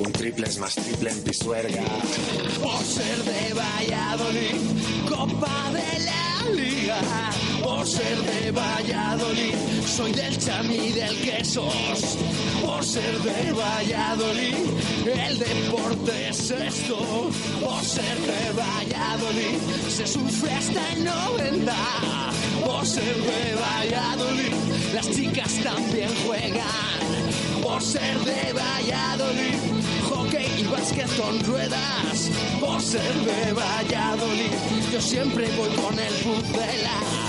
Un 0.00 0.12
triple 0.12 0.46
es 0.46 0.58
más 0.58 0.74
triple 0.74 1.10
en 1.10 1.22
Pisuerga. 1.22 1.84
Por 2.62 2.82
ser 2.84 3.22
de 3.24 3.54
Valladolid, 3.54 4.56
Copa 5.08 5.70
de 5.72 6.04
la 6.04 6.19
Liga. 6.54 7.00
Por 7.62 7.86
ser 7.86 8.16
de 8.16 8.50
Valladolid, 8.50 9.54
soy 9.86 10.12
del 10.12 10.38
chami 10.38 10.92
del 10.92 11.16
quesos. 11.20 12.16
Por 12.64 12.84
ser 12.84 13.18
de 13.20 13.52
Valladolid, 13.52 14.54
el 15.06 15.38
deporte 15.38 16.28
es 16.28 16.50
esto. 16.50 17.30
Por 17.60 17.82
ser 17.84 18.18
de 18.18 18.52
Valladolid, 18.52 19.58
se 19.88 20.06
sufre 20.06 20.50
hasta 20.52 20.92
el 20.92 21.04
90. 21.04 21.74
Por 22.64 22.86
ser 22.86 23.16
de 23.16 23.54
Valladolid, 23.54 24.52
las 24.94 25.10
chicas 25.10 25.52
también 25.62 26.10
juegan. 26.26 27.00
Por 27.62 27.82
ser 27.82 28.18
de 28.20 28.52
Valladolid, 28.52 29.79
básquet 30.70 31.08
con 31.16 31.38
ruedas. 31.44 32.30
Por 32.60 32.80
ser 32.80 33.14
de 33.14 33.52
Valladolid, 33.52 34.52
yo 34.92 35.00
siempre 35.00 35.48
voy 35.56 35.70
con 35.70 35.98
el 35.98 36.14
Pucela. 36.14 37.19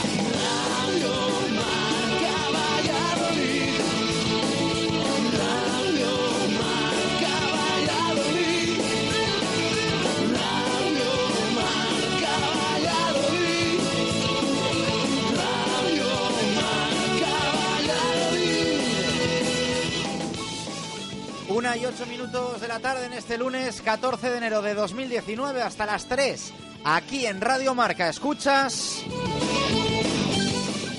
Una 21.71 21.77
y 21.77 21.85
ocho 21.85 22.05
minutos 22.05 22.59
de 22.59 22.67
la 22.67 22.81
tarde 22.81 23.05
en 23.05 23.13
este 23.13 23.37
lunes 23.37 23.81
14 23.81 24.29
de 24.29 24.37
enero 24.39 24.61
de 24.61 24.73
2019 24.73 25.61
hasta 25.61 25.85
las 25.85 26.05
3. 26.05 26.51
Aquí 26.83 27.25
en 27.25 27.39
Radio 27.39 27.73
Marca 27.73 28.09
escuchas. 28.09 29.05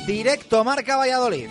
Directo 0.07 0.65
Marca 0.65 0.97
Valladolid. 0.97 1.51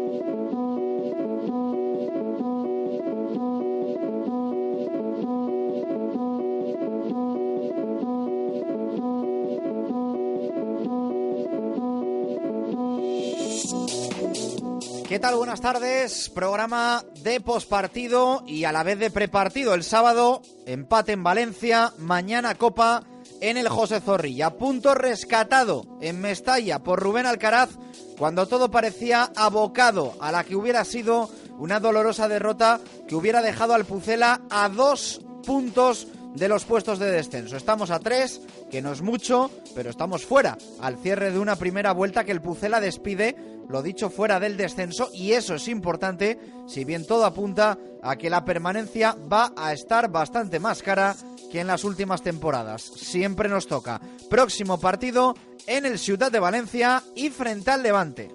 ¿Qué 15.11 15.19
tal? 15.19 15.35
Buenas 15.35 15.59
tardes. 15.59 16.29
Programa 16.29 17.03
de 17.21 17.41
pospartido 17.41 18.45
y 18.47 18.63
a 18.63 18.71
la 18.71 18.83
vez 18.83 18.97
de 18.97 19.11
prepartido. 19.11 19.73
El 19.73 19.83
sábado, 19.83 20.41
empate 20.65 21.11
en 21.11 21.21
Valencia. 21.21 21.91
Mañana, 21.97 22.55
Copa 22.55 23.03
en 23.41 23.57
el 23.57 23.67
José 23.67 23.99
Zorrilla. 23.99 24.51
Punto 24.51 24.95
rescatado 24.95 25.85
en 25.99 26.21
Mestalla 26.21 26.79
por 26.79 27.01
Rubén 27.01 27.25
Alcaraz 27.25 27.71
cuando 28.17 28.47
todo 28.47 28.71
parecía 28.71 29.29
abocado 29.35 30.15
a 30.21 30.31
la 30.31 30.45
que 30.45 30.55
hubiera 30.55 30.85
sido 30.85 31.29
una 31.57 31.81
dolorosa 31.81 32.29
derrota 32.29 32.79
que 33.09 33.15
hubiera 33.15 33.41
dejado 33.41 33.73
al 33.73 33.83
Pucela 33.83 34.39
a 34.49 34.69
dos 34.69 35.19
puntos 35.45 36.07
de 36.35 36.47
los 36.47 36.65
puestos 36.65 36.99
de 36.99 37.11
descenso. 37.11 37.57
Estamos 37.57 37.91
a 37.91 37.99
tres, 37.99 38.41
que 38.69 38.81
no 38.81 38.91
es 38.91 39.01
mucho, 39.01 39.51
pero 39.75 39.89
estamos 39.89 40.25
fuera 40.25 40.57
al 40.79 40.97
cierre 40.97 41.31
de 41.31 41.39
una 41.39 41.55
primera 41.55 41.91
vuelta 41.91 42.23
que 42.23 42.31
el 42.31 42.41
Pucela 42.41 42.79
despide 42.79 43.35
lo 43.71 43.81
dicho, 43.81 44.09
fuera 44.09 44.39
del 44.39 44.57
descenso 44.57 45.09
y 45.13 45.31
eso 45.31 45.55
es 45.55 45.67
importante, 45.67 46.37
si 46.67 46.83
bien 46.83 47.05
todo 47.05 47.25
apunta 47.25 47.77
a 48.03 48.17
que 48.17 48.29
la 48.29 48.43
permanencia 48.43 49.15
va 49.31 49.53
a 49.55 49.71
estar 49.73 50.11
bastante 50.11 50.59
más 50.59 50.83
cara 50.83 51.15
que 51.51 51.61
en 51.61 51.67
las 51.67 51.83
últimas 51.83 52.21
temporadas. 52.21 52.81
Siempre 52.81 53.49
nos 53.49 53.67
toca. 53.67 54.01
Próximo 54.29 54.79
partido 54.79 55.35
en 55.67 55.85
el 55.85 55.99
Ciudad 55.99 56.31
de 56.31 56.39
Valencia 56.39 57.01
y 57.15 57.29
frente 57.29 57.71
al 57.71 57.83
Levante. 57.83 58.29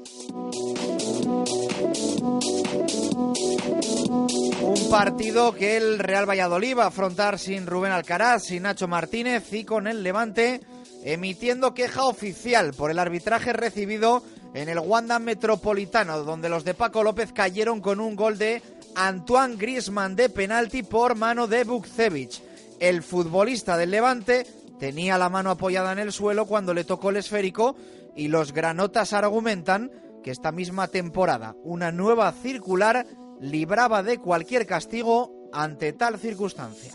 Un 4.87 4.93
partido 4.93 5.53
que 5.53 5.77
el 5.77 5.99
Real 5.99 6.31
Valladolid 6.31 6.79
va 6.79 6.85
a 6.85 6.89
afrontar 6.89 7.41
sin 7.41 7.67
Rubén 7.67 7.91
Alcaraz, 7.91 8.45
sin 8.45 8.63
Nacho 8.63 8.87
Martínez 8.87 9.53
y 9.53 9.65
con 9.65 9.89
el 9.89 10.05
Levante 10.05 10.61
emitiendo 11.05 11.75
queja 11.75 12.05
oficial 12.05 12.73
por 12.73 12.93
el 12.93 13.01
arbitraje 13.01 13.53
recibido 13.53 14.23
en 14.55 14.69
el 14.69 14.79
Wanda 14.79 15.19
Metropolitano, 15.19 16.23
donde 16.23 16.49
los 16.49 16.63
de 16.63 16.75
Paco 16.75 17.03
López 17.03 17.33
cayeron 17.33 17.81
con 17.81 17.99
un 17.99 18.15
gol 18.15 18.39
de 18.39 18.63
Antoine 18.95 19.57
Griezmann 19.57 20.15
de 20.15 20.29
penalti 20.29 20.85
por 20.85 21.17
mano 21.17 21.49
de 21.49 21.65
Bukcevic. 21.65 22.41
El 22.79 23.03
futbolista 23.03 23.77
del 23.77 23.91
Levante 23.91 24.47
tenía 24.79 25.19
la 25.19 25.29
mano 25.29 25.51
apoyada 25.51 25.91
en 25.91 25.99
el 25.99 26.13
suelo 26.13 26.47
cuando 26.47 26.73
le 26.73 26.85
tocó 26.85 27.11
el 27.11 27.17
esférico 27.17 27.75
y 28.15 28.29
los 28.29 28.53
granotas 28.53 29.13
argumentan 29.13 29.91
que 30.23 30.31
esta 30.31 30.53
misma 30.53 30.87
temporada 30.87 31.57
una 31.65 31.91
nueva 31.91 32.31
circular 32.31 33.05
libraba 33.41 34.03
de 34.03 34.19
cualquier 34.19 34.67
castigo 34.67 35.51
ante 35.53 35.93
tal 35.93 36.19
circunstancia. 36.19 36.93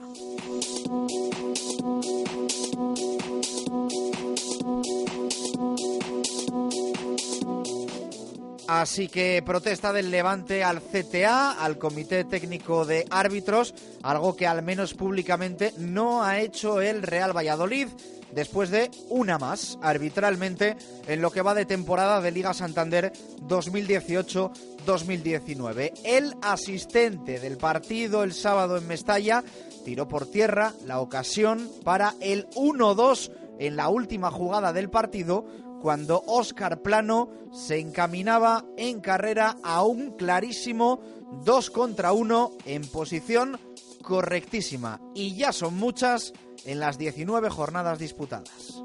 Así 8.68 9.10
que 9.10 9.44
protesta 9.46 9.92
del 9.92 10.12
Levante 10.12 10.64
al 10.64 10.82
CTA, 10.82 11.52
al 11.52 11.78
Comité 11.78 12.24
Técnico 12.24 12.86
de 12.86 13.06
Árbitros, 13.10 13.74
algo 14.02 14.38
que 14.38 14.48
al 14.48 14.64
menos 14.64 14.94
públicamente 14.94 15.74
no 15.78 16.24
ha 16.24 16.40
hecho 16.40 16.80
el 16.82 17.04
Real 17.04 17.36
Valladolid 17.36 17.90
después 18.34 18.70
de 18.70 18.90
una 19.10 19.38
más 19.38 19.78
arbitralmente 19.82 20.78
en 21.08 21.22
lo 21.22 21.32
que 21.32 21.42
va 21.42 21.54
de 21.54 21.66
temporada 21.66 22.22
de 22.22 22.32
Liga 22.32 22.54
Santander 22.54 23.12
2018-2019. 23.48 25.92
El 26.04 26.34
asistente 26.42 27.40
del 27.40 27.58
partido 27.58 28.24
el 28.24 28.34
sábado 28.34 28.78
en 28.78 28.88
Mestalla 28.88 29.44
tiró 29.84 30.08
por 30.08 30.26
tierra 30.26 30.74
la 30.86 31.00
ocasión 31.00 31.70
para 31.84 32.16
el 32.20 32.48
1-2 32.52 33.32
en 33.60 33.76
la 33.76 33.90
última 33.90 34.32
jugada 34.32 34.74
del 34.74 34.90
partido 34.90 35.46
cuando 35.82 36.24
Óscar 36.28 36.82
Plano 36.82 37.30
se 37.52 37.80
encaminaba 37.80 38.64
en 38.78 39.02
carrera 39.02 39.58
a 39.64 39.84
un 39.84 40.12
clarísimo 40.12 41.02
2 41.44 41.70
contra 41.72 42.14
1 42.14 42.52
en 42.66 42.88
posición 42.88 43.60
correctísima. 44.02 45.02
Y 45.16 45.36
ya 45.36 45.52
son 45.52 45.76
muchas 45.76 46.34
en 46.66 46.80
las 46.80 46.98
19 46.98 47.50
jornadas 47.50 48.00
disputadas. 48.00 48.82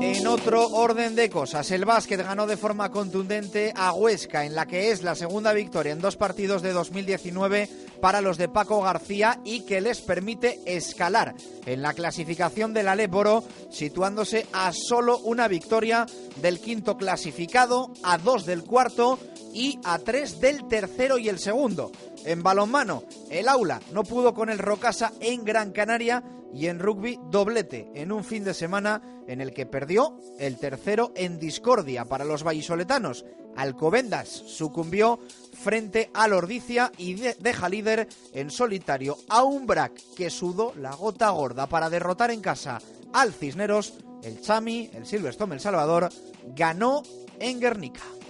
En 0.00 0.26
otro 0.26 0.66
orden 0.68 1.14
de 1.14 1.28
cosas, 1.28 1.70
el 1.70 1.84
básquet 1.84 2.22
ganó 2.22 2.46
de 2.46 2.56
forma 2.56 2.90
contundente 2.90 3.72
a 3.76 3.92
Huesca, 3.92 4.46
en 4.46 4.54
la 4.54 4.66
que 4.66 4.90
es 4.90 5.02
la 5.02 5.14
segunda 5.14 5.52
victoria 5.52 5.92
en 5.92 6.00
dos 6.00 6.16
partidos 6.16 6.62
de 6.62 6.72
2019 6.72 7.68
para 8.00 8.22
los 8.22 8.38
de 8.38 8.48
Paco 8.48 8.80
García 8.80 9.40
y 9.44 9.60
que 9.66 9.82
les 9.82 10.00
permite 10.00 10.60
escalar 10.64 11.34
en 11.66 11.82
la 11.82 11.92
clasificación 11.92 12.72
del 12.72 12.88
Aléboro, 12.88 13.44
situándose 13.70 14.46
a 14.52 14.72
solo 14.72 15.18
una 15.18 15.48
victoria 15.48 16.06
del 16.40 16.60
quinto 16.60 16.96
clasificado, 16.96 17.92
a 18.02 18.16
dos 18.16 18.46
del 18.46 18.64
cuarto 18.64 19.18
y 19.52 19.78
a 19.84 19.98
tres 19.98 20.40
del 20.40 20.66
tercero 20.68 21.18
y 21.18 21.28
el 21.28 21.38
segundo. 21.38 21.90
En 22.24 22.42
balonmano, 22.42 23.04
el 23.30 23.48
aula 23.48 23.80
no 23.92 24.04
pudo 24.04 24.34
con 24.34 24.50
el 24.50 24.58
Rocasa 24.58 25.12
en 25.20 25.44
Gran 25.44 25.72
Canaria 25.72 26.22
y 26.52 26.66
en 26.66 26.78
rugby 26.78 27.18
doblete 27.30 27.90
en 27.94 28.12
un 28.12 28.24
fin 28.24 28.44
de 28.44 28.54
semana 28.54 29.02
en 29.26 29.40
el 29.40 29.52
que 29.52 29.66
perdió 29.66 30.18
el 30.38 30.56
tercero 30.56 31.12
en 31.14 31.38
discordia 31.38 32.04
para 32.04 32.24
los 32.24 32.42
vallisoletanos. 32.42 33.24
Alcobendas 33.56 34.28
sucumbió 34.28 35.18
frente 35.52 36.10
al 36.14 36.32
Ordicia 36.32 36.92
y 36.96 37.14
deja 37.14 37.68
líder 37.68 38.08
en 38.32 38.50
solitario 38.50 39.18
a 39.28 39.42
un 39.44 39.66
Brac 39.66 39.92
que 40.16 40.30
sudó 40.30 40.72
la 40.76 40.94
gota 40.94 41.30
gorda 41.30 41.66
para 41.66 41.90
derrotar 41.90 42.30
en 42.30 42.40
casa 42.40 42.80
al 43.12 43.32
Cisneros. 43.32 43.94
El 44.22 44.40
Chami, 44.40 44.90
el 44.92 45.06
Silverstone 45.06 45.54
El 45.54 45.60
Salvador, 45.60 46.10
ganó 46.54 47.02
en 47.38 47.60
Guernica. 47.60 48.02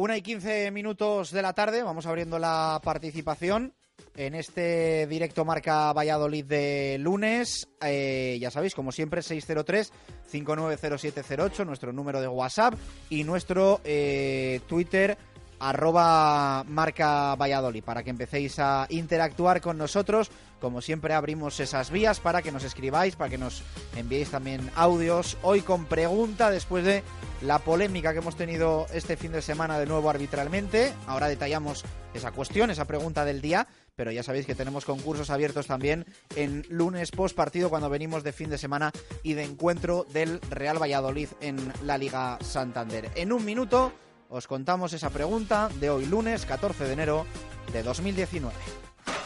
Una 0.00 0.16
y 0.16 0.22
quince 0.22 0.70
minutos 0.70 1.30
de 1.30 1.42
la 1.42 1.52
tarde, 1.52 1.82
vamos 1.82 2.06
abriendo 2.06 2.38
la 2.38 2.80
participación 2.82 3.74
en 4.16 4.34
este 4.34 5.06
directo 5.06 5.44
marca 5.44 5.92
Valladolid 5.92 6.46
de 6.46 6.96
lunes. 6.98 7.68
Eh, 7.82 8.38
ya 8.40 8.50
sabéis, 8.50 8.74
como 8.74 8.92
siempre, 8.92 9.20
603-590708, 9.20 11.66
nuestro 11.66 11.92
número 11.92 12.22
de 12.22 12.28
WhatsApp 12.28 12.76
y 13.10 13.24
nuestro 13.24 13.82
eh, 13.84 14.62
Twitter 14.66 15.18
arroba 15.60 16.64
marca 16.66 17.36
Valladolid 17.36 17.84
para 17.84 18.02
que 18.02 18.10
empecéis 18.10 18.58
a 18.58 18.86
interactuar 18.88 19.60
con 19.60 19.78
nosotros. 19.78 20.30
Como 20.60 20.82
siempre 20.82 21.14
abrimos 21.14 21.60
esas 21.60 21.90
vías 21.90 22.20
para 22.20 22.42
que 22.42 22.52
nos 22.52 22.64
escribáis, 22.64 23.16
para 23.16 23.30
que 23.30 23.38
nos 23.38 23.62
enviéis 23.96 24.30
también 24.30 24.70
audios. 24.74 25.38
Hoy 25.42 25.60
con 25.60 25.86
pregunta 25.86 26.50
después 26.50 26.84
de 26.84 27.02
la 27.42 27.58
polémica 27.60 28.12
que 28.12 28.18
hemos 28.18 28.36
tenido 28.36 28.86
este 28.92 29.16
fin 29.16 29.32
de 29.32 29.42
semana 29.42 29.78
de 29.78 29.86
nuevo 29.86 30.10
arbitralmente. 30.10 30.92
Ahora 31.06 31.28
detallamos 31.28 31.84
esa 32.12 32.32
cuestión, 32.32 32.70
esa 32.70 32.86
pregunta 32.86 33.24
del 33.24 33.40
día, 33.40 33.66
pero 33.96 34.10
ya 34.10 34.22
sabéis 34.22 34.46
que 34.46 34.54
tenemos 34.54 34.84
concursos 34.84 35.30
abiertos 35.30 35.66
también 35.66 36.04
en 36.36 36.66
lunes 36.68 37.10
post 37.10 37.36
partido 37.36 37.70
cuando 37.70 37.88
venimos 37.88 38.22
de 38.22 38.32
fin 38.32 38.50
de 38.50 38.58
semana 38.58 38.92
y 39.22 39.34
de 39.34 39.44
encuentro 39.44 40.04
del 40.12 40.40
Real 40.50 40.80
Valladolid 40.80 41.28
en 41.40 41.72
la 41.84 41.96
Liga 41.96 42.38
Santander. 42.42 43.10
En 43.14 43.32
un 43.32 43.44
minuto 43.44 43.92
os 44.30 44.46
contamos 44.46 44.92
esa 44.92 45.10
pregunta 45.10 45.68
de 45.80 45.90
hoy 45.90 46.06
lunes 46.06 46.46
14 46.46 46.84
de 46.84 46.92
enero 46.92 47.26
de 47.72 47.82
2019. 47.82 48.54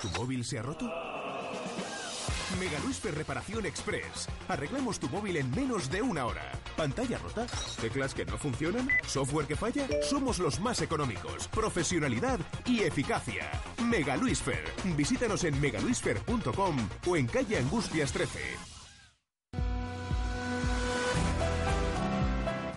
¿Tu 0.00 0.08
móvil 0.18 0.44
se 0.44 0.58
ha 0.58 0.62
roto? 0.62 0.90
Mega 2.58 2.78
Luisfer 2.80 3.14
Reparación 3.14 3.66
Express. 3.66 4.28
Arreglamos 4.48 4.98
tu 4.98 5.08
móvil 5.08 5.36
en 5.36 5.50
menos 5.50 5.90
de 5.90 6.00
una 6.00 6.24
hora. 6.24 6.52
¿Pantalla 6.76 7.18
rota? 7.18 7.46
¿Teclas 7.80 8.14
que 8.14 8.24
no 8.24 8.38
funcionan? 8.38 8.88
¿Software 9.06 9.46
que 9.46 9.56
falla? 9.56 9.86
Somos 10.02 10.38
los 10.38 10.60
más 10.60 10.80
económicos. 10.80 11.48
Profesionalidad 11.48 12.38
y 12.64 12.80
eficacia. 12.82 13.50
Mega 13.84 14.16
Luisfer. 14.16 14.64
Visítanos 14.96 15.44
en 15.44 15.60
megaluisfer.com 15.60 16.76
o 17.06 17.16
en 17.16 17.26
calle 17.26 17.58
Angustias 17.58 18.12
13. 18.12 18.73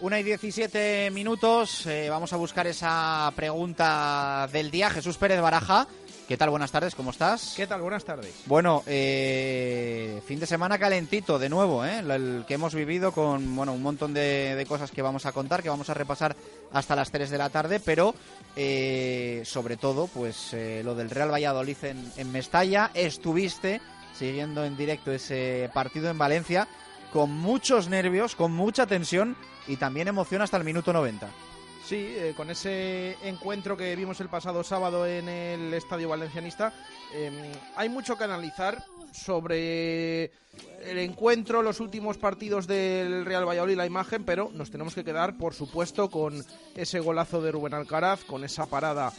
Una 0.00 0.20
y 0.20 0.22
17 0.22 1.10
minutos, 1.10 1.84
eh, 1.86 2.08
vamos 2.08 2.32
a 2.32 2.36
buscar 2.36 2.68
esa 2.68 3.32
pregunta 3.34 4.48
del 4.52 4.70
día. 4.70 4.90
Jesús 4.90 5.16
Pérez 5.16 5.40
Baraja, 5.40 5.88
¿qué 6.28 6.36
tal? 6.36 6.50
Buenas 6.50 6.70
tardes, 6.70 6.94
¿cómo 6.94 7.10
estás? 7.10 7.54
¿Qué 7.56 7.66
tal? 7.66 7.80
Buenas 7.80 8.04
tardes. 8.04 8.32
Bueno, 8.46 8.84
eh, 8.86 10.22
fin 10.24 10.38
de 10.38 10.46
semana 10.46 10.78
calentito 10.78 11.40
de 11.40 11.48
nuevo, 11.48 11.84
¿eh? 11.84 11.98
el, 11.98 12.44
que 12.46 12.54
hemos 12.54 12.76
vivido 12.76 13.10
con 13.10 13.56
bueno 13.56 13.72
un 13.72 13.82
montón 13.82 14.14
de, 14.14 14.54
de 14.54 14.66
cosas 14.66 14.92
que 14.92 15.02
vamos 15.02 15.26
a 15.26 15.32
contar, 15.32 15.64
que 15.64 15.68
vamos 15.68 15.90
a 15.90 15.94
repasar 15.94 16.36
hasta 16.72 16.94
las 16.94 17.10
3 17.10 17.28
de 17.28 17.38
la 17.38 17.50
tarde, 17.50 17.80
pero 17.80 18.14
eh, 18.54 19.42
sobre 19.44 19.76
todo, 19.76 20.06
pues 20.06 20.54
eh, 20.54 20.82
lo 20.84 20.94
del 20.94 21.10
Real 21.10 21.32
Valladolid 21.32 21.76
en, 21.82 22.12
en 22.16 22.30
Mestalla. 22.30 22.92
Estuviste 22.94 23.80
siguiendo 24.16 24.64
en 24.64 24.76
directo 24.76 25.10
ese 25.10 25.70
partido 25.74 26.08
en 26.08 26.18
Valencia 26.18 26.68
con 27.12 27.30
muchos 27.30 27.88
nervios, 27.88 28.34
con 28.34 28.52
mucha 28.52 28.86
tensión 28.86 29.36
y 29.66 29.76
también 29.76 30.08
emoción 30.08 30.42
hasta 30.42 30.56
el 30.56 30.64
minuto 30.64 30.92
90. 30.92 31.28
Sí, 31.84 31.96
eh, 31.96 32.34
con 32.36 32.50
ese 32.50 33.16
encuentro 33.22 33.76
que 33.76 33.96
vimos 33.96 34.20
el 34.20 34.28
pasado 34.28 34.62
sábado 34.62 35.06
en 35.06 35.28
el 35.28 35.72
Estadio 35.72 36.08
Valencianista, 36.10 36.72
eh, 37.14 37.52
hay 37.76 37.88
mucho 37.88 38.16
que 38.16 38.24
analizar 38.24 38.84
sobre 39.12 40.24
el 40.82 40.98
encuentro, 40.98 41.62
los 41.62 41.80
últimos 41.80 42.18
partidos 42.18 42.66
del 42.66 43.24
Real 43.24 43.48
Valladolid, 43.48 43.76
la 43.76 43.86
imagen, 43.86 44.24
pero 44.24 44.50
nos 44.52 44.70
tenemos 44.70 44.94
que 44.94 45.04
quedar, 45.04 45.38
por 45.38 45.54
supuesto, 45.54 46.10
con 46.10 46.44
ese 46.76 47.00
golazo 47.00 47.40
de 47.40 47.52
Rubén 47.52 47.72
Alcaraz, 47.72 48.22
con 48.24 48.44
esa 48.44 48.66
parada 48.66 49.12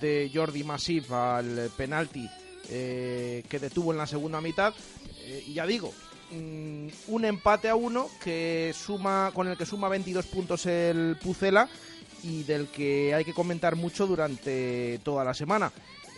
de 0.00 0.30
Jordi 0.32 0.62
Masip 0.62 1.10
al 1.12 1.70
penalti 1.76 2.28
eh, 2.70 3.44
que 3.48 3.58
detuvo 3.58 3.92
en 3.92 3.98
la 3.98 4.06
segunda 4.06 4.40
mitad. 4.40 4.74
Eh, 5.24 5.44
y 5.46 5.54
ya 5.54 5.66
digo, 5.66 5.92
mm, 6.34 6.88
un 7.08 7.24
empate 7.24 7.68
a 7.68 7.74
uno 7.76 8.08
que 8.22 8.74
suma 8.76 9.30
con 9.34 9.48
el 9.48 9.56
que 9.56 9.66
suma 9.66 9.88
22 9.88 10.26
puntos 10.26 10.66
el 10.66 11.16
Pucela 11.22 11.68
y 12.22 12.42
del 12.44 12.68
que 12.68 13.14
hay 13.14 13.24
que 13.24 13.34
comentar 13.34 13.76
mucho 13.76 14.06
durante 14.06 14.98
toda 15.04 15.24
la 15.24 15.34
semana. 15.34 15.72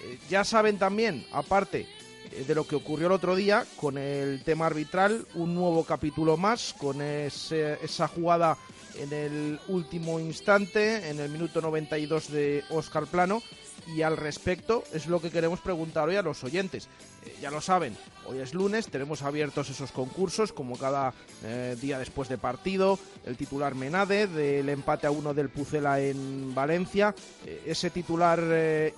Eh, 0.04 0.18
ya 0.30 0.44
saben 0.44 0.78
también, 0.78 1.26
aparte 1.32 1.86
eh, 2.32 2.44
de 2.46 2.54
lo 2.54 2.66
que 2.66 2.76
ocurrió 2.76 3.06
el 3.06 3.12
otro 3.12 3.34
día 3.34 3.64
con 3.76 3.98
el 3.98 4.42
tema 4.44 4.66
arbitral, 4.66 5.26
un 5.34 5.54
nuevo 5.54 5.84
capítulo 5.84 6.36
más 6.36 6.74
con 6.74 7.00
ese- 7.02 7.78
esa 7.82 8.06
jugada 8.08 8.56
en 9.00 9.12
el 9.12 9.60
último 9.68 10.18
instante, 10.20 11.08
en 11.08 11.20
el 11.20 11.30
minuto 11.30 11.60
92 11.60 12.30
de 12.30 12.64
Óscar 12.70 13.06
Plano. 13.06 13.42
Y 13.94 14.02
al 14.02 14.16
respecto 14.16 14.82
es 14.92 15.06
lo 15.06 15.20
que 15.20 15.30
queremos 15.30 15.60
preguntar 15.60 16.08
hoy 16.08 16.16
a 16.16 16.22
los 16.22 16.42
oyentes. 16.42 16.88
Eh, 17.24 17.36
ya 17.40 17.50
lo 17.50 17.60
saben, 17.60 17.96
hoy 18.26 18.38
es 18.38 18.52
lunes, 18.52 18.88
tenemos 18.88 19.22
abiertos 19.22 19.70
esos 19.70 19.92
concursos 19.92 20.52
como 20.52 20.76
cada 20.76 21.14
eh, 21.44 21.76
día 21.80 21.98
después 21.98 22.28
de 22.28 22.38
partido. 22.38 22.98
El 23.24 23.36
titular 23.36 23.74
Menade 23.74 24.26
del 24.26 24.68
empate 24.70 25.06
a 25.06 25.12
uno 25.12 25.34
del 25.34 25.50
Pucela 25.50 26.00
en 26.00 26.54
Valencia. 26.54 27.14
eh, 27.44 27.62
ese 27.66 27.90
titular 27.90 28.40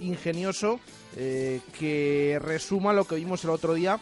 ingenioso 0.01 0.81
que 1.15 2.39
resuma 2.41 2.93
lo 2.93 3.05
que 3.05 3.17
vimos 3.17 3.43
el 3.43 3.51
otro 3.51 3.75
día 3.75 3.99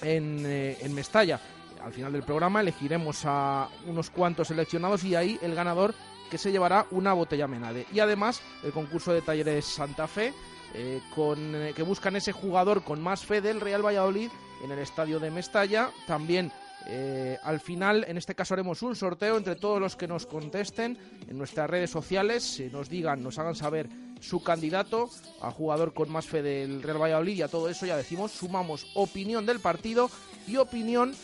en 0.00 0.94
Mestalla. 0.94 1.38
Al 1.82 1.92
final 1.92 2.12
del 2.12 2.22
programa 2.22 2.60
elegiremos 2.60 3.22
a 3.24 3.68
unos 3.86 4.10
cuantos 4.10 4.48
seleccionados 4.48 5.04
y 5.04 5.14
ahí 5.14 5.38
el 5.42 5.54
ganador 5.54 5.94
que 6.30 6.38
se 6.38 6.52
llevará 6.52 6.86
una 6.90 7.12
botella 7.12 7.48
Menade. 7.48 7.86
Y 7.92 8.00
además 8.00 8.40
el 8.62 8.72
concurso 8.72 9.12
de 9.12 9.22
talleres 9.22 9.64
Santa 9.64 10.06
Fe, 10.06 10.32
eh, 10.74 11.00
con, 11.14 11.54
eh, 11.54 11.72
que 11.74 11.82
buscan 11.82 12.16
ese 12.16 12.32
jugador 12.32 12.84
con 12.84 13.02
más 13.02 13.24
fe 13.24 13.40
del 13.40 13.60
Real 13.60 13.84
Valladolid 13.84 14.30
en 14.62 14.70
el 14.70 14.78
estadio 14.78 15.18
de 15.18 15.30
Mestalla. 15.30 15.90
También 16.06 16.52
eh, 16.86 17.36
al 17.42 17.60
final, 17.60 18.04
en 18.08 18.16
este 18.16 18.34
caso, 18.34 18.54
haremos 18.54 18.82
un 18.82 18.94
sorteo 18.94 19.36
entre 19.36 19.56
todos 19.56 19.80
los 19.80 19.96
que 19.96 20.08
nos 20.08 20.26
contesten 20.26 20.96
en 21.28 21.36
nuestras 21.36 21.68
redes 21.68 21.90
sociales, 21.90 22.62
nos 22.72 22.88
digan, 22.88 23.22
nos 23.22 23.38
hagan 23.38 23.54
saber 23.54 23.88
su 24.20 24.42
candidato 24.42 25.10
a 25.40 25.50
jugador 25.50 25.94
con 25.94 26.10
más 26.10 26.26
fe 26.26 26.42
del 26.42 26.82
Real 26.82 27.02
Valladolid 27.02 27.36
y 27.38 27.42
a 27.42 27.48
todo 27.48 27.68
eso 27.68 27.86
ya 27.86 27.96
decimos, 27.96 28.32
sumamos 28.32 28.86
opinión 28.94 29.46
del 29.46 29.60
partido 29.60 30.10
y 30.46 30.56
opinión 30.56 31.14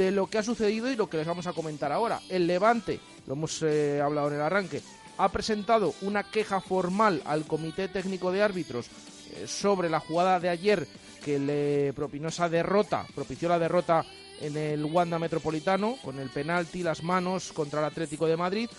de 0.00 0.10
lo 0.10 0.28
que 0.28 0.38
ha 0.38 0.42
sucedido 0.42 0.90
y 0.90 0.96
lo 0.96 1.10
que 1.10 1.18
les 1.18 1.26
vamos 1.26 1.46
a 1.46 1.52
comentar 1.52 1.92
ahora. 1.92 2.20
El 2.30 2.46
Levante, 2.46 2.98
lo 3.26 3.34
hemos 3.34 3.62
eh, 3.62 4.00
hablado 4.00 4.28
en 4.28 4.34
el 4.34 4.40
arranque, 4.40 4.80
ha 5.18 5.28
presentado 5.28 5.92
una 6.00 6.22
queja 6.22 6.62
formal 6.62 7.20
al 7.26 7.44
Comité 7.44 7.86
Técnico 7.86 8.32
de 8.32 8.42
Árbitros 8.42 8.86
eh, 8.86 9.46
sobre 9.46 9.90
la 9.90 10.00
jugada 10.00 10.40
de 10.40 10.48
ayer 10.48 10.88
que 11.22 11.38
le 11.38 11.92
propinó 11.92 12.28
esa 12.28 12.48
derrota, 12.48 13.06
propició 13.14 13.50
la 13.50 13.58
derrota 13.58 14.06
en 14.40 14.56
el 14.56 14.82
Wanda 14.86 15.18
Metropolitano 15.18 15.96
con 16.02 16.18
el 16.18 16.30
penalti, 16.30 16.82
las 16.82 17.02
manos 17.02 17.52
contra 17.52 17.80
el 17.80 17.84
Atlético 17.84 18.26
de 18.26 18.38
Madrid, 18.38 18.70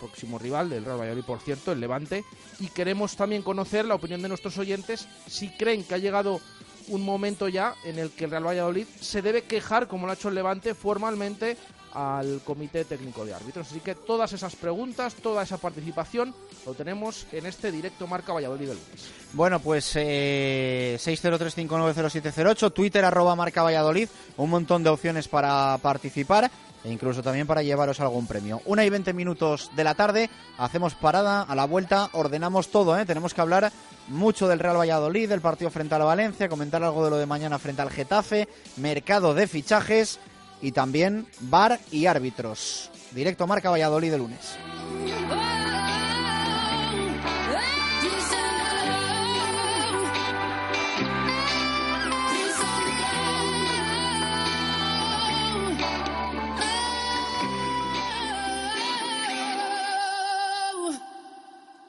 próximo 0.00 0.36
rival 0.36 0.68
del 0.68 0.84
Real 0.84 0.98
Valladolid, 0.98 1.24
por 1.24 1.38
cierto, 1.38 1.70
el 1.70 1.78
Levante, 1.78 2.24
y 2.58 2.66
queremos 2.70 3.14
también 3.14 3.42
conocer 3.42 3.84
la 3.84 3.94
opinión 3.94 4.20
de 4.20 4.28
nuestros 4.28 4.58
oyentes 4.58 5.06
si 5.28 5.48
creen 5.50 5.84
que 5.84 5.94
ha 5.94 5.98
llegado 5.98 6.40
un 6.88 7.02
momento 7.02 7.48
ya 7.48 7.74
en 7.84 7.98
el 7.98 8.10
que 8.10 8.24
el 8.24 8.30
Real 8.30 8.46
Valladolid 8.46 8.86
se 9.00 9.22
debe 9.22 9.42
quejar, 9.42 9.88
como 9.88 10.06
lo 10.06 10.12
ha 10.12 10.14
hecho 10.14 10.28
el 10.28 10.34
Levante, 10.34 10.74
formalmente 10.74 11.56
al 11.96 12.42
Comité 12.44 12.84
Técnico 12.84 13.24
de 13.24 13.32
Árbitros. 13.32 13.68
Así 13.68 13.80
que 13.80 13.94
todas 13.94 14.32
esas 14.34 14.54
preguntas, 14.54 15.14
toda 15.14 15.42
esa 15.42 15.56
participación 15.56 16.34
lo 16.66 16.74
tenemos 16.74 17.26
en 17.32 17.46
este 17.46 17.72
directo 17.72 18.06
Marca 18.06 18.34
Valladolid 18.34 18.68
del 18.68 18.76
lunes. 18.76 19.10
Bueno, 19.32 19.60
pues 19.60 19.92
eh, 19.94 20.98
603590708, 21.00 22.72
Twitter 22.72 23.04
arroba 23.04 23.34
marca 23.34 23.62
Valladolid, 23.62 24.08
un 24.36 24.50
montón 24.50 24.82
de 24.82 24.90
opciones 24.90 25.26
para 25.26 25.78
participar 25.78 26.50
e 26.86 26.92
incluso 26.92 27.20
también 27.20 27.48
para 27.48 27.64
llevaros 27.64 27.98
algún 27.98 28.28
premio. 28.28 28.62
Una 28.64 28.84
y 28.84 28.90
20 28.90 29.12
minutos 29.12 29.72
de 29.74 29.82
la 29.82 29.94
tarde, 29.94 30.30
hacemos 30.56 30.94
parada, 30.94 31.42
a 31.42 31.54
la 31.56 31.64
vuelta 31.64 32.10
ordenamos 32.12 32.68
todo, 32.68 32.96
¿eh? 32.96 33.04
tenemos 33.04 33.34
que 33.34 33.40
hablar 33.40 33.72
mucho 34.06 34.46
del 34.46 34.60
Real 34.60 34.78
Valladolid, 34.78 35.28
del 35.28 35.40
partido 35.40 35.70
frente 35.70 35.96
al 35.96 36.04
Valencia, 36.04 36.48
comentar 36.48 36.84
algo 36.84 37.04
de 37.04 37.10
lo 37.10 37.16
de 37.16 37.26
mañana 37.26 37.58
frente 37.58 37.82
al 37.82 37.90
Getafe, 37.90 38.48
mercado 38.76 39.34
de 39.34 39.48
fichajes 39.48 40.20
y 40.62 40.70
también 40.70 41.26
bar 41.40 41.80
y 41.90 42.06
árbitros. 42.06 42.92
Directo 43.10 43.48
Marca 43.48 43.70
Valladolid 43.70 44.12
de 44.12 44.18
lunes. 44.18 44.56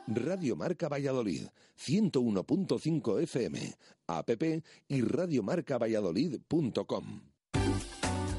Radio 0.07 0.55
Marca 0.55 0.87
Valladolid, 0.87 1.47
101.5 1.77 3.21
FM, 3.21 3.75
app 4.07 4.29
y 4.87 5.01
radiomarcavalladolid.com. 5.01 7.21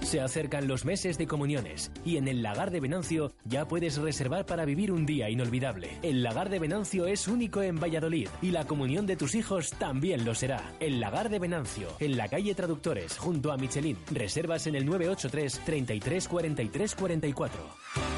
Se 0.09 0.23
acercan 0.23 0.69
los 0.69 0.87
meses 0.87 1.19
de 1.19 1.27
comuniones 1.27 1.93
y 2.03 2.17
en 2.17 2.29
el 2.29 2.43
Lagar 2.43 2.71
de 2.71 2.81
Venancio 2.81 3.35
ya 3.45 3.69
puedes 3.69 3.99
reservar 3.99 4.47
para 4.47 4.65
vivir 4.65 4.91
un 4.91 5.05
día 5.05 5.29
inolvidable. 5.29 5.99
El 6.01 6.23
Lagar 6.23 6.49
de 6.49 6.59
Venancio 6.59 7.07
es 7.07 7.29
único 7.29 7.61
en 7.61 7.79
Valladolid 7.79 8.27
y 8.41 8.51
la 8.51 8.67
comunión 8.67 9.05
de 9.05 9.17
tus 9.17 9.35
hijos 9.35 9.71
también 9.73 10.25
lo 10.25 10.35
será. 10.35 10.73
El 10.81 10.99
Lagar 10.99 11.29
de 11.29 11.39
Venancio, 11.39 11.89
en 12.01 12.17
la 12.17 12.27
calle 12.29 12.55
Traductores, 12.55 13.19
junto 13.19 13.53
a 13.53 13.59
Michelin. 13.59 13.99
Reservas 14.11 14.67
en 14.67 14.77
el 14.77 14.87
983 14.87 15.61
33 15.67 16.27
43 16.27 16.95
44. 16.95 18.18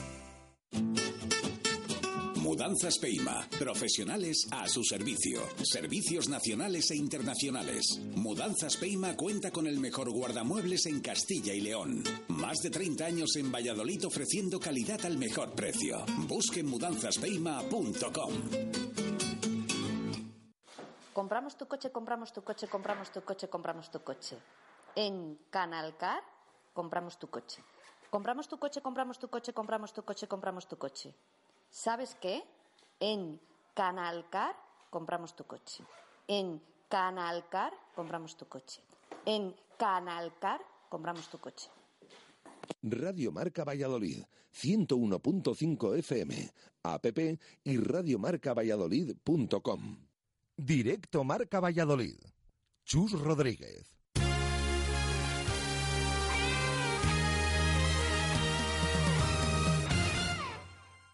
Mudanzas 2.51 2.97
Peima. 2.97 3.47
Profesionales 3.57 4.47
a 4.51 4.67
su 4.67 4.83
servicio. 4.83 5.41
Servicios 5.63 6.27
nacionales 6.27 6.91
e 6.91 6.95
internacionales. 6.95 7.99
Mudanzas 8.15 8.77
Peima 8.77 9.15
cuenta 9.15 9.51
con 9.51 9.67
el 9.67 9.79
mejor 9.79 10.11
guardamuebles 10.11 10.85
en 10.87 11.01
Castilla 11.01 11.53
y 11.53 11.61
León. 11.61 12.03
Más 12.27 12.57
de 12.63 12.69
30 12.69 13.05
años 13.05 13.35
en 13.35 13.51
Valladolid 13.51 14.05
ofreciendo 14.05 14.59
calidad 14.59 15.05
al 15.05 15.17
mejor 15.17 15.53
precio. 15.53 16.03
Busque 16.27 16.61
mudanzaspeima.com. 16.61 18.33
Compramos 21.13 21.55
tu 21.55 21.67
coche, 21.67 21.91
compramos 21.91 22.33
tu 22.33 22.43
coche, 22.43 22.67
compramos 22.67 23.11
tu 23.11 23.21
coche, 23.21 23.47
compramos 23.47 23.89
tu 23.89 24.03
coche. 24.03 24.37
En 24.95 25.37
Canalcar 25.49 26.21
compramos 26.73 27.17
tu 27.17 27.29
coche. 27.29 27.63
Compramos 28.11 28.47
tu 28.49 28.59
coche, 28.59 28.81
compramos 28.81 29.17
tu 29.19 29.29
coche, 29.29 29.53
compramos 29.53 29.93
tu 29.93 30.03
coche, 30.03 30.27
compramos 30.27 30.67
tu 30.67 30.77
coche. 30.77 31.15
¿Sabes 31.69 32.17
qué? 32.19 32.43
En 32.99 33.39
Canalcar 33.73 34.53
compramos 34.89 35.33
tu 35.33 35.45
coche. 35.45 35.85
En 36.27 36.61
Canalcar 36.89 37.71
compramos 37.95 38.35
tu 38.35 38.49
coche. 38.49 38.81
En 39.25 39.55
Canalcar 39.77 40.59
compramos 40.89 41.29
tu 41.29 41.39
coche. 41.39 41.69
Radio 42.83 43.31
Marca 43.31 43.63
Valladolid, 43.63 44.25
101.5 44.53 45.95
FM, 45.99 46.51
app 46.83 47.05
y 47.63 47.77
radiomarcavalladolid.com. 47.77 50.05
Directo 50.57 51.23
Marca 51.23 51.61
Valladolid. 51.61 52.19
Chus 52.83 53.13
Rodríguez. 53.13 54.00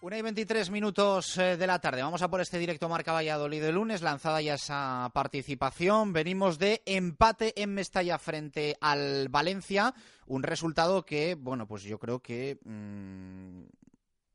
Una 0.07 0.19
y 0.19 0.21
23 0.21 0.71
minutos 0.71 1.37
eh, 1.37 1.57
de 1.57 1.67
la 1.67 1.79
tarde. 1.79 2.01
Vamos 2.01 2.21
a 2.21 2.29
por 2.29 2.39
este 2.39 2.57
directo 2.57 2.87
Marca 2.87 3.11
Valladolid 3.11 3.61
de 3.61 3.73
lunes, 3.73 4.01
lanzada 4.01 4.41
ya 4.41 4.53
esa 4.53 5.11
participación. 5.13 6.13
Venimos 6.13 6.57
de 6.57 6.81
empate 6.85 7.61
en 7.61 7.73
Mestalla 7.73 8.17
frente 8.17 8.77
al 8.79 9.27
Valencia. 9.27 9.93
Un 10.25 10.43
resultado 10.43 11.03
que, 11.03 11.35
bueno, 11.35 11.67
pues 11.67 11.83
yo 11.83 11.99
creo 11.99 12.21
que 12.21 12.57
mm, 12.63 13.63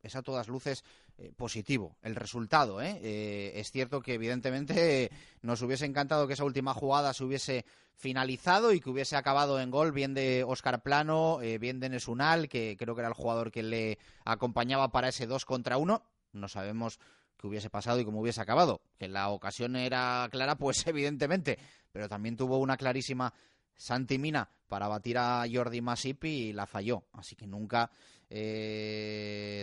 es 0.02 0.14
a 0.14 0.21
todas 0.21 0.49
luces 0.49 0.85
eh, 1.19 1.33
positivo 1.37 1.97
el 2.02 2.14
resultado. 2.14 2.81
¿eh? 2.81 2.99
Eh, 3.02 3.52
es 3.57 3.71
cierto 3.71 4.00
que 4.00 4.14
evidentemente 4.14 5.11
nos 5.42 5.61
hubiese 5.62 5.85
encantado 5.85 6.26
que 6.26 6.33
esa 6.33 6.45
última 6.45 6.75
jugada 6.75 7.12
se 7.12 7.25
hubiese 7.25 7.64
finalizado 7.94 8.72
y 8.72 8.81
que 8.81 8.90
hubiese 8.90 9.16
acabado 9.16 9.61
en 9.61 9.70
gol 9.70 9.92
bien 9.92 10.14
de 10.14 10.42
Oscar 10.44 10.83
Plano, 10.83 11.38
bien 11.61 11.79
de 11.79 11.90
Nesunal, 11.90 12.48
que 12.48 12.77
creo 12.77 12.94
que 12.94 13.03
era 13.03 13.09
el 13.09 13.14
jugador 13.14 13.53
que 13.53 13.62
le 13.62 13.98
acompañaba 14.25 14.90
para 14.90 15.09
ese 15.09 15.27
2 15.27 15.44
contra 15.44 15.77
1. 15.77 16.03
No 16.33 16.48
sabemos 16.48 16.98
qué 17.37 17.46
hubiese 17.46 17.70
pasado 17.70 18.01
y 18.01 18.05
cómo 18.05 18.20
hubiese 18.20 18.40
acabado. 18.40 18.81
Que 18.98 19.07
la 19.07 19.29
ocasión 19.29 19.77
era 19.77 20.27
clara, 20.33 20.57
pues 20.57 20.85
evidentemente, 20.88 21.59
pero 21.92 22.09
también 22.09 22.37
tuvo 22.37 22.59
una 22.59 22.77
clarísima 22.77 23.33
Santi 23.77 24.18
Mina 24.18 24.48
para 24.68 24.88
batir 24.88 25.18
a 25.18 25.44
Jordi 25.53 25.81
Masip 25.81 26.25
y 26.25 26.53
la 26.53 26.66
falló. 26.66 27.05
Así 27.12 27.37
que 27.37 27.46
nunca 27.46 27.90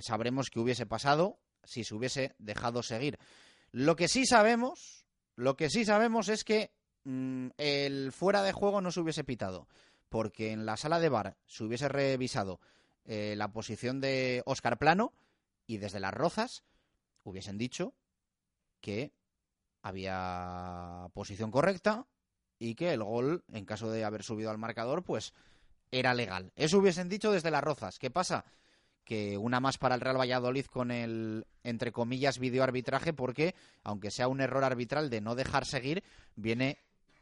sabremos 0.03 0.49
qué 0.49 0.59
hubiese 0.59 0.85
pasado 0.85 1.39
si 1.63 1.83
se 1.83 1.95
hubiese 1.95 2.35
dejado 2.39 2.83
seguir. 2.83 3.17
Lo 3.71 3.95
que 3.95 4.07
sí 4.07 4.25
sabemos, 4.25 5.05
lo 5.35 5.55
que 5.55 5.69
sí 5.69 5.85
sabemos 5.85 6.29
es 6.29 6.43
que 6.43 6.71
mm, 7.03 7.49
el 7.57 8.11
fuera 8.11 8.43
de 8.43 8.51
juego 8.51 8.81
no 8.81 8.91
se 8.91 8.99
hubiese 8.99 9.23
pitado, 9.23 9.67
porque 10.09 10.51
en 10.51 10.65
la 10.65 10.77
sala 10.77 10.99
de 10.99 11.09
bar 11.09 11.37
se 11.45 11.63
hubiese 11.63 11.87
revisado 11.87 12.59
eh, 13.05 13.35
la 13.37 13.51
posición 13.51 14.01
de 14.01 14.41
Oscar 14.45 14.77
Plano 14.77 15.13
y 15.65 15.77
desde 15.77 15.99
las 15.99 16.13
rozas 16.13 16.63
hubiesen 17.23 17.57
dicho 17.57 17.93
que 18.81 19.13
había 19.81 21.07
posición 21.13 21.51
correcta 21.51 22.07
y 22.57 22.75
que 22.75 22.91
el 22.91 23.03
gol, 23.03 23.43
en 23.51 23.65
caso 23.65 23.89
de 23.89 24.03
haber 24.03 24.23
subido 24.23 24.49
al 24.49 24.57
marcador, 24.57 25.03
pues 25.03 25.33
era 25.91 26.13
legal. 26.13 26.51
Eso 26.55 26.77
hubiesen 26.77 27.09
dicho 27.09 27.31
desde 27.31 27.51
las 27.51 27.63
rozas. 27.63 27.99
¿Qué 27.99 28.09
pasa? 28.09 28.45
que 29.09 29.39
una 29.39 29.59
más 29.59 29.79
para 29.79 29.95
el 29.95 30.01
Real 30.01 30.19
Valladolid 30.19 30.67
con 30.67 30.91
el, 30.91 31.47
entre 31.63 31.91
comillas, 31.91 32.37
videoarbitraje, 32.37 33.11
porque, 33.11 33.55
aunque 33.83 34.11
sea 34.11 34.27
un 34.27 34.39
error 34.39 34.63
arbitral 34.63 35.09
de 35.09 35.19
no 35.19 35.33
dejar 35.33 35.65
seguir, 35.65 36.03
viene 36.35 36.77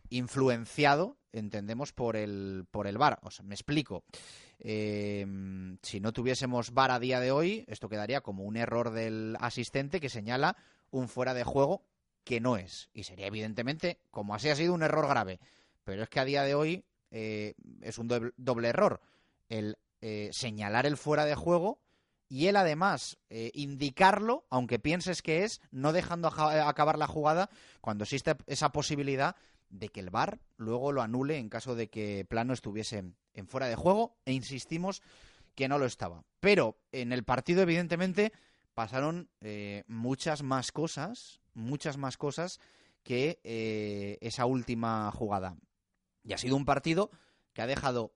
influenciado, 0.10 1.16
entendemos, 1.32 1.94
por 1.94 2.18
el, 2.18 2.66
por 2.72 2.88
el 2.88 2.98
VAR. 2.98 3.22
Me 3.42 3.56
explico. 3.56 4.04
Em, 4.60 5.78
si 5.82 6.02
no 6.02 6.12
tuviésemos 6.12 6.74
VAR 6.74 6.92
a 6.92 7.00
día 7.00 7.22
de 7.22 7.32
hoy, 7.32 7.64
esto 7.70 7.88
quedaría 7.88 8.20
como 8.20 8.44
un 8.44 8.58
error 8.58 8.92
del 8.92 9.38
asistente 9.40 10.02
que 10.02 10.10
señala 10.10 10.58
un 10.92 11.08
fuera 11.08 11.34
de 11.34 11.46
juego 11.46 11.84
que 12.26 12.42
no 12.42 12.58
es. 12.58 12.90
Y 12.94 13.04
sería, 13.04 13.28
evidentemente, 13.28 14.00
como 14.12 14.36
así 14.36 14.50
ha 14.50 14.58
sido, 14.58 14.74
un 14.74 14.84
error 14.84 15.08
grave. 15.08 15.40
Pero 15.86 16.04
es 16.04 16.10
que 16.10 16.20
a 16.20 16.26
día 16.26 16.44
de 16.44 16.54
hoy 16.54 16.84
eh, 17.12 17.56
es 17.82 17.98
un 17.98 18.08
doble, 18.08 18.68
error. 18.68 19.02
El 19.50 19.78
eh, 20.02 20.30
señalar 20.32 20.86
el 20.86 20.96
fuera 20.96 21.26
de 21.26 21.36
juego 21.36 21.80
y 22.30 22.48
él 22.48 22.56
además 22.56 23.18
eh, 23.30 23.52
indicarlo, 23.56 24.46
aunque 24.52 24.78
pienses 24.78 25.24
que 25.24 25.44
es, 25.44 25.60
no 25.72 25.92
dejando 25.92 26.28
eh, 26.28 26.60
acabar 26.60 27.00
la 27.00 27.08
jugada 27.08 27.50
cuando 27.82 28.04
existe 28.04 28.36
esa 28.46 28.72
posibilidad 28.72 29.36
de 29.70 29.90
que 29.90 30.02
el 30.02 30.12
VAR 30.12 30.40
luego 30.56 30.92
lo 30.92 31.02
anule 31.02 31.38
en 31.38 31.50
caso 31.50 31.74
de 31.74 31.90
que 31.90 32.26
Plano 32.30 32.54
estuviese 32.54 33.04
en 33.34 33.48
fuera 33.48 33.68
de 33.68 33.76
juego 33.76 34.18
e 34.26 34.34
insistimos 34.34 35.02
que 35.56 35.68
no 35.68 35.80
lo 35.80 35.86
estaba. 35.86 36.24
Pero 36.40 36.78
en 36.92 37.12
el 37.12 37.24
partido 37.24 37.64
evidentemente 37.64 38.32
pasaron 38.76 39.30
muchas 39.88 40.44
más 40.44 40.72
cosas, 40.72 41.42
muchas 41.54 41.98
más 41.98 42.16
cosas 42.18 42.60
que 43.04 43.40
esa 44.22 44.46
última 44.46 45.12
jugada. 45.12 45.58
Y 46.28 46.34
ha 46.34 46.38
sido 46.38 46.58
un 46.58 46.66
partido 46.66 47.10
que 47.54 47.62
ha 47.62 47.68
dejado 47.68 48.14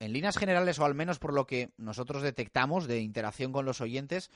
en 0.00 0.12
líneas 0.12 0.36
generales, 0.36 0.78
o 0.78 0.84
al 0.84 0.94
menos 0.94 1.18
por 1.18 1.32
lo 1.32 1.46
que 1.46 1.72
nosotros 1.78 2.22
detectamos 2.22 2.86
de 2.86 3.00
interacción 3.00 3.52
con 3.52 3.64
los 3.64 3.80
oyentes, 3.80 4.30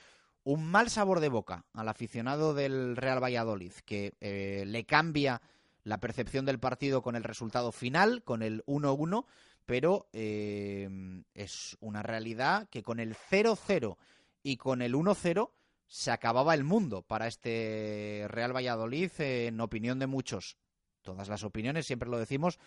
un 0.45 0.65
mal 0.65 0.89
sabor 0.89 1.21
de 1.21 1.29
boca 1.29 1.67
al 1.75 1.89
aficionado 1.89 2.55
del 2.55 2.97
Real 2.97 3.23
Valladolid, 3.23 3.73
que 3.85 4.15
eh, 4.21 4.65
le 4.67 4.87
cambia 4.87 5.43
la 5.85 5.99
percepción 5.99 6.47
del 6.47 6.59
partido 6.59 7.03
con 7.03 7.15
el 7.15 7.23
resultado 7.23 7.71
final, 7.71 8.23
con 8.25 8.43
el 8.43 8.65
1-1, 8.65 9.27
pero 9.67 10.09
eh, 10.15 10.89
es 11.35 11.77
una 11.81 12.03
realidad 12.03 12.67
que 12.71 12.83
con 12.83 12.99
el 12.99 13.15
0-0 13.15 13.99
y 14.43 14.57
con 14.57 14.81
el 14.81 14.95
1-0 14.95 15.51
se 15.87 16.11
acababa 16.11 16.55
el 16.55 16.65
mundo 16.65 17.03
para 17.03 17.27
este 17.27 18.25
Real 18.29 18.57
Valladolid, 18.57 19.11
en 19.19 19.61
opinión 19.61 19.99
de 19.99 20.07
muchos. 20.07 20.57
Todas 21.03 21.29
las 21.29 21.45
opiniones, 21.45 21.87
siempre 21.87 22.09
lo 22.09 22.19
decimos, 22.19 22.59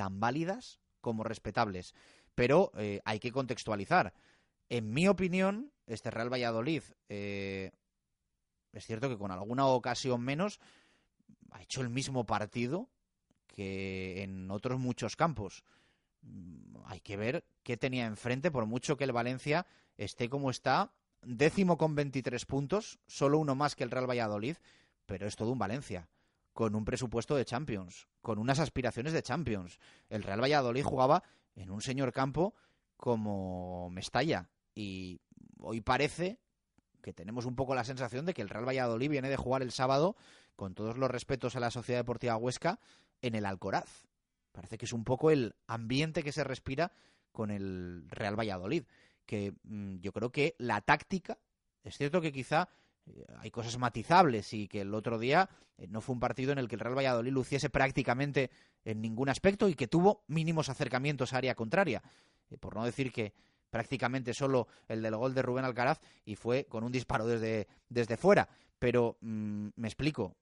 tan 0.00 0.20
válidas 0.20 0.80
como 1.00 1.24
respetables 1.24 1.94
pero 2.40 2.72
eh, 2.78 3.02
hay 3.04 3.18
que 3.18 3.32
contextualizar. 3.32 4.14
En 4.70 4.94
mi 4.94 5.08
opinión, 5.08 5.72
este 5.86 6.10
Real 6.10 6.32
Valladolid, 6.32 6.82
eh, 7.10 7.70
es 8.72 8.86
cierto 8.86 9.10
que 9.10 9.18
con 9.18 9.30
alguna 9.30 9.66
ocasión 9.66 10.22
menos, 10.22 10.58
ha 11.50 11.60
hecho 11.60 11.82
el 11.82 11.90
mismo 11.90 12.24
partido 12.24 12.88
que 13.46 14.22
en 14.22 14.50
otros 14.50 14.78
muchos 14.78 15.16
campos. 15.16 15.64
Mm, 16.22 16.76
hay 16.86 17.00
que 17.00 17.18
ver 17.18 17.44
qué 17.62 17.76
tenía 17.76 18.06
enfrente, 18.06 18.50
por 18.50 18.64
mucho 18.64 18.96
que 18.96 19.04
el 19.04 19.12
Valencia 19.12 19.66
esté 19.98 20.30
como 20.30 20.50
está 20.50 20.94
décimo 21.22 21.76
con 21.76 21.94
23 21.94 22.46
puntos, 22.46 22.98
solo 23.06 23.38
uno 23.38 23.54
más 23.54 23.74
que 23.76 23.84
el 23.84 23.90
Real 23.90 24.08
Valladolid, 24.08 24.56
pero 25.04 25.26
es 25.26 25.36
todo 25.36 25.50
un 25.50 25.58
Valencia, 25.58 26.08
con 26.52 26.74
un 26.74 26.84
presupuesto 26.84 27.36
de 27.36 27.44
Champions, 27.44 28.08
con 28.20 28.38
unas 28.38 28.58
aspiraciones 28.58 29.12
de 29.12 29.22
Champions. 29.22 29.78
El 30.08 30.22
Real 30.22 30.42
Valladolid 30.42 30.82
jugaba 30.82 31.22
en 31.54 31.70
un 31.70 31.80
señor 31.80 32.12
campo 32.12 32.54
como 32.96 33.88
Mestalla 33.90 34.50
y 34.74 35.20
hoy 35.58 35.80
parece 35.80 36.40
que 37.00 37.12
tenemos 37.12 37.46
un 37.46 37.56
poco 37.56 37.74
la 37.74 37.84
sensación 37.84 38.26
de 38.26 38.34
que 38.34 38.42
el 38.42 38.48
Real 38.48 38.66
Valladolid 38.66 39.10
viene 39.10 39.28
de 39.28 39.36
jugar 39.36 39.62
el 39.62 39.72
sábado, 39.72 40.16
con 40.56 40.74
todos 40.74 40.98
los 40.98 41.10
respetos 41.10 41.56
a 41.56 41.60
la 41.60 41.70
Sociedad 41.70 42.00
Deportiva 42.00 42.36
Huesca, 42.36 42.78
en 43.22 43.34
el 43.34 43.46
Alcoraz. 43.46 44.06
Parece 44.52 44.76
que 44.76 44.84
es 44.84 44.92
un 44.92 45.04
poco 45.04 45.30
el 45.30 45.54
ambiente 45.66 46.22
que 46.22 46.32
se 46.32 46.44
respira 46.44 46.92
con 47.32 47.50
el 47.50 48.04
Real 48.08 48.38
Valladolid. 48.38 48.84
Que 49.24 49.54
mm, 49.62 49.96
yo 50.00 50.12
creo 50.12 50.30
que 50.30 50.56
la 50.58 50.80
táctica, 50.80 51.38
es 51.82 51.96
cierto 51.96 52.20
que 52.20 52.32
quizá 52.32 52.68
hay 53.38 53.50
cosas 53.50 53.78
matizables 53.78 54.52
y 54.52 54.68
que 54.68 54.82
el 54.82 54.94
otro 54.94 55.18
día 55.18 55.48
eh, 55.78 55.86
no 55.88 56.00
fue 56.00 56.14
un 56.14 56.20
partido 56.20 56.52
en 56.52 56.58
el 56.58 56.68
que 56.68 56.76
el 56.76 56.80
Real 56.80 56.96
Valladolid 56.96 57.32
luciese 57.32 57.70
prácticamente 57.70 58.50
en 58.84 59.00
ningún 59.00 59.28
aspecto 59.28 59.68
y 59.68 59.74
que 59.74 59.88
tuvo 59.88 60.24
mínimos 60.28 60.68
acercamientos 60.68 61.32
a 61.32 61.38
área 61.38 61.54
contraria. 61.54 62.02
Eh, 62.50 62.58
por 62.58 62.74
no 62.74 62.84
decir 62.84 63.12
que 63.12 63.32
prácticamente 63.70 64.34
solo 64.34 64.66
el 64.88 65.02
del 65.02 65.16
gol 65.16 65.34
de 65.34 65.42
Rubén 65.42 65.64
Alcaraz 65.64 66.00
y 66.24 66.34
fue 66.34 66.66
con 66.66 66.84
un 66.84 66.92
disparo 66.92 67.26
desde, 67.26 67.68
desde 67.88 68.16
fuera. 68.16 68.48
Pero 68.78 69.16
mm, 69.20 69.68
me 69.76 69.88
explico, 69.88 70.36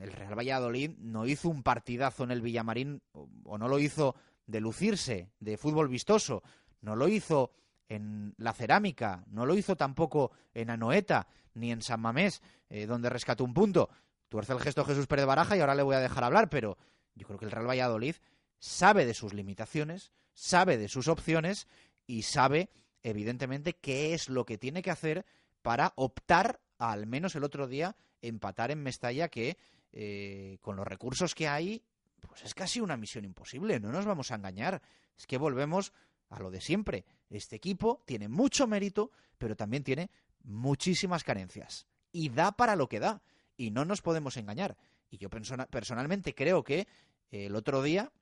el 0.00 0.12
Real 0.12 0.36
Valladolid 0.36 0.90
no 0.98 1.26
hizo 1.26 1.48
un 1.48 1.62
partidazo 1.62 2.24
en 2.24 2.30
el 2.30 2.42
Villamarín 2.42 3.02
o, 3.12 3.58
no 3.58 3.68
lo 3.68 3.78
hizo 3.78 4.16
de 4.46 4.60
lucirse, 4.60 5.30
de 5.38 5.56
fútbol 5.56 5.88
vistoso, 5.88 6.42
no 6.80 6.96
lo 6.96 7.08
hizo 7.08 7.52
en 7.88 8.34
la 8.38 8.52
cerámica, 8.52 9.24
no 9.26 9.46
lo 9.46 9.54
hizo 9.54 9.76
tampoco 9.76 10.32
en 10.54 10.70
Anoeta 10.70 11.26
ni 11.54 11.70
en 11.70 11.82
San 11.82 12.00
Mamés, 12.00 12.42
eh, 12.70 12.86
donde 12.86 13.10
rescató 13.10 13.44
un 13.44 13.54
punto. 13.54 13.90
Tuerce 14.28 14.52
el 14.52 14.60
gesto 14.60 14.84
Jesús 14.84 15.06
Pérez 15.06 15.26
Baraja 15.26 15.56
y 15.56 15.60
ahora 15.60 15.74
le 15.74 15.82
voy 15.82 15.94
a 15.94 16.00
dejar 16.00 16.24
hablar, 16.24 16.48
pero 16.48 16.78
yo 17.14 17.26
creo 17.26 17.38
que 17.38 17.44
el 17.44 17.50
Real 17.50 17.68
Valladolid 17.68 18.16
sabe 18.58 19.04
de 19.04 19.14
sus 19.14 19.34
limitaciones, 19.34 20.12
sabe 20.32 20.78
de 20.78 20.88
sus 20.88 21.08
opciones 21.08 21.66
y 22.06 22.22
sabe, 22.22 22.70
evidentemente, 23.02 23.74
qué 23.74 24.14
es 24.14 24.28
lo 24.28 24.46
que 24.46 24.58
tiene 24.58 24.82
que 24.82 24.90
hacer 24.90 25.26
para 25.60 25.92
optar, 25.96 26.60
al 26.78 27.06
menos 27.06 27.34
el 27.34 27.44
otro 27.44 27.66
día, 27.68 27.96
empatar 28.22 28.70
en 28.70 28.82
Mestalla, 28.82 29.28
que 29.28 29.58
eh, 29.92 30.58
con 30.60 30.76
los 30.76 30.86
recursos 30.86 31.34
que 31.34 31.48
hay, 31.48 31.84
pues 32.20 32.44
es 32.44 32.54
casi 32.54 32.80
una 32.80 32.96
misión 32.96 33.24
imposible, 33.24 33.80
no 33.80 33.92
nos 33.92 34.06
vamos 34.06 34.30
a 34.30 34.36
engañar. 34.36 34.80
Es 35.16 35.26
que 35.26 35.38
volvemos 35.38 35.92
a 36.32 36.40
lo 36.40 36.50
de 36.50 36.60
siempre. 36.60 37.04
Este 37.30 37.56
equipo 37.56 38.02
tiene 38.06 38.28
mucho 38.28 38.66
mérito, 38.66 39.12
pero 39.38 39.54
también 39.54 39.84
tiene 39.84 40.10
muchísimas 40.42 41.24
carencias. 41.24 41.86
Y 42.10 42.30
da 42.30 42.52
para 42.52 42.74
lo 42.74 42.88
que 42.88 43.00
da. 43.00 43.22
Y 43.56 43.70
no 43.70 43.84
nos 43.84 44.02
podemos 44.02 44.36
engañar. 44.36 44.76
Y 45.10 45.18
yo 45.18 45.28
personalmente 45.30 46.34
creo 46.34 46.64
que 46.64 46.88
el 47.30 47.54
otro 47.54 47.82
día 47.82 48.12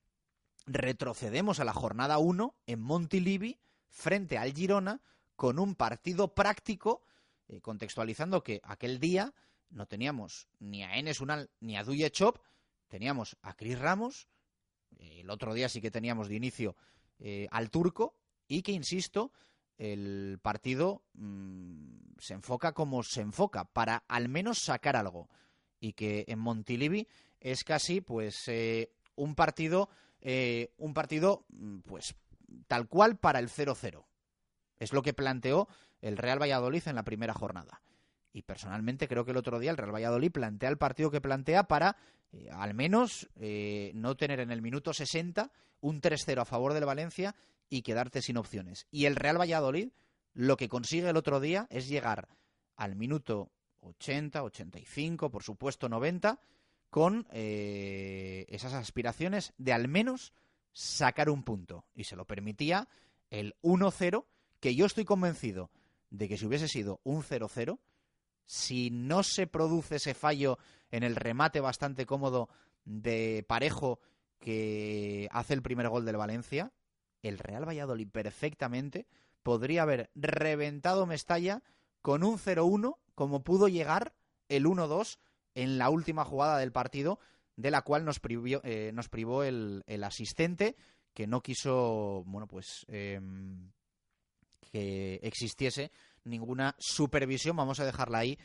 retrocedemos 0.65 1.59
a 1.59 1.65
la 1.65 1.73
jornada 1.73 2.17
1 2.17 2.55
en 2.67 2.79
Montilivi 2.81 3.59
frente 3.87 4.37
al 4.37 4.53
Girona 4.53 5.01
con 5.35 5.57
un 5.57 5.75
partido 5.75 6.35
práctico, 6.35 7.01
eh, 7.47 7.61
contextualizando 7.61 8.43
que 8.43 8.61
aquel 8.63 8.99
día 8.99 9.33
no 9.69 9.87
teníamos 9.87 10.47
ni 10.59 10.83
a 10.83 10.97
Enes 10.97 11.21
Unal 11.21 11.49
ni 11.59 11.77
a 11.77 11.83
Duye 11.83 12.11
Chop, 12.11 12.37
teníamos 12.89 13.37
a 13.41 13.55
Cris 13.55 13.79
Ramos, 13.79 14.27
el 14.99 15.29
otro 15.29 15.53
día 15.53 15.69
sí 15.69 15.81
que 15.81 15.91
teníamos 15.91 16.27
de 16.27 16.35
inicio 16.35 16.75
eh, 17.21 17.47
al 17.51 17.69
turco, 17.69 18.15
y 18.47 18.61
que, 18.61 18.73
insisto, 18.73 19.31
el 19.77 20.39
partido 20.41 21.03
mm, 21.13 22.17
se 22.19 22.33
enfoca 22.33 22.73
como 22.73 23.03
se 23.03 23.21
enfoca, 23.21 23.65
para 23.65 24.03
al 24.07 24.27
menos 24.27 24.59
sacar 24.59 24.95
algo. 24.97 25.29
Y 25.79 25.93
que 25.93 26.25
en 26.27 26.39
Montilivi 26.39 27.07
es 27.39 27.63
casi 27.63 28.01
pues 28.01 28.47
eh, 28.47 28.91
un 29.15 29.33
partido, 29.33 29.89
un 30.77 30.93
partido 30.93 31.45
mm, 31.49 31.79
pues 31.79 32.15
tal 32.67 32.87
cual 32.87 33.17
para 33.17 33.39
el 33.39 33.49
0-0. 33.49 34.05
Es 34.79 34.93
lo 34.93 35.01
que 35.01 35.13
planteó 35.13 35.67
el 36.01 36.17
Real 36.17 36.41
Valladolid 36.41 36.87
en 36.87 36.95
la 36.95 37.03
primera 37.03 37.33
jornada. 37.33 37.81
Y 38.33 38.43
personalmente 38.43 39.07
creo 39.07 39.25
que 39.25 39.31
el 39.31 39.37
otro 39.37 39.59
día 39.59 39.71
el 39.71 39.77
Real 39.77 39.93
Valladolid 39.93 40.31
plantea 40.31 40.69
el 40.69 40.77
partido 40.77 41.11
que 41.11 41.21
plantea 41.21 41.63
para 41.63 41.97
eh, 42.31 42.49
al 42.51 42.73
menos 42.73 43.29
eh, 43.35 43.91
no 43.93 44.15
tener 44.15 44.39
en 44.39 44.51
el 44.51 44.61
minuto 44.61 44.93
60 44.93 45.51
un 45.81 46.01
3-0 46.01 46.41
a 46.41 46.45
favor 46.45 46.73
del 46.73 46.85
Valencia 46.85 47.35
y 47.69 47.81
quedarte 47.81 48.21
sin 48.21 48.37
opciones. 48.37 48.87
Y 48.91 49.05
el 49.05 49.15
Real 49.15 49.39
Valladolid 49.39 49.89
lo 50.33 50.55
que 50.57 50.69
consigue 50.69 51.09
el 51.09 51.17
otro 51.17 51.39
día 51.39 51.67
es 51.69 51.87
llegar 51.87 52.29
al 52.77 52.95
minuto 52.95 53.51
80, 53.81 54.43
85, 54.43 55.29
por 55.29 55.43
supuesto 55.43 55.89
90, 55.89 56.39
con 56.89 57.27
eh, 57.31 58.45
esas 58.49 58.73
aspiraciones 58.73 59.53
de 59.57 59.73
al 59.73 59.87
menos 59.87 60.33
sacar 60.71 61.29
un 61.29 61.43
punto. 61.43 61.85
Y 61.93 62.05
se 62.05 62.15
lo 62.15 62.25
permitía 62.25 62.87
el 63.29 63.55
1-0, 63.61 64.25
que 64.59 64.75
yo 64.75 64.85
estoy 64.85 65.05
convencido 65.05 65.69
de 66.09 66.27
que 66.27 66.37
si 66.37 66.45
hubiese 66.45 66.67
sido 66.67 66.99
un 67.03 67.23
0-0, 67.23 67.79
si 68.45 68.89
no 68.91 69.23
se 69.23 69.47
produce 69.47 69.95
ese 69.95 70.13
fallo 70.13 70.57
en 70.91 71.03
el 71.03 71.15
remate 71.15 71.59
bastante 71.59 72.05
cómodo 72.05 72.49
de 72.85 73.45
Parejo 73.47 73.99
que 74.39 75.27
hace 75.31 75.53
el 75.53 75.61
primer 75.61 75.89
gol 75.89 76.05
del 76.05 76.17
Valencia, 76.17 76.71
el 77.21 77.37
Real 77.37 77.67
Valladolid 77.67 78.09
perfectamente 78.09 79.07
podría 79.43 79.83
haber 79.83 80.09
reventado 80.15 81.05
Mestalla 81.05 81.63
con 82.01 82.23
un 82.23 82.37
0-1 82.37 82.97
como 83.15 83.43
pudo 83.43 83.67
llegar 83.67 84.13
el 84.49 84.65
1-2 84.65 85.19
en 85.55 85.77
la 85.77 85.89
última 85.89 86.25
jugada 86.25 86.57
del 86.57 86.71
partido 86.71 87.19
de 87.55 87.71
la 87.71 87.81
cual 87.81 88.05
nos, 88.05 88.19
eh, 88.63 88.91
nos 88.93 89.09
privó 89.09 89.43
el, 89.43 89.83
asistente 90.03 90.75
que 91.13 91.27
no 91.27 91.41
quiso, 91.41 92.23
bueno, 92.25 92.47
pues 92.47 92.85
em, 92.87 93.71
que 94.71 95.19
existiese 95.21 95.91
ninguna 96.23 96.75
supervisión. 96.79 97.55
Vamos 97.55 97.79
a 97.79 97.85
dejarla 97.85 98.19
ahí, 98.19 98.37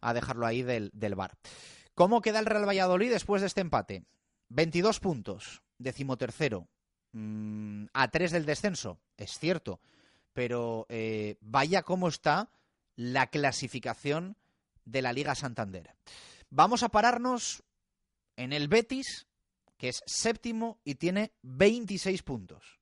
a 0.00 0.14
dejarlo 0.14 0.46
ahí 0.46 0.62
del, 0.62 0.90
del 0.92 1.14
bar. 1.14 1.36
¿Cómo 1.94 2.22
queda 2.22 2.40
el 2.40 2.46
Real 2.46 2.68
Valladolid 2.68 3.10
después 3.10 3.40
de 3.40 3.46
este 3.46 3.60
empate? 3.60 4.04
22 4.48 5.00
puntos, 5.00 5.62
decimotercero, 5.78 6.68
mm, 7.12 7.86
a 7.92 8.08
tres 8.08 8.32
del 8.32 8.46
descenso, 8.46 9.00
es 9.16 9.38
cierto, 9.38 9.80
pero 10.32 10.86
eh, 10.88 11.36
vaya 11.40 11.82
cómo 11.82 12.08
está 12.08 12.50
la 12.96 13.28
clasificación 13.28 14.36
de 14.84 15.02
la 15.02 15.12
Liga 15.12 15.34
Santander. 15.34 15.94
Vamos 16.50 16.82
a 16.82 16.88
pararnos 16.88 17.62
en 18.36 18.52
el 18.52 18.68
Betis, 18.68 19.26
que 19.76 19.88
es 19.88 20.02
séptimo 20.06 20.78
y 20.84 20.96
tiene 20.96 21.32
26 21.42 22.22
puntos. 22.22 22.80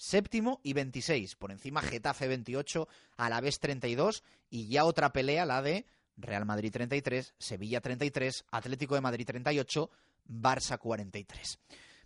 Séptimo 0.00 0.60
y 0.62 0.72
26. 0.72 1.36
Por 1.36 1.52
encima 1.52 1.82
Getafe 1.82 2.26
28, 2.26 2.88
Alavés 3.18 3.60
32 3.60 4.24
y 4.48 4.66
ya 4.68 4.86
otra 4.86 5.12
pelea, 5.12 5.44
la 5.44 5.60
de 5.60 5.84
Real 6.16 6.46
Madrid 6.46 6.72
33, 6.72 7.34
Sevilla 7.36 7.82
33, 7.82 8.46
Atlético 8.50 8.94
de 8.94 9.02
Madrid 9.02 9.26
38, 9.26 9.90
Barça 10.26 10.78
43. 10.78 11.58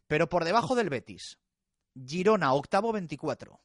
Pero 0.09 0.29
por 0.29 0.45
debajo 0.45 0.75
del 0.75 0.91
Betis, 0.91 1.39
Girona 1.95 2.53
octavo 2.53 2.91
24, 2.91 3.61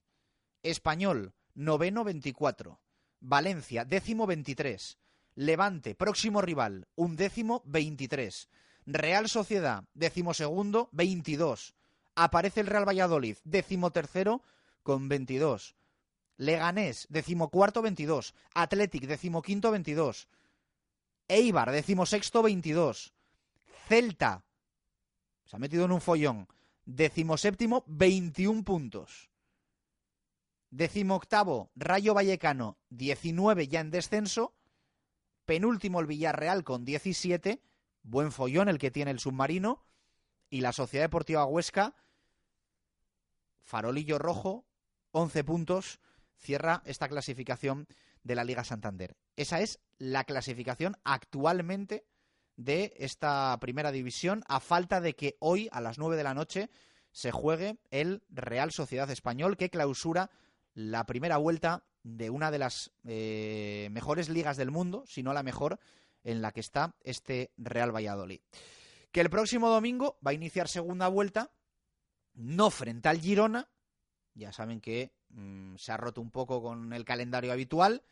Español 0.61 1.33
noveno 1.55 2.03
24, 2.03 2.79
Valencia 3.21 3.83
décimo 3.83 4.27
23, 4.27 4.99
Levante, 5.33 5.95
próximo 5.95 6.43
rival, 6.43 6.87
un 6.93 7.15
décimo 7.15 7.63
23. 7.65 8.47
Real 8.85 9.27
Sociedad, 9.27 9.85
décimo 9.95 10.35
segundo, 10.35 10.87
22. 10.91 11.73
Aparece 12.15 12.61
el 12.61 12.67
Real 12.67 12.87
Valladolid, 12.87 13.37
décimo 13.43 13.91
tercero, 13.91 14.41
con 14.83 15.09
22. 15.09 15.75
Leganés, 16.37 17.07
decimocuarto, 17.09 17.81
22. 17.81 18.33
Athletic, 18.53 19.03
decimoquinto, 19.07 19.71
22. 19.71 20.27
Eibar, 21.27 21.71
decimosexto, 21.71 22.41
22. 22.41 23.13
Celta, 23.87 24.43
se 25.45 25.55
ha 25.55 25.59
metido 25.59 25.85
en 25.85 25.91
un 25.91 26.01
follón, 26.01 26.47
decimoséptimo, 26.85 27.83
21 27.87 28.63
puntos. 28.63 29.29
Decimoctavo, 30.71 31.71
Rayo 31.75 32.13
Vallecano, 32.13 32.77
19 32.89 33.67
ya 33.67 33.79
en 33.79 33.91
descenso 33.91 34.53
penúltimo 35.49 35.99
el 35.99 36.05
Villarreal 36.05 36.63
con 36.63 36.85
17, 36.85 37.59
buen 38.03 38.31
follón 38.31 38.69
el 38.69 38.77
que 38.77 38.91
tiene 38.91 39.09
el 39.09 39.17
submarino, 39.17 39.83
y 40.49 40.61
la 40.61 40.73
Sociedad 40.73 41.05
Deportiva 41.05 41.45
Huesca, 41.45 41.95
farolillo 43.61 44.17
rojo, 44.17 44.65
11 45.11 45.43
puntos, 45.43 45.99
cierra 46.37 46.81
esta 46.85 47.07
clasificación 47.07 47.87
de 48.23 48.35
la 48.35 48.43
Liga 48.43 48.63
Santander. 48.63 49.15
Esa 49.35 49.61
es 49.61 49.79
la 49.97 50.23
clasificación 50.23 50.97
actualmente 51.03 52.05
de 52.55 52.93
esta 52.97 53.57
primera 53.61 53.91
división, 53.91 54.43
a 54.47 54.59
falta 54.59 54.99
de 54.99 55.15
que 55.15 55.37
hoy 55.39 55.69
a 55.71 55.81
las 55.81 55.97
9 55.97 56.17
de 56.17 56.23
la 56.23 56.33
noche 56.33 56.69
se 57.11 57.31
juegue 57.31 57.77
el 57.89 58.23
Real 58.29 58.71
Sociedad 58.71 59.09
Español 59.09 59.57
que 59.57 59.69
clausura 59.69 60.29
la 60.73 61.05
primera 61.05 61.37
vuelta 61.37 61.83
de 62.03 62.29
una 62.29 62.51
de 62.51 62.59
las 62.59 62.91
eh, 63.05 63.87
mejores 63.91 64.29
ligas 64.29 64.57
del 64.57 64.71
mundo, 64.71 65.03
si 65.07 65.23
no 65.23 65.33
la 65.33 65.43
mejor, 65.43 65.79
en 66.23 66.41
la 66.41 66.51
que 66.51 66.59
está 66.59 66.95
este 67.01 67.51
Real 67.57 67.95
Valladolid. 67.95 68.41
Que 69.11 69.21
el 69.21 69.29
próximo 69.29 69.69
domingo 69.69 70.19
va 70.25 70.31
a 70.31 70.35
iniciar 70.35 70.67
segunda 70.67 71.07
vuelta, 71.07 71.51
no 72.33 72.69
frente 72.69 73.09
al 73.09 73.19
Girona, 73.19 73.69
ya 74.33 74.51
saben 74.53 74.81
que 74.81 75.13
mm, 75.29 75.75
se 75.77 75.91
ha 75.91 75.97
roto 75.97 76.21
un 76.21 76.31
poco 76.31 76.61
con 76.61 76.93
el 76.93 77.05
calendario 77.05 77.51
habitual, 77.51 78.03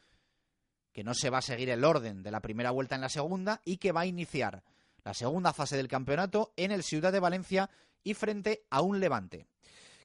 que 0.92 1.04
no 1.04 1.14
se 1.14 1.30
va 1.30 1.38
a 1.38 1.44
seguir 1.44 1.70
el 1.70 1.84
orden 1.84 2.24
de 2.24 2.32
la 2.32 2.42
primera 2.42 2.72
vuelta 2.72 2.96
en 2.96 3.02
la 3.02 3.10
segunda 3.10 3.62
y 3.64 3.78
que 3.78 3.92
va 3.92 4.02
a 4.02 4.06
iniciar 4.08 4.64
la 5.04 5.14
segunda 5.14 5.54
fase 5.54 5.78
del 5.78 5.88
campeonato 5.88 6.54
en 6.58 6.72
el 6.72 6.84
Ciudad 6.84 7.12
de 7.12 7.20
Valencia 7.20 7.70
y 8.04 8.14
frente 8.14 8.66
a 8.70 8.82
un 8.82 9.00
Levante, 9.00 9.48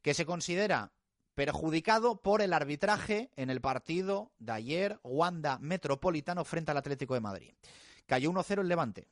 que 0.03 0.15
se 0.15 0.27
considera 0.27 0.93
perjudicado 1.35 2.21
por 2.21 2.43
el 2.43 2.53
arbitraje 2.53 3.31
en 3.37 3.49
el 3.49 3.61
partido 3.61 4.33
de 4.39 4.53
ayer 4.53 5.01
Wanda 5.03 5.59
Metropolitano 5.59 6.45
frente 6.45 6.71
al 6.71 6.77
Atlético 6.77 7.15
de 7.15 7.21
Madrid. 7.21 7.55
Cayó 8.07 8.31
1-0 8.31 8.61
el 8.61 8.69
Levante, 8.69 9.09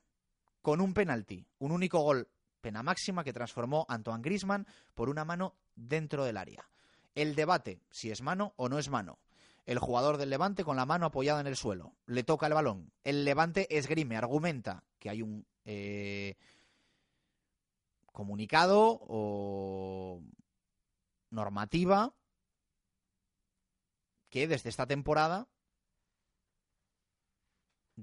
con 0.63 0.81
un 0.81 0.95
penalti, 0.95 1.47
un 1.59 1.73
único 1.73 2.01
gol, 2.01 2.29
pena 2.61 2.83
máxima 2.83 3.25
que 3.25 3.33
transformó 3.33 3.87
Antoine 3.89 4.23
Grisman 4.23 4.67
por 4.95 5.09
una 5.09 5.25
mano 5.25 5.55
dentro 5.75 6.25
del 6.25 6.37
área. 6.37 6.69
El 7.15 7.35
debate, 7.35 7.81
si 7.91 8.11
es 8.11 8.23
mano 8.23 8.53
o 8.57 8.69
no 8.69 8.79
es 8.79 8.89
mano. 8.89 9.19
El 9.67 9.79
jugador 9.79 10.17
del 10.17 10.31
Levante 10.31 10.65
con 10.65 10.77
la 10.77 10.87
mano 10.87 11.07
apoyada 11.07 11.41
en 11.41 11.47
el 11.47 11.57
suelo. 11.57 11.95
Le 12.07 12.25
toca 12.25 12.47
el 12.47 12.55
balón. 12.55 12.93
El 13.05 13.25
Levante 13.25 13.77
esgrime, 13.77 14.17
argumenta 14.17 14.85
que 14.99 15.11
hay 15.11 15.23
un 15.23 15.47
eh, 15.65 16.37
comunicado 18.13 19.01
o 19.03 20.23
normativa 21.31 22.13
que 24.29 24.49
desde 24.49 24.69
esta 24.69 24.87
temporada 24.87 25.49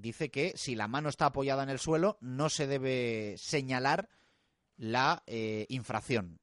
dice 0.00 0.30
que 0.30 0.52
si 0.56 0.74
la 0.74 0.88
mano 0.88 1.08
está 1.08 1.26
apoyada 1.26 1.62
en 1.62 1.70
el 1.70 1.78
suelo 1.78 2.18
no 2.20 2.48
se 2.48 2.66
debe 2.66 3.36
señalar 3.38 4.08
la 4.76 5.22
eh, 5.26 5.66
infracción. 5.68 6.40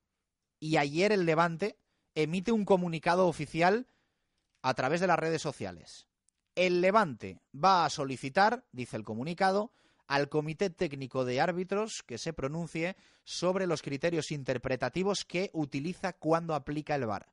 Y 0.60 0.78
ayer 0.78 1.12
el 1.12 1.26
Levante 1.26 1.78
emite 2.16 2.52
un 2.52 2.66
comunicado 2.66 3.28
oficial 3.28 3.88
a 4.62 4.74
través 4.74 5.02
de 5.02 5.08
las 5.08 5.20
redes 5.20 5.42
sociales. 5.42 6.08
El 6.56 6.82
Levante 6.82 7.42
va 7.54 7.86
a 7.86 7.90
solicitar, 7.90 8.66
dice 8.72 8.98
el 8.98 9.04
comunicado, 9.04 9.72
al 10.08 10.30
Comité 10.30 10.70
Técnico 10.70 11.26
de 11.26 11.42
Árbitros 11.42 12.04
que 12.06 12.18
se 12.18 12.34
pronuncie 12.34 12.96
sobre 13.24 13.68
los 13.68 13.82
criterios 13.82 14.32
interpretativos 14.32 15.26
que 15.26 15.50
utiliza 15.54 16.14
cuando 16.14 16.54
aplica 16.54 16.96
el 16.96 17.06
VAR. 17.06 17.28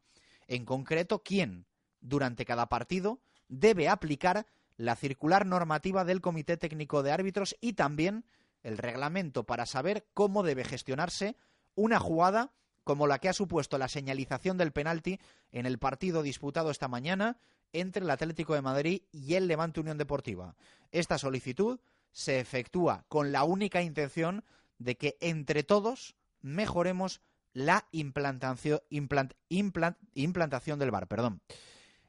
En 0.49 0.65
concreto, 0.65 1.23
quién, 1.23 1.67
durante 2.01 2.45
cada 2.45 2.69
partido, 2.69 3.21
debe 3.49 3.89
aplicar 3.89 4.47
la 4.77 4.97
circular 4.97 5.47
normativa 5.47 6.05
del 6.05 6.21
Comité 6.21 6.57
Técnico 6.57 7.03
de 7.03 7.13
Árbitros 7.13 7.57
y 7.61 7.75
también 7.75 8.25
el 8.63 8.79
reglamento 8.79 9.45
para 9.45 9.67
saber 9.67 10.07
cómo 10.15 10.43
debe 10.43 10.65
gestionarse 10.65 11.37
una 11.75 11.99
jugada 11.99 12.53
como 12.85 13.07
la 13.07 13.19
que 13.19 13.29
ha 13.29 13.33
supuesto 13.33 13.79
la 13.79 13.89
señalización 13.89 14.59
del 14.59 14.73
penalti 14.73 15.21
en 15.53 15.67
el 15.67 15.79
partido 15.79 16.23
disputado 16.23 16.71
esta 16.71 16.89
mañana 16.89 17.39
entre 17.73 18.05
el 18.05 18.11
Atlético 18.11 18.55
de 18.55 18.63
Madrid 18.63 19.03
y 19.13 19.35
el 19.35 19.47
Levante 19.47 19.81
Unión 19.81 19.99
Deportiva. 19.99 20.57
Esta 20.91 21.19
solicitud 21.19 21.81
se 22.11 22.41
efectúa 22.41 23.05
con 23.09 23.33
la 23.33 23.45
única 23.45 23.83
intención 23.83 24.45
de 24.79 24.97
que 24.97 25.17
entre 25.21 25.63
todos 25.63 26.17
mejoremos 26.41 27.21
la 27.55 27.87
implantación, 27.93 28.81
implantación 28.89 30.79
del 30.79 30.91
VAR. 30.91 31.07
Perdón. 31.07 31.41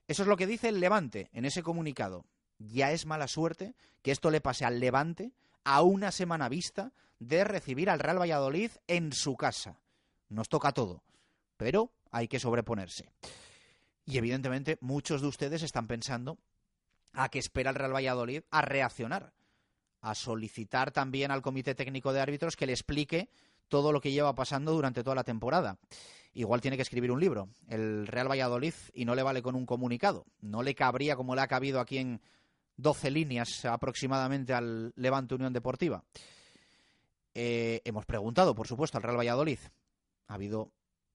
Eso 0.07 0.23
es 0.23 0.27
lo 0.27 0.37
que 0.37 0.47
dice 0.47 0.69
el 0.69 0.79
Levante 0.79 1.29
en 1.33 1.45
ese 1.45 1.63
comunicado. 1.63 2.25
Ya 2.67 2.91
es 2.91 3.05
mala 3.05 3.27
suerte 3.27 3.75
que 4.01 4.11
esto 4.11 4.31
le 4.31 4.41
pase 4.41 4.65
al 4.65 4.79
Levante 4.79 5.33
a 5.63 5.81
una 5.81 6.11
semana 6.11 6.49
vista 6.49 6.91
de 7.19 7.43
recibir 7.43 7.89
al 7.89 7.99
Real 7.99 8.19
Valladolid 8.19 8.71
en 8.87 9.11
su 9.13 9.35
casa. 9.35 9.79
Nos 10.29 10.49
toca 10.49 10.71
todo, 10.71 11.03
pero 11.57 11.91
hay 12.11 12.27
que 12.27 12.39
sobreponerse. 12.39 13.09
Y 14.05 14.17
evidentemente 14.17 14.77
muchos 14.81 15.21
de 15.21 15.27
ustedes 15.27 15.63
están 15.63 15.87
pensando 15.87 16.37
a 17.13 17.29
qué 17.29 17.39
espera 17.39 17.69
el 17.69 17.75
Real 17.75 17.95
Valladolid 17.95 18.43
a 18.51 18.61
reaccionar 18.61 19.33
a 20.03 20.15
solicitar 20.15 20.91
también 20.91 21.31
al 21.31 21.41
Comité 21.41 21.75
Técnico 21.75 22.11
de 22.11 22.19
Árbitros 22.19 22.57
que 22.57 22.65
le 22.65 22.73
explique 22.73 23.29
todo 23.69 23.93
lo 23.93 24.01
que 24.01 24.11
lleva 24.11 24.35
pasando 24.35 24.73
durante 24.73 25.01
toda 25.01 25.15
la 25.15 25.23
temporada. 25.23 25.77
Igual 26.33 26.59
tiene 26.59 26.75
que 26.75 26.83
escribir 26.83 27.09
un 27.09 27.21
libro, 27.21 27.47
el 27.69 28.05
Real 28.05 28.29
Valladolid, 28.29 28.73
y 28.93 29.05
no 29.05 29.15
le 29.15 29.23
vale 29.23 29.41
con 29.41 29.55
un 29.55 29.65
comunicado. 29.65 30.25
No 30.41 30.61
le 30.61 30.75
cabría 30.75 31.15
como 31.15 31.35
le 31.35 31.41
ha 31.41 31.47
cabido 31.47 31.79
aquí 31.79 31.99
en 31.99 32.21
12 32.77 33.11
líneas 33.11 33.65
aproximadamente 33.65 34.53
al 34.53 34.93
Levante 34.95 35.35
Unión 35.35 35.53
Deportiva. 35.53 36.03
Eh, 37.33 37.81
hemos 37.85 38.05
preguntado, 38.05 38.55
por 38.55 38.67
supuesto, 38.67 38.97
al 38.97 39.03
Real 39.03 39.17
Valladolid. 39.17 39.59
Ha 40.27 40.35
habido 40.35 40.71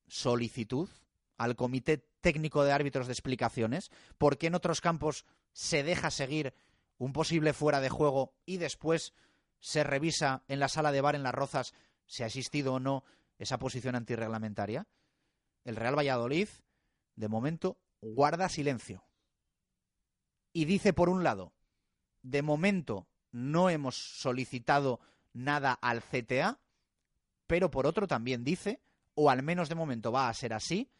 solicitud 0.06 0.88
al 1.36 1.56
Comité 1.56 2.04
Técnico 2.20 2.64
de 2.64 2.72
Árbitros 2.72 3.06
de 3.06 3.12
explicaciones. 3.12 3.90
¿Por 4.18 4.38
qué 4.38 4.48
en 4.48 4.54
otros 4.54 4.80
campos 4.80 5.24
se 5.52 5.82
deja 5.82 6.10
seguir 6.10 6.54
un 6.98 7.12
posible 7.12 7.52
fuera 7.52 7.80
de 7.80 7.88
juego 7.88 8.34
y 8.44 8.56
después 8.56 9.14
se 9.60 9.84
revisa 9.84 10.42
en 10.48 10.60
la 10.60 10.68
sala 10.68 10.92
de 10.92 11.00
bar 11.00 11.14
en 11.14 11.22
Las 11.22 11.34
Rozas 11.34 11.74
si 12.06 12.22
ha 12.22 12.26
existido 12.26 12.74
o 12.74 12.80
no 12.80 13.04
esa 13.38 13.58
posición 13.58 13.94
antirreglamentaria. 13.94 14.86
El 15.64 15.76
Real 15.76 15.96
Valladolid, 15.96 16.48
de 17.14 17.28
momento, 17.28 17.78
guarda 18.00 18.48
silencio. 18.48 19.07
Y 20.58 20.64
dice, 20.64 20.92
por 20.92 21.08
un 21.08 21.22
lado, 21.22 21.52
de 22.20 22.42
momento 22.42 23.06
no 23.30 23.70
hemos 23.70 23.94
solicitado 23.94 24.98
nada 25.32 25.72
al 25.72 26.02
CTA, 26.02 26.58
pero 27.46 27.70
por 27.70 27.86
otro 27.86 28.08
también 28.08 28.42
dice, 28.42 28.80
o 29.14 29.30
al 29.30 29.44
menos 29.44 29.68
de 29.68 29.76
momento 29.76 30.10
va 30.10 30.28
a 30.28 30.34
ser 30.34 30.52
así, 30.52 30.90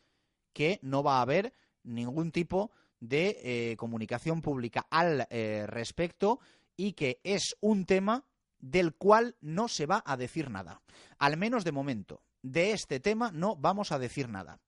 que 0.52 0.78
no 0.82 1.02
va 1.02 1.18
a 1.18 1.22
haber 1.22 1.54
ningún 1.82 2.30
tipo 2.30 2.70
de 3.00 3.40
eh, 3.42 3.76
comunicación 3.76 4.42
pública 4.42 4.86
al 4.90 5.26
eh, 5.28 5.64
respecto 5.66 6.38
y 6.76 6.92
que 6.92 7.20
es 7.24 7.56
un 7.60 7.84
tema 7.84 8.28
del 8.60 8.94
cual 8.94 9.34
no 9.40 9.66
se 9.66 9.86
va 9.86 10.04
a 10.06 10.16
decir 10.16 10.50
nada. 10.50 10.82
Al 11.18 11.36
menos 11.36 11.64
de 11.64 11.72
momento. 11.72 12.22
De 12.42 12.70
este 12.70 13.00
tema 13.00 13.32
no 13.32 13.56
vamos 13.56 13.90
a 13.90 13.98
decir 13.98 14.28
nada. 14.28 14.60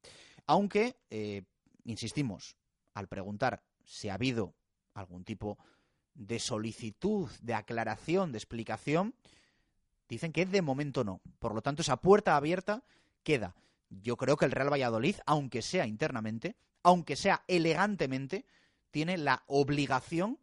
Aunque, 0.49 0.97
eh, 1.11 1.45
insistimos, 1.85 2.57
al 2.93 3.07
preguntar 3.07 3.63
si 3.85 4.09
ha 4.09 4.15
habido 4.15 4.57
algún 4.95 5.25
tipo 5.25 5.59
de 6.15 6.39
solicitud, 6.39 7.31
de 7.41 7.55
aclaración, 7.55 8.33
de 8.33 8.39
explicación, 8.39 9.15
dicen 10.09 10.33
que 10.33 10.47
de 10.47 10.63
momento 10.63 11.05
no. 11.05 11.21
Por 11.39 11.55
lo 11.55 11.63
tanto, 11.63 11.83
esa 11.83 11.97
puerta 11.97 12.37
abierta 12.37 12.85
queda. 13.23 13.55
Yo 13.89 14.17
creo 14.17 14.37
que 14.37 14.45
el 14.45 14.53
Real 14.53 14.73
Valladolid, 14.73 15.17
aunque 15.27 15.63
sea 15.63 15.87
internamente, 15.87 16.57
aunque 16.83 17.17
sea 17.17 17.45
elegantemente, 17.49 18.45
tiene 18.91 19.19
la 19.19 19.43
obligación, 19.47 20.39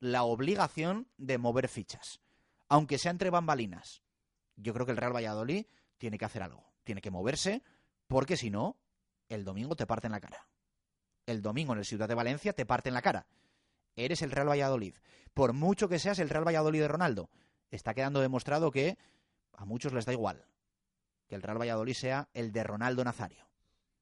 la 0.00 0.24
obligación 0.24 1.08
de 1.16 1.38
mover 1.38 1.68
fichas, 1.68 2.20
aunque 2.68 2.98
sea 2.98 3.10
entre 3.10 3.30
bambalinas. 3.30 4.02
Yo 4.56 4.72
creo 4.74 4.86
que 4.86 4.92
el 4.92 4.98
Real 4.98 5.14
Valladolid 5.14 5.66
tiene 5.98 6.18
que 6.18 6.24
hacer 6.24 6.42
algo, 6.42 6.72
tiene 6.84 7.00
que 7.00 7.10
moverse, 7.10 7.62
porque 8.06 8.36
si 8.36 8.50
no, 8.50 8.76
el 9.28 9.44
domingo 9.44 9.76
te 9.76 9.86
parte 9.86 10.06
en 10.06 10.12
la 10.12 10.20
cara. 10.20 10.48
El 11.26 11.40
domingo 11.40 11.72
en 11.72 11.78
el 11.78 11.84
Ciudad 11.84 12.08
de 12.08 12.14
Valencia 12.14 12.52
te 12.52 12.66
parte 12.66 12.88
en 12.88 12.94
la 12.94 13.02
cara. 13.02 13.26
Eres 13.96 14.22
el 14.22 14.30
Real 14.30 14.48
Valladolid. 14.48 14.94
Por 15.34 15.52
mucho 15.52 15.88
que 15.88 15.98
seas 15.98 16.18
el 16.18 16.28
Real 16.28 16.46
Valladolid 16.46 16.80
de 16.80 16.88
Ronaldo, 16.88 17.30
está 17.70 17.94
quedando 17.94 18.20
demostrado 18.20 18.70
que 18.70 18.98
a 19.54 19.64
muchos 19.64 19.92
les 19.92 20.04
da 20.04 20.12
igual 20.12 20.46
que 21.32 21.36
el 21.36 21.42
Real 21.42 21.58
Valladolid 21.58 21.94
sea 21.94 22.28
el 22.34 22.52
de 22.52 22.62
Ronaldo 22.62 23.02
Nazario. 23.04 23.48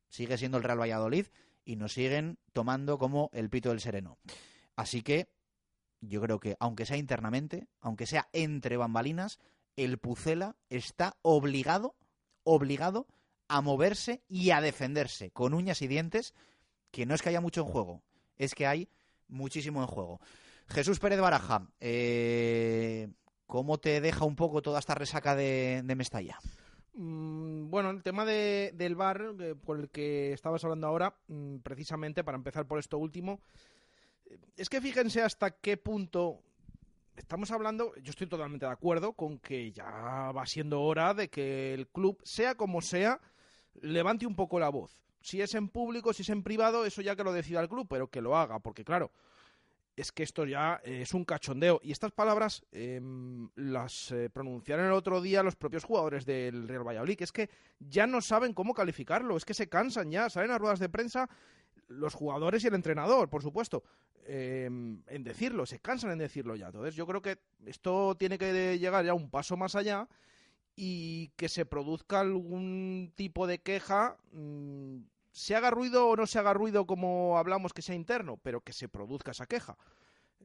Sigue 0.08 0.36
siendo 0.36 0.58
el 0.58 0.64
Real 0.64 0.80
Valladolid 0.80 1.26
y 1.64 1.76
nos 1.76 1.92
siguen 1.92 2.40
tomando 2.52 2.98
como 2.98 3.30
el 3.32 3.48
pito 3.48 3.68
del 3.68 3.80
sereno. 3.80 4.18
Así 4.74 5.02
que 5.02 5.28
yo 6.00 6.20
creo 6.20 6.40
que, 6.40 6.56
aunque 6.58 6.86
sea 6.86 6.96
internamente, 6.96 7.68
aunque 7.78 8.06
sea 8.06 8.28
entre 8.32 8.76
bambalinas, 8.76 9.38
el 9.76 9.98
Pucela 9.98 10.56
está 10.70 11.18
obligado, 11.22 11.94
obligado 12.42 13.06
a 13.46 13.60
moverse 13.60 14.24
y 14.26 14.50
a 14.50 14.60
defenderse 14.60 15.30
con 15.30 15.54
uñas 15.54 15.82
y 15.82 15.86
dientes, 15.86 16.34
que 16.90 17.06
no 17.06 17.14
es 17.14 17.22
que 17.22 17.28
haya 17.28 17.40
mucho 17.40 17.60
en 17.60 17.68
juego, 17.68 18.02
es 18.38 18.56
que 18.56 18.66
hay 18.66 18.88
muchísimo 19.30 19.80
en 19.80 19.86
juego. 19.86 20.20
Jesús 20.68 20.98
Pérez 20.98 21.20
Baraja, 21.20 21.66
eh, 21.80 23.08
¿cómo 23.46 23.78
te 23.78 24.00
deja 24.00 24.24
un 24.24 24.36
poco 24.36 24.62
toda 24.62 24.78
esta 24.78 24.94
resaca 24.94 25.34
de, 25.34 25.82
Mestalla? 25.96 26.38
Mm, 26.94 27.70
bueno, 27.70 27.90
el 27.90 28.02
tema 28.02 28.24
de, 28.24 28.72
del 28.74 28.94
bar, 28.94 29.34
eh, 29.40 29.54
por 29.54 29.80
el 29.80 29.88
que 29.90 30.32
estabas 30.32 30.62
hablando 30.64 30.86
ahora, 30.86 31.16
mm, 31.28 31.58
precisamente 31.58 32.22
para 32.22 32.36
empezar 32.36 32.66
por 32.66 32.78
esto 32.78 32.98
último, 32.98 33.40
es 34.56 34.68
que 34.68 34.80
fíjense 34.80 35.22
hasta 35.22 35.50
qué 35.50 35.76
punto 35.76 36.42
estamos 37.16 37.50
hablando, 37.50 37.94
yo 37.96 38.10
estoy 38.10 38.26
totalmente 38.26 38.66
de 38.66 38.72
acuerdo 38.72 39.12
con 39.12 39.38
que 39.38 39.72
ya 39.72 40.32
va 40.32 40.46
siendo 40.46 40.80
hora 40.82 41.14
de 41.14 41.28
que 41.28 41.74
el 41.74 41.88
club, 41.88 42.18
sea 42.24 42.54
como 42.54 42.80
sea, 42.80 43.20
levante 43.80 44.26
un 44.26 44.34
poco 44.34 44.58
la 44.58 44.68
voz. 44.68 45.02
Si 45.20 45.42
es 45.42 45.54
en 45.54 45.68
público, 45.68 46.12
si 46.12 46.22
es 46.22 46.28
en 46.30 46.42
privado, 46.42 46.84
eso 46.84 47.02
ya 47.02 47.14
que 47.14 47.24
lo 47.24 47.32
decida 47.32 47.60
el 47.60 47.68
club, 47.68 47.86
pero 47.88 48.08
que 48.08 48.20
lo 48.20 48.36
haga, 48.36 48.58
porque 48.58 48.84
claro, 48.84 49.10
es 49.96 50.12
que 50.12 50.22
esto 50.22 50.46
ya 50.46 50.80
eh, 50.84 51.02
es 51.02 51.14
un 51.14 51.24
cachondeo. 51.24 51.80
Y 51.82 51.92
estas 51.92 52.12
palabras 52.12 52.62
em, 52.72 53.50
las 53.56 54.10
eh, 54.12 54.30
pronunciaron 54.30 54.86
el 54.86 54.92
otro 54.92 55.20
día 55.20 55.42
los 55.42 55.56
propios 55.56 55.84
jugadores 55.84 56.24
del 56.24 56.68
Real 56.68 56.86
Valladolid, 56.86 57.20
es 57.22 57.32
que 57.32 57.50
ya 57.78 58.06
no 58.06 58.20
saben 58.20 58.54
cómo 58.54 58.72
calificarlo, 58.72 59.36
es 59.36 59.44
que 59.44 59.54
se 59.54 59.68
cansan 59.68 60.10
ya, 60.10 60.30
salen 60.30 60.50
a 60.50 60.58
ruedas 60.58 60.78
de 60.78 60.88
prensa 60.88 61.28
los 61.88 62.14
jugadores 62.14 62.64
y 62.64 62.68
el 62.68 62.74
entrenador, 62.74 63.28
por 63.28 63.42
supuesto, 63.42 63.82
em, 64.24 65.02
en 65.08 65.24
decirlo, 65.24 65.66
se 65.66 65.80
cansan 65.80 66.12
en 66.12 66.18
decirlo 66.18 66.54
ya. 66.56 66.66
Entonces 66.66 66.94
yo 66.94 67.06
creo 67.06 67.20
que 67.20 67.38
esto 67.66 68.14
tiene 68.16 68.38
que 68.38 68.78
llegar 68.78 69.04
ya 69.04 69.12
un 69.12 69.28
paso 69.28 69.56
más 69.56 69.74
allá 69.74 70.08
y 70.82 71.28
que 71.36 71.50
se 71.50 71.66
produzca 71.66 72.20
algún 72.20 73.12
tipo 73.14 73.46
de 73.46 73.58
queja. 73.58 74.16
Mm, 74.32 75.00
se 75.30 75.54
haga 75.54 75.70
ruido 75.70 76.08
o 76.08 76.16
no 76.16 76.26
se 76.26 76.38
haga 76.38 76.54
ruido 76.54 76.86
como 76.86 77.36
hablamos 77.36 77.74
que 77.74 77.82
sea 77.82 77.94
interno, 77.94 78.38
pero 78.38 78.62
que 78.62 78.72
se 78.72 78.88
produzca 78.88 79.32
esa 79.32 79.44
queja. 79.44 79.76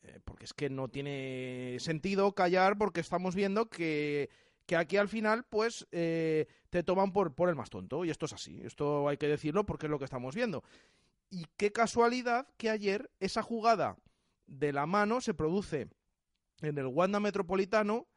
Eh, 0.04 0.20
porque 0.26 0.44
es 0.44 0.54
que 0.54 0.70
no 0.70 0.90
tiene 0.90 1.78
sentido 1.80 2.36
callar 2.36 2.78
porque 2.78 3.00
estamos 3.00 3.34
viendo 3.34 3.70
que, 3.70 4.30
que 4.66 4.76
aquí 4.76 4.98
al 4.98 5.08
final 5.08 5.46
pues 5.46 5.88
eh, 5.94 6.48
te 6.70 6.84
toman 6.84 7.14
por, 7.14 7.34
por 7.34 7.48
el 7.48 7.56
más 7.56 7.70
tonto 7.70 8.04
y 8.04 8.10
esto 8.10 8.26
es 8.26 8.34
así, 8.34 8.60
esto 8.66 9.08
hay 9.08 9.16
que 9.16 9.30
decirlo 9.30 9.66
porque 9.66 9.86
es 9.86 9.90
lo 9.90 10.00
que 10.00 10.06
estamos 10.06 10.36
viendo. 10.36 10.66
Y 11.30 11.46
qué 11.56 11.72
casualidad 11.72 12.46
que 12.58 12.70
ayer 12.70 13.10
esa 13.22 13.42
jugada 13.42 13.96
de 14.48 14.74
la 14.74 14.86
mano 14.86 15.22
se 15.22 15.34
produce 15.34 15.88
en 16.60 16.78
el 16.78 16.88
Wanda 16.88 17.22
Metropolitano, 17.22 18.10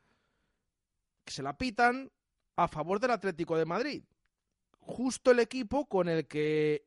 se 1.32 1.42
la 1.42 1.56
pitan 1.56 2.10
a 2.56 2.68
favor 2.68 3.00
del 3.00 3.12
Atlético 3.12 3.56
de 3.56 3.64
Madrid 3.64 4.04
justo 4.88 5.30
el 5.32 5.38
equipo 5.38 5.86
con 5.86 6.08
el 6.08 6.26
que 6.26 6.86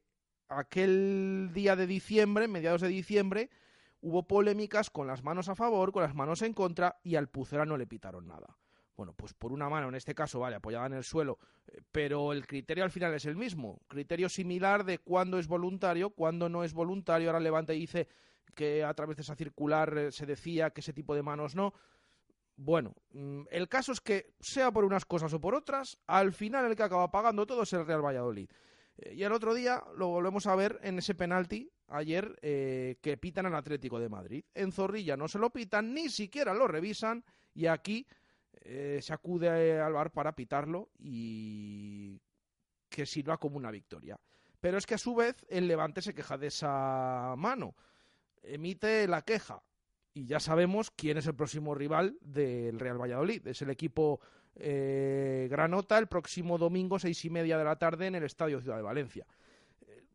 aquel 0.50 1.52
día 1.54 1.76
de 1.76 1.86
diciembre, 1.86 2.48
mediados 2.48 2.82
de 2.82 2.88
diciembre, 2.88 3.52
hubo 4.02 4.28
polémicas 4.28 4.90
con 4.90 5.06
las 5.06 5.24
manos 5.24 5.50
a 5.50 5.56
favor, 5.56 5.92
con 5.92 6.02
las 6.02 6.16
manos 6.16 6.42
en 6.42 6.54
contra 6.54 7.00
y 7.04 7.16
al 7.16 7.30
Pucera 7.30 7.64
no 7.64 7.78
le 7.78 7.86
pitaron 7.86 8.28
nada. 8.28 8.58
Bueno, 8.98 9.14
pues 9.14 9.34
por 9.36 9.52
una 9.52 9.70
mano, 9.70 9.88
en 9.88 9.96
este 9.96 10.16
caso, 10.16 10.40
vale, 10.40 10.56
apoyada 10.56 10.88
en 10.88 10.94
el 10.94 11.04
suelo, 11.04 11.38
eh, 11.68 11.82
pero 11.92 12.34
el 12.34 12.46
criterio 12.46 12.84
al 12.84 12.92
final 12.92 13.14
es 13.14 13.26
el 13.26 13.36
mismo. 13.36 13.82
Criterio 13.88 14.30
similar 14.30 14.84
de 14.84 14.98
cuándo 14.98 15.38
es 15.38 15.48
voluntario, 15.48 16.10
cuándo 16.10 16.50
no 16.50 16.64
es 16.64 16.74
voluntario. 16.74 17.30
Ahora 17.30 17.40
levanta 17.40 17.74
y 17.74 17.80
dice 17.80 18.08
que 18.56 18.84
a 18.84 18.94
través 18.96 19.18
de 19.18 19.22
esa 19.22 19.36
circular 19.36 19.96
eh, 19.98 20.12
se 20.12 20.26
decía 20.26 20.72
que 20.72 20.82
ese 20.82 20.94
tipo 20.94 21.16
de 21.16 21.24
manos 21.24 21.56
no. 21.56 21.74
Bueno, 22.56 22.96
mm, 23.14 23.44
el 23.50 23.68
caso 23.68 23.92
es 23.92 24.02
que, 24.02 24.34
sea 24.40 24.72
por 24.72 24.86
unas 24.86 25.06
cosas 25.06 25.34
o 25.34 25.42
por 25.42 25.56
otras, 25.56 25.98
al 26.08 26.34
final 26.34 26.66
el 26.66 26.76
que 26.76 26.84
acaba 26.84 27.10
pagando 27.10 27.46
todo 27.46 27.64
es 27.64 27.74
el 27.74 27.86
Real 27.86 28.06
Valladolid. 28.06 28.50
Eh, 28.98 29.16
y 29.16 29.24
el 29.24 29.32
otro 29.32 29.54
día 29.54 29.84
lo 29.96 30.10
volvemos 30.10 30.46
a 30.48 30.56
ver 30.56 30.80
en 30.84 31.00
ese 31.00 31.16
penalti, 31.16 31.72
ayer, 31.88 32.38
eh, 32.42 32.98
que 33.02 33.18
pitan 33.18 33.46
al 33.46 33.56
Atlético 33.56 34.00
de 34.00 34.10
Madrid. 34.10 34.46
En 34.54 34.72
Zorrilla 34.72 35.18
no 35.18 35.28
se 35.28 35.40
lo 35.40 35.52
pitan, 35.52 35.94
ni 35.94 36.10
siquiera 36.10 36.54
lo 36.54 36.68
revisan, 36.68 37.24
y 37.54 37.66
aquí 37.68 38.06
eh, 38.62 39.00
se 39.02 39.14
acude 39.14 39.80
al 39.80 39.94
bar 39.94 40.12
para 40.12 40.36
pitarlo 40.36 40.92
y 41.00 42.22
que 42.90 43.06
sirva 43.06 43.38
como 43.38 43.58
una 43.58 43.72
victoria. 43.72 44.20
Pero 44.60 44.78
es 44.78 44.86
que 44.86 44.94
a 44.96 45.00
su 45.00 45.16
vez 45.16 45.44
el 45.50 45.68
Levante 45.68 46.02
se 46.02 46.14
queja 46.14 46.38
de 46.38 46.48
esa 46.48 47.34
mano, 47.38 47.76
emite 48.44 49.08
la 49.08 49.24
queja 49.24 49.64
y 50.14 50.26
ya 50.26 50.40
sabemos 50.40 50.92
quién 50.92 51.18
es 51.18 51.28
el 51.28 51.36
próximo 51.36 51.74
rival 51.74 52.18
del 52.22 52.80
Real 52.80 53.02
Valladolid. 53.02 53.48
Es 53.48 53.62
el 53.62 53.70
equipo 53.70 54.20
eh, 54.56 55.48
Granota 55.50 55.98
el 55.98 56.08
próximo 56.08 56.58
domingo, 56.58 57.00
seis 57.00 57.24
y 57.26 57.30
media 57.30 57.58
de 57.58 57.64
la 57.64 57.78
tarde, 57.78 58.08
en 58.08 58.16
el 58.16 58.24
Estadio 58.24 58.60
Ciudad 58.60 58.78
de 58.78 58.84
Valencia. 58.84 59.26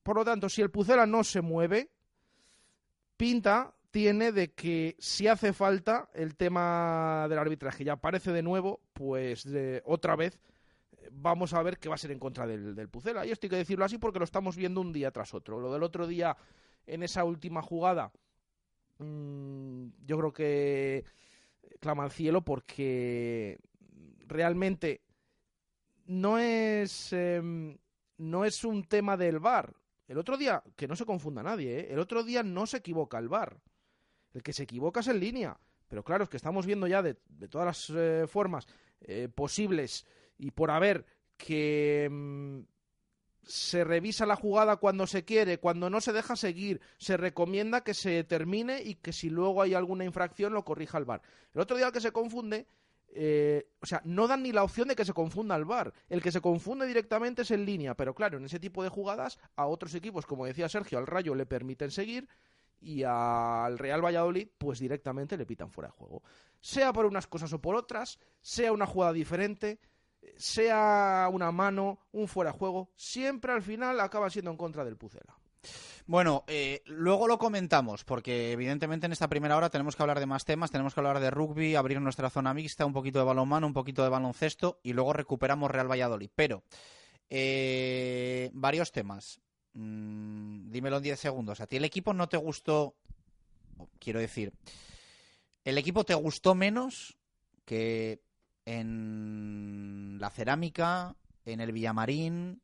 Por 0.02 0.16
lo 0.16 0.24
tanto, 0.24 0.48
si 0.48 0.62
el 0.62 0.70
Pucela 0.70 1.06
no 1.06 1.24
se 1.24 1.40
mueve, 1.40 1.90
pinta 3.16 3.74
tiene 3.90 4.30
de 4.30 4.52
que 4.52 4.94
si 4.98 5.26
hace 5.26 5.52
falta 5.52 6.10
el 6.14 6.36
tema 6.36 7.26
del 7.28 7.38
arbitraje 7.38 7.82
ya 7.82 7.94
aparece 7.94 8.30
de 8.30 8.42
nuevo, 8.42 8.80
pues 8.92 9.48
otra 9.84 10.14
vez 10.16 10.38
vamos 11.10 11.54
a 11.54 11.62
ver 11.62 11.78
qué 11.78 11.88
va 11.88 11.94
a 11.94 11.98
ser 11.98 12.10
en 12.10 12.18
contra 12.18 12.46
del, 12.46 12.74
del 12.74 12.88
Pucela. 12.88 13.24
Y 13.24 13.30
esto 13.30 13.46
hay 13.46 13.50
que 13.50 13.56
decirlo 13.56 13.84
así 13.84 13.98
porque 13.98 14.18
lo 14.18 14.24
estamos 14.24 14.56
viendo 14.56 14.80
un 14.80 14.92
día 14.92 15.10
tras 15.10 15.34
otro. 15.34 15.58
Lo 15.58 15.72
del 15.72 15.82
otro 15.82 16.06
día, 16.06 16.36
en 16.86 17.02
esa 17.02 17.24
última 17.24 17.62
jugada, 17.62 18.12
Mm, 18.98 19.88
yo 20.04 20.18
creo 20.18 20.32
que 20.32 21.04
clama 21.80 22.04
al 22.04 22.10
cielo 22.10 22.42
porque 22.42 23.58
realmente 24.26 25.02
no 26.06 26.38
es 26.38 27.12
em, 27.12 27.76
no 28.18 28.44
es 28.44 28.64
un 28.64 28.84
tema 28.84 29.16
del 29.16 29.38
bar. 29.38 29.74
El 30.08 30.18
otro 30.18 30.36
día, 30.36 30.62
que 30.76 30.86
no 30.86 30.94
se 30.94 31.04
confunda 31.04 31.42
nadie, 31.42 31.80
¿eh? 31.80 31.88
el 31.90 31.98
otro 31.98 32.22
día 32.22 32.42
no 32.42 32.66
se 32.66 32.78
equivoca 32.78 33.18
el 33.18 33.28
bar. 33.28 33.60
El 34.32 34.42
que 34.42 34.52
se 34.52 34.62
equivoca 34.62 35.00
es 35.00 35.08
en 35.08 35.20
línea. 35.20 35.58
Pero 35.88 36.04
claro, 36.04 36.24
es 36.24 36.30
que 36.30 36.36
estamos 36.36 36.66
viendo 36.66 36.86
ya 36.86 37.02
de, 37.02 37.14
todas 37.48 37.66
las 37.66 37.90
eh, 37.96 38.26
formas 38.26 38.66
eh, 39.00 39.28
posibles 39.34 40.06
y 40.38 40.50
por 40.50 40.70
haber 40.70 41.04
que 41.36 42.04
em, 42.04 42.66
se 43.46 43.84
revisa 43.84 44.26
la 44.26 44.36
jugada 44.36 44.76
cuando 44.76 45.06
se 45.06 45.24
quiere, 45.24 45.58
cuando 45.58 45.88
no 45.88 46.00
se 46.00 46.12
deja 46.12 46.34
seguir, 46.34 46.80
se 46.98 47.16
recomienda 47.16 47.84
que 47.84 47.94
se 47.94 48.24
termine 48.24 48.82
y 48.82 48.96
que 48.96 49.12
si 49.12 49.30
luego 49.30 49.62
hay 49.62 49.74
alguna 49.74 50.04
infracción 50.04 50.52
lo 50.52 50.64
corrija 50.64 50.98
el 50.98 51.04
VAR. 51.04 51.22
El 51.54 51.60
otro 51.60 51.76
día 51.76 51.86
el 51.86 51.92
que 51.92 52.00
se 52.00 52.10
confunde, 52.10 52.66
eh, 53.08 53.70
o 53.80 53.86
sea, 53.86 54.02
no 54.04 54.26
dan 54.26 54.42
ni 54.42 54.50
la 54.50 54.64
opción 54.64 54.88
de 54.88 54.96
que 54.96 55.04
se 55.04 55.12
confunda 55.12 55.54
el 55.54 55.64
VAR. 55.64 55.92
El 56.08 56.22
que 56.22 56.32
se 56.32 56.40
confunde 56.40 56.86
directamente 56.86 57.42
es 57.42 57.50
en 57.52 57.64
línea, 57.64 57.94
pero 57.94 58.14
claro, 58.14 58.36
en 58.36 58.44
ese 58.44 58.58
tipo 58.58 58.82
de 58.82 58.88
jugadas 58.88 59.38
a 59.54 59.66
otros 59.66 59.94
equipos, 59.94 60.26
como 60.26 60.44
decía 60.44 60.68
Sergio, 60.68 60.98
al 60.98 61.06
Rayo 61.06 61.34
le 61.36 61.46
permiten 61.46 61.92
seguir 61.92 62.28
y 62.80 63.04
al 63.04 63.78
Real 63.78 64.04
Valladolid 64.04 64.48
pues 64.58 64.80
directamente 64.80 65.36
le 65.36 65.46
pitan 65.46 65.70
fuera 65.70 65.88
de 65.88 65.96
juego. 65.96 66.22
Sea 66.60 66.92
por 66.92 67.06
unas 67.06 67.28
cosas 67.28 67.52
o 67.52 67.60
por 67.60 67.76
otras, 67.76 68.18
sea 68.40 68.72
una 68.72 68.86
jugada 68.86 69.12
diferente, 69.12 69.78
sea 70.36 71.28
una 71.32 71.52
mano, 71.52 71.98
un 72.12 72.28
fuera 72.28 72.52
juego, 72.52 72.90
siempre 72.96 73.52
al 73.52 73.62
final 73.62 74.00
acaba 74.00 74.30
siendo 74.30 74.50
en 74.50 74.56
contra 74.56 74.84
del 74.84 74.96
Pucela. 74.96 75.36
Bueno, 76.06 76.44
eh, 76.46 76.82
luego 76.86 77.26
lo 77.26 77.36
comentamos, 77.36 78.04
porque 78.04 78.52
evidentemente 78.52 79.06
en 79.06 79.12
esta 79.12 79.28
primera 79.28 79.56
hora 79.56 79.70
tenemos 79.70 79.96
que 79.96 80.02
hablar 80.02 80.20
de 80.20 80.26
más 80.26 80.44
temas, 80.44 80.70
tenemos 80.70 80.94
que 80.94 81.00
hablar 81.00 81.18
de 81.18 81.30
rugby, 81.30 81.74
abrir 81.74 82.00
nuestra 82.00 82.30
zona 82.30 82.54
mixta, 82.54 82.86
un 82.86 82.92
poquito 82.92 83.18
de 83.18 83.24
balonmano, 83.24 83.66
un 83.66 83.72
poquito 83.72 84.04
de 84.04 84.08
baloncesto 84.08 84.78
y 84.84 84.92
luego 84.92 85.12
recuperamos 85.12 85.70
Real 85.70 85.90
Valladolid. 85.90 86.30
Pero, 86.34 86.62
eh, 87.28 88.50
varios 88.52 88.92
temas. 88.92 89.40
Mm, 89.72 90.70
dímelo 90.70 90.98
en 90.98 91.02
10 91.02 91.18
segundos. 91.18 91.60
¿A 91.60 91.66
ti 91.66 91.76
el 91.76 91.84
equipo 91.84 92.14
no 92.14 92.28
te 92.28 92.36
gustó? 92.36 92.94
Quiero 93.98 94.20
decir, 94.20 94.52
¿el 95.64 95.76
equipo 95.76 96.04
te 96.04 96.14
gustó 96.14 96.54
menos 96.54 97.18
que 97.64 98.22
en 98.66 100.18
la 100.20 100.28
cerámica, 100.28 101.16
en 101.44 101.60
el 101.60 101.72
Villamarín, 101.72 102.60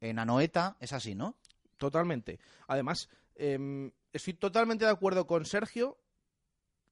en 0.00 0.18
Anoeta, 0.18 0.76
es 0.80 0.92
así, 0.92 1.14
¿no? 1.14 1.36
Totalmente. 1.78 2.38
Además, 2.66 3.08
em, 3.34 3.90
estoy 4.12 4.34
totalmente 4.34 4.84
de 4.84 4.90
acuerdo 4.90 5.26
con 5.26 5.46
Sergio 5.46 5.98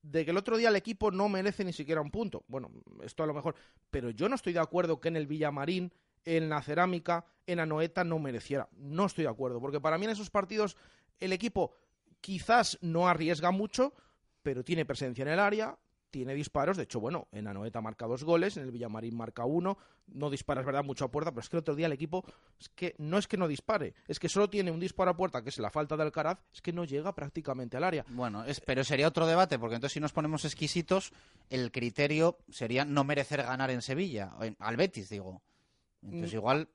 de 0.02 0.24
que 0.24 0.30
el 0.30 0.36
otro 0.36 0.56
día 0.56 0.68
el 0.68 0.76
equipo 0.76 1.10
no 1.10 1.28
merece 1.28 1.64
ni 1.64 1.72
siquiera 1.72 2.00
un 2.00 2.10
punto. 2.10 2.44
Bueno, 2.46 2.70
esto 3.02 3.22
a 3.22 3.26
lo 3.26 3.34
mejor, 3.34 3.56
pero 3.90 4.10
yo 4.10 4.28
no 4.28 4.34
estoy 4.34 4.52
de 4.52 4.60
acuerdo 4.60 5.00
que 5.00 5.08
en 5.08 5.16
el 5.16 5.26
Villamarín, 5.26 5.92
en 6.24 6.48
la 6.48 6.62
cerámica, 6.62 7.24
en 7.46 7.60
Anoeta 7.60 8.04
no 8.04 8.18
mereciera. 8.18 8.68
No 8.72 9.06
estoy 9.06 9.24
de 9.24 9.30
acuerdo, 9.30 9.60
porque 9.60 9.80
para 9.80 9.98
mí 9.98 10.04
en 10.04 10.12
esos 10.12 10.30
partidos 10.30 10.76
el 11.18 11.32
equipo 11.32 11.74
quizás 12.20 12.78
no 12.82 13.08
arriesga 13.08 13.50
mucho, 13.50 13.94
pero 14.42 14.62
tiene 14.62 14.84
presencia 14.84 15.22
en 15.22 15.28
el 15.28 15.38
área, 15.40 15.76
tiene 16.14 16.32
disparos. 16.32 16.76
De 16.76 16.84
hecho, 16.84 17.00
bueno, 17.00 17.26
en 17.32 17.48
Anoeta 17.48 17.80
marca 17.80 18.06
dos 18.06 18.22
goles, 18.22 18.56
en 18.56 18.62
el 18.62 18.70
Villamarín 18.70 19.16
marca 19.16 19.44
uno. 19.44 19.76
No 20.06 20.30
dispara, 20.30 20.60
es 20.60 20.66
verdad, 20.66 20.84
mucho 20.84 21.06
a 21.06 21.10
puerta, 21.10 21.32
pero 21.32 21.40
es 21.40 21.48
que 21.48 21.56
el 21.56 21.62
otro 21.62 21.74
día 21.74 21.86
el 21.86 21.92
equipo 21.92 22.24
es 22.60 22.68
que 22.68 22.94
no 22.98 23.18
es 23.18 23.26
que 23.26 23.36
no 23.36 23.48
dispare, 23.48 23.94
es 24.06 24.20
que 24.20 24.28
solo 24.28 24.48
tiene 24.48 24.70
un 24.70 24.78
disparo 24.78 25.10
a 25.10 25.16
puerta, 25.16 25.42
que 25.42 25.48
es 25.48 25.58
la 25.58 25.70
falta 25.70 25.96
de 25.96 26.04
Alcaraz, 26.04 26.38
es 26.52 26.62
que 26.62 26.72
no 26.72 26.84
llega 26.84 27.16
prácticamente 27.16 27.76
al 27.76 27.82
área. 27.82 28.04
Bueno, 28.10 28.44
es, 28.44 28.60
pero 28.60 28.84
sería 28.84 29.08
otro 29.08 29.26
debate, 29.26 29.58
porque 29.58 29.74
entonces 29.74 29.94
si 29.94 30.00
nos 30.00 30.12
ponemos 30.12 30.44
exquisitos, 30.44 31.12
el 31.50 31.72
criterio 31.72 32.38
sería 32.48 32.84
no 32.84 33.02
merecer 33.02 33.42
ganar 33.42 33.72
en 33.72 33.82
Sevilla, 33.82 34.30
al 34.60 34.76
Betis, 34.76 35.08
digo. 35.08 35.42
Entonces 36.04 36.32
mm, 36.32 36.36
igual 36.36 36.68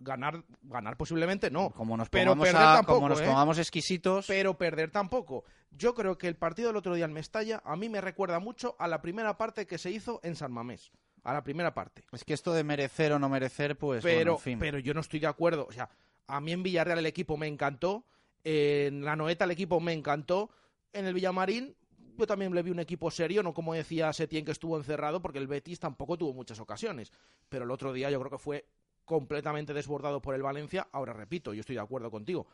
ganar 0.00 0.44
ganar 0.62 0.96
posiblemente 0.96 1.50
no, 1.50 1.70
como 1.70 1.96
nos 1.96 2.08
pero 2.10 2.36
perder 2.36 2.54
tampoco, 2.54 2.94
como 2.94 3.08
nos 3.08 3.20
¿eh? 3.20 3.24
pongamos 3.24 3.58
exquisitos, 3.58 4.26
pero 4.26 4.58
perder 4.58 4.90
tampoco. 4.90 5.44
Yo 5.70 5.94
creo 5.94 6.18
que 6.18 6.28
el 6.28 6.36
partido 6.36 6.68
del 6.68 6.76
otro 6.76 6.94
día 6.94 7.06
en 7.06 7.12
Mestalla 7.12 7.62
a 7.64 7.76
mí 7.76 7.88
me 7.88 8.00
recuerda 8.00 8.38
mucho 8.38 8.76
a 8.78 8.88
la 8.88 9.00
primera 9.00 9.36
parte 9.38 9.66
que 9.66 9.78
se 9.78 9.90
hizo 9.90 10.20
en 10.22 10.36
San 10.36 10.52
Mamés, 10.52 10.92
a 11.24 11.32
la 11.32 11.42
primera 11.42 11.72
parte. 11.74 12.04
Es 12.12 12.24
que 12.24 12.34
esto 12.34 12.52
de 12.52 12.64
merecer 12.64 13.12
o 13.12 13.18
no 13.18 13.28
merecer, 13.28 13.76
pues 13.76 14.02
pero 14.02 14.34
en 14.34 14.38
fin. 14.38 14.58
pero 14.58 14.78
yo 14.78 14.92
no 14.92 15.00
estoy 15.00 15.20
de 15.20 15.26
acuerdo, 15.26 15.66
o 15.68 15.72
sea, 15.72 15.88
a 16.26 16.40
mí 16.40 16.52
en 16.52 16.62
Villarreal 16.62 16.98
el 16.98 17.06
equipo 17.06 17.36
me 17.36 17.46
encantó, 17.46 18.04
en 18.44 19.04
la 19.04 19.16
Noeta 19.16 19.44
el 19.44 19.50
equipo 19.52 19.80
me 19.80 19.92
encantó, 19.92 20.50
en 20.92 21.06
el 21.06 21.14
Villamarín 21.14 21.74
yo 22.16 22.26
también 22.26 22.54
le 22.54 22.62
vi 22.62 22.70
un 22.70 22.80
equipo 22.80 23.10
serio, 23.10 23.42
no 23.42 23.52
como 23.54 23.74
decía 23.74 24.12
Setién 24.12 24.44
que 24.44 24.52
estuvo 24.52 24.76
encerrado, 24.76 25.20
porque 25.22 25.38
el 25.38 25.46
Betis 25.46 25.78
tampoco 25.80 26.16
tuvo 26.16 26.32
muchas 26.32 26.58
ocasiones. 26.60 27.12
Pero 27.48 27.64
el 27.64 27.70
otro 27.70 27.92
día 27.92 28.10
yo 28.10 28.18
creo 28.20 28.30
que 28.30 28.38
fue 28.38 28.66
completamente 29.04 29.72
desbordado 29.72 30.20
por 30.20 30.34
el 30.34 30.42
Valencia. 30.42 30.88
Ahora 30.92 31.12
repito, 31.12 31.54
yo 31.54 31.60
estoy 31.60 31.76
de 31.76 31.82
acuerdo 31.82 32.10
contigo. 32.10 32.46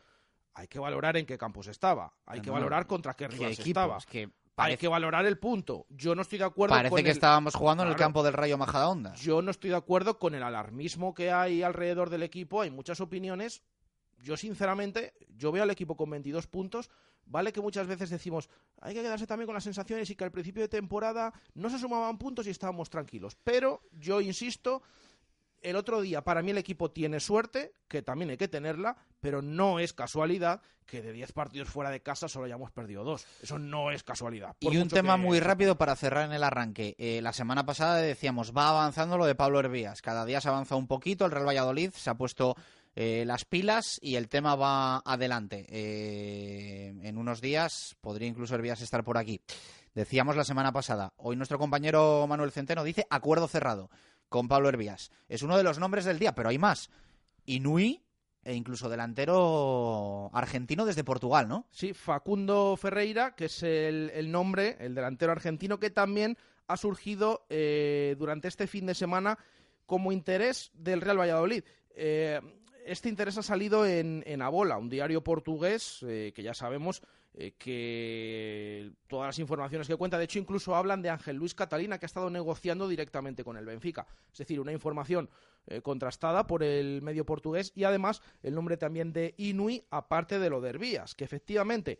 Hay 0.54 0.68
que 0.68 0.78
valorar 0.78 1.16
en 1.16 1.24
qué 1.24 1.38
campos 1.38 1.66
estaba. 1.66 2.12
Hay 2.26 2.40
que 2.40 2.48
No, 2.48 2.52
valorar 2.54 2.86
contra 2.86 3.14
qué 3.14 3.26
¿Qué 3.26 3.36
rivales 3.36 3.58
estaba. 3.58 3.98
Que 4.06 4.24
Hay 4.24 4.30
parece, 4.54 4.78
que 4.80 4.88
valorar 4.88 5.24
el 5.24 5.38
punto. 5.38 5.86
Yo 5.88 6.14
no 6.14 6.20
estoy 6.20 6.38
de 6.38 6.44
acuerdo 6.44 6.74
parece 6.74 6.90
con 6.90 7.02
que 7.02 7.08
el- 7.10 7.16
estábamos 7.16 7.54
jugando 7.54 7.84
en 7.84 7.88
el 7.88 7.96
campo 7.96 8.22
del 8.22 8.34
Rayo 8.34 8.58
Majadahonda. 8.58 9.14
Yo 9.14 9.40
no 9.40 9.50
estoy 9.50 9.70
de 9.70 9.76
acuerdo 9.76 10.18
con 10.18 10.34
el 10.34 10.42
alarmismo 10.42 11.14
que 11.14 11.32
hay 11.32 11.62
alrededor 11.62 12.10
del 12.10 12.22
equipo. 12.22 12.60
Hay 12.60 12.70
muchas 12.70 13.00
opiniones. 13.00 13.62
Yo, 14.18 14.36
sinceramente, 14.36 15.14
yo 15.30 15.52
veo 15.52 15.62
al 15.62 15.70
equipo 15.70 15.96
con 15.96 16.10
22 16.10 16.46
puntos. 16.46 16.90
Vale 17.26 17.52
que 17.52 17.60
muchas 17.60 17.86
veces 17.86 18.10
decimos, 18.10 18.48
hay 18.80 18.94
que 18.94 19.02
quedarse 19.02 19.26
también 19.26 19.46
con 19.46 19.54
las 19.54 19.64
sensaciones 19.64 20.08
y 20.10 20.16
que 20.16 20.24
al 20.24 20.32
principio 20.32 20.62
de 20.62 20.68
temporada 20.68 21.32
no 21.54 21.70
se 21.70 21.78
sumaban 21.78 22.18
puntos 22.18 22.46
y 22.46 22.50
estábamos 22.50 22.90
tranquilos. 22.90 23.36
Pero 23.42 23.82
yo 23.92 24.20
insisto, 24.20 24.82
el 25.62 25.76
otro 25.76 26.00
día 26.00 26.22
para 26.22 26.42
mí 26.42 26.50
el 26.50 26.58
equipo 26.58 26.90
tiene 26.90 27.20
suerte, 27.20 27.72
que 27.88 28.02
también 28.02 28.30
hay 28.30 28.36
que 28.36 28.48
tenerla, 28.48 28.96
pero 29.20 29.40
no 29.40 29.78
es 29.78 29.92
casualidad 29.92 30.60
que 30.84 31.00
de 31.00 31.12
10 31.12 31.32
partidos 31.32 31.68
fuera 31.68 31.90
de 31.90 32.02
casa 32.02 32.28
solo 32.28 32.44
hayamos 32.46 32.72
perdido 32.72 33.04
dos. 33.04 33.24
Eso 33.40 33.58
no 33.58 33.92
es 33.92 34.02
casualidad. 34.02 34.56
Y 34.58 34.76
un 34.76 34.88
tema 34.88 35.16
que- 35.16 35.22
muy 35.22 35.38
rápido 35.40 35.78
para 35.78 35.94
cerrar 35.96 36.26
en 36.26 36.32
el 36.32 36.42
arranque. 36.42 36.96
Eh, 36.98 37.22
la 37.22 37.32
semana 37.32 37.64
pasada 37.64 37.96
decíamos, 37.98 38.52
va 38.54 38.68
avanzando 38.68 39.16
lo 39.16 39.24
de 39.24 39.36
Pablo 39.36 39.60
Hervías. 39.60 40.02
Cada 40.02 40.24
día 40.26 40.40
se 40.40 40.48
avanza 40.48 40.74
un 40.74 40.88
poquito. 40.88 41.24
El 41.24 41.30
Real 41.30 41.46
Valladolid 41.46 41.92
se 41.92 42.10
ha 42.10 42.14
puesto 42.14 42.56
eh, 42.94 43.24
las 43.26 43.44
pilas 43.44 43.98
y 44.02 44.16
el 44.16 44.28
tema 44.28 44.54
va 44.54 44.98
adelante. 44.98 45.66
Eh, 45.68 46.94
en 47.02 47.18
unos 47.18 47.40
días 47.40 47.96
podría 48.00 48.28
incluso 48.28 48.54
Hervías 48.54 48.82
estar 48.82 49.04
por 49.04 49.18
aquí. 49.18 49.40
Decíamos 49.94 50.36
la 50.36 50.44
semana 50.44 50.72
pasada. 50.72 51.12
Hoy 51.16 51.36
nuestro 51.36 51.58
compañero 51.58 52.26
Manuel 52.26 52.52
Centeno 52.52 52.84
dice 52.84 53.06
acuerdo 53.10 53.48
cerrado 53.48 53.90
con 54.28 54.48
Pablo 54.48 54.68
Hervías. 54.68 55.10
Es 55.28 55.42
uno 55.42 55.56
de 55.56 55.62
los 55.62 55.78
nombres 55.78 56.04
del 56.04 56.18
día, 56.18 56.34
pero 56.34 56.48
hay 56.48 56.58
más. 56.58 56.90
Inui 57.46 58.02
e 58.44 58.54
incluso 58.54 58.88
delantero 58.88 60.30
argentino 60.32 60.84
desde 60.84 61.04
Portugal, 61.04 61.48
¿no? 61.48 61.66
Sí, 61.70 61.94
Facundo 61.94 62.76
Ferreira, 62.76 63.34
que 63.36 63.44
es 63.44 63.62
el, 63.62 64.32
nombre, 64.32 64.76
el 64.80 64.94
delantero 64.94 65.32
argentino, 65.32 65.78
que 65.78 65.90
también 65.90 66.36
ha 66.66 66.76
surgido 66.76 67.46
eh, 67.50 68.16
durante 68.18 68.48
este 68.48 68.66
fin 68.66 68.86
de 68.86 68.94
semana 68.94 69.38
como 69.86 70.10
interés 70.10 70.72
del 70.74 71.00
Real 71.00 71.20
Valladolid. 71.20 71.62
Eh, 71.94 72.40
este 72.86 73.08
interés 73.08 73.38
ha 73.38 73.42
salido 73.42 73.86
en, 73.86 74.22
en 74.26 74.42
Abola, 74.42 74.78
un 74.78 74.88
diario 74.88 75.22
portugués 75.22 76.04
eh, 76.06 76.32
que 76.34 76.42
ya 76.42 76.54
sabemos 76.54 77.02
eh, 77.34 77.52
que 77.58 78.92
todas 79.06 79.28
las 79.28 79.38
informaciones 79.38 79.88
que 79.88 79.96
cuenta, 79.96 80.18
de 80.18 80.24
hecho 80.24 80.38
incluso 80.38 80.74
hablan 80.74 81.02
de 81.02 81.10
Ángel 81.10 81.36
Luis 81.36 81.54
Catalina, 81.54 81.98
que 81.98 82.04
ha 82.04 82.06
estado 82.06 82.30
negociando 82.30 82.88
directamente 82.88 83.44
con 83.44 83.56
el 83.56 83.64
Benfica. 83.64 84.06
Es 84.32 84.38
decir, 84.38 84.60
una 84.60 84.72
información 84.72 85.30
eh, 85.66 85.80
contrastada 85.80 86.46
por 86.46 86.62
el 86.62 87.02
medio 87.02 87.24
portugués 87.24 87.72
y 87.74 87.84
además 87.84 88.22
el 88.42 88.54
nombre 88.54 88.76
también 88.76 89.12
de 89.12 89.34
Inui, 89.36 89.84
aparte 89.90 90.38
de 90.38 90.50
lo 90.50 90.60
de 90.60 90.70
Hervías, 90.70 91.14
que 91.14 91.24
efectivamente 91.24 91.98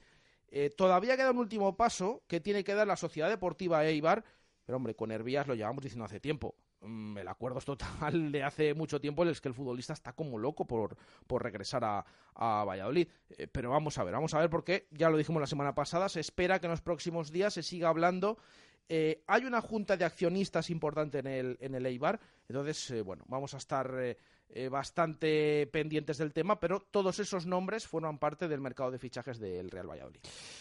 todavía 0.77 1.17
queda 1.17 1.31
un 1.31 1.39
último 1.39 1.79
paso 1.79 2.25
que 2.27 2.39
tiene 2.39 2.63
que 2.63 2.75
dar 2.75 2.87
la 2.87 2.97
Sociedad 2.97 3.31
Deportiva 3.31 3.87
Eibar, 3.87 4.23
pero 4.67 4.77
hombre, 4.77 4.95
con 4.95 5.11
Hervías 5.11 5.47
lo 5.47 5.55
llevamos 5.55 5.83
diciendo 5.83 6.05
hace 6.05 6.21
tiempo. 6.21 6.55
Mm, 6.83 7.19
El 7.19 7.29
acuerdo 7.29 7.59
es 7.59 7.65
total 7.65 8.33
de 8.33 8.43
hace 8.43 8.75
mucho 8.75 9.01
tiempo 9.01 9.23
en 9.23 9.29
el 9.29 9.41
que 9.41 9.49
el 9.49 9.55
futbolista 9.55 9.93
está 9.93 10.13
como 10.13 10.39
loco 10.39 10.67
por, 10.67 10.97
por 11.27 11.43
regresar 11.43 11.85
a, 11.85 12.05
a 12.35 12.65
Valladolid. 12.65 13.09
Eh, 13.31 13.47
pero 13.51 13.71
vamos 13.71 13.99
a 13.99 14.05
ver, 14.05 14.15
vamos 14.15 14.35
a 14.35 14.41
ver 14.41 14.51
porque 14.51 14.89
ya 14.91 15.09
lo 15.09 15.17
dijimos 15.17 15.41
la 15.41 15.47
semana 15.47 15.75
pasada, 15.75 16.09
se 16.09 16.21
espera 16.21 16.59
que 16.59 16.67
en 16.67 16.73
los 16.73 16.81
próximos 16.81 17.31
días 17.31 17.55
se 17.55 17.63
siga 17.63 17.89
hablando. 17.89 18.39
Eh, 18.89 19.23
hay 19.29 19.45
una 19.45 19.61
junta 19.61 19.97
de 19.97 20.05
accionistas 20.05 20.69
importante 20.69 21.21
en 21.21 21.27
el, 21.29 21.57
en 21.61 21.75
el 21.75 21.87
Eibar, 21.87 22.21
entonces, 22.49 22.91
eh, 22.91 23.01
bueno, 23.01 23.25
vamos 23.29 23.55
a 23.55 23.57
estar 23.59 23.95
eh, 24.55 24.69
bastante 24.69 25.67
pendientes 25.73 26.19
del 26.19 26.33
tema, 26.33 26.61
pero 26.61 26.81
todos 26.81 27.19
esos 27.19 27.47
nombres 27.47 27.87
forman 27.87 28.19
parte 28.19 28.49
del 28.49 28.61
mercado 28.61 28.91
de 28.91 28.99
fichajes 28.99 29.39
del 29.39 29.71
Real 29.71 29.89
Valladolid. 29.89 30.21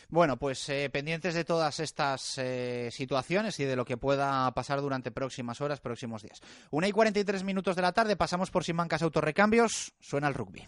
Bueno, 0.09 0.37
pues 0.37 0.67
eh, 0.69 0.89
pendientes 0.89 1.33
de 1.33 1.43
todas 1.43 1.79
estas 1.79 2.37
eh, 2.37 2.89
situaciones 2.91 3.59
y 3.59 3.65
de 3.65 3.75
lo 3.75 3.85
que 3.85 3.97
pueda 3.97 4.51
pasar 4.53 4.81
durante 4.81 5.11
próximas 5.11 5.61
horas, 5.61 5.79
próximos 5.79 6.21
días. 6.21 6.41
Una 6.69 6.87
y 6.87 6.91
43 6.91 7.43
minutos 7.43 7.75
de 7.75 7.81
la 7.81 7.91
tarde, 7.91 8.15
pasamos 8.15 8.49
por 8.51 8.63
Simancas 8.63 9.01
Autorrecambios, 9.01 9.93
suena 9.99 10.27
el 10.27 10.33
rugby. 10.33 10.67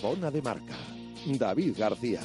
Zona 0.00 0.30
de 0.30 0.42
marca. 0.42 0.76
David 1.26 1.74
García. 1.76 2.20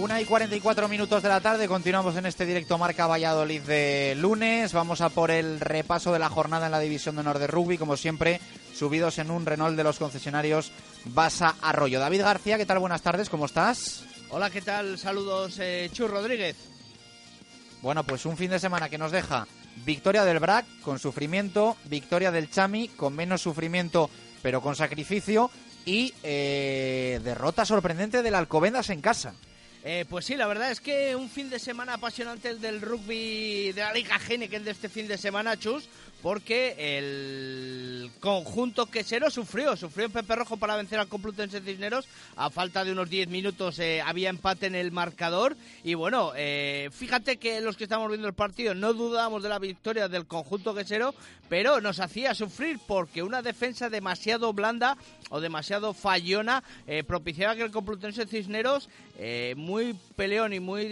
Una 0.00 0.18
y 0.18 0.24
44 0.24 0.88
minutos 0.88 1.22
de 1.22 1.28
la 1.28 1.42
tarde, 1.42 1.68
continuamos 1.68 2.16
en 2.16 2.24
este 2.24 2.46
directo 2.46 2.78
Marca 2.78 3.06
Valladolid 3.06 3.60
de 3.60 4.14
lunes. 4.16 4.72
Vamos 4.72 5.02
a 5.02 5.10
por 5.10 5.30
el 5.30 5.60
repaso 5.60 6.10
de 6.10 6.18
la 6.18 6.30
jornada 6.30 6.64
en 6.64 6.72
la 6.72 6.78
División 6.80 7.16
de 7.16 7.20
Honor 7.20 7.38
de 7.38 7.46
Rugby, 7.46 7.76
como 7.76 7.98
siempre, 7.98 8.40
subidos 8.74 9.18
en 9.18 9.30
un 9.30 9.44
Renault 9.44 9.76
de 9.76 9.84
los 9.84 9.98
concesionarios 9.98 10.72
Basa 11.04 11.54
Arroyo. 11.60 12.00
David 12.00 12.22
García, 12.22 12.56
¿qué 12.56 12.64
tal? 12.64 12.78
Buenas 12.78 13.02
tardes, 13.02 13.28
¿cómo 13.28 13.44
estás? 13.44 14.04
Hola, 14.30 14.48
¿qué 14.48 14.62
tal? 14.62 14.98
Saludos, 14.98 15.58
eh, 15.58 15.90
Chus 15.92 16.10
Rodríguez. 16.10 16.56
Bueno, 17.82 18.02
pues 18.02 18.24
un 18.24 18.38
fin 18.38 18.52
de 18.52 18.58
semana 18.58 18.88
que 18.88 18.96
nos 18.96 19.12
deja 19.12 19.46
victoria 19.84 20.24
del 20.24 20.38
BRAC 20.38 20.64
con 20.80 20.98
sufrimiento, 20.98 21.76
victoria 21.84 22.30
del 22.30 22.50
Chami 22.50 22.88
con 22.88 23.14
menos 23.14 23.42
sufrimiento 23.42 24.08
pero 24.40 24.62
con 24.62 24.76
sacrificio 24.76 25.50
y 25.84 26.14
eh, 26.22 27.20
derrota 27.22 27.66
sorprendente 27.66 28.22
del 28.22 28.34
Alcobendas 28.34 28.88
en 28.88 29.02
casa. 29.02 29.34
Eh, 29.82 30.04
pues 30.10 30.26
sí, 30.26 30.36
la 30.36 30.46
verdad 30.46 30.70
es 30.70 30.80
que 30.80 31.16
un 31.16 31.30
fin 31.30 31.48
de 31.48 31.58
semana 31.58 31.94
apasionante 31.94 32.50
el 32.50 32.60
del 32.60 32.82
rugby 32.82 33.72
de 33.72 33.80
la 33.80 33.94
Liga 33.94 34.18
Heineken 34.18 34.62
de 34.62 34.72
este 34.72 34.90
fin 34.90 35.08
de 35.08 35.16
semana, 35.16 35.58
Chus, 35.58 35.88
porque 36.22 36.98
el 36.98 38.10
conjunto 38.20 38.86
quesero 38.86 39.30
sufrió, 39.30 39.76
sufrió 39.76 40.06
en 40.06 40.12
Pepe 40.12 40.36
Rojo 40.36 40.56
para 40.58 40.76
vencer 40.76 40.98
al 40.98 41.08
Complutense 41.08 41.60
Cisneros, 41.60 42.08
a 42.36 42.50
falta 42.50 42.84
de 42.84 42.92
unos 42.92 43.08
10 43.08 43.28
minutos 43.28 43.78
eh, 43.78 44.02
había 44.04 44.28
empate 44.28 44.66
en 44.66 44.74
el 44.74 44.92
marcador 44.92 45.56
y 45.82 45.94
bueno, 45.94 46.32
eh, 46.36 46.90
fíjate 46.92 47.38
que 47.38 47.60
los 47.60 47.76
que 47.76 47.84
estamos 47.84 48.08
viendo 48.08 48.28
el 48.28 48.34
partido 48.34 48.74
no 48.74 48.92
dudamos 48.92 49.42
de 49.42 49.48
la 49.48 49.58
victoria 49.58 50.08
del 50.08 50.26
conjunto 50.26 50.74
quesero, 50.74 51.14
pero 51.48 51.80
nos 51.80 52.00
hacía 52.00 52.34
sufrir 52.34 52.78
porque 52.86 53.22
una 53.22 53.42
defensa 53.42 53.88
demasiado 53.88 54.52
blanda 54.52 54.96
o 55.30 55.40
demasiado 55.40 55.94
fallona 55.94 56.62
eh, 56.86 57.02
propiciaba 57.02 57.56
que 57.56 57.62
el 57.62 57.70
Complutense 57.70 58.26
Cisneros 58.26 58.88
muy 59.56 59.94
peleón 60.16 60.54
y 60.54 60.60
muy 60.60 60.86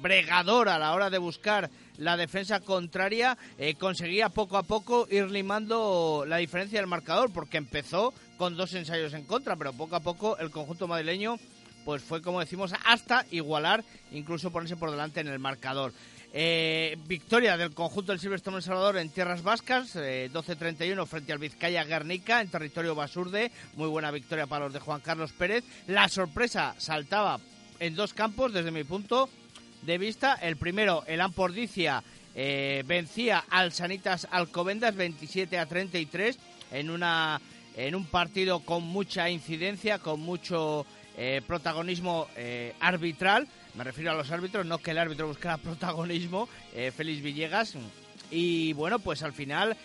bregador 0.00 0.70
a 0.70 0.78
la 0.78 0.94
hora 0.94 1.10
de 1.10 1.18
buscar 1.18 1.70
la 1.98 2.16
defensa 2.16 2.60
contraria, 2.60 3.36
eh, 3.58 3.74
conseguía 3.74 4.28
poco 4.28 4.56
a 4.56 4.62
poco 4.62 5.06
ir 5.10 5.30
limando 5.30 6.24
la 6.26 6.38
diferencia 6.38 6.80
del 6.80 6.88
marcador, 6.88 7.32
porque 7.32 7.58
empezó 7.58 8.12
con 8.36 8.56
dos 8.56 8.74
ensayos 8.74 9.14
en 9.14 9.24
contra, 9.24 9.56
pero 9.56 9.72
poco 9.72 9.96
a 9.96 10.00
poco 10.00 10.36
el 10.38 10.50
conjunto 10.50 10.88
madrileño 10.88 11.38
pues 11.84 12.02
fue, 12.02 12.22
como 12.22 12.40
decimos, 12.40 12.72
hasta 12.86 13.26
igualar, 13.30 13.84
incluso 14.10 14.50
ponerse 14.50 14.76
por 14.76 14.90
delante 14.90 15.20
en 15.20 15.28
el 15.28 15.38
marcador. 15.38 15.92
Eh, 16.32 16.96
victoria 17.06 17.56
del 17.56 17.74
conjunto 17.74 18.10
del 18.10 18.18
Silverstone 18.18 18.56
El 18.56 18.62
Salvador 18.62 18.96
en 18.96 19.10
tierras 19.10 19.42
vascas, 19.42 19.94
eh, 19.94 20.28
12-31 20.32 21.06
frente 21.06 21.32
al 21.32 21.38
Vizcaya 21.38 21.84
Guernica 21.84 22.40
en 22.40 22.48
territorio 22.48 22.96
basurde. 22.96 23.52
Muy 23.76 23.88
buena 23.88 24.10
victoria 24.10 24.46
para 24.46 24.64
los 24.64 24.74
de 24.74 24.80
Juan 24.80 25.00
Carlos 25.00 25.32
Pérez. 25.32 25.62
La 25.86 26.08
sorpresa 26.08 26.74
saltaba 26.78 27.38
en 27.78 27.94
dos 27.94 28.14
campos 28.14 28.52
desde 28.52 28.72
mi 28.72 28.82
punto 28.82 29.28
de 29.84 29.98
vista. 29.98 30.34
El 30.34 30.56
primero, 30.56 31.04
el 31.06 31.20
Ampordicia 31.20 32.02
eh, 32.34 32.82
vencía 32.86 33.44
al 33.50 33.72
Sanitas 33.72 34.26
Alcobendas 34.30 34.94
27 34.96 35.58
a 35.58 35.66
33 35.66 36.38
en, 36.72 36.90
una, 36.90 37.40
en 37.76 37.94
un 37.94 38.06
partido 38.06 38.60
con 38.60 38.82
mucha 38.82 39.30
incidencia, 39.30 39.98
con 39.98 40.20
mucho 40.20 40.86
eh, 41.16 41.42
protagonismo 41.46 42.28
eh, 42.36 42.74
arbitral. 42.80 43.46
Me 43.74 43.84
refiero 43.84 44.12
a 44.12 44.14
los 44.14 44.30
árbitros, 44.30 44.66
no 44.66 44.78
que 44.78 44.92
el 44.92 44.98
árbitro 44.98 45.26
buscara 45.26 45.58
protagonismo. 45.58 46.48
Félix 46.96 47.22
Villegas. 47.22 47.74
y 48.30 48.72
bueno, 48.72 48.98
pues 48.98 49.22
al 49.22 49.32
final 49.32 49.76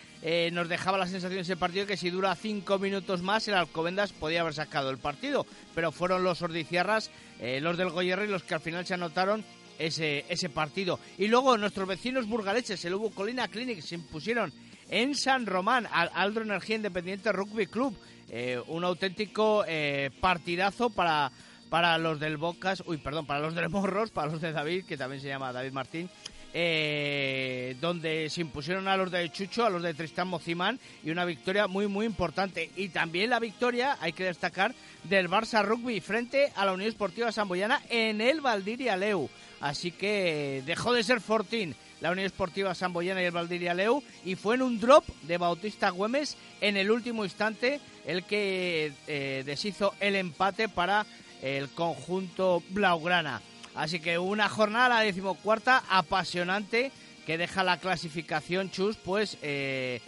nos 0.51 0.67
dejaba 0.67 0.97
la 0.97 1.07
sensación 1.07 1.39
ese 1.39 1.55
partido 1.55 1.87
que 1.87 1.97
si 1.97 2.09
dura 2.09 2.35
cinco 2.35 2.77
minutos 2.77 3.21
más 3.21 3.47
el 3.47 3.53
Alcobendas 3.55 4.11
podía 4.11 4.41
haber 4.41 4.53
sacado 4.53 4.89
el 4.89 4.97
partido, 4.97 5.45
pero 5.73 5.91
fueron 5.91 6.23
los 6.23 6.41
Ordiciarras, 6.41 7.09
eh, 7.39 7.61
los 7.61 7.77
del 7.77 7.89
Goyerri, 7.89 8.27
los 8.27 8.43
que 8.43 8.53
al 8.53 8.59
final 8.59 8.85
se 8.85 8.93
anotaron 8.93 9.45
ese, 9.79 10.25
ese 10.29 10.49
partido. 10.49 10.99
Y 11.17 11.27
luego 11.27 11.57
nuestros 11.57 11.87
vecinos 11.87 12.27
burgaleses, 12.27 12.83
el 12.85 12.93
Hubo 12.93 13.09
Colina 13.09 13.47
Clinic, 13.47 13.81
se 13.81 13.95
impusieron 13.95 14.53
en 14.89 15.15
San 15.15 15.45
Román 15.45 15.87
al 15.91 16.11
Aldro 16.13 16.43
Energía 16.43 16.75
Independiente 16.75 17.31
Rugby 17.31 17.65
Club. 17.65 17.97
Eh, 18.31 18.61
un 18.67 18.83
auténtico 18.83 19.63
eh, 19.67 20.11
partidazo 20.19 20.91
para, 20.91 21.31
para 21.69 21.97
los 21.97 22.19
del 22.19 22.37
Bocas, 22.37 22.83
uy, 22.85 22.97
perdón, 22.97 23.25
para 23.25 23.39
los 23.39 23.55
del 23.55 23.69
Morros, 23.69 24.11
para 24.11 24.31
los 24.31 24.41
de 24.41 24.51
David, 24.51 24.85
que 24.85 24.97
también 24.97 25.21
se 25.21 25.29
llama 25.29 25.51
David 25.51 25.71
Martín, 25.71 26.09
eh, 26.53 27.75
donde 27.81 28.29
se 28.29 28.41
impusieron 28.41 28.87
a 28.87 28.97
los 28.97 29.09
de 29.09 29.31
Chucho, 29.31 29.65
a 29.65 29.69
los 29.69 29.81
de 29.81 29.95
Tristán 29.95 30.27
Mocimán, 30.27 30.79
y 31.03 31.09
una 31.09 31.25
victoria 31.25 31.67
muy, 31.67 31.87
muy 31.87 32.05
importante. 32.05 32.69
Y 32.75 32.89
también 32.89 33.31
la 33.31 33.39
victoria, 33.39 33.97
hay 33.99 34.13
que 34.13 34.25
destacar, 34.25 34.75
del 35.05 35.29
Barça 35.29 35.63
Rugby 35.63 35.99
frente 35.99 36.51
a 36.55 36.65
la 36.65 36.73
Unión 36.73 36.89
Esportiva 36.89 37.31
Samboyana 37.31 37.81
en 37.89 38.21
el 38.21 38.41
Valdiria 38.41 38.95
Leu. 38.97 39.29
Así 39.59 39.91
que 39.91 40.63
dejó 40.65 40.93
de 40.93 41.03
ser 41.03 41.21
Fortín 41.21 41.75
la 42.01 42.11
Unión 42.11 42.25
Esportiva 42.25 42.73
Samboyana 42.73 43.21
y 43.21 43.25
el 43.25 43.31
Valdiria 43.31 43.73
Leu 43.73 44.01
y 44.23 44.35
fue 44.35 44.55
en 44.55 44.61
un 44.61 44.79
drop 44.79 45.05
de 45.23 45.37
Bautista 45.37 45.89
Güemes 45.89 46.37
en 46.61 46.77
el 46.77 46.91
último 46.91 47.25
instante 47.25 47.79
el 48.05 48.23
que 48.23 48.93
eh, 49.07 49.43
deshizo 49.45 49.93
el 49.99 50.15
empate 50.15 50.69
para 50.69 51.05
el 51.41 51.69
conjunto 51.69 52.63
Blaugrana. 52.69 53.41
Así 53.75 53.99
que 53.99 54.17
una 54.17 54.49
jornada, 54.49 54.89
la 54.89 55.01
decimocuarta, 55.01 55.83
apasionante, 55.89 56.91
que 57.25 57.37
deja 57.37 57.63
la 57.63 57.77
clasificación 57.77 58.71
Chus, 58.71 58.97
pues 58.97 59.37
eh, 59.41 60.01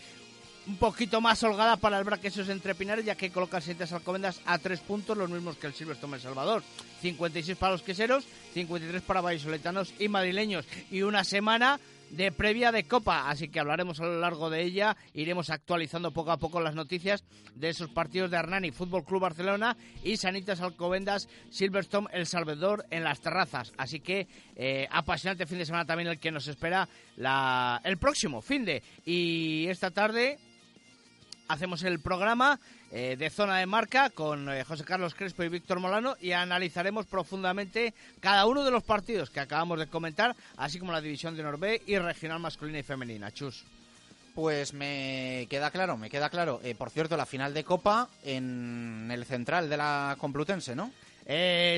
un 0.68 0.78
poquito 0.78 1.22
más 1.22 1.42
holgada 1.44 1.78
para 1.78 1.98
el 1.98 2.04
Braquesos 2.04 2.50
entre 2.50 2.76
Pinares, 2.76 3.06
ya 3.06 3.16
que 3.16 3.32
coloca 3.32 3.62
siete 3.62 3.86
Alcobendas 3.92 4.42
a 4.46 4.58
tres 4.60 4.80
puntos, 4.80 5.18
los 5.18 5.30
mismos 5.30 5.58
que 5.58 5.68
el 5.68 5.74
Silverstone 5.74 6.16
El 6.16 6.22
Salvador. 6.22 6.64
56 7.02 7.58
para 7.58 7.74
los 7.74 7.82
queseros, 7.82 8.26
53 8.54 9.02
para 9.02 9.22
vallisoletanos 9.22 9.94
y 10.00 10.08
madrileños. 10.08 10.66
Y 10.92 11.02
una 11.02 11.24
semana 11.24 11.80
de 12.12 12.32
previa 12.32 12.72
de 12.72 12.84
Copa, 12.84 13.30
así 13.30 13.48
que 13.48 13.60
hablaremos 13.60 14.00
a 14.00 14.06
lo 14.06 14.20
largo 14.20 14.50
de 14.50 14.62
ella, 14.62 14.98
iremos 15.14 15.50
actualizando 15.50 16.12
poco 16.12 16.32
a 16.32 16.38
poco 16.38 16.60
las 16.60 16.76
noticias 16.76 17.24
de 17.56 17.70
esos 17.70 17.90
partidos 17.90 18.30
de 18.30 18.38
Hernani, 18.38 18.72
Fútbol 18.72 19.06
Club 19.06 19.22
Barcelona 19.22 19.78
y 20.04 20.18
Sanitas 20.18 20.62
Alcobendas, 20.62 21.30
Silverstone, 21.50 22.10
El 22.12 22.28
Salvador 22.28 22.86
en 22.92 23.04
las 23.04 23.22
terrazas. 23.22 23.74
Así 23.78 24.02
que 24.02 24.28
eh, 24.56 24.88
apasionante 24.92 25.46
fin 25.46 25.58
de 25.58 25.66
semana 25.66 25.86
también 25.86 26.10
el 26.10 26.20
que 26.20 26.32
nos 26.32 26.48
espera 26.48 26.88
la, 27.16 27.82
el 27.84 27.98
próximo 27.98 28.42
fin 28.42 28.66
de. 28.66 28.84
Y 29.06 29.68
esta 29.68 29.92
tarde 29.92 30.38
hacemos 31.52 31.84
el 31.84 32.00
programa 32.00 32.60
eh, 32.92 33.16
de 33.18 33.30
zona 33.30 33.58
de 33.58 33.66
marca 33.66 34.10
con 34.10 34.50
eh, 34.50 34.64
José 34.64 34.84
Carlos 34.84 35.14
Crespo 35.14 35.44
y 35.44 35.50
Víctor 35.50 35.80
Molano 35.80 36.16
y 36.20 36.32
analizaremos 36.32 37.06
profundamente 37.06 37.94
cada 38.20 38.46
uno 38.46 38.64
de 38.64 38.72
los 38.72 38.84
partidos 38.84 39.30
que 39.30 39.40
acabamos 39.40 39.80
de 39.80 39.88
comentar, 39.88 40.36
así 40.58 40.80
como 40.80 40.92
la 40.92 41.02
división 41.02 41.36
de 41.36 41.44
Norbe 41.44 41.82
y 41.86 41.98
regional 41.98 42.40
masculina 42.40 42.80
y 42.80 42.84
femenina. 42.84 43.32
Chus. 43.32 43.64
Pues 44.34 44.74
me 44.74 45.46
queda 45.50 45.72
claro, 45.72 45.98
me 45.98 46.10
queda 46.10 46.30
claro. 46.30 46.62
Eh, 46.64 46.74
por 46.74 46.90
cierto, 46.90 47.18
la 47.18 47.26
final 47.26 47.54
de 47.54 47.66
Copa 47.66 48.08
en 48.24 49.10
el 49.12 49.26
central 49.26 49.70
de 49.70 49.78
la 49.78 50.16
Complutense, 50.18 50.76
¿no? 50.76 50.92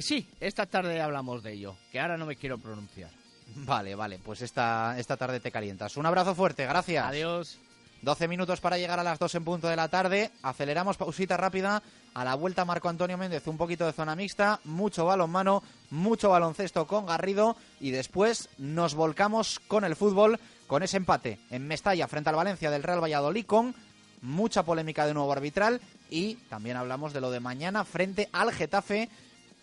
sí, 0.01 0.28
esta 0.39 0.65
tarde 0.65 0.99
hablamos 0.99 1.43
de 1.43 1.53
ello, 1.53 1.76
que 1.91 1.99
ahora 1.99 2.17
no 2.17 2.26
me 2.26 2.36
quiero 2.36 2.57
pronunciar. 2.57 3.11
Vale, 3.55 3.93
vale, 3.93 4.17
pues 4.17 4.41
esta, 4.41 4.95
esta 4.97 5.17
tarde 5.17 5.39
te 5.39 5.51
calientas. 5.51 5.95
Un 5.97 6.07
abrazo 6.07 6.34
fuerte, 6.34 6.65
gracias. 6.65 7.05
Adiós. 7.05 7.59
12 8.03 8.27
minutos 8.27 8.59
para 8.59 8.77
llegar 8.77 8.99
a 8.99 9.03
las 9.03 9.17
2 9.17 9.35
en 9.35 9.45
punto 9.45 9.67
de 9.69 9.77
la 9.77 9.87
tarde. 9.87 10.31
Aceleramos 10.41 10.97
pausita 10.97 11.37
rápida. 11.37 11.81
A 12.13 12.23
la 12.25 12.35
vuelta 12.35 12.65
Marco 12.65 12.89
Antonio 12.89 13.17
Méndez, 13.17 13.47
un 13.47 13.57
poquito 13.57 13.85
de 13.85 13.93
zona 13.93 14.15
mixta, 14.15 14.59
mucho 14.65 15.05
balonmano, 15.05 15.63
mucho 15.89 16.29
baloncesto 16.29 16.85
con 16.85 17.07
Garrido 17.07 17.55
y 17.79 17.89
después 17.89 18.49
nos 18.59 18.93
volcamos 18.93 19.59
con 19.67 19.83
el 19.83 19.95
fútbol, 19.95 20.39
con 20.67 20.83
ese 20.83 20.97
empate 20.97 21.39
en 21.49 21.65
Mestalla 21.65 22.07
frente 22.07 22.29
al 22.29 22.35
Valencia 22.35 22.69
del 22.69 22.83
Real 22.83 23.01
Valladolid 23.01 23.45
con 23.47 23.73
mucha 24.21 24.61
polémica 24.63 25.07
de 25.07 25.15
nuevo 25.15 25.31
arbitral 25.33 25.81
y 26.11 26.35
también 26.49 26.77
hablamos 26.77 27.13
de 27.13 27.21
lo 27.21 27.31
de 27.31 27.39
mañana 27.39 27.83
frente 27.83 28.29
al 28.31 28.51
Getafe. 28.51 29.09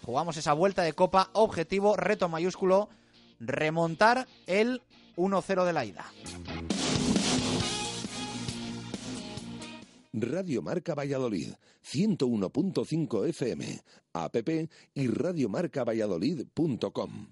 Jugamos 0.02 0.36
esa 0.38 0.54
vuelta 0.54 0.82
de 0.82 0.94
Copa, 0.94 1.30
objetivo, 1.34 1.94
reto 1.94 2.28
mayúsculo, 2.28 2.88
remontar 3.38 4.26
el 4.48 4.82
1-0 5.16 5.64
de 5.64 5.72
la 5.72 5.84
ida. 5.84 6.04
Radio 10.12 10.60
Marca 10.60 10.96
Valladolid, 10.96 11.52
101.5 11.84 13.28
FM, 13.28 13.80
app 14.12 14.36
y 14.94 15.06
radiomarcavalladolid.com. 15.06 17.28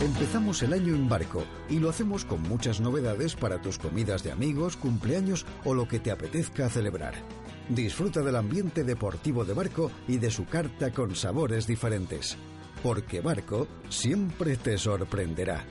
Empezamos 0.00 0.62
el 0.62 0.72
año 0.72 0.94
en 0.94 1.08
barco 1.08 1.42
y 1.68 1.80
lo 1.80 1.90
hacemos 1.90 2.24
con 2.24 2.42
muchas 2.42 2.80
novedades 2.80 3.34
para 3.34 3.60
tus 3.60 3.76
comidas 3.78 4.22
de 4.22 4.30
amigos, 4.30 4.76
cumpleaños 4.76 5.44
o 5.64 5.74
lo 5.74 5.88
que 5.88 5.98
te 5.98 6.12
apetezca 6.12 6.68
celebrar. 6.68 7.14
Disfruta 7.68 8.20
del 8.20 8.36
ambiente 8.36 8.84
deportivo 8.84 9.44
de 9.44 9.54
barco 9.54 9.90
y 10.06 10.18
de 10.18 10.30
su 10.30 10.46
carta 10.46 10.92
con 10.92 11.16
sabores 11.16 11.66
diferentes. 11.66 12.36
Porque 12.84 13.20
Barco 13.20 13.66
siempre 13.88 14.56
te 14.56 14.78
sorprenderá. 14.78 15.64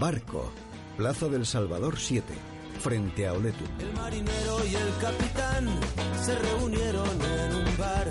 Barco, 0.00 0.50
Plaza 0.96 1.28
del 1.28 1.44
Salvador 1.46 1.98
7 1.98 2.55
frente 2.76 3.26
a 3.26 3.32
Oletu. 3.32 3.64
El 3.80 3.92
marinero 3.94 4.66
y 4.66 4.74
el 4.74 4.96
capitán 5.00 5.68
se 6.24 6.38
reunieron 6.38 7.20
en 7.22 7.54
un 7.56 7.76
bar. 7.78 8.10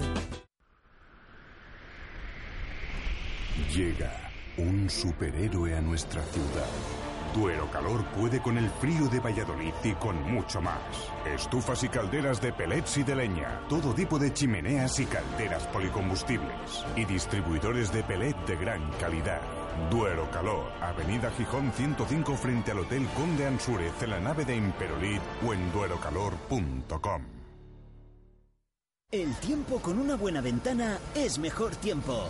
Llega 3.74 4.32
un 4.58 4.90
superhéroe 4.90 5.76
a 5.76 5.82
nuestra 5.82 6.24
ciudad. 6.24 7.15
Duero 7.36 7.70
Calor 7.70 8.06
puede 8.16 8.42
con 8.42 8.58
el 8.58 8.70
frío 8.70 9.10
de 9.10 9.20
Valladolid 9.20 9.74
y 9.84 9.92
con 9.94 10.22
mucho 10.24 10.62
más. 10.62 10.80
Estufas 11.26 11.84
y 11.84 11.90
calderas 11.90 12.42
de 12.42 12.54
pellets 12.54 12.98
y 12.98 13.04
de 13.04 13.16
leña. 13.16 13.60
Todo 13.68 13.94
tipo 13.94 14.18
de 14.18 14.32
chimeneas 14.34 14.98
y 15.02 15.06
calderas 15.06 15.68
policombustibles. 15.68 16.86
Y 16.96 17.04
distribuidores 17.04 17.92
de 17.92 18.04
pellet 18.04 18.38
de 18.48 18.56
gran 18.56 18.90
calidad. 19.02 19.42
Duero 19.92 20.32
Calor, 20.32 20.72
Avenida 20.82 21.30
Gijón 21.32 21.74
105 21.74 22.36
frente 22.36 22.72
al 22.72 22.80
Hotel 22.80 23.06
Conde 23.16 23.46
Ansúrez 23.46 24.02
en 24.02 24.12
la 24.12 24.20
nave 24.22 24.46
de 24.46 24.56
Imperolit 24.56 25.22
o 25.46 25.54
en 25.54 25.72
duerocalor.com. 25.74 27.22
El 29.12 29.34
tiempo 29.36 29.80
con 29.80 30.00
una 30.00 30.16
buena 30.16 30.42
ventana 30.42 30.98
es 31.14 31.38
mejor 31.38 31.76
tiempo. 31.76 32.30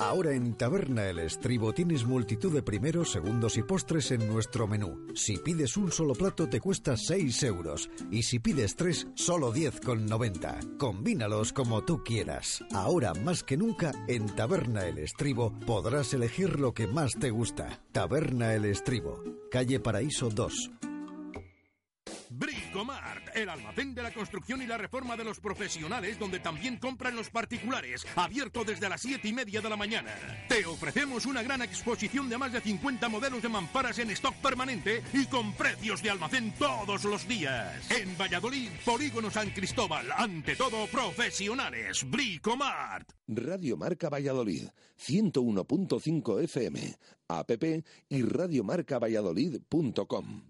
Ahora 0.00 0.32
en 0.32 0.54
Taberna 0.54 1.10
El 1.10 1.18
Estribo 1.18 1.74
tienes 1.74 2.06
multitud 2.06 2.50
de 2.54 2.62
primeros, 2.62 3.12
segundos 3.12 3.58
y 3.58 3.62
postres 3.62 4.10
en 4.12 4.26
nuestro 4.26 4.66
menú. 4.66 5.06
Si 5.14 5.36
pides 5.36 5.76
un 5.76 5.92
solo 5.92 6.14
plato 6.14 6.48
te 6.48 6.58
cuesta 6.58 6.96
6 6.96 7.42
euros 7.42 7.90
y 8.10 8.22
si 8.22 8.38
pides 8.38 8.76
tres, 8.76 9.06
solo 9.14 9.52
10,90. 9.52 10.78
Combínalos 10.78 11.52
como 11.52 11.84
tú 11.84 12.02
quieras. 12.02 12.64
Ahora 12.72 13.12
más 13.12 13.44
que 13.44 13.58
nunca 13.58 13.92
en 14.08 14.24
Taberna 14.34 14.86
El 14.86 14.96
Estribo 14.96 15.52
podrás 15.66 16.14
elegir 16.14 16.58
lo 16.58 16.72
que 16.72 16.86
más 16.86 17.12
te 17.20 17.28
gusta. 17.28 17.82
Taberna 17.92 18.54
El 18.54 18.64
Estribo, 18.64 19.22
calle 19.50 19.80
Paraíso 19.80 20.30
2. 20.30 20.70
Bricomart, 22.30 23.34
el 23.34 23.48
almacén 23.48 23.92
de 23.92 24.04
la 24.04 24.14
construcción 24.14 24.62
y 24.62 24.66
la 24.66 24.78
reforma 24.78 25.16
de 25.16 25.24
los 25.24 25.40
profesionales, 25.40 26.16
donde 26.18 26.38
también 26.38 26.76
compran 26.76 27.16
los 27.16 27.28
particulares, 27.28 28.06
abierto 28.14 28.62
desde 28.64 28.88
las 28.88 29.00
7 29.00 29.26
y 29.26 29.32
media 29.32 29.60
de 29.60 29.68
la 29.68 29.76
mañana. 29.76 30.14
Te 30.48 30.64
ofrecemos 30.64 31.26
una 31.26 31.42
gran 31.42 31.60
exposición 31.62 32.28
de 32.28 32.38
más 32.38 32.52
de 32.52 32.60
50 32.60 33.08
modelos 33.08 33.42
de 33.42 33.48
mamparas 33.48 33.98
en 33.98 34.10
stock 34.10 34.36
permanente 34.36 35.02
y 35.12 35.26
con 35.26 35.52
precios 35.54 36.02
de 36.02 36.10
almacén 36.10 36.54
todos 36.56 37.02
los 37.04 37.26
días. 37.26 37.90
En 37.90 38.16
Valladolid, 38.16 38.70
Polígono 38.84 39.28
San 39.30 39.50
Cristóbal, 39.50 40.06
ante 40.16 40.54
todo 40.54 40.86
profesionales. 40.86 42.08
Bricomart. 42.08 43.10
Radio 43.26 43.76
Marca 43.76 44.08
Valladolid, 44.08 44.68
101.5 44.98 46.44
FM, 46.44 46.94
app 47.28 47.50
y 48.08 48.22
radiomarcavalladolid.com. 48.22 50.49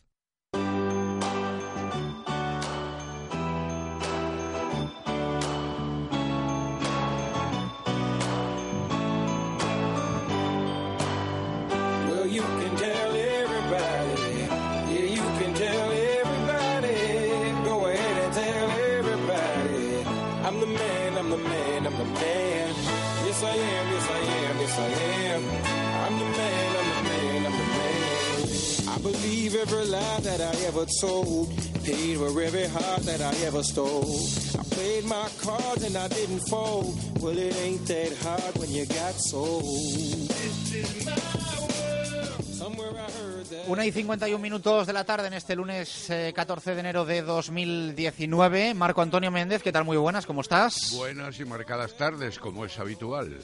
Believe 29.51 29.67
every 29.67 29.85
lie 29.87 30.19
that 30.21 30.41
I 30.41 30.65
ever 30.65 30.85
told. 30.99 31.49
Paid 31.83 32.17
for 32.17 32.41
every 32.41 32.67
heart 32.67 33.03
that 33.03 33.21
I 33.21 33.33
ever 33.45 33.63
stole. 33.63 34.19
I 34.59 34.63
played 34.75 35.05
my 35.05 35.27
cards 35.41 35.83
and 35.83 35.97
I 35.97 36.07
didn't 36.07 36.41
fold. 36.47 36.95
Well, 37.21 37.37
it 37.37 37.55
ain't 37.57 37.85
that 37.87 38.13
hard 38.23 38.57
when 38.57 38.71
you 38.71 38.85
got 38.85 39.13
sold. 39.15 39.63
This 39.63 40.73
is 40.73 41.05
my 41.05 41.11
world. 41.11 42.43
Somewhere 42.43 42.91
I 42.91 43.11
heard 43.11 43.45
that. 43.45 43.67
Una 43.67 43.85
y 43.85 43.91
51 43.91 44.41
minutos 44.41 44.87
de 44.87 44.93
la 44.93 45.05
tarde 45.05 45.27
en 45.27 45.33
este 45.33 45.55
lunes 45.55 46.09
eh, 46.09 46.31
14 46.35 46.75
de 46.75 46.79
enero 46.79 47.05
de 47.05 47.21
2019. 47.21 48.73
Marco 48.73 49.01
Antonio 49.01 49.31
Méndez, 49.31 49.63
¿qué 49.63 49.71
tal? 49.71 49.85
Muy 49.85 49.97
buenas, 49.97 50.25
¿cómo 50.25 50.41
estás? 50.41 50.93
Buenas 50.95 51.39
y 51.39 51.45
marcadas 51.45 51.95
tardes, 51.97 52.39
como 52.39 52.65
es 52.65 52.77
habitual. 52.79 53.37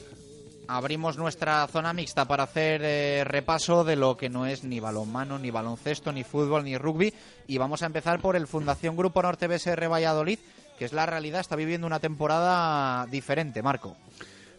Abrimos 0.70 1.16
nuestra 1.16 1.66
zona 1.66 1.94
mixta 1.94 2.26
para 2.26 2.42
hacer 2.42 2.82
eh, 2.84 3.24
repaso 3.24 3.84
de 3.84 3.96
lo 3.96 4.18
que 4.18 4.28
no 4.28 4.44
es 4.44 4.64
ni 4.64 4.80
balonmano, 4.80 5.38
ni 5.38 5.50
baloncesto, 5.50 6.12
ni 6.12 6.24
fútbol, 6.24 6.64
ni 6.64 6.76
rugby. 6.76 7.14
Y 7.46 7.56
vamos 7.56 7.82
a 7.82 7.86
empezar 7.86 8.20
por 8.20 8.36
el 8.36 8.46
Fundación 8.46 8.94
Grupo 8.94 9.22
Norte 9.22 9.46
BSR 9.46 9.90
Valladolid, 9.90 10.38
que 10.78 10.84
es 10.84 10.92
la 10.92 11.06
realidad, 11.06 11.40
está 11.40 11.56
viviendo 11.56 11.86
una 11.86 12.00
temporada 12.00 13.06
diferente, 13.06 13.62
Marco. 13.62 13.96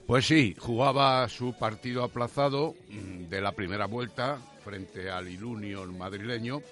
Pues 0.07 0.25
sí, 0.25 0.55
jugaba 0.57 1.29
su 1.29 1.53
partido 1.53 2.03
aplazado 2.03 2.73
mm, 2.89 3.29
de 3.29 3.41
la 3.41 3.51
primera 3.51 3.85
vuelta 3.85 4.39
frente 4.65 5.11
al 5.11 5.27
Ilunion 5.27 5.95
madrileño. 5.95 6.63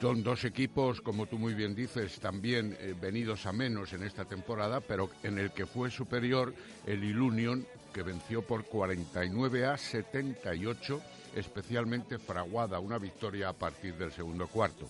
Son 0.00 0.24
dos 0.24 0.44
equipos, 0.44 1.00
como 1.00 1.26
tú 1.26 1.38
muy 1.38 1.54
bien 1.54 1.76
dices, 1.76 2.18
también 2.18 2.76
eh, 2.80 2.94
venidos 3.00 3.46
a 3.46 3.52
menos 3.52 3.92
en 3.92 4.02
esta 4.02 4.24
temporada, 4.24 4.80
pero 4.80 5.08
en 5.22 5.38
el 5.38 5.52
que 5.52 5.66
fue 5.66 5.90
superior 5.90 6.52
el 6.84 7.04
Ilunion, 7.04 7.64
que 7.96 8.02
venció 8.02 8.42
por 8.42 8.66
49 8.66 9.64
a 9.64 9.78
78, 9.78 11.00
especialmente 11.34 12.18
fraguada 12.18 12.78
una 12.78 12.98
victoria 12.98 13.48
a 13.48 13.52
partir 13.54 13.94
del 13.94 14.12
segundo 14.12 14.48
cuarto. 14.48 14.86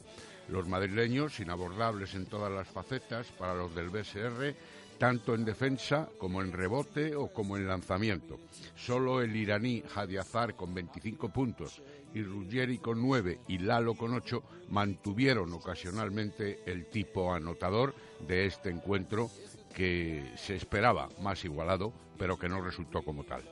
Los 0.48 0.66
madrileños, 0.66 1.38
inabordables 1.38 2.16
en 2.16 2.26
todas 2.26 2.50
las 2.50 2.66
facetas 2.66 3.28
para 3.38 3.54
los 3.54 3.72
del 3.76 3.90
BSR, 3.90 4.56
tanto 4.98 5.36
en 5.36 5.44
defensa 5.44 6.08
como 6.18 6.42
en 6.42 6.50
rebote 6.50 7.14
o 7.14 7.28
como 7.28 7.56
en 7.56 7.68
lanzamiento. 7.68 8.40
Solo 8.74 9.22
el 9.22 9.36
iraní 9.36 9.84
Hadiazar 9.94 10.56
con 10.56 10.74
25 10.74 11.28
puntos 11.28 11.80
y 12.12 12.24
Ruggeri 12.24 12.78
con 12.78 13.00
9 13.00 13.38
y 13.46 13.58
Lalo 13.58 13.94
con 13.94 14.14
8 14.14 14.42
mantuvieron 14.70 15.52
ocasionalmente 15.52 16.58
el 16.66 16.86
tipo 16.86 17.32
anotador 17.32 17.94
de 18.26 18.46
este 18.46 18.70
encuentro 18.70 19.30
que 19.76 20.32
se 20.36 20.56
esperaba 20.56 21.10
más 21.20 21.44
igualado, 21.44 21.92
pero 22.18 22.38
que 22.38 22.48
no 22.48 22.62
resultó 22.62 23.02
como 23.02 23.24
tal. 23.24 23.42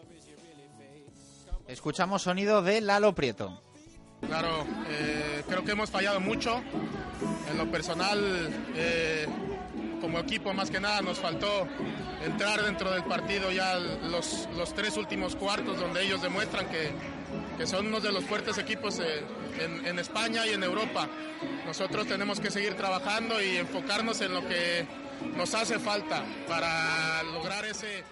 Escuchamos 1.68 2.22
sonido 2.22 2.62
de 2.62 2.80
Lalo 2.80 3.14
Prieto. 3.14 3.60
Claro, 4.26 4.64
eh, 4.88 5.42
creo 5.46 5.62
que 5.62 5.72
hemos 5.72 5.90
fallado 5.90 6.20
mucho. 6.20 6.62
En 7.50 7.58
lo 7.58 7.70
personal, 7.70 8.18
eh, 8.74 9.26
como 10.00 10.18
equipo 10.18 10.54
más 10.54 10.70
que 10.70 10.80
nada 10.80 11.02
nos 11.02 11.18
faltó 11.18 11.68
entrar 12.24 12.62
dentro 12.62 12.90
del 12.90 13.04
partido 13.04 13.52
ya 13.52 13.78
los, 13.78 14.48
los 14.56 14.72
tres 14.72 14.96
últimos 14.96 15.36
cuartos 15.36 15.78
donde 15.78 16.04
ellos 16.04 16.22
demuestran 16.22 16.70
que, 16.70 16.90
que 17.58 17.66
son 17.66 17.88
uno 17.88 18.00
de 18.00 18.12
los 18.12 18.24
fuertes 18.24 18.56
equipos 18.56 18.98
eh, 18.98 19.22
en, 19.60 19.86
en, 19.86 19.98
España 19.98 20.46
y 20.46 20.54
en 20.54 20.62
Europa. 20.62 21.06
Nosotros 21.66 22.06
tenemos 22.06 22.40
que 22.40 22.50
seguir 22.50 22.74
trabajando 22.76 23.42
y 23.42 23.58
enfocarnos 23.58 24.22
en 24.22 24.32
lo 24.32 24.40
que 24.48 24.86
nos 25.36 25.54
hace 25.54 25.78
falta 25.78 26.24
para 26.48 27.22
lograr 27.24 27.64
ese... 27.64 28.04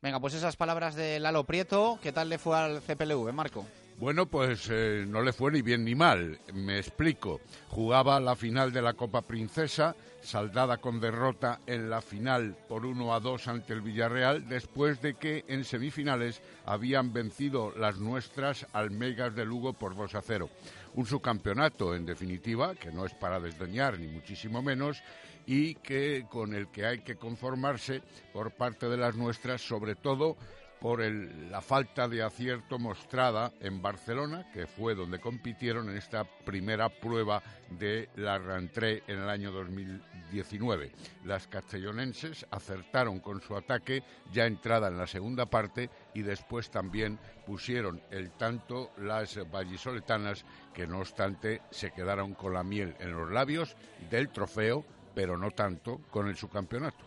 Venga, 0.00 0.20
pues 0.20 0.34
esas 0.34 0.56
palabras 0.56 0.94
de 0.94 1.18
Lalo 1.18 1.44
Prieto, 1.44 1.98
¿qué 2.02 2.12
tal 2.12 2.28
le 2.28 2.38
fue 2.38 2.56
al 2.56 2.80
CPLV, 2.80 3.32
Marco? 3.32 3.66
Bueno, 3.98 4.26
pues 4.26 4.68
eh, 4.70 5.04
no 5.08 5.22
le 5.22 5.32
fue 5.32 5.50
ni 5.50 5.60
bien 5.60 5.84
ni 5.84 5.96
mal. 5.96 6.38
Me 6.54 6.78
explico. 6.78 7.40
Jugaba 7.68 8.20
la 8.20 8.36
final 8.36 8.72
de 8.72 8.80
la 8.80 8.94
Copa 8.94 9.22
Princesa, 9.22 9.96
saldada 10.20 10.76
con 10.76 11.00
derrota 11.00 11.58
en 11.66 11.90
la 11.90 12.00
final 12.00 12.56
por 12.68 12.86
1 12.86 13.12
a 13.12 13.18
2 13.18 13.48
ante 13.48 13.72
el 13.72 13.80
Villarreal, 13.80 14.48
después 14.48 15.02
de 15.02 15.14
que 15.14 15.44
en 15.48 15.64
semifinales 15.64 16.40
habían 16.64 17.12
vencido 17.12 17.72
las 17.76 17.98
nuestras 17.98 18.68
Almegas 18.72 19.34
de 19.34 19.44
Lugo 19.44 19.72
por 19.72 19.96
2 19.96 20.14
a 20.14 20.22
0. 20.22 20.48
Un 20.94 21.06
subcampeonato, 21.06 21.96
en 21.96 22.06
definitiva, 22.06 22.76
que 22.76 22.92
no 22.92 23.04
es 23.04 23.14
para 23.14 23.40
desdeñar 23.40 23.98
ni 23.98 24.06
muchísimo 24.06 24.62
menos, 24.62 25.02
y 25.48 25.76
que 25.76 26.26
con 26.28 26.52
el 26.52 26.68
que 26.68 26.84
hay 26.84 26.98
que 26.98 27.16
conformarse 27.16 28.02
por 28.34 28.52
parte 28.52 28.86
de 28.86 28.98
las 28.98 29.16
nuestras, 29.16 29.62
sobre 29.62 29.94
todo 29.94 30.36
por 30.78 31.00
el, 31.00 31.50
la 31.50 31.62
falta 31.62 32.06
de 32.06 32.22
acierto 32.22 32.78
mostrada 32.78 33.50
en 33.60 33.80
Barcelona, 33.80 34.46
que 34.52 34.66
fue 34.66 34.94
donde 34.94 35.18
compitieron 35.18 35.88
en 35.88 35.96
esta 35.96 36.24
primera 36.24 36.90
prueba 36.90 37.42
de 37.70 38.10
la 38.16 38.38
rentrée 38.38 39.02
en 39.06 39.20
el 39.20 39.28
año 39.30 39.50
2019. 39.50 40.92
Las 41.24 41.48
castellonenses 41.48 42.46
acertaron 42.50 43.18
con 43.18 43.40
su 43.40 43.56
ataque 43.56 44.02
ya 44.30 44.44
entrada 44.44 44.88
en 44.88 44.98
la 44.98 45.06
segunda 45.06 45.46
parte 45.46 45.88
y 46.12 46.20
después 46.20 46.70
también 46.70 47.18
pusieron 47.46 48.02
el 48.10 48.32
tanto 48.32 48.90
las 48.98 49.38
vallisoletanas, 49.50 50.44
que 50.74 50.86
no 50.86 50.98
obstante 50.98 51.62
se 51.70 51.90
quedaron 51.90 52.34
con 52.34 52.52
la 52.52 52.62
miel 52.62 52.94
en 53.00 53.12
los 53.12 53.30
labios 53.30 53.76
del 54.10 54.28
trofeo, 54.28 54.84
pero 55.18 55.36
no 55.36 55.50
tanto 55.50 56.02
con 56.12 56.28
el 56.28 56.36
subcampeonato. 56.36 57.04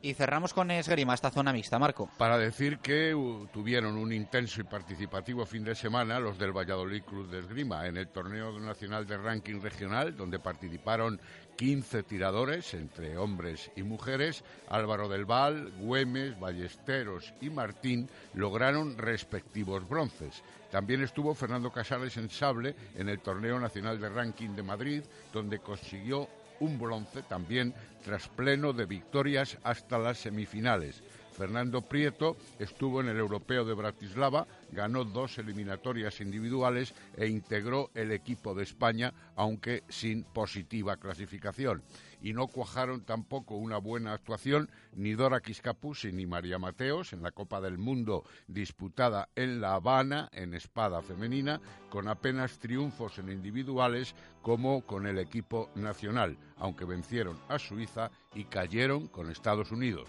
Y 0.00 0.14
cerramos 0.14 0.54
con 0.54 0.70
Esgrima, 0.70 1.12
esta 1.12 1.32
zona 1.32 1.52
mixta, 1.52 1.80
Marco. 1.80 2.08
Para 2.16 2.38
decir 2.38 2.78
que 2.78 3.12
uh, 3.12 3.48
tuvieron 3.52 3.96
un 3.96 4.12
intenso 4.12 4.60
y 4.60 4.64
participativo 4.64 5.44
fin 5.46 5.64
de 5.64 5.74
semana 5.74 6.20
los 6.20 6.38
del 6.38 6.56
Valladolid 6.56 7.02
Club 7.02 7.28
de 7.28 7.40
Esgrima 7.40 7.88
en 7.88 7.96
el 7.96 8.06
torneo 8.06 8.56
nacional 8.60 9.04
de 9.04 9.16
ranking 9.16 9.60
regional, 9.60 10.16
donde 10.16 10.38
participaron 10.38 11.20
15 11.58 12.04
tiradores, 12.04 12.72
entre 12.72 13.18
hombres 13.18 13.72
y 13.74 13.82
mujeres. 13.82 14.44
Álvaro 14.68 15.08
del 15.08 15.24
Val, 15.24 15.72
Güemes, 15.80 16.38
Ballesteros 16.38 17.34
y 17.40 17.50
Martín 17.50 18.08
lograron 18.34 18.96
respectivos 18.96 19.86
bronces. 19.88 20.44
También 20.70 21.02
estuvo 21.02 21.34
Fernando 21.34 21.72
Casales 21.72 22.16
en 22.16 22.30
sable 22.30 22.76
en 22.94 23.08
el 23.08 23.18
torneo 23.18 23.58
nacional 23.58 24.00
de 24.00 24.08
ranking 24.08 24.50
de 24.50 24.62
Madrid, 24.62 25.02
donde 25.32 25.58
consiguió 25.58 26.28
un 26.60 26.78
bronce 26.78 27.22
también 27.24 27.74
tras 28.04 28.28
pleno 28.28 28.72
de 28.72 28.86
victorias 28.86 29.58
hasta 29.64 29.98
las 29.98 30.18
semifinales. 30.18 31.02
Fernando 31.38 31.82
Prieto 31.82 32.36
estuvo 32.58 33.00
en 33.00 33.06
el 33.06 33.16
Europeo 33.16 33.64
de 33.64 33.72
Bratislava, 33.72 34.48
ganó 34.72 35.04
dos 35.04 35.38
eliminatorias 35.38 36.20
individuales 36.20 36.92
e 37.16 37.28
integró 37.28 37.92
el 37.94 38.10
equipo 38.10 38.56
de 38.56 38.64
España, 38.64 39.14
aunque 39.36 39.84
sin 39.88 40.24
positiva 40.24 40.96
clasificación. 40.96 41.84
Y 42.20 42.32
no 42.32 42.48
cuajaron 42.48 43.04
tampoco 43.04 43.54
una 43.54 43.78
buena 43.78 44.14
actuación 44.14 44.68
ni 44.96 45.12
Dora 45.12 45.38
Quiscapusi 45.40 46.10
ni 46.10 46.26
María 46.26 46.58
Mateos 46.58 47.12
en 47.12 47.22
la 47.22 47.30
Copa 47.30 47.60
del 47.60 47.78
Mundo 47.78 48.24
disputada 48.48 49.28
en 49.36 49.60
La 49.60 49.74
Habana 49.74 50.28
en 50.32 50.54
espada 50.54 51.02
femenina, 51.02 51.60
con 51.88 52.08
apenas 52.08 52.58
triunfos 52.58 53.16
en 53.20 53.30
individuales 53.30 54.16
como 54.42 54.84
con 54.84 55.06
el 55.06 55.20
equipo 55.20 55.70
nacional, 55.76 56.36
aunque 56.56 56.84
vencieron 56.84 57.38
a 57.48 57.60
Suiza 57.60 58.10
y 58.34 58.46
cayeron 58.46 59.06
con 59.06 59.30
Estados 59.30 59.70
Unidos. 59.70 60.08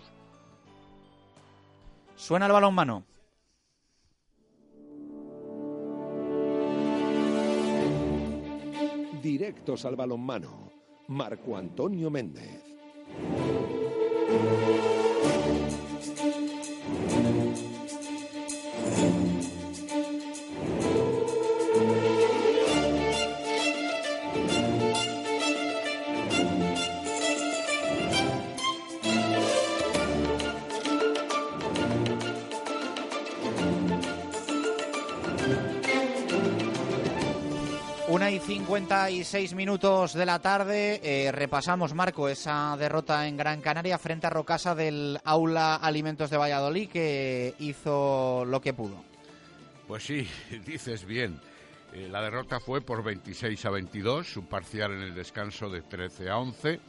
Suena 2.20 2.47
el 2.47 2.51
balón 2.51 2.76
mano. 2.76 3.05
Directos 9.24 9.86
al 9.86 9.95
balonmano. 9.95 10.70
Marco 11.07 11.55
Antonio 11.55 12.09
Méndez. 12.09 12.61
Una 38.30 38.36
y 38.36 38.39
56 38.41 39.55
minutos 39.55 40.13
de 40.13 40.23
la 40.23 40.38
tarde. 40.38 40.99
Eh, 41.01 41.32
repasamos, 41.32 41.95
Marco, 41.95 42.30
esa 42.30 42.77
derrota 42.77 43.27
en 43.27 43.36
Gran 43.36 43.59
Canaria 43.59 43.97
frente 43.97 44.27
a 44.27 44.30
Rocasa 44.30 44.75
del 44.75 45.19
Aula 45.23 45.77
Alimentos 45.77 46.30
de 46.30 46.38
Valladolid, 46.38 46.89
que 46.89 47.55
hizo 47.57 48.45
lo 48.45 48.61
que 48.61 48.75
pudo. 48.75 49.03
Pues 49.88 50.03
sí, 50.03 50.27
dices 50.63 51.05
bien. 51.05 51.39
Eh, 51.91 52.07
la 52.07 52.21
derrota 52.21 52.59
fue 52.59 52.82
por 52.82 53.01
26 53.01 53.65
a 53.65 53.71
22, 53.71 54.27
su 54.32 54.45
parcial 54.45 54.91
en 54.91 55.01
el 55.01 55.15
descanso 55.15 55.67
de 55.67 55.82
13 55.82 56.30
a 56.30 56.38
11. 56.38 56.80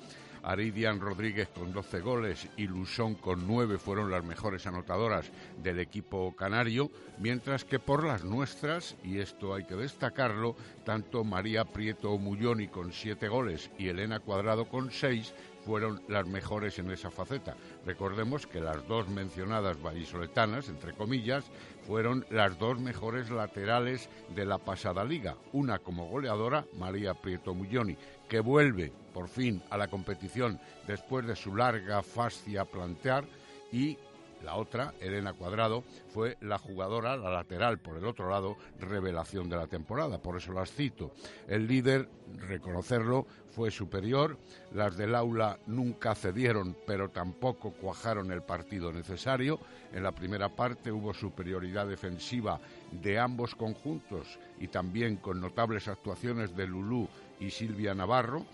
Aridian 0.42 1.00
Rodríguez 1.00 1.48
con 1.48 1.72
12 1.72 2.00
goles 2.00 2.48
y 2.56 2.66
Lusón 2.66 3.14
con 3.14 3.46
9 3.46 3.78
fueron 3.78 4.10
las 4.10 4.24
mejores 4.24 4.66
anotadoras 4.66 5.30
del 5.62 5.78
equipo 5.78 6.34
canario, 6.36 6.90
mientras 7.18 7.64
que 7.64 7.78
por 7.78 8.04
las 8.04 8.24
nuestras, 8.24 8.96
y 9.04 9.18
esto 9.18 9.54
hay 9.54 9.64
que 9.64 9.76
destacarlo, 9.76 10.56
tanto 10.84 11.24
María 11.24 11.64
Prieto 11.64 12.16
Mulloni 12.18 12.68
con 12.68 12.92
7 12.92 13.28
goles 13.28 13.70
y 13.78 13.88
Elena 13.88 14.20
Cuadrado 14.20 14.68
con 14.68 14.90
6 14.90 15.32
fueron 15.64 16.02
las 16.08 16.26
mejores 16.26 16.78
en 16.78 16.90
esa 16.90 17.10
faceta. 17.10 17.56
Recordemos 17.86 18.46
que 18.46 18.60
las 18.60 18.86
dos 18.86 19.08
mencionadas 19.08 19.80
vallisoletanas, 19.82 20.68
entre 20.68 20.94
comillas, 20.94 21.44
fueron 21.86 22.24
las 22.30 22.58
dos 22.58 22.78
mejores 22.78 23.30
laterales 23.30 24.08
de 24.34 24.46
la 24.46 24.58
pasada 24.58 25.04
liga. 25.04 25.36
Una 25.52 25.78
como 25.78 26.08
goleadora, 26.08 26.64
María 26.78 27.14
Prieto 27.14 27.54
Mulloni, 27.54 27.96
que 28.28 28.40
vuelve 28.40 28.92
por 29.12 29.28
fin 29.28 29.62
a 29.70 29.76
la 29.76 29.88
competición 29.88 30.60
después 30.86 31.26
de 31.26 31.36
su 31.36 31.54
larga 31.54 32.02
fascia 32.02 32.64
plantear, 32.64 33.24
y 33.72 33.96
la 34.42 34.56
otra, 34.56 34.94
Elena 35.00 35.32
Cuadrado, 35.32 35.84
fue 36.12 36.36
la 36.40 36.58
jugadora, 36.58 37.16
la 37.16 37.30
lateral 37.30 37.78
por 37.78 37.96
el 37.96 38.04
otro 38.04 38.30
lado, 38.30 38.56
revelación 38.78 39.48
de 39.48 39.56
la 39.56 39.66
temporada. 39.66 40.20
Por 40.20 40.36
eso 40.36 40.52
las 40.52 40.72
cito. 40.72 41.12
El 41.46 41.66
líder, 41.66 42.08
reconocerlo, 42.48 43.26
fue 43.50 43.70
superior. 43.70 44.38
Las 44.72 44.96
del 44.96 45.14
aula 45.14 45.58
nunca 45.66 46.14
cedieron, 46.14 46.76
pero 46.86 47.10
tampoco 47.10 47.72
cuajaron 47.72 48.30
el 48.32 48.42
partido 48.42 48.92
necesario. 48.92 49.60
En 49.92 50.02
la 50.02 50.12
primera 50.12 50.48
parte 50.48 50.92
hubo 50.92 51.12
superioridad 51.12 51.86
defensiva 51.86 52.60
de 52.92 53.18
ambos 53.18 53.54
conjuntos 53.54 54.38
y 54.58 54.68
también 54.68 55.16
con 55.16 55.40
notables 55.40 55.88
actuaciones 55.88 56.56
de 56.56 56.66
Lulú 56.66 57.08
y 57.38 57.50
Silvia 57.50 57.94
Navarro 57.94 58.44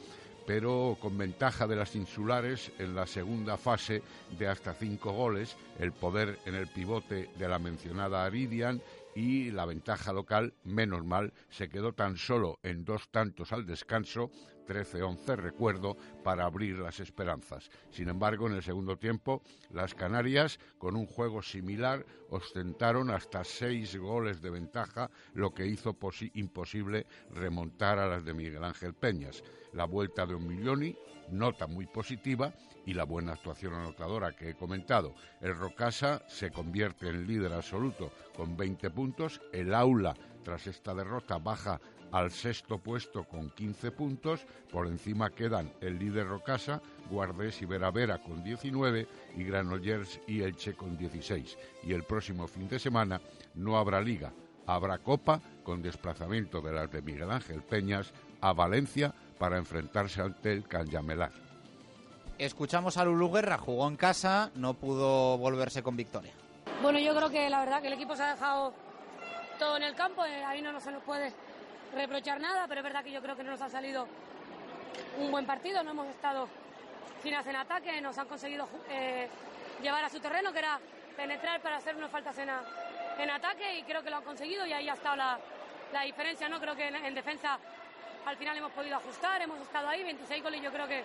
pero 0.46 0.96
con 1.00 1.18
ventaja 1.18 1.66
de 1.66 1.76
las 1.76 1.96
insulares 1.96 2.70
en 2.78 2.94
la 2.94 3.06
segunda 3.06 3.56
fase 3.56 4.02
de 4.38 4.48
hasta 4.48 4.74
cinco 4.74 5.12
goles, 5.12 5.56
el 5.78 5.92
poder 5.92 6.38
en 6.46 6.54
el 6.54 6.68
pivote 6.68 7.28
de 7.36 7.48
la 7.48 7.58
mencionada 7.58 8.24
Aridian 8.24 8.80
y 9.14 9.50
la 9.50 9.64
ventaja 9.64 10.12
local, 10.12 10.54
menos 10.64 11.04
mal, 11.04 11.32
se 11.50 11.68
quedó 11.68 11.92
tan 11.92 12.16
solo 12.16 12.58
en 12.62 12.84
dos 12.84 13.08
tantos 13.10 13.52
al 13.52 13.66
descanso, 13.66 14.30
13-11 14.66 15.36
recuerdo, 15.36 15.96
para 16.24 16.44
abrir 16.44 16.78
las 16.78 17.00
esperanzas. 17.00 17.70
Sin 17.90 18.08
embargo, 18.08 18.46
en 18.46 18.54
el 18.54 18.62
segundo 18.62 18.96
tiempo, 18.96 19.42
las 19.70 19.94
Canarias, 19.94 20.58
con 20.78 20.96
un 20.96 21.06
juego 21.06 21.42
similar, 21.42 22.04
ostentaron 22.30 23.10
hasta 23.10 23.44
seis 23.44 23.96
goles 23.96 24.42
de 24.42 24.50
ventaja, 24.50 25.10
lo 25.34 25.54
que 25.54 25.66
hizo 25.66 25.96
imposible 26.34 27.06
remontar 27.30 27.98
a 27.98 28.06
las 28.06 28.24
de 28.24 28.34
Miguel 28.34 28.64
Ángel 28.64 28.94
Peñas. 28.94 29.42
La 29.72 29.84
vuelta 29.84 30.26
de 30.26 30.34
Omilioni, 30.34 30.96
nota 31.30 31.66
muy 31.66 31.86
positiva, 31.86 32.52
y 32.86 32.94
la 32.94 33.04
buena 33.04 33.32
actuación 33.32 33.74
anotadora 33.74 34.32
que 34.32 34.50
he 34.50 34.54
comentado. 34.54 35.14
El 35.40 35.56
Rocasa 35.56 36.22
se 36.28 36.50
convierte 36.50 37.08
en 37.08 37.26
líder 37.26 37.52
absoluto 37.52 38.12
con 38.34 38.56
20 38.56 38.90
puntos. 38.90 39.42
El 39.52 39.74
Aula, 39.74 40.14
tras 40.44 40.68
esta 40.68 40.94
derrota, 40.94 41.38
baja 41.38 41.80
al 42.12 42.30
sexto 42.30 42.78
puesto 42.78 43.24
con 43.24 43.50
15 43.50 43.90
puntos. 43.92 44.46
Por 44.70 44.86
encima 44.86 45.30
quedan 45.30 45.72
el 45.80 45.98
líder 45.98 46.28
Rocasa, 46.28 46.80
Guardés 47.10 47.60
y 47.62 47.66
Vera 47.66 47.90
Vera 47.90 48.18
con 48.18 48.42
19 48.42 49.06
y 49.36 49.44
Granollers 49.44 50.20
y 50.26 50.42
Elche 50.42 50.74
con 50.74 50.96
16. 50.96 51.56
Y 51.84 51.92
el 51.92 52.04
próximo 52.04 52.46
fin 52.46 52.68
de 52.68 52.78
semana 52.78 53.20
no 53.54 53.78
habrá 53.78 54.00
liga, 54.00 54.32
habrá 54.66 54.98
copa 54.98 55.40
con 55.62 55.82
desplazamiento 55.82 56.60
de 56.60 56.72
las 56.72 56.90
de 56.90 57.02
Miguel 57.02 57.30
Ángel 57.30 57.62
Peñas 57.62 58.12
a 58.40 58.52
Valencia 58.52 59.12
para 59.38 59.58
enfrentarse 59.58 60.22
ante 60.22 60.52
el 60.52 60.66
Canyamelar. 60.66 61.32
Escuchamos 62.38 62.98
a 62.98 63.04
Lulu 63.04 63.32
Guerra, 63.32 63.56
jugó 63.56 63.88
en 63.88 63.96
casa, 63.96 64.50
no 64.54 64.74
pudo 64.74 65.38
volverse 65.38 65.82
con 65.82 65.96
victoria. 65.96 66.32
Bueno, 66.82 66.98
yo 66.98 67.14
creo 67.14 67.30
que 67.30 67.48
la 67.48 67.60
verdad 67.60 67.80
que 67.80 67.86
el 67.86 67.94
equipo 67.94 68.14
se 68.14 68.22
ha 68.22 68.34
dejado 68.34 68.74
todo 69.58 69.78
en 69.78 69.84
el 69.84 69.94
campo, 69.94 70.24
eh, 70.26 70.44
ahí 70.44 70.60
no 70.60 70.78
se 70.78 70.92
nos 70.92 71.02
puede 71.02 71.32
reprochar 71.96 72.40
nada, 72.40 72.66
pero 72.68 72.80
es 72.80 72.84
verdad 72.84 73.02
que 73.02 73.10
yo 73.10 73.22
creo 73.22 73.36
que 73.36 73.42
no 73.42 73.50
nos 73.50 73.62
ha 73.62 73.68
salido 73.68 74.06
un 75.18 75.30
buen 75.30 75.46
partido, 75.46 75.82
no 75.82 75.90
hemos 75.90 76.06
estado 76.08 76.48
finas 77.22 77.46
en 77.46 77.56
ataque, 77.56 78.00
nos 78.00 78.16
han 78.18 78.28
conseguido 78.28 78.68
eh, 78.88 79.28
llevar 79.82 80.04
a 80.04 80.08
su 80.08 80.20
terreno, 80.20 80.52
que 80.52 80.60
era 80.60 80.78
penetrar 81.16 81.60
para 81.60 81.76
hacernos 81.78 82.10
faltas 82.10 82.36
en, 82.38 82.50
ataque 83.30 83.78
y 83.78 83.82
creo 83.82 84.02
que 84.02 84.10
lo 84.10 84.16
han 84.16 84.24
conseguido 84.24 84.66
y 84.66 84.72
ahí 84.72 84.88
ha 84.88 84.94
estado 84.94 85.16
la, 85.16 85.38
la 85.92 86.02
diferencia, 86.02 86.48
¿no? 86.48 86.60
Creo 86.60 86.76
que 86.76 86.86
en, 86.86 86.96
en, 86.96 87.14
defensa 87.14 87.58
al 88.26 88.36
final 88.36 88.56
hemos 88.56 88.72
podido 88.72 88.96
ajustar, 88.96 89.40
hemos 89.40 89.60
estado 89.60 89.88
ahí, 89.88 90.02
26 90.04 90.42
goles, 90.42 90.62
yo 90.62 90.70
creo 90.70 90.86
que 90.86 91.02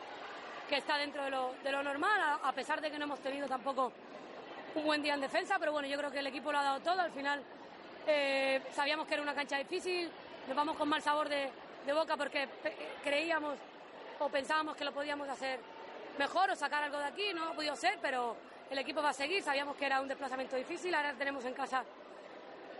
que 0.72 0.78
está 0.78 0.98
dentro 0.98 1.26
de 1.26 1.30
lo, 1.30 1.54
de 1.66 1.70
lo 1.70 1.84
normal, 1.84 2.40
a, 2.42 2.52
pesar 2.54 2.80
de 2.80 2.90
que 2.90 2.98
no 2.98 3.04
hemos 3.04 3.20
tenido 3.20 3.46
tampoco 3.46 3.92
un 4.74 4.86
buen 4.86 5.04
día 5.04 5.16
en 5.16 5.20
defensa, 5.20 5.58
pero 5.60 5.74
bueno, 5.74 5.86
yo 5.86 5.98
creo 5.98 6.10
que 6.10 6.20
el 6.20 6.28
equipo 6.28 6.50
lo 6.50 6.60
ha 6.60 6.64
dado 6.64 6.80
todo. 6.80 7.02
Al 7.02 7.12
final 7.12 7.44
eh, 8.08 8.62
sabíamos 8.74 9.06
que 9.06 9.16
era 9.16 9.22
una 9.22 9.36
cancha 9.36 9.58
difícil, 9.58 10.10
nos 10.48 10.56
vamos 10.56 10.76
con 10.78 10.90
mal 10.90 11.02
sabor 11.02 11.30
de, 11.30 11.50
boca 11.94 12.16
porque 12.16 12.48
creíamos 13.04 13.58
o 14.20 14.30
pensábamos 14.30 14.76
que 14.76 14.86
lo 14.86 14.92
podíamos 14.92 15.28
hacer 15.28 15.60
mejor 16.18 16.52
o 16.52 16.56
sacar 16.56 16.84
algo 16.84 16.98
de 17.00 17.06
aquí, 17.06 17.34
no 17.34 17.50
ha 17.50 17.54
podido 17.54 17.76
ser, 17.76 17.98
pero 18.02 18.36
el 18.70 18.78
equipo 18.78 19.02
va 19.02 19.10
a 19.10 19.14
seguir, 19.14 19.42
sabíamos 19.42 19.76
que 19.76 19.86
era 19.86 20.00
un 20.02 20.08
desplazamiento 20.08 20.56
difícil, 20.56 20.94
ahora 20.94 21.14
tenemos 21.14 21.44
en 21.46 21.54
casa 21.54 21.84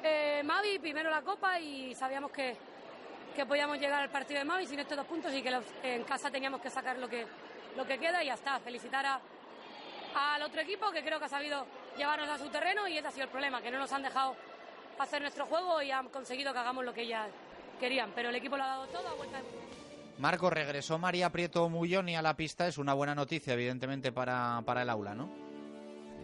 eh, 0.04 0.42
Mavi, 0.44 0.80
primero 0.80 1.10
la 1.10 1.22
Copa 1.22 1.60
y 1.60 1.94
sabíamos 1.96 2.32
que, 2.32 2.56
que 3.36 3.46
podíamos 3.46 3.80
llegar 3.80 4.02
al 4.02 4.10
partido 4.10 4.40
de 4.40 4.46
Mavi 4.46 4.66
sin 4.66 4.80
estos 4.80 4.98
dos 4.98 5.06
puntos 5.06 5.34
y 5.34 5.42
que 5.42 5.60
en 5.84 6.04
casa 6.04 6.32
teníamos 6.32 6.62
que 6.62 6.70
sacar 6.70 6.98
lo 6.98 7.08
que, 7.08 7.26
lo 7.76 7.86
que 7.86 7.98
queda 7.98 8.24
y 8.24 8.28
ya 8.28 8.34
está. 8.34 8.60
Felicitar 8.60 9.06
al 9.06 10.42
otro 10.42 10.62
equipo 10.62 10.92
que 10.92 11.04
creo 11.04 11.20
que 11.20 11.26
ha 11.26 11.30
sabido 11.30 11.66
llevarnos 11.98 12.30
a 12.30 12.38
su 12.38 12.50
terreno 12.50 12.88
y 12.88 12.98
ese 12.98 13.08
ha 13.08 13.12
sido 13.12 13.26
el 13.26 13.30
problema, 13.30 13.62
que 13.62 13.72
no 13.72 13.80
nos 13.80 13.92
han 13.92 14.04
dejado 14.04 14.36
hacer 14.98 15.22
nuestro 15.22 15.46
juego 15.46 15.82
y 15.82 15.92
han 15.92 16.10
conseguido 16.10 16.54
que 16.54 16.60
hagamos 16.60 16.86
lo 16.86 16.94
que 16.94 17.02
ellas 17.02 17.28
querían. 17.82 18.12
Pero 18.16 18.30
el 18.30 18.36
equipo 18.36 18.56
lo 18.56 18.64
ha 18.64 18.68
dado 18.68 18.88
todo 18.88 19.08
a 19.10 19.14
vuelta 19.16 19.40
de... 19.40 19.44
Marco, 20.20 20.50
regresó 20.50 21.00
María 21.00 21.32
Prieto 21.32 21.68
Mulloni 21.68 22.16
a 22.16 22.22
la 22.22 22.38
pista. 22.38 22.68
Es 22.68 22.78
una 22.78 22.94
buena 22.94 23.16
noticia, 23.16 23.54
evidentemente, 23.54 24.14
para, 24.14 24.62
para 24.66 24.84
el 24.84 24.90
aula, 24.90 25.16
¿no? 25.16 25.30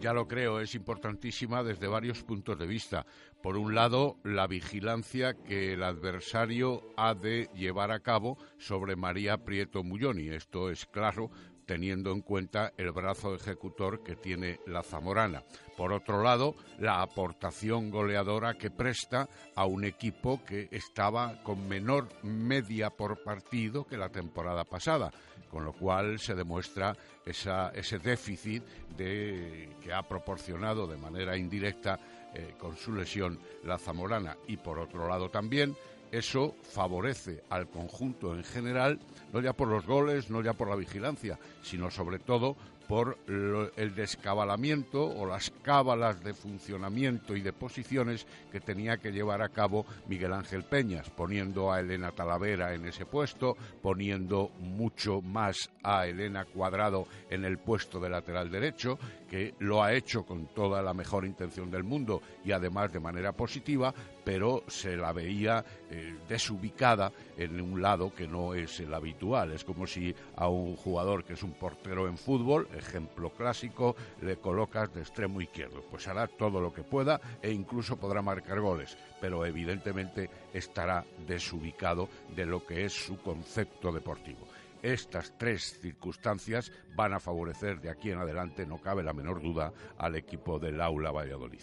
Ya 0.00 0.12
lo 0.12 0.28
creo, 0.28 0.60
es 0.60 0.76
importantísima 0.76 1.64
desde 1.64 1.88
varios 1.88 2.22
puntos 2.22 2.56
de 2.56 2.68
vista. 2.68 3.04
Por 3.42 3.56
un 3.56 3.74
lado, 3.74 4.16
la 4.22 4.46
vigilancia 4.46 5.34
que 5.34 5.72
el 5.72 5.82
adversario 5.82 6.82
ha 6.96 7.14
de 7.14 7.50
llevar 7.52 7.90
a 7.90 7.98
cabo 7.98 8.38
sobre 8.58 8.94
María 8.94 9.38
Prieto 9.38 9.82
Mulloni. 9.82 10.28
Esto 10.28 10.70
es 10.70 10.86
claro 10.86 11.32
teniendo 11.68 12.12
en 12.12 12.22
cuenta 12.22 12.72
el 12.78 12.92
brazo 12.92 13.34
ejecutor 13.34 14.02
que 14.02 14.16
tiene 14.16 14.58
la 14.66 14.82
Zamorana. 14.82 15.44
Por 15.76 15.92
otro 15.92 16.22
lado, 16.22 16.56
la 16.78 17.02
aportación 17.02 17.90
goleadora 17.90 18.54
que 18.54 18.70
presta 18.70 19.28
a 19.54 19.66
un 19.66 19.84
equipo 19.84 20.42
que 20.46 20.68
estaba 20.72 21.42
con 21.42 21.68
menor 21.68 22.08
media 22.22 22.88
por 22.88 23.22
partido 23.22 23.86
que 23.86 23.98
la 23.98 24.08
temporada 24.08 24.64
pasada, 24.64 25.12
con 25.50 25.66
lo 25.66 25.74
cual 25.74 26.18
se 26.18 26.34
demuestra 26.34 26.96
ese 27.26 27.98
déficit 27.98 28.62
que 28.96 29.92
ha 29.94 30.08
proporcionado 30.08 30.86
de 30.86 30.96
manera 30.96 31.36
indirecta 31.36 32.00
eh, 32.34 32.54
con 32.58 32.76
su 32.78 32.94
lesión 32.94 33.38
la 33.64 33.76
Zamorana. 33.76 34.38
Y 34.46 34.56
por 34.56 34.78
otro 34.78 35.06
lado 35.06 35.28
también 35.28 35.76
eso 36.12 36.54
favorece 36.62 37.42
al 37.50 37.68
conjunto 37.68 38.34
en 38.34 38.44
general, 38.44 38.98
no 39.32 39.40
ya 39.40 39.52
por 39.52 39.68
los 39.68 39.86
goles, 39.86 40.30
no 40.30 40.42
ya 40.42 40.52
por 40.54 40.68
la 40.68 40.76
vigilancia, 40.76 41.38
sino 41.62 41.90
sobre 41.90 42.18
todo 42.18 42.56
por 42.88 43.18
el 43.28 43.94
descabalamiento 43.94 45.04
o 45.04 45.26
las 45.26 45.52
cábalas 45.62 46.24
de 46.24 46.32
funcionamiento 46.32 47.36
y 47.36 47.42
de 47.42 47.52
posiciones 47.52 48.26
que 48.50 48.60
tenía 48.60 48.96
que 48.96 49.12
llevar 49.12 49.42
a 49.42 49.50
cabo 49.50 49.84
Miguel 50.08 50.32
Ángel 50.32 50.64
Peñas, 50.64 51.10
poniendo 51.10 51.70
a 51.70 51.80
Elena 51.80 52.12
Talavera 52.12 52.72
en 52.72 52.86
ese 52.86 53.04
puesto, 53.04 53.58
poniendo 53.82 54.50
mucho 54.58 55.20
más 55.20 55.70
a 55.82 56.06
Elena 56.06 56.46
Cuadrado 56.46 57.06
en 57.28 57.44
el 57.44 57.58
puesto 57.58 58.00
de 58.00 58.08
lateral 58.08 58.50
derecho, 58.50 58.98
que 59.28 59.54
lo 59.58 59.82
ha 59.82 59.92
hecho 59.92 60.24
con 60.24 60.46
toda 60.46 60.82
la 60.82 60.94
mejor 60.94 61.24
intención 61.24 61.70
del 61.70 61.84
mundo 61.84 62.22
y 62.44 62.52
además 62.52 62.92
de 62.92 63.00
manera 63.00 63.32
positiva, 63.32 63.94
pero 64.24 64.64
se 64.66 64.96
la 64.96 65.12
veía 65.12 65.64
eh, 65.90 66.16
desubicada 66.28 67.12
en 67.36 67.60
un 67.60 67.80
lado 67.80 68.12
que 68.14 68.26
no 68.26 68.54
es 68.54 68.80
el 68.80 68.92
habitual. 68.92 69.52
Es 69.52 69.64
como 69.64 69.86
si 69.86 70.14
a 70.36 70.48
un 70.48 70.76
jugador 70.76 71.24
que 71.24 71.34
es 71.34 71.42
un 71.42 71.52
portero 71.52 72.08
en 72.08 72.18
fútbol, 72.18 72.68
ejemplo 72.74 73.30
clásico, 73.30 73.96
le 74.22 74.36
colocas 74.36 74.92
de 74.94 75.00
extremo 75.00 75.40
izquierdo. 75.40 75.82
Pues 75.90 76.08
hará 76.08 76.26
todo 76.26 76.60
lo 76.60 76.72
que 76.72 76.82
pueda 76.82 77.20
e 77.42 77.50
incluso 77.50 77.96
podrá 77.96 78.22
marcar 78.22 78.60
goles, 78.60 78.96
pero 79.20 79.44
evidentemente 79.44 80.30
estará 80.52 81.04
desubicado 81.26 82.08
de 82.34 82.46
lo 82.46 82.64
que 82.66 82.84
es 82.84 82.92
su 82.92 83.18
concepto 83.18 83.92
deportivo. 83.92 84.46
Estas 84.88 85.36
tres 85.36 85.78
circunstancias 85.82 86.72
van 86.96 87.12
a 87.12 87.20
favorecer 87.20 87.78
de 87.78 87.90
aquí 87.90 88.10
en 88.10 88.20
adelante, 88.20 88.64
no 88.64 88.78
cabe 88.80 89.02
la 89.02 89.12
menor 89.12 89.42
duda, 89.42 89.70
al 89.98 90.16
equipo 90.16 90.58
del 90.58 90.80
Aula 90.80 91.10
Valladolid. 91.10 91.60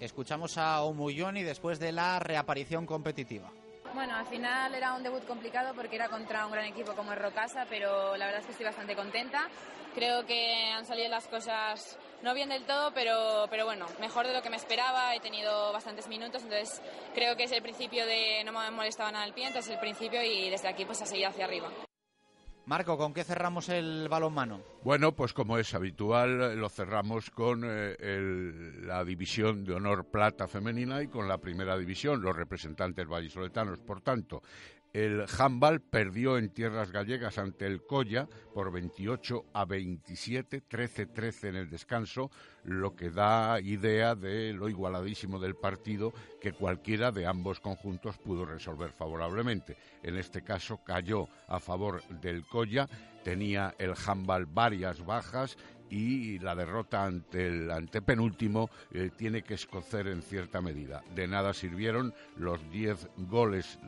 Escuchamos 0.00 0.58
a 0.58 0.82
Omuyoni 0.82 1.44
después 1.44 1.78
de 1.78 1.92
la 1.92 2.18
reaparición 2.18 2.84
competitiva. 2.84 3.52
Bueno, 3.94 4.16
al 4.16 4.26
final 4.26 4.74
era 4.74 4.94
un 4.94 5.04
debut 5.04 5.24
complicado 5.24 5.72
porque 5.76 5.94
era 5.94 6.08
contra 6.08 6.46
un 6.46 6.50
gran 6.50 6.64
equipo 6.64 6.94
como 6.94 7.12
es 7.12 7.18
Rocasa, 7.22 7.64
pero 7.70 8.16
la 8.16 8.26
verdad 8.26 8.40
es 8.40 8.46
que 8.46 8.52
estoy 8.52 8.66
bastante 8.66 8.96
contenta. 8.96 9.48
Creo 9.94 10.26
que 10.26 10.72
han 10.72 10.84
salido 10.84 11.08
las 11.10 11.28
cosas 11.28 11.96
no 12.24 12.34
bien 12.34 12.48
del 12.48 12.64
todo, 12.64 12.92
pero, 12.92 13.46
pero 13.50 13.66
bueno, 13.66 13.86
mejor 14.00 14.26
de 14.26 14.32
lo 14.32 14.42
que 14.42 14.50
me 14.50 14.56
esperaba. 14.56 15.14
He 15.14 15.20
tenido 15.20 15.72
bastantes 15.72 16.08
minutos, 16.08 16.42
entonces 16.42 16.82
creo 17.14 17.36
que 17.36 17.44
es 17.44 17.52
el 17.52 17.62
principio 17.62 18.04
de 18.04 18.42
no 18.44 18.50
me 18.50 18.68
molestaba 18.72 19.12
nada 19.12 19.26
el 19.26 19.32
pie, 19.32 19.46
entonces 19.46 19.70
es 19.70 19.74
el 19.76 19.80
principio 19.80 20.20
y 20.24 20.50
desde 20.50 20.66
aquí 20.66 20.84
pues 20.84 21.00
a 21.02 21.06
seguir 21.06 21.28
hacia 21.28 21.44
arriba. 21.44 21.70
Marco, 22.66 22.96
¿con 22.96 23.12
qué 23.12 23.24
cerramos 23.24 23.68
el 23.68 24.08
balonmano? 24.08 24.60
Bueno, 24.82 25.12
pues 25.12 25.34
como 25.34 25.58
es 25.58 25.74
habitual, 25.74 26.56
lo 26.58 26.68
cerramos 26.70 27.30
con 27.30 27.62
eh, 27.64 27.94
el- 27.98 28.86
la 28.86 29.04
división 29.04 29.64
de 29.64 29.74
honor 29.74 30.06
plata 30.06 30.48
femenina 30.48 31.02
y 31.02 31.08
con 31.08 31.28
la 31.28 31.36
primera 31.38 31.76
división, 31.76 32.22
los 32.22 32.34
representantes 32.34 33.06
vallisoletanos. 33.06 33.80
Por 33.80 34.00
tanto, 34.00 34.42
el 34.94 35.26
handball 35.38 35.80
perdió 35.80 36.38
en 36.38 36.50
tierras 36.50 36.92
gallegas 36.92 37.36
ante 37.38 37.66
el 37.66 37.84
Colla 37.84 38.28
por 38.54 38.70
28 38.70 39.46
a 39.52 39.64
27, 39.64 40.62
13-13 40.68 41.48
en 41.48 41.56
el 41.56 41.68
descanso, 41.68 42.30
lo 42.62 42.94
que 42.94 43.10
da 43.10 43.60
idea 43.60 44.14
de 44.14 44.52
lo 44.52 44.68
igualadísimo 44.68 45.40
del 45.40 45.56
partido 45.56 46.14
que 46.40 46.52
cualquiera 46.52 47.10
de 47.10 47.26
ambos 47.26 47.58
conjuntos 47.58 48.18
pudo 48.18 48.46
resolver 48.46 48.92
favorablemente. 48.92 49.76
En 50.04 50.16
este 50.16 50.44
caso 50.44 50.78
cayó 50.84 51.28
a 51.48 51.58
favor 51.58 52.06
del 52.20 52.46
Colla, 52.46 52.88
tenía 53.24 53.74
el 53.78 53.94
handball 54.06 54.46
varias 54.46 55.04
bajas 55.04 55.56
y 55.90 56.38
la 56.38 56.54
derrota 56.54 57.04
ante 57.04 57.46
el 57.46 57.70
antepenúltimo 57.70 58.70
eh, 58.92 59.10
tiene 59.16 59.42
que 59.42 59.54
escocer 59.54 60.08
en 60.08 60.22
cierta 60.22 60.60
medida. 60.60 61.02
De 61.14 61.26
nada 61.26 61.52
sirvieron 61.52 62.14
los 62.36 62.70
10 62.70 63.08
goles 63.28 63.78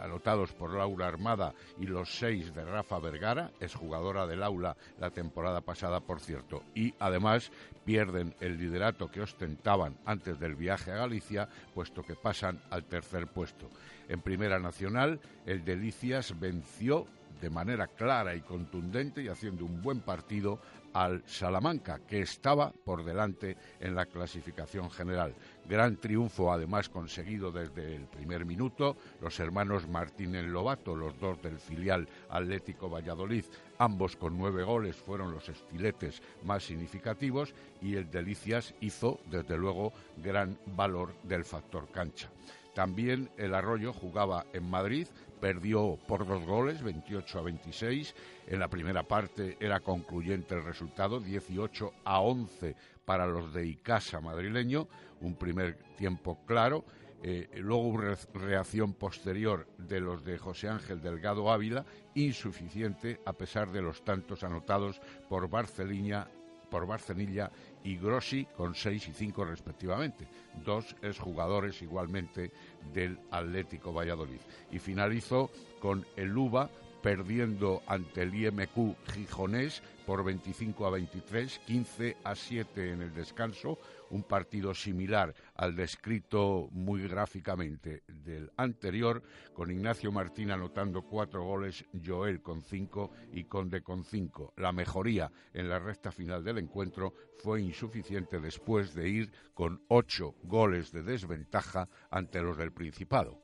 anotados 0.00 0.52
por 0.52 0.74
Laura 0.74 1.06
Armada 1.06 1.54
y 1.78 1.86
los 1.86 2.16
6 2.18 2.54
de 2.54 2.64
Rafa 2.64 2.98
Vergara, 2.98 3.50
es 3.60 3.74
jugadora 3.74 4.26
del 4.26 4.42
aula 4.42 4.76
la 4.98 5.10
temporada 5.10 5.60
pasada, 5.60 6.00
por 6.00 6.20
cierto. 6.20 6.62
Y 6.74 6.94
además 6.98 7.50
pierden 7.84 8.34
el 8.40 8.58
liderato 8.58 9.10
que 9.10 9.20
ostentaban 9.20 9.96
antes 10.04 10.38
del 10.38 10.54
viaje 10.54 10.92
a 10.92 10.96
Galicia, 10.96 11.48
puesto 11.74 12.02
que 12.02 12.14
pasan 12.14 12.60
al 12.70 12.84
tercer 12.84 13.26
puesto. 13.28 13.70
En 14.08 14.20
Primera 14.20 14.58
Nacional, 14.58 15.20
el 15.46 15.64
Delicias 15.64 16.38
venció 16.38 17.06
de 17.40 17.50
manera 17.50 17.86
clara 17.88 18.34
y 18.34 18.40
contundente 18.40 19.22
y 19.22 19.28
haciendo 19.28 19.64
un 19.64 19.82
buen 19.82 20.00
partido 20.00 20.60
al 20.94 21.22
Salamanca, 21.26 22.00
que 22.08 22.22
estaba 22.22 22.72
por 22.72 23.04
delante 23.04 23.56
en 23.80 23.94
la 23.94 24.06
clasificación 24.06 24.90
general. 24.90 25.34
Gran 25.68 25.96
triunfo, 25.96 26.52
además, 26.52 26.88
conseguido 26.88 27.52
desde 27.52 27.96
el 27.96 28.06
primer 28.06 28.44
minuto. 28.46 28.96
Los 29.20 29.38
hermanos 29.40 29.88
Martínez 29.88 30.44
Lobato, 30.44 30.94
los 30.94 31.18
dos 31.18 31.42
del 31.42 31.58
filial 31.58 32.08
Atlético 32.30 32.88
Valladolid, 32.88 33.44
ambos 33.78 34.16
con 34.16 34.38
nueve 34.38 34.62
goles, 34.62 34.96
fueron 34.96 35.32
los 35.32 35.48
estiletes 35.48 36.22
más 36.44 36.64
significativos 36.64 37.54
y 37.82 37.96
el 37.96 38.10
Delicias 38.10 38.74
hizo, 38.80 39.20
desde 39.30 39.58
luego, 39.58 39.92
gran 40.22 40.56
valor 40.76 41.14
del 41.24 41.44
factor 41.44 41.88
cancha. 41.90 42.30
También 42.74 43.30
el 43.36 43.54
Arroyo 43.54 43.92
jugaba 43.92 44.46
en 44.52 44.68
Madrid, 44.68 45.06
perdió 45.40 45.98
por 46.08 46.26
dos 46.26 46.44
goles, 46.44 46.82
28 46.82 47.38
a 47.38 47.42
26. 47.42 48.14
En 48.48 48.58
la 48.58 48.68
primera 48.68 49.02
parte 49.04 49.56
era 49.60 49.80
concluyente 49.80 50.54
el 50.54 50.64
resultado, 50.64 51.20
18 51.20 51.92
a 52.04 52.20
11 52.20 52.74
para 53.04 53.26
los 53.26 53.52
de 53.52 53.66
Icasa 53.66 54.20
madrileño, 54.20 54.88
un 55.20 55.36
primer 55.36 55.76
tiempo 55.96 56.44
claro. 56.46 56.84
Eh, 57.26 57.48
luego 57.56 57.96
re- 57.96 58.16
reacción 58.34 58.92
posterior 58.92 59.66
de 59.78 59.98
los 60.00 60.24
de 60.24 60.36
José 60.36 60.68
Ángel 60.68 61.00
Delgado 61.00 61.50
Ávila, 61.50 61.86
insuficiente 62.14 63.18
a 63.24 63.32
pesar 63.32 63.70
de 63.72 63.80
los 63.80 64.04
tantos 64.04 64.44
anotados 64.44 65.00
por 65.28 65.48
Barcelina 65.48 66.28
por 66.74 66.88
Barcenilla 66.88 67.52
y 67.84 67.96
Grossi 67.98 68.46
con 68.46 68.74
6 68.74 69.06
y 69.06 69.12
5 69.12 69.44
respectivamente, 69.44 70.26
dos 70.64 70.96
exjugadores 71.02 71.80
igualmente 71.82 72.50
del 72.92 73.16
Atlético 73.30 73.92
Valladolid. 73.92 74.40
Y 74.72 74.80
finalizó 74.80 75.52
con 75.78 76.04
el 76.16 76.36
UBA 76.36 76.68
perdiendo 77.00 77.80
ante 77.86 78.22
el 78.22 78.34
IMQ 78.34 78.96
Gijonés 79.12 79.84
por 80.04 80.24
25 80.24 80.84
a 80.84 80.90
23, 80.90 81.60
15 81.60 82.16
a 82.24 82.34
7 82.34 82.90
en 82.90 83.02
el 83.02 83.14
descanso, 83.14 83.78
un 84.14 84.22
partido 84.22 84.72
similar 84.74 85.34
al 85.56 85.74
descrito 85.74 86.68
muy 86.70 87.08
gráficamente 87.08 88.04
del 88.06 88.52
anterior, 88.56 89.22
con 89.52 89.72
Ignacio 89.72 90.12
Martín 90.12 90.52
anotando 90.52 91.02
cuatro 91.02 91.42
goles, 91.42 91.84
Joel 92.04 92.40
con 92.40 92.62
cinco 92.62 93.10
y 93.32 93.44
Conde 93.44 93.82
con 93.82 94.04
cinco. 94.04 94.52
La 94.56 94.70
mejoría 94.70 95.32
en 95.52 95.68
la 95.68 95.80
recta 95.80 96.12
final 96.12 96.44
del 96.44 96.58
encuentro 96.58 97.12
fue 97.42 97.60
insuficiente 97.60 98.38
después 98.38 98.94
de 98.94 99.08
ir 99.08 99.32
con 99.52 99.82
ocho 99.88 100.36
goles 100.44 100.92
de 100.92 101.02
desventaja 101.02 101.88
ante 102.08 102.40
los 102.40 102.56
del 102.56 102.72
Principado. 102.72 103.40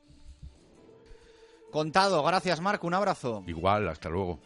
Contado, 1.72 2.22
gracias 2.22 2.60
Marco, 2.60 2.86
un 2.86 2.94
abrazo. 2.94 3.42
Igual, 3.48 3.88
hasta 3.88 4.08
luego. 4.08 4.38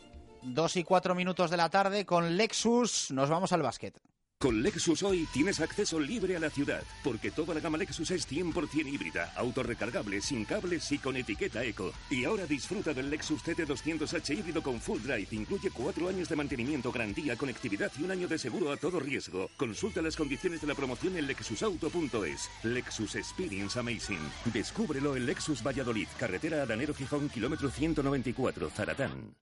Dos 0.43 0.77
y 0.77 0.85
cuatro 0.85 1.15
minutos 1.15 1.51
de 1.51 1.59
la 1.59 1.69
tarde 1.69 2.07
con 2.07 2.37
Lexus, 2.37 3.11
nos 3.11 3.29
vamos 3.29 3.53
al 3.53 3.63
básquet. 3.63 4.01
Con 4.45 4.63
Lexus 4.63 5.03
hoy 5.03 5.27
tienes 5.33 5.59
acceso 5.61 5.99
libre 5.99 6.37
a 6.37 6.39
la 6.39 6.51
ciudad, 6.51 6.83
porque 7.03 7.31
toda 7.31 7.55
la 7.55 7.61
gama 7.61 7.79
Lexus 7.79 8.11
es 8.11 8.31
100% 8.31 8.87
híbrida, 8.87 9.33
autorrecargable, 9.37 10.21
sin 10.21 10.45
cables 10.45 10.93
y 10.93 10.99
con 10.99 11.17
etiqueta 11.17 11.65
eco. 11.65 11.95
Y 12.11 12.27
ahora 12.27 12.45
disfruta 12.45 12.93
del 12.93 13.09
Lexus 13.09 13.43
TT200H 13.43 14.37
híbrido 14.37 14.63
con 14.63 14.83
full 14.83 15.01
drive. 15.01 15.29
Incluye 15.31 15.71
cuatro 15.71 16.11
años 16.11 16.29
de 16.29 16.37
mantenimiento, 16.37 16.93
garantía, 16.93 17.37
conectividad 17.37 17.91
y 17.99 18.03
un 18.03 18.11
año 18.11 18.29
de 18.29 18.37
seguro 18.37 18.71
a 18.71 18.77
todo 18.77 19.01
riesgo. 19.01 19.49
Consulta 19.57 20.03
las 20.03 20.15
condiciones 20.15 20.61
de 20.61 20.67
la 20.67 20.75
promoción 20.75 21.17
en 21.17 21.27
lexusauto.es. 21.27 22.51
Lexus 22.65 23.15
Experience 23.15 23.79
Amazing. 23.79 24.31
Descúbrelo 24.53 25.17
en 25.17 25.25
Lexus 25.25 25.63
Valladolid, 25.63 26.09
carretera 26.19 26.65
Adanero 26.65 26.93
Gijón, 26.93 27.31
kilómetro 27.31 27.71
194, 27.71 28.69
Zaratán. 28.69 29.35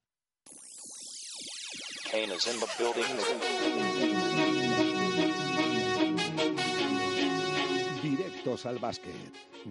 Al 8.43 8.79
básquet. 8.81 9.15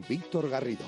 Víctor 0.08 0.50
Garrido. 0.50 0.86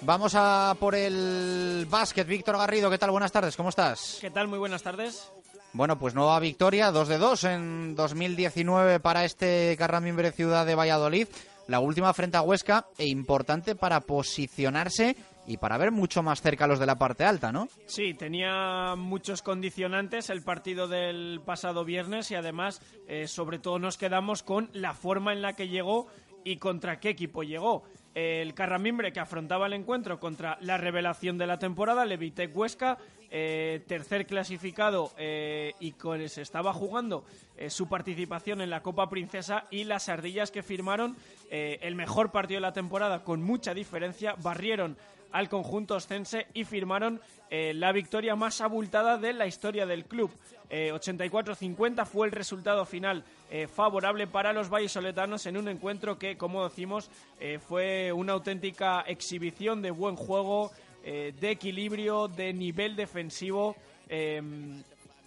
Vamos 0.00 0.34
a 0.34 0.74
por 0.80 0.94
el 0.94 1.86
básquet. 1.90 2.26
Víctor 2.26 2.56
Garrido, 2.56 2.88
¿qué 2.88 2.96
tal? 2.96 3.10
Buenas 3.10 3.32
tardes, 3.32 3.54
¿cómo 3.54 3.68
estás? 3.68 4.16
¿Qué 4.22 4.30
tal? 4.30 4.48
Muy 4.48 4.58
buenas 4.58 4.82
tardes. 4.82 5.30
Bueno, 5.74 5.98
pues 5.98 6.14
nueva 6.14 6.40
victoria, 6.40 6.90
2 6.90 7.08
de 7.08 7.18
2 7.18 7.44
en 7.44 7.94
2019 7.94 8.98
para 9.00 9.26
este 9.26 9.76
Carramimbre 9.76 10.32
Ciudad 10.32 10.64
de 10.64 10.74
Valladolid. 10.74 11.28
La 11.68 11.80
última 11.80 12.12
frente 12.12 12.36
a 12.36 12.42
Huesca 12.42 12.86
e 12.98 13.06
importante 13.06 13.74
para 13.74 14.00
posicionarse 14.00 15.16
y 15.46 15.56
para 15.56 15.78
ver 15.78 15.92
mucho 15.92 16.22
más 16.22 16.40
cerca 16.40 16.64
a 16.64 16.68
los 16.68 16.78
de 16.78 16.86
la 16.86 16.98
parte 16.98 17.24
alta, 17.24 17.52
¿no? 17.52 17.68
Sí, 17.86 18.14
tenía 18.14 18.94
muchos 18.96 19.42
condicionantes 19.42 20.30
el 20.30 20.42
partido 20.42 20.88
del 20.88 21.40
pasado 21.44 21.84
viernes 21.84 22.30
y 22.30 22.34
además, 22.34 22.80
eh, 23.08 23.26
sobre 23.28 23.58
todo, 23.58 23.78
nos 23.78 23.98
quedamos 23.98 24.42
con 24.42 24.70
la 24.72 24.94
forma 24.94 25.32
en 25.32 25.42
la 25.42 25.54
que 25.54 25.68
llegó 25.68 26.06
y 26.44 26.56
contra 26.56 27.00
qué 27.00 27.10
equipo 27.10 27.42
llegó. 27.42 27.84
El 28.14 28.54
Carramimbre 28.54 29.12
que 29.12 29.18
afrontaba 29.18 29.66
el 29.66 29.72
encuentro 29.72 30.20
contra 30.20 30.56
la 30.60 30.78
revelación 30.78 31.36
de 31.36 31.48
la 31.48 31.58
temporada, 31.58 32.04
Levitec 32.04 32.56
Huesca, 32.56 32.96
eh, 33.28 33.82
tercer 33.88 34.26
clasificado 34.26 35.10
eh, 35.18 35.72
y 35.80 35.92
con, 35.92 36.28
se 36.28 36.42
estaba 36.42 36.72
jugando 36.72 37.24
eh, 37.56 37.68
su 37.70 37.88
participación 37.88 38.60
en 38.60 38.70
la 38.70 38.84
Copa 38.84 39.10
Princesa 39.10 39.64
y 39.72 39.82
las 39.82 40.08
ardillas 40.08 40.52
que 40.52 40.62
firmaron 40.62 41.16
el 41.50 41.94
mejor 41.94 42.32
partido 42.32 42.58
de 42.58 42.62
la 42.62 42.72
temporada 42.72 43.22
con 43.22 43.40
mucha 43.40 43.74
diferencia, 43.74 44.34
barrieron 44.42 44.96
al 45.30 45.48
conjunto 45.48 45.94
oscense 45.94 46.48
y 46.52 46.64
firmaron 46.64 47.20
la 47.50 47.92
victoria 47.92 48.34
más 48.34 48.60
abultada 48.60 49.18
de 49.18 49.32
la 49.34 49.46
historia 49.46 49.86
del 49.86 50.04
club. 50.04 50.32
Eh, 50.70 50.92
84-50 50.92 52.06
fue 52.06 52.26
el 52.26 52.32
resultado 52.32 52.84
final 52.84 53.22
eh, 53.54 53.68
favorable 53.68 54.26
para 54.26 54.52
los 54.52 54.68
vallisoletanos 54.68 55.46
en 55.46 55.56
un 55.56 55.68
encuentro 55.68 56.18
que, 56.18 56.36
como 56.36 56.64
decimos, 56.64 57.08
eh, 57.38 57.60
fue 57.60 58.10
una 58.10 58.32
auténtica 58.32 59.02
exhibición 59.02 59.80
de 59.80 59.92
buen 59.92 60.16
juego, 60.16 60.72
eh, 61.04 61.32
de 61.38 61.52
equilibrio, 61.52 62.26
de 62.26 62.52
nivel 62.52 62.96
defensivo. 62.96 63.76
Eh, 64.08 64.42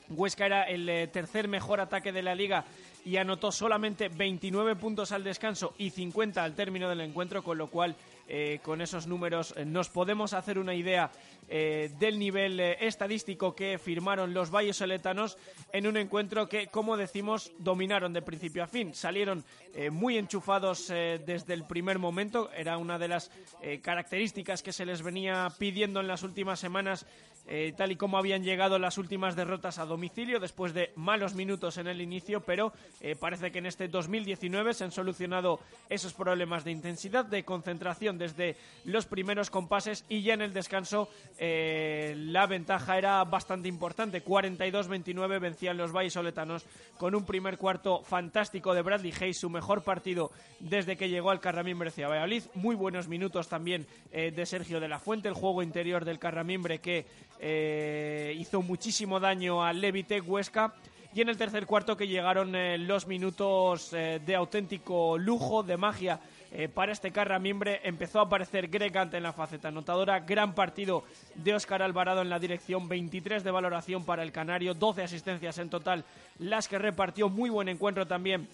Huesca 0.09 0.45
era 0.45 0.63
el 0.63 1.09
tercer 1.09 1.47
mejor 1.47 1.80
ataque 1.80 2.11
de 2.11 2.21
la 2.21 2.36
liga 2.36 2.65
y 3.05 3.15
anotó 3.15 3.49
solamente 3.49 4.09
29 4.09 4.75
puntos 4.75 5.13
al 5.13 5.23
descanso 5.23 5.73
y 5.78 5.91
50 5.91 6.43
al 6.43 6.53
término 6.53 6.89
del 6.89 6.99
encuentro, 6.99 7.41
con 7.41 7.57
lo 7.57 7.67
cual 7.67 7.95
eh, 8.30 8.59
con 8.61 8.82
esos 8.82 9.07
números 9.07 9.53
eh, 9.55 9.63
nos 9.63 9.89
podemos 9.89 10.34
hacer 10.34 10.59
una 10.59 10.73
idea 10.73 11.09
eh, 11.47 11.89
del 11.97 12.19
nivel 12.19 12.59
estadístico 12.59 13.55
que 13.55 13.78
firmaron 13.78 14.34
los 14.34 14.51
vallesoletanos 14.51 15.38
en 15.71 15.88
un 15.88 15.95
encuentro 15.95 16.49
que, 16.49 16.67
como 16.67 16.97
decimos, 16.97 17.53
dominaron 17.57 18.11
de 18.11 18.21
principio 18.21 18.63
a 18.63 18.67
fin. 18.67 18.93
Salieron 18.93 19.45
muy 19.91 20.17
enchufados 20.17 20.88
desde 20.88 21.53
el 21.53 21.63
primer 21.63 21.99
momento. 21.99 22.49
Era 22.51 22.78
una 22.78 22.97
de 22.97 23.07
las 23.07 23.32
características 23.82 24.63
que 24.63 24.73
se 24.73 24.86
les 24.86 25.03
venía 25.03 25.47
pidiendo 25.57 26.01
en 26.01 26.07
las 26.07 26.23
últimas 26.23 26.59
semanas 26.59 27.05
eh, 27.50 27.74
tal 27.78 27.93
y 27.93 27.95
como 27.95 28.18
habían 28.18 28.43
llegado 28.43 28.78
las 28.78 28.98
últimas 28.98 29.38
derrotas 29.38 29.80
a 29.80 29.86
domicilio 29.86 30.41
después 30.41 30.74
de 30.74 30.91
malos 30.95 31.34
minutos 31.34 31.78
en 31.78 31.88
el 31.88 32.02
inicio, 32.02 32.41
pero 32.41 32.74
eh, 33.00 33.16
parece 33.16 33.52
que 33.52 33.60
en 33.60 33.68
este 33.68 33.88
2019 33.88 34.74
se 34.74 34.84
han 34.84 34.91
solucionado 34.91 35.62
esos 35.88 36.14
problemas 36.14 36.66
de 36.66 36.72
intensidad, 36.72 37.24
de 37.24 37.45
concentración 37.45 38.18
desde 38.18 38.58
los 38.84 39.06
primeros 39.06 39.50
compases 39.50 40.04
y 40.10 40.24
ya 40.24 40.34
en 40.34 40.41
el 40.41 40.52
descanso 40.52 41.08
eh, 41.38 42.16
la 42.18 42.48
ventaja 42.48 42.98
era 42.98 43.24
bastante 43.24 43.70
importante. 43.70 44.26
42-29 44.26 45.39
vencían 45.39 45.78
los 45.78 45.93
vallisoletanos 45.93 46.66
con 46.98 47.16
un 47.16 47.26
primer 47.26 47.58
cuarto 47.58 48.04
fantástico 48.04 48.74
de 48.74 48.82
Bradley 48.82 49.14
Hayes, 49.22 49.39
su 49.39 49.50
mejor 49.50 49.84
partido 49.84 50.32
desde 50.60 50.98
que 50.98 51.08
llegó 51.08 51.32
al 51.32 51.39
Carramimbre 51.39 51.89
hacia 51.89 52.10
Valladolid. 52.10 52.43
Muy 52.56 52.76
buenos 52.76 53.08
minutos 53.08 53.48
también 53.48 53.88
de 54.12 54.45
Sergio 54.45 54.80
de 54.80 54.88
la 54.88 55.00
Fuente, 55.00 55.28
el 55.28 55.34
juego 55.34 55.62
interior 55.62 56.04
del 56.04 56.20
Carramimbre 56.20 56.80
que 56.80 57.06
eh, 57.40 58.36
hizo 58.38 58.62
muchísimo 58.62 59.20
daño 59.20 59.64
al 59.64 59.82
Levitec 59.82 60.28
Huesca. 60.28 60.74
Y 61.14 61.22
en 61.22 61.30
el 61.30 61.38
tercer 61.38 61.66
cuarto 61.66 61.98
que 61.98 62.08
llegaron 62.08 62.56
eh, 62.56 62.78
los 62.78 63.08
minutos 63.08 63.92
eh, 63.94 64.22
de 64.24 64.36
auténtico 64.36 65.18
lujo, 65.18 65.64
de 65.64 65.78
magia 65.78 66.20
para 66.74 66.94
este 66.94 67.12
Carramimbre, 67.12 67.82
empezó 67.84 68.20
a 68.20 68.24
aparecer 68.24 68.70
Greg 68.70 68.96
en 68.96 69.22
la 69.22 69.34
faceta 69.34 69.68
anotadora. 69.68 70.22
Gran 70.22 70.56
partido 70.56 71.04
de 71.36 71.54
Óscar 71.54 71.82
Alvarado 71.84 72.22
en 72.22 72.30
la 72.30 72.40
dirección, 72.40 72.88
23 72.88 73.44
de 73.44 73.52
valoración 73.52 74.06
para 74.06 74.24
el 74.24 74.32
Canario, 74.32 74.74
12 74.74 75.04
asistencias 75.04 75.58
en 75.58 75.70
total, 75.70 76.06
las 76.40 76.70
que 76.70 76.80
repartió. 76.80 77.28
Muy 77.28 77.50
buen 77.50 77.68
encuentro 77.68 78.08
también 78.08 78.48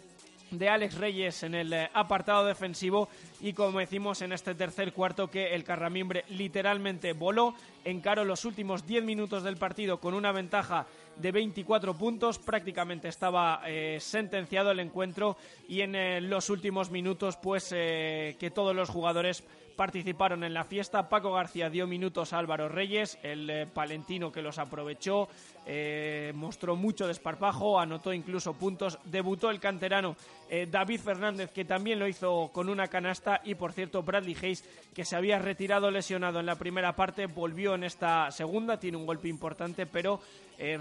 de 0.58 0.70
Alex 0.70 0.96
Reyes 0.98 1.44
en 1.44 1.56
el 1.56 1.74
eh, 1.74 1.90
apartado 1.94 2.46
defensivo. 2.46 3.10
Y 3.42 3.54
como 3.54 3.80
decimos 3.80 4.22
en 4.22 4.32
este 4.32 4.56
tercer 4.56 4.94
cuarto 4.94 5.30
que 5.30 5.54
el 5.54 5.64
Carramimbre 5.64 6.26
literalmente 6.30 7.14
voló, 7.14 7.56
encaró 7.84 8.24
los 8.24 8.46
últimos 8.46 8.86
10 8.86 9.04
minutos 9.04 9.44
del 9.44 9.58
partido 9.58 10.00
con 10.00 10.14
una 10.14 10.32
ventaja 10.32 10.86
de 11.18 11.32
24 11.32 11.94
puntos, 11.96 12.40
prácticamente 12.40 13.08
estaba 13.08 13.62
eh, 13.66 13.98
sentenciado 14.00 14.72
el 14.72 14.80
encuentro. 14.80 15.38
Y 15.68 15.82
en 15.82 15.96
eh, 15.96 16.22
los 16.22 16.50
últimos 16.50 16.92
minutos 16.92 17.38
pues 17.38 17.70
que 17.70 18.52
todos 18.54 18.76
los 18.76 18.90
jugadores 18.90 19.44
participaron 19.76 20.44
en 20.44 20.54
la 20.54 20.64
fiesta. 20.64 21.10
Paco 21.10 21.34
García 21.34 21.70
dio 21.70 21.88
minutos 21.88 22.34
a 22.34 22.40
Álvaro 22.40 22.70
Reyes, 22.70 23.18
el 23.24 23.50
eh, 23.50 23.66
palentino 23.66 24.32
que 24.32 24.42
los 24.42 24.58
aprovechó, 24.58 25.28
eh, 25.66 26.32
mostró 26.36 26.76
mucho 26.76 27.08
desparpajo, 27.08 27.80
anotó 27.80 28.14
incluso 28.14 28.54
puntos. 28.54 29.00
Debutó 29.06 29.50
el 29.50 29.60
canterano 29.60 30.16
eh, 30.50 30.68
David 30.70 31.00
Fernández, 31.00 31.52
que 31.52 31.66
también 31.66 32.00
lo 32.00 32.08
hizo 32.08 32.50
con 32.54 32.70
una 32.70 32.88
canasta. 32.88 33.42
Y 33.44 33.56
por 33.56 33.74
cierto, 33.74 34.04
Bradley 34.04 34.38
Hayes, 34.42 34.64
que 34.94 35.06
se 35.06 35.16
había 35.16 35.40
retirado 35.40 35.92
lesionado 35.92 36.40
en 36.40 36.46
la 36.46 36.56
primera 36.56 36.96
parte, 36.96 37.26
volvió 37.26 37.76
en 37.76 37.84
esta 37.84 38.32
segunda. 38.32 38.80
Tiene 38.80 38.98
un 38.98 39.06
golpe 39.06 39.28
importante, 39.28 39.86
pero 39.86 40.22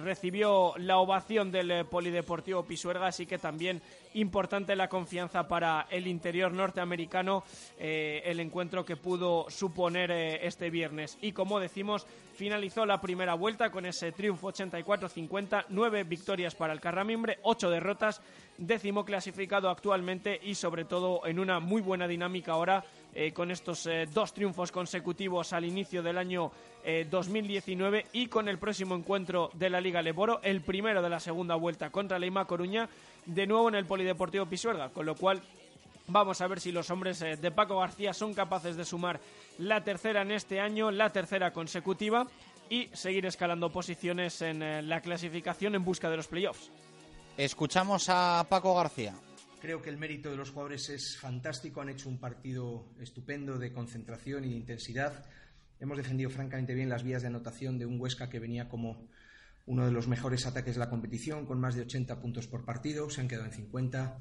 recibió 0.05 0.75
la 0.77 0.99
ovación 0.99 1.51
del 1.51 1.87
Polideportivo 1.87 2.63
Pisuerga, 2.63 3.09
así 3.09 3.27
que 3.27 3.39
también 3.39 3.81
importante 4.15 4.77
la 4.77 4.89
confianza 4.89 5.49
para 5.49 5.87
el 5.91 6.07
interior 6.07 6.53
norteamericano 6.53 7.45
el 7.79 8.41
encuentro 8.41 8.85
que 8.85 8.97
pudo 8.97 9.47
suponer 9.49 10.11
eh, 10.11 10.47
este 10.47 10.71
viernes. 10.71 11.19
Y 11.21 11.33
como 11.33 11.61
decimos, 11.61 12.07
finalizó 12.35 12.87
la 12.87 13.01
primera 13.01 13.35
vuelta 13.35 13.71
con 13.71 13.87
ese 13.87 14.13
triunfo 14.13 14.53
84-50, 14.53 15.67
nueve 15.69 16.05
victorias 16.05 16.55
para 16.55 16.73
el 16.73 16.81
Carramimbre, 16.81 17.39
ocho 17.43 17.71
derrotas, 17.71 18.21
décimo 18.59 19.05
clasificado 19.05 19.71
actualmente 19.71 20.39
y 20.43 20.55
sobre 20.55 20.85
todo 20.85 21.27
en 21.27 21.39
una 21.39 21.61
muy 21.61 21.83
buena 21.83 22.09
dinámica 22.09 22.53
ahora 22.53 22.85
eh, 23.15 23.33
con 23.33 23.51
estos 23.51 23.87
eh, 23.87 24.07
dos 24.13 24.33
triunfos 24.33 24.73
consecutivos 24.73 25.53
al 25.53 25.65
inicio 25.65 26.03
del 26.03 26.19
año 26.19 26.51
2019 27.09 28.07
y 28.13 28.27
con 28.27 28.49
el 28.49 28.59
próximo 28.59 28.97
encuentro 28.97 29.53
de 29.55 29.71
la 29.71 29.81
Liga 29.81 30.03
Leboro, 30.03 30.41
el 30.43 30.63
primero 30.63 31.01
de 31.01 31.11
la 31.11 31.21
segunda 31.21 31.55
vuelta 31.55 31.91
contra 31.91 32.19
Leima 32.19 32.45
Coruña, 32.45 32.89
de 33.27 33.47
nuevo 33.47 33.69
en 33.69 33.75
el 33.77 33.87
Polideportivo 33.87 34.47
Pisuerga, 34.47 34.91
con 34.91 35.07
lo 35.07 35.15
cual 35.15 35.43
Vamos 36.09 36.41
a 36.41 36.47
ver 36.47 36.61
si 36.61 36.73
los 36.73 36.91
hombres 36.91 37.23
eh, 37.23 37.37
de 37.37 37.51
Paco 37.51 37.79
García 37.79 38.13
son 38.13 38.35
capaces 38.35 38.77
de 38.77 38.85
sumar 38.85 39.21
la 39.59 39.85
tercera 39.85 40.23
en 40.23 40.33
este 40.33 40.61
año, 40.61 40.91
la 40.91 41.11
tercera 41.11 41.53
consecutiva 41.53 42.27
y 42.69 42.89
seguir 42.93 43.25
escalando 43.27 43.71
posiciones 43.71 44.43
en 44.43 44.63
eh, 44.63 44.83
la 44.83 45.01
clasificación 45.01 45.75
en 45.75 45.85
busca 45.85 46.11
de 46.11 46.17
los 46.17 46.27
playoffs. 46.27 46.71
Escuchamos 47.37 48.09
a 48.09 48.45
Paco 48.49 48.75
García. 48.75 49.15
Creo 49.61 49.81
que 49.81 49.91
el 49.91 49.97
mérito 49.97 50.29
de 50.29 50.37
los 50.37 50.51
jugadores 50.51 50.89
es 50.91 51.17
fantástico, 51.19 51.81
han 51.81 51.89
hecho 51.89 52.09
un 52.09 52.19
partido 52.19 52.85
estupendo 53.01 53.59
de 53.59 53.73
concentración 53.73 54.45
y 54.45 54.51
de 54.51 54.57
intensidad. 54.57 55.25
Hemos 55.79 55.97
defendido 55.97 56.31
francamente 56.31 56.75
bien 56.75 56.89
las 56.89 57.05
vías 57.05 57.23
de 57.23 57.29
anotación 57.29 57.79
de 57.79 57.87
un 57.87 58.01
Huesca 58.01 58.29
que 58.29 58.41
venía 58.41 58.69
como 58.69 59.07
uno 59.67 59.87
de 59.87 59.93
los 59.93 60.09
mejores 60.09 60.47
ataques 60.47 60.75
de 60.75 60.81
la 60.81 60.91
competición, 60.91 61.47
con 61.47 61.61
más 61.61 61.75
de 61.75 61.83
80 61.83 62.21
puntos 62.21 62.47
por 62.47 62.65
partido, 62.65 63.09
se 63.11 63.21
han 63.21 63.29
quedado 63.29 63.47
en 63.47 63.53
50 63.53 64.19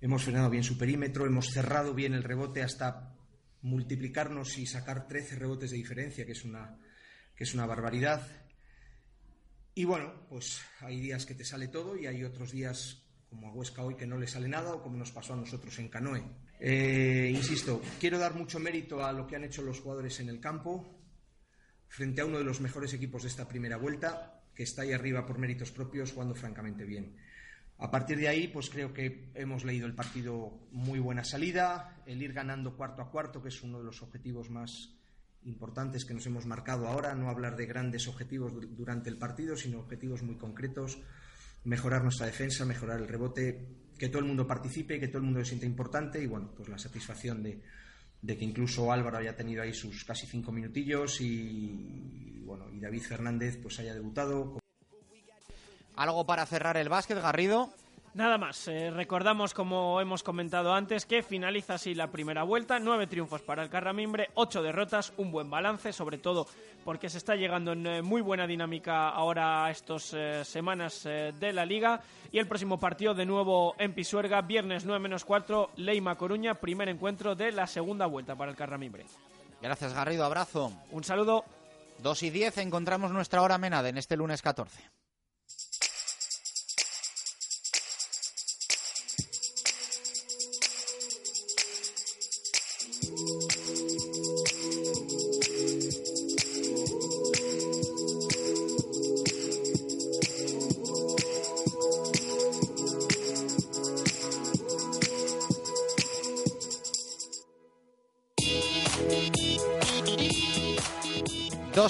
hemos 0.00 0.24
frenado 0.24 0.50
bien 0.50 0.64
su 0.64 0.78
perímetro, 0.78 1.26
hemos 1.26 1.50
cerrado 1.50 1.94
bien 1.94 2.14
el 2.14 2.22
rebote 2.22 2.62
hasta 2.62 3.14
multiplicarnos 3.62 4.56
y 4.58 4.66
sacar 4.66 5.06
13 5.06 5.36
rebotes 5.36 5.70
de 5.70 5.76
diferencia, 5.76 6.24
que 6.24 6.32
es 6.32 6.44
una, 6.44 6.78
que 7.36 7.44
es 7.44 7.54
una 7.54 7.66
barbaridad. 7.66 8.26
Y 9.74 9.84
bueno, 9.84 10.26
pues 10.28 10.60
hay 10.80 11.00
días 11.00 11.26
que 11.26 11.34
te 11.34 11.44
sale 11.44 11.68
todo 11.68 11.96
y 11.96 12.06
hay 12.06 12.24
otros 12.24 12.52
días 12.52 13.02
como 13.28 13.48
a 13.48 13.52
Huesca 13.52 13.82
hoy 13.82 13.94
que 13.94 14.06
no 14.06 14.18
le 14.18 14.26
sale 14.26 14.48
nada 14.48 14.72
o 14.74 14.82
como 14.82 14.96
nos 14.96 15.12
pasó 15.12 15.34
a 15.34 15.36
nosotros 15.36 15.78
en 15.78 15.88
Canoe. 15.88 16.24
Eh, 16.58 17.30
insisto, 17.32 17.80
quiero 18.00 18.18
dar 18.18 18.34
mucho 18.34 18.58
mérito 18.58 19.04
a 19.04 19.12
lo 19.12 19.26
que 19.26 19.36
han 19.36 19.44
hecho 19.44 19.62
los 19.62 19.80
jugadores 19.80 20.18
en 20.20 20.28
el 20.28 20.40
campo 20.40 20.98
frente 21.86 22.20
a 22.20 22.24
uno 22.24 22.38
de 22.38 22.44
los 22.44 22.60
mejores 22.60 22.92
equipos 22.94 23.22
de 23.22 23.28
esta 23.28 23.48
primera 23.48 23.76
vuelta, 23.76 24.39
que 24.60 24.64
está 24.64 24.82
ahí 24.82 24.92
arriba 24.92 25.24
por 25.24 25.38
méritos 25.38 25.70
propios, 25.72 26.12
jugando 26.12 26.34
francamente 26.34 26.84
bien. 26.84 27.16
A 27.78 27.90
partir 27.90 28.18
de 28.18 28.28
ahí, 28.28 28.46
pues 28.46 28.68
creo 28.68 28.92
que 28.92 29.30
hemos 29.32 29.64
leído 29.64 29.86
el 29.86 29.94
partido 29.94 30.68
muy 30.70 30.98
buena 30.98 31.24
salida, 31.24 31.96
el 32.04 32.22
ir 32.22 32.34
ganando 32.34 32.76
cuarto 32.76 33.00
a 33.00 33.10
cuarto, 33.10 33.42
que 33.42 33.48
es 33.48 33.62
uno 33.62 33.78
de 33.78 33.84
los 33.84 34.02
objetivos 34.02 34.50
más 34.50 34.98
importantes 35.46 36.04
que 36.04 36.12
nos 36.12 36.26
hemos 36.26 36.44
marcado 36.44 36.86
ahora, 36.88 37.14
no 37.14 37.30
hablar 37.30 37.56
de 37.56 37.64
grandes 37.64 38.06
objetivos 38.06 38.52
durante 38.76 39.08
el 39.08 39.16
partido, 39.16 39.56
sino 39.56 39.78
objetivos 39.78 40.22
muy 40.22 40.36
concretos, 40.36 40.98
mejorar 41.64 42.02
nuestra 42.02 42.26
defensa, 42.26 42.66
mejorar 42.66 43.00
el 43.00 43.08
rebote, 43.08 43.66
que 43.96 44.10
todo 44.10 44.18
el 44.18 44.28
mundo 44.28 44.46
participe, 44.46 45.00
que 45.00 45.08
todo 45.08 45.20
el 45.20 45.24
mundo 45.24 45.40
se 45.40 45.46
sienta 45.46 45.64
importante 45.64 46.22
y 46.22 46.26
bueno, 46.26 46.52
pues 46.54 46.68
la 46.68 46.76
satisfacción 46.76 47.42
de, 47.42 47.62
que 48.26 48.44
incluso 48.44 48.92
Álvaro 48.92 49.18
haya 49.18 49.36
tenido 49.36 49.62
ahí 49.62 49.72
sus 49.72 50.04
casi 50.04 50.26
cinco 50.26 50.52
minutillos 50.52 51.20
y, 51.20 52.42
bueno, 52.44 52.70
y 52.70 52.80
David 52.80 53.02
Fernández 53.02 53.58
pues 53.62 53.78
haya 53.80 53.94
debutado 53.94 54.58
¿Algo 55.96 56.24
para 56.24 56.46
cerrar 56.46 56.76
el 56.76 56.88
básquet, 56.88 57.20
Garrido? 57.20 57.74
Nada 58.12 58.38
más, 58.38 58.66
eh, 58.66 58.90
recordamos 58.90 59.54
como 59.54 60.00
hemos 60.00 60.24
comentado 60.24 60.74
antes 60.74 61.06
que 61.06 61.22
finaliza 61.22 61.74
así 61.74 61.94
la 61.94 62.08
primera 62.08 62.42
vuelta, 62.42 62.80
nueve 62.80 63.06
triunfos 63.06 63.40
para 63.40 63.62
el 63.62 63.70
Carramimbre, 63.70 64.30
ocho 64.34 64.62
derrotas, 64.62 65.12
un 65.16 65.30
buen 65.30 65.48
balance, 65.48 65.92
sobre 65.92 66.18
todo 66.18 66.48
porque 66.84 67.08
se 67.08 67.18
está 67.18 67.36
llegando 67.36 67.70
en 67.70 67.86
eh, 67.86 68.02
muy 68.02 68.20
buena 68.20 68.48
dinámica 68.48 69.10
ahora 69.10 69.64
a 69.64 69.70
estas 69.70 70.12
eh, 70.12 70.44
semanas 70.44 71.04
de 71.04 71.52
la 71.52 71.64
liga 71.64 72.00
y 72.32 72.38
el 72.38 72.48
próximo 72.48 72.80
partido 72.80 73.14
de 73.14 73.26
nuevo 73.26 73.76
en 73.78 73.94
Pisuerga, 73.94 74.42
viernes 74.42 74.84
9 74.84 74.98
menos 74.98 75.24
4, 75.24 75.70
Leima 75.76 76.16
Coruña, 76.16 76.54
primer 76.54 76.88
encuentro 76.88 77.36
de 77.36 77.52
la 77.52 77.68
segunda 77.68 78.06
vuelta 78.06 78.34
para 78.34 78.50
el 78.50 78.56
Carramimbre. 78.56 79.06
Gracias 79.62 79.94
Garrido, 79.94 80.24
abrazo. 80.24 80.72
Un 80.90 81.04
saludo. 81.04 81.44
2 82.02 82.22
y 82.24 82.30
10 82.30 82.58
encontramos 82.58 83.12
nuestra 83.12 83.40
hora 83.42 83.56
menada 83.56 83.88
en 83.88 83.98
este 83.98 84.16
lunes 84.16 84.42
14. 84.42 84.99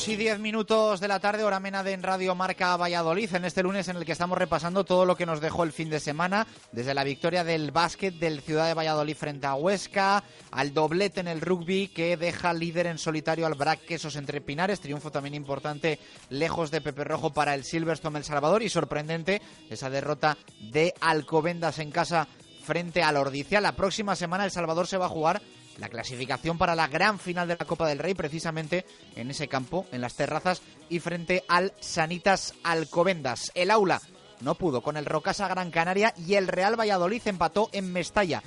Dos 0.01 0.09
y 0.09 0.17
diez 0.17 0.39
minutos 0.39 0.99
de 0.99 1.09
la 1.09 1.21
tarde, 1.21 1.45
hora 1.45 1.61
Menade 1.61 1.93
en 1.93 2.03
Radio 2.03 2.35
Marca 2.35 2.75
Valladolid, 2.75 3.35
en 3.35 3.45
este 3.45 3.63
lunes 3.63 3.87
en 3.89 3.99
el 3.99 4.07
que 4.07 4.13
estamos 4.13 4.39
repasando 4.39 4.83
todo 4.83 5.05
lo 5.05 5.15
que 5.15 5.27
nos 5.27 5.43
dejó 5.43 5.63
el 5.63 5.73
fin 5.73 5.91
de 5.91 6.01
semana, 6.01 6.47
desde 6.73 6.95
la 6.95 7.05
victoria 7.05 7.45
del 7.45 7.71
básquet 7.71 8.15
del 8.15 8.41
Ciudad 8.41 8.67
de 8.67 8.73
Valladolid 8.73 9.15
frente 9.15 9.47
a 9.47 9.57
Huesca, 9.57 10.25
al 10.53 10.73
doblete 10.73 11.21
en 11.21 11.29
el 11.29 11.43
rugby 11.43 11.89
que 11.89 12.17
deja 12.17 12.55
líder 12.55 12.87
en 12.87 12.97
solitario 12.97 13.45
al 13.45 13.57
Brac 13.57 13.85
Quesos 13.85 14.17
entre 14.17 14.41
Pinares, 14.41 14.81
triunfo 14.81 15.11
también 15.11 15.35
importante 15.35 15.99
lejos 16.31 16.71
de 16.71 16.81
Pepe 16.81 17.05
Rojo 17.05 17.35
para 17.35 17.53
el 17.55 17.65
Silverstone 17.65 18.21
El 18.21 18.25
Salvador 18.25 18.63
y 18.63 18.71
sorprendente 18.71 19.43
esa 19.69 19.91
derrota 19.91 20.39
de 20.61 20.95
Alcobendas 21.03 21.79
en 21.79 21.91
casa 21.91 22.27
frente 22.63 23.03
al 23.03 23.19
Ordicia. 23.19 23.61
La 23.61 23.73
próxima 23.73 24.17
semana 24.17 24.47
El 24.47 24.51
Salvador 24.51 24.87
se 24.87 24.97
va 24.97 25.07
a 25.07 25.11
jugar 25.11 25.43
la 25.81 25.89
clasificación 25.89 26.59
para 26.59 26.75
la 26.75 26.87
gran 26.89 27.19
final 27.19 27.49
de 27.49 27.57
la 27.59 27.65
Copa 27.65 27.89
del 27.89 27.99
Rey, 27.99 28.15
precisamente 28.15 28.85
en 29.17 29.31
ese 29.31 29.49
campo, 29.49 29.87
en 29.91 30.03
las 30.03 30.15
terrazas 30.15 30.63
y 30.91 31.01
frente 31.01 31.43
al 31.49 31.73
Sanitas 31.81 32.55
Alcobendas. 32.63 33.51
El 33.55 33.71
aula 33.71 34.01
no 34.41 34.55
pudo 34.55 34.83
con 34.83 34.97
el 34.97 35.07
Rocasa 35.07 35.49
Gran 35.49 35.71
Canaria 35.71 36.15
y 36.17 36.35
el 36.35 36.49
Real 36.49 36.79
Valladolid 36.79 37.23
empató 37.25 37.71
en 37.73 37.93
Mestalla. 37.93 38.43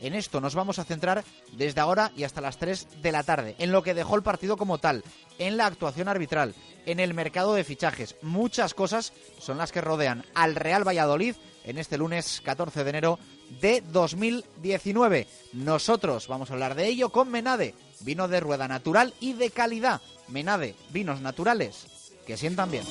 En 0.00 0.14
esto 0.14 0.40
nos 0.40 0.54
vamos 0.54 0.78
a 0.78 0.84
centrar 0.84 1.24
desde 1.52 1.80
ahora 1.80 2.12
y 2.16 2.24
hasta 2.24 2.40
las 2.40 2.58
3 2.58 3.02
de 3.02 3.12
la 3.12 3.22
tarde, 3.22 3.56
en 3.58 3.72
lo 3.72 3.82
que 3.82 3.94
dejó 3.94 4.14
el 4.14 4.22
partido 4.22 4.56
como 4.56 4.78
tal, 4.78 5.02
en 5.38 5.56
la 5.56 5.66
actuación 5.66 6.06
arbitral, 6.06 6.54
en 6.84 7.00
el 7.00 7.14
mercado 7.14 7.54
de 7.54 7.64
fichajes. 7.64 8.14
Muchas 8.22 8.74
cosas 8.74 9.12
son 9.40 9.58
las 9.58 9.72
que 9.72 9.80
rodean 9.80 10.24
al 10.34 10.54
Real 10.54 10.86
Valladolid 10.86 11.34
en 11.64 11.78
este 11.78 11.98
lunes 11.98 12.42
14 12.44 12.84
de 12.84 12.90
enero 12.90 13.18
de 13.60 13.82
2019. 13.92 15.26
Nosotros 15.52 16.26
vamos 16.28 16.50
a 16.50 16.54
hablar 16.54 16.74
de 16.74 16.88
ello 16.88 17.10
con 17.10 17.30
Menade, 17.30 17.74
vino 18.00 18.26
de 18.28 18.40
rueda 18.40 18.68
natural 18.68 19.12
y 19.20 19.34
de 19.34 19.50
calidad. 19.50 20.00
Menade, 20.28 20.74
vinos 20.90 21.20
naturales 21.20 21.86
que 22.26 22.36
sientan 22.36 22.70
bien. 22.70 22.84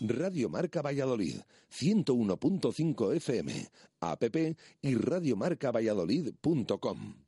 Radio 0.00 0.50
Marca 0.50 0.82
Valladolid, 0.82 1.40
101.5 1.72 3.16
FM, 3.16 3.70
app 4.00 4.22
y 4.82 4.96
radiomarcavalladolid.com. 4.96 7.23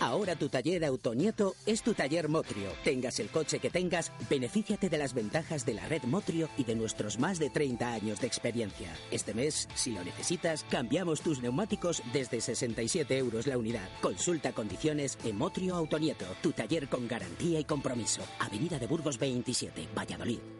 Ahora 0.00 0.34
tu 0.34 0.48
taller 0.48 0.82
Autonieto 0.86 1.54
es 1.66 1.82
tu 1.82 1.92
taller 1.92 2.30
Motrio. 2.30 2.70
Tengas 2.82 3.20
el 3.20 3.28
coche 3.28 3.58
que 3.58 3.68
tengas, 3.68 4.10
benefíciate 4.30 4.88
de 4.88 4.96
las 4.96 5.12
ventajas 5.12 5.66
de 5.66 5.74
la 5.74 5.86
red 5.88 6.02
Motrio 6.04 6.48
y 6.56 6.64
de 6.64 6.74
nuestros 6.74 7.18
más 7.18 7.38
de 7.38 7.50
30 7.50 7.92
años 7.92 8.18
de 8.18 8.26
experiencia. 8.26 8.96
Este 9.10 9.34
mes, 9.34 9.68
si 9.74 9.92
lo 9.92 10.02
necesitas, 10.02 10.64
cambiamos 10.70 11.20
tus 11.20 11.42
neumáticos 11.42 12.02
desde 12.14 12.40
67 12.40 13.18
euros 13.18 13.46
la 13.46 13.58
unidad. 13.58 13.88
Consulta 14.00 14.52
condiciones 14.52 15.18
en 15.22 15.36
Motrio 15.36 15.76
Autonieto, 15.76 16.24
tu 16.42 16.52
taller 16.52 16.88
con 16.88 17.06
garantía 17.06 17.60
y 17.60 17.64
compromiso. 17.64 18.22
Avenida 18.38 18.78
de 18.78 18.86
Burgos 18.86 19.18
27, 19.18 19.88
Valladolid. 19.94 20.59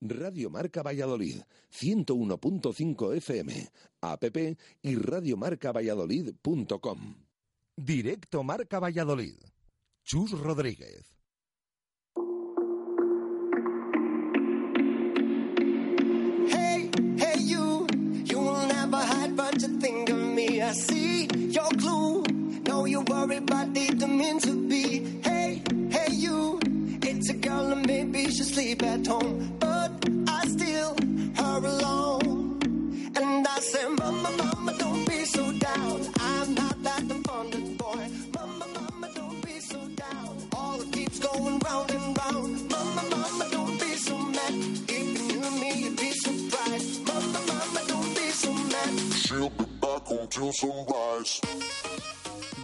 Radio 0.00 0.50
Marca 0.50 0.82
Valladolid, 0.82 1.42
101.5 1.70 3.14
FM, 3.16 3.68
app 4.02 4.24
y 4.82 4.94
radiomarcavalladolid.com. 4.94 7.14
Directo 7.76 8.42
Marca 8.42 8.78
Valladolid. 8.78 9.36
Chus 10.04 10.30
Rodríguez. 10.32 11.04
Hey, 16.48 16.90
hey, 17.18 17.38
you, 17.38 17.86
you 18.24 18.38
will 18.38 18.66
never 18.66 18.96
hide, 18.96 19.36
but 19.36 19.60
you 19.60 19.68
think 19.80 20.08
of 20.10 20.18
me. 20.18 20.62
I 20.62 20.72
see 20.72 21.26
your 21.50 21.68
clue. 21.80 22.22
No, 22.66 22.84
you 22.86 23.00
worry, 23.02 23.40
but 23.40 23.68
it 23.76 23.98
don't 23.98 24.16
mean 24.16 24.38
to 24.40 24.68
be. 24.68 25.20
Hey, 25.22 25.62
hey, 25.90 26.12
you, 26.12 26.58
it's 27.02 27.30
a 27.30 27.34
girl 27.34 27.72
and 27.72 27.86
maybe 27.86 28.24
she 28.30 28.42
sleep 28.44 28.82
at 28.82 29.06
home, 29.06 29.58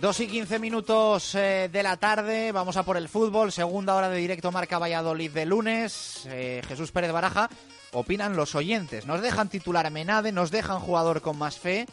2 0.00 0.20
y 0.20 0.26
15 0.26 0.58
minutos 0.58 1.34
eh, 1.34 1.70
de 1.72 1.82
la 1.82 1.96
tarde, 1.96 2.52
vamos 2.52 2.76
a 2.76 2.82
por 2.82 2.96
el 2.96 3.08
fútbol, 3.08 3.52
segunda 3.52 3.94
hora 3.94 4.08
de 4.08 4.18
directo 4.18 4.52
Marca 4.52 4.78
Valladolid 4.78 5.30
de 5.30 5.46
lunes. 5.46 6.26
Eh, 6.26 6.62
Jesús 6.68 6.92
Pérez 6.92 7.10
Baraja 7.12 7.48
opinan 7.94 8.36
los 8.36 8.54
oyentes. 8.54 9.06
Nos 9.06 9.22
dejan 9.22 9.48
titular 9.48 9.90
Menade, 9.90 10.32
nos 10.32 10.50
dejan 10.50 10.80
jugador 10.80 11.22
con 11.22 11.38
más 11.38 11.58
fe 11.58 11.86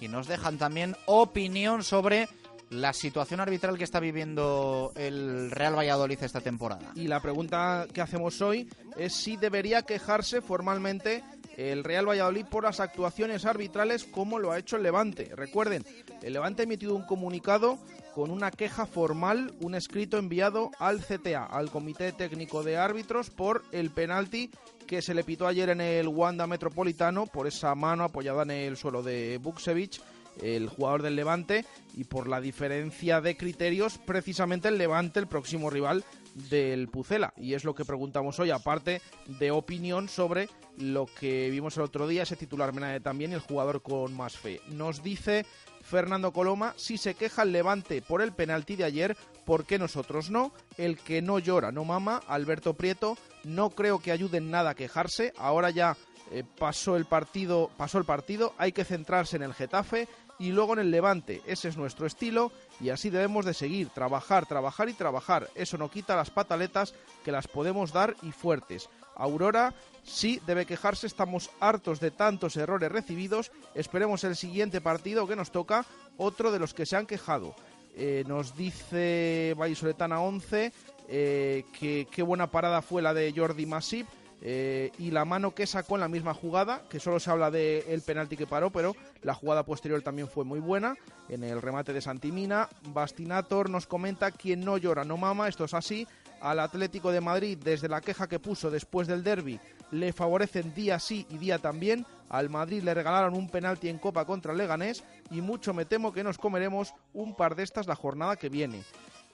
y 0.00 0.08
nos 0.08 0.26
dejan 0.26 0.56
también 0.56 0.96
opinión 1.06 1.84
sobre 1.84 2.28
la 2.70 2.92
situación 2.92 3.40
arbitral 3.40 3.76
que 3.76 3.84
está 3.84 3.98
viviendo 4.00 4.92
el 4.94 5.50
Real 5.50 5.76
Valladolid 5.76 6.22
esta 6.22 6.40
temporada. 6.40 6.92
Y 6.94 7.08
la 7.08 7.20
pregunta 7.20 7.86
que 7.92 8.00
hacemos 8.00 8.40
hoy 8.40 8.68
es 8.96 9.12
si 9.12 9.36
debería 9.36 9.82
quejarse 9.82 10.40
formalmente 10.40 11.24
el 11.60 11.84
Real 11.84 12.08
Valladolid 12.08 12.46
por 12.46 12.64
las 12.64 12.80
actuaciones 12.80 13.44
arbitrales 13.44 14.04
como 14.04 14.38
lo 14.38 14.50
ha 14.50 14.58
hecho 14.58 14.76
el 14.76 14.82
Levante. 14.82 15.30
Recuerden, 15.34 15.84
el 16.22 16.32
Levante 16.32 16.62
ha 16.62 16.64
emitido 16.64 16.94
un 16.94 17.04
comunicado 17.04 17.78
con 18.14 18.30
una 18.30 18.50
queja 18.50 18.86
formal, 18.86 19.52
un 19.60 19.74
escrito 19.74 20.16
enviado 20.16 20.70
al 20.78 21.04
CTA, 21.04 21.44
al 21.44 21.70
Comité 21.70 22.12
Técnico 22.12 22.62
de 22.62 22.78
Árbitros, 22.78 23.28
por 23.28 23.62
el 23.72 23.90
penalti 23.90 24.50
que 24.86 25.02
se 25.02 25.14
le 25.14 25.22
pitó 25.22 25.46
ayer 25.46 25.68
en 25.68 25.82
el 25.82 26.08
Wanda 26.08 26.46
Metropolitano 26.46 27.26
por 27.26 27.46
esa 27.46 27.74
mano 27.74 28.04
apoyada 28.04 28.42
en 28.42 28.50
el 28.50 28.76
suelo 28.76 29.02
de 29.02 29.38
Buksevich 29.38 30.00
el 30.42 30.68
jugador 30.68 31.02
del 31.02 31.16
Levante 31.16 31.64
y 31.94 32.04
por 32.04 32.28
la 32.28 32.40
diferencia 32.40 33.20
de 33.20 33.36
criterios 33.36 33.98
precisamente 33.98 34.68
el 34.68 34.78
Levante 34.78 35.20
el 35.20 35.26
próximo 35.26 35.70
rival 35.70 36.04
del 36.34 36.88
Pucela 36.88 37.32
y 37.36 37.54
es 37.54 37.64
lo 37.64 37.74
que 37.74 37.84
preguntamos 37.84 38.38
hoy 38.38 38.50
aparte 38.50 39.00
de 39.26 39.50
opinión 39.50 40.08
sobre 40.08 40.48
lo 40.78 41.06
que 41.06 41.50
vimos 41.50 41.76
el 41.76 41.82
otro 41.82 42.06
día 42.06 42.22
ese 42.22 42.36
titular 42.36 42.72
Menade 42.72 43.00
también 43.00 43.32
y 43.32 43.34
el 43.34 43.40
jugador 43.40 43.82
con 43.82 44.14
más 44.14 44.36
fe 44.36 44.60
nos 44.68 45.02
dice 45.02 45.44
Fernando 45.82 46.32
Coloma 46.32 46.74
si 46.76 46.98
se 46.98 47.14
queja 47.14 47.42
el 47.42 47.52
Levante 47.52 48.02
por 48.02 48.22
el 48.22 48.32
penalti 48.32 48.76
de 48.76 48.84
ayer 48.84 49.16
¿por 49.44 49.64
qué 49.66 49.78
nosotros 49.78 50.30
no? 50.30 50.52
el 50.76 50.98
que 50.98 51.22
no 51.22 51.38
llora 51.38 51.72
no 51.72 51.84
mama 51.84 52.20
Alberto 52.28 52.74
Prieto 52.74 53.16
no 53.44 53.70
creo 53.70 53.98
que 53.98 54.12
ayude 54.12 54.38
en 54.38 54.50
nada 54.50 54.70
a 54.70 54.74
quejarse 54.74 55.32
ahora 55.36 55.70
ya 55.70 55.96
eh, 56.32 56.44
pasó 56.58 56.96
el 56.96 57.06
partido 57.06 57.70
pasó 57.76 57.98
el 57.98 58.04
partido 58.04 58.54
hay 58.56 58.72
que 58.72 58.84
centrarse 58.84 59.36
en 59.36 59.42
el 59.42 59.54
Getafe 59.54 60.08
y 60.40 60.52
luego 60.52 60.72
en 60.72 60.80
el 60.80 60.90
Levante. 60.90 61.42
Ese 61.46 61.68
es 61.68 61.76
nuestro 61.76 62.06
estilo 62.06 62.50
y 62.80 62.88
así 62.88 63.10
debemos 63.10 63.44
de 63.44 63.54
seguir, 63.54 63.90
trabajar, 63.90 64.46
trabajar 64.46 64.88
y 64.88 64.94
trabajar. 64.94 65.48
Eso 65.54 65.76
no 65.76 65.90
quita 65.90 66.16
las 66.16 66.30
pataletas 66.30 66.94
que 67.24 67.30
las 67.30 67.46
podemos 67.46 67.92
dar 67.92 68.16
y 68.22 68.32
fuertes. 68.32 68.88
Aurora 69.14 69.74
sí 70.02 70.40
debe 70.46 70.64
quejarse, 70.64 71.06
estamos 71.06 71.50
hartos 71.60 72.00
de 72.00 72.10
tantos 72.10 72.56
errores 72.56 72.90
recibidos. 72.90 73.52
Esperemos 73.74 74.24
el 74.24 74.34
siguiente 74.34 74.80
partido 74.80 75.28
que 75.28 75.36
nos 75.36 75.52
toca, 75.52 75.84
otro 76.16 76.50
de 76.50 76.58
los 76.58 76.72
que 76.72 76.86
se 76.86 76.96
han 76.96 77.06
quejado. 77.06 77.54
Eh, 77.94 78.24
nos 78.26 78.56
dice 78.56 79.54
Vallisoletana 79.58 80.20
11 80.20 80.72
eh, 81.08 81.64
que 81.78 82.06
qué 82.10 82.22
buena 82.22 82.50
parada 82.50 82.80
fue 82.82 83.02
la 83.02 83.12
de 83.12 83.34
Jordi 83.36 83.66
Masip 83.66 84.06
eh, 84.42 84.90
y 84.98 85.10
la 85.10 85.24
mano 85.24 85.54
que 85.54 85.66
sacó 85.66 85.96
en 85.96 86.00
la 86.00 86.08
misma 86.08 86.32
jugada, 86.32 86.82
que 86.88 86.98
solo 86.98 87.20
se 87.20 87.30
habla 87.30 87.50
del 87.50 87.84
el 87.88 88.00
penalti 88.00 88.36
que 88.36 88.46
paró, 88.46 88.70
pero 88.70 88.96
la 89.22 89.34
jugada 89.34 89.64
posterior 89.64 90.00
también 90.02 90.28
fue 90.28 90.44
muy 90.44 90.60
buena, 90.60 90.96
en 91.28 91.44
el 91.44 91.60
remate 91.60 91.92
de 91.92 92.00
Santimina. 92.00 92.68
Bastinator 92.88 93.68
nos 93.68 93.86
comenta, 93.86 94.30
quien 94.30 94.64
no 94.64 94.78
llora 94.78 95.04
no 95.04 95.16
mama, 95.16 95.48
esto 95.48 95.64
es 95.64 95.74
así. 95.74 96.06
Al 96.40 96.58
Atlético 96.58 97.12
de 97.12 97.20
Madrid, 97.20 97.58
desde 97.62 97.88
la 97.88 98.00
queja 98.00 98.26
que 98.26 98.38
puso 98.38 98.70
después 98.70 99.06
del 99.06 99.22
derby, 99.22 99.60
le 99.90 100.12
favorecen 100.14 100.72
día 100.74 100.98
sí 100.98 101.26
y 101.28 101.36
día 101.36 101.58
también. 101.58 102.06
Al 102.30 102.48
Madrid 102.48 102.82
le 102.82 102.94
regalaron 102.94 103.34
un 103.34 103.50
penalti 103.50 103.88
en 103.88 103.98
Copa 103.98 104.24
contra 104.24 104.52
el 104.52 104.58
Leganés 104.58 105.04
y 105.30 105.42
mucho 105.42 105.74
me 105.74 105.84
temo 105.84 106.12
que 106.12 106.24
nos 106.24 106.38
comeremos 106.38 106.94
un 107.12 107.34
par 107.34 107.56
de 107.56 107.64
estas 107.64 107.86
la 107.86 107.96
jornada 107.96 108.36
que 108.36 108.48
viene. 108.48 108.84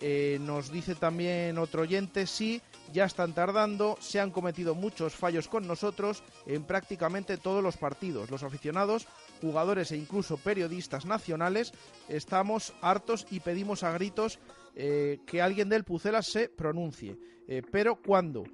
Eh, 0.01 0.39
nos 0.41 0.71
dice 0.71 0.95
también 0.95 1.59
otro 1.59 1.83
oyente, 1.83 2.27
sí, 2.27 2.61
ya 2.93 3.05
están 3.05 3.33
tardando, 3.33 3.97
se 4.01 4.21
han 4.21 4.31
cometido 4.31 4.75
muchos 4.75 5.15
fallos 5.15 5.49
con 5.49 5.67
nosotros 5.67 6.23
en 6.47 6.65
prácticamente 6.65 7.37
todos 7.37 7.63
los 7.63 7.77
partidos. 7.77 8.31
Los 8.31 8.43
aficionados, 8.43 9.07
jugadores 9.41 9.93
e 9.93 9.97
incluso 9.97 10.37
periodistas 10.37 11.07
nacionales 11.07 11.73
estamos 12.09 12.75
hartos 12.81 13.27
y 13.31 13.41
pedimos 13.41 13.83
a 13.83 13.93
gritos 13.93 14.39
eh, 14.75 15.21
que 15.27 15.43
alguien 15.43 15.69
del 15.69 15.85
Pucela 15.85 16.23
se 16.23 16.49
pronuncie. 16.49 17.17
Eh, 17.49 17.63
pero 17.71 17.97
¿cuándo? 17.97 18.45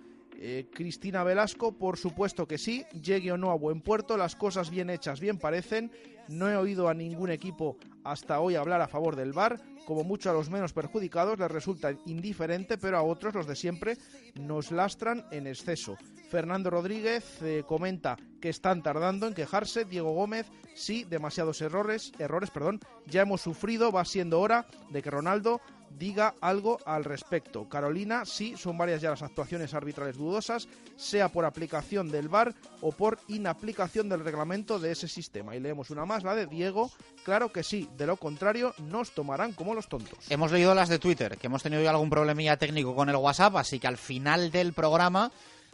Cristina 0.72 1.24
Velasco, 1.24 1.72
por 1.72 1.96
supuesto 1.96 2.46
que 2.46 2.58
sí, 2.58 2.84
llegue 3.00 3.32
o 3.32 3.36
no 3.36 3.50
a 3.50 3.56
buen 3.56 3.80
puerto, 3.80 4.16
las 4.16 4.34
cosas 4.34 4.70
bien 4.70 4.90
hechas 4.90 5.20
bien 5.20 5.38
parecen. 5.38 5.92
No 6.28 6.48
he 6.48 6.56
oído 6.56 6.88
a 6.88 6.94
ningún 6.94 7.30
equipo 7.30 7.76
hasta 8.04 8.40
hoy 8.40 8.54
hablar 8.54 8.80
a 8.80 8.88
favor 8.88 9.16
del 9.16 9.32
VAR 9.32 9.60
como 9.84 10.04
mucho 10.04 10.30
a 10.30 10.32
los 10.32 10.50
menos 10.50 10.72
perjudicados 10.72 11.38
les 11.38 11.50
resulta 11.50 11.92
indiferente, 12.06 12.78
pero 12.78 12.98
a 12.98 13.02
otros, 13.02 13.34
los 13.34 13.46
de 13.46 13.56
siempre, 13.56 13.98
nos 14.34 14.70
lastran 14.70 15.26
en 15.30 15.46
exceso. 15.46 15.96
Fernando 16.30 16.70
Rodríguez 16.70 17.42
eh, 17.42 17.62
comenta 17.66 18.16
que 18.40 18.48
están 18.48 18.82
tardando 18.82 19.26
en 19.26 19.34
quejarse. 19.34 19.84
Diego 19.84 20.14
Gómez, 20.14 20.46
sí, 20.74 21.04
demasiados 21.04 21.60
errores, 21.60 22.12
errores, 22.18 22.50
perdón, 22.50 22.80
ya 23.06 23.22
hemos 23.22 23.42
sufrido, 23.42 23.92
va 23.92 24.04
siendo 24.04 24.40
hora 24.40 24.66
de 24.90 25.02
que 25.02 25.10
Ronaldo 25.10 25.60
diga 25.98 26.34
algo 26.40 26.78
al 26.84 27.04
respecto. 27.04 27.68
Carolina, 27.68 28.24
sí, 28.24 28.56
son 28.56 28.78
varias 28.78 29.00
ya 29.00 29.10
las 29.10 29.22
actuaciones 29.22 29.74
arbitrales 29.74 30.16
dudosas, 30.16 30.68
sea 30.96 31.28
por 31.28 31.44
aplicación 31.44 32.10
del 32.10 32.28
VAR 32.28 32.54
o 32.80 32.92
por 32.92 33.18
inaplicación 33.28 34.08
del 34.08 34.24
reglamento 34.24 34.78
de 34.78 34.92
ese 34.92 35.08
sistema. 35.08 35.56
Y 35.56 35.60
leemos 35.60 35.90
una 35.90 36.04
más, 36.04 36.24
la 36.24 36.34
de 36.34 36.46
Diego. 36.46 36.90
Claro 37.24 37.52
que 37.52 37.62
sí, 37.62 37.88
de 37.96 38.06
lo 38.06 38.16
contrario 38.16 38.74
nos 38.78 39.12
tomarán 39.12 39.52
como 39.52 39.74
los 39.74 39.88
tontos. 39.88 40.18
Hemos 40.28 40.52
leído 40.52 40.74
las 40.74 40.88
de 40.88 40.98
Twitter, 40.98 41.38
que 41.38 41.46
hemos 41.46 41.62
tenido 41.62 41.88
algún 41.88 42.10
problemilla 42.10 42.56
técnico 42.56 42.94
con 42.94 43.08
el 43.08 43.16
WhatsApp, 43.16 43.56
así 43.56 43.78
que 43.78 43.86
al 43.86 43.96
final 43.96 44.50
del 44.50 44.72
programa 44.72 45.30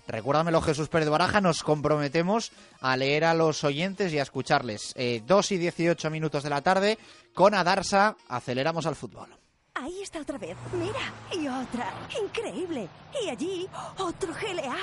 Recuérdamelo, 0.08 0.62
Jesús 0.62 0.88
Pérez 0.88 1.10
Baraja, 1.10 1.42
nos 1.42 1.62
comprometemos 1.62 2.50
a 2.80 2.96
leer 2.96 3.26
a 3.26 3.34
los 3.34 3.62
oyentes 3.62 4.10
y 4.10 4.18
a 4.18 4.22
escucharles. 4.22 4.94
Eh, 4.96 5.22
2 5.26 5.52
y 5.52 5.58
18 5.58 6.08
minutos 6.10 6.42
de 6.42 6.50
la 6.50 6.62
tarde, 6.62 6.98
con 7.34 7.52
Adarsa, 7.52 8.16
aceleramos 8.26 8.86
al 8.86 8.96
fútbol. 8.96 9.37
Ahí 9.80 10.02
está 10.02 10.20
otra 10.20 10.38
vez. 10.38 10.56
Mira. 10.72 11.12
Y 11.32 11.46
otra. 11.46 11.92
Increíble. 12.22 12.88
Y 13.22 13.28
allí, 13.28 13.68
otro 13.98 14.32
GLA. 14.34 14.76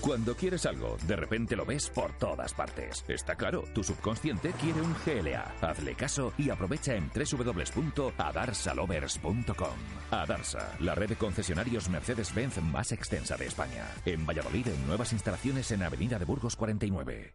Cuando 0.00 0.36
quieres 0.36 0.64
algo, 0.66 0.96
de 1.06 1.16
repente 1.16 1.56
lo 1.56 1.64
ves 1.64 1.88
por 1.90 2.12
todas 2.18 2.54
partes. 2.54 3.04
Está 3.08 3.34
claro, 3.34 3.64
tu 3.74 3.82
subconsciente 3.82 4.52
quiere 4.52 4.80
un 4.80 4.94
GLA. 5.04 5.56
Hazle 5.60 5.96
caso 5.96 6.32
y 6.38 6.50
aprovecha 6.50 6.94
en 6.94 7.10
www.adarsalovers.com. 7.10 9.74
Adarsa, 10.12 10.76
la 10.80 10.94
red 10.94 11.08
de 11.08 11.16
concesionarios 11.16 11.88
Mercedes-Benz 11.88 12.62
más 12.62 12.92
extensa 12.92 13.36
de 13.36 13.46
España. 13.46 13.84
En 14.04 14.24
Valladolid, 14.24 14.68
en 14.68 14.86
nuevas 14.86 15.12
instalaciones 15.12 15.72
en 15.72 15.82
Avenida 15.82 16.20
de 16.20 16.24
Burgos 16.24 16.54
49. 16.54 17.34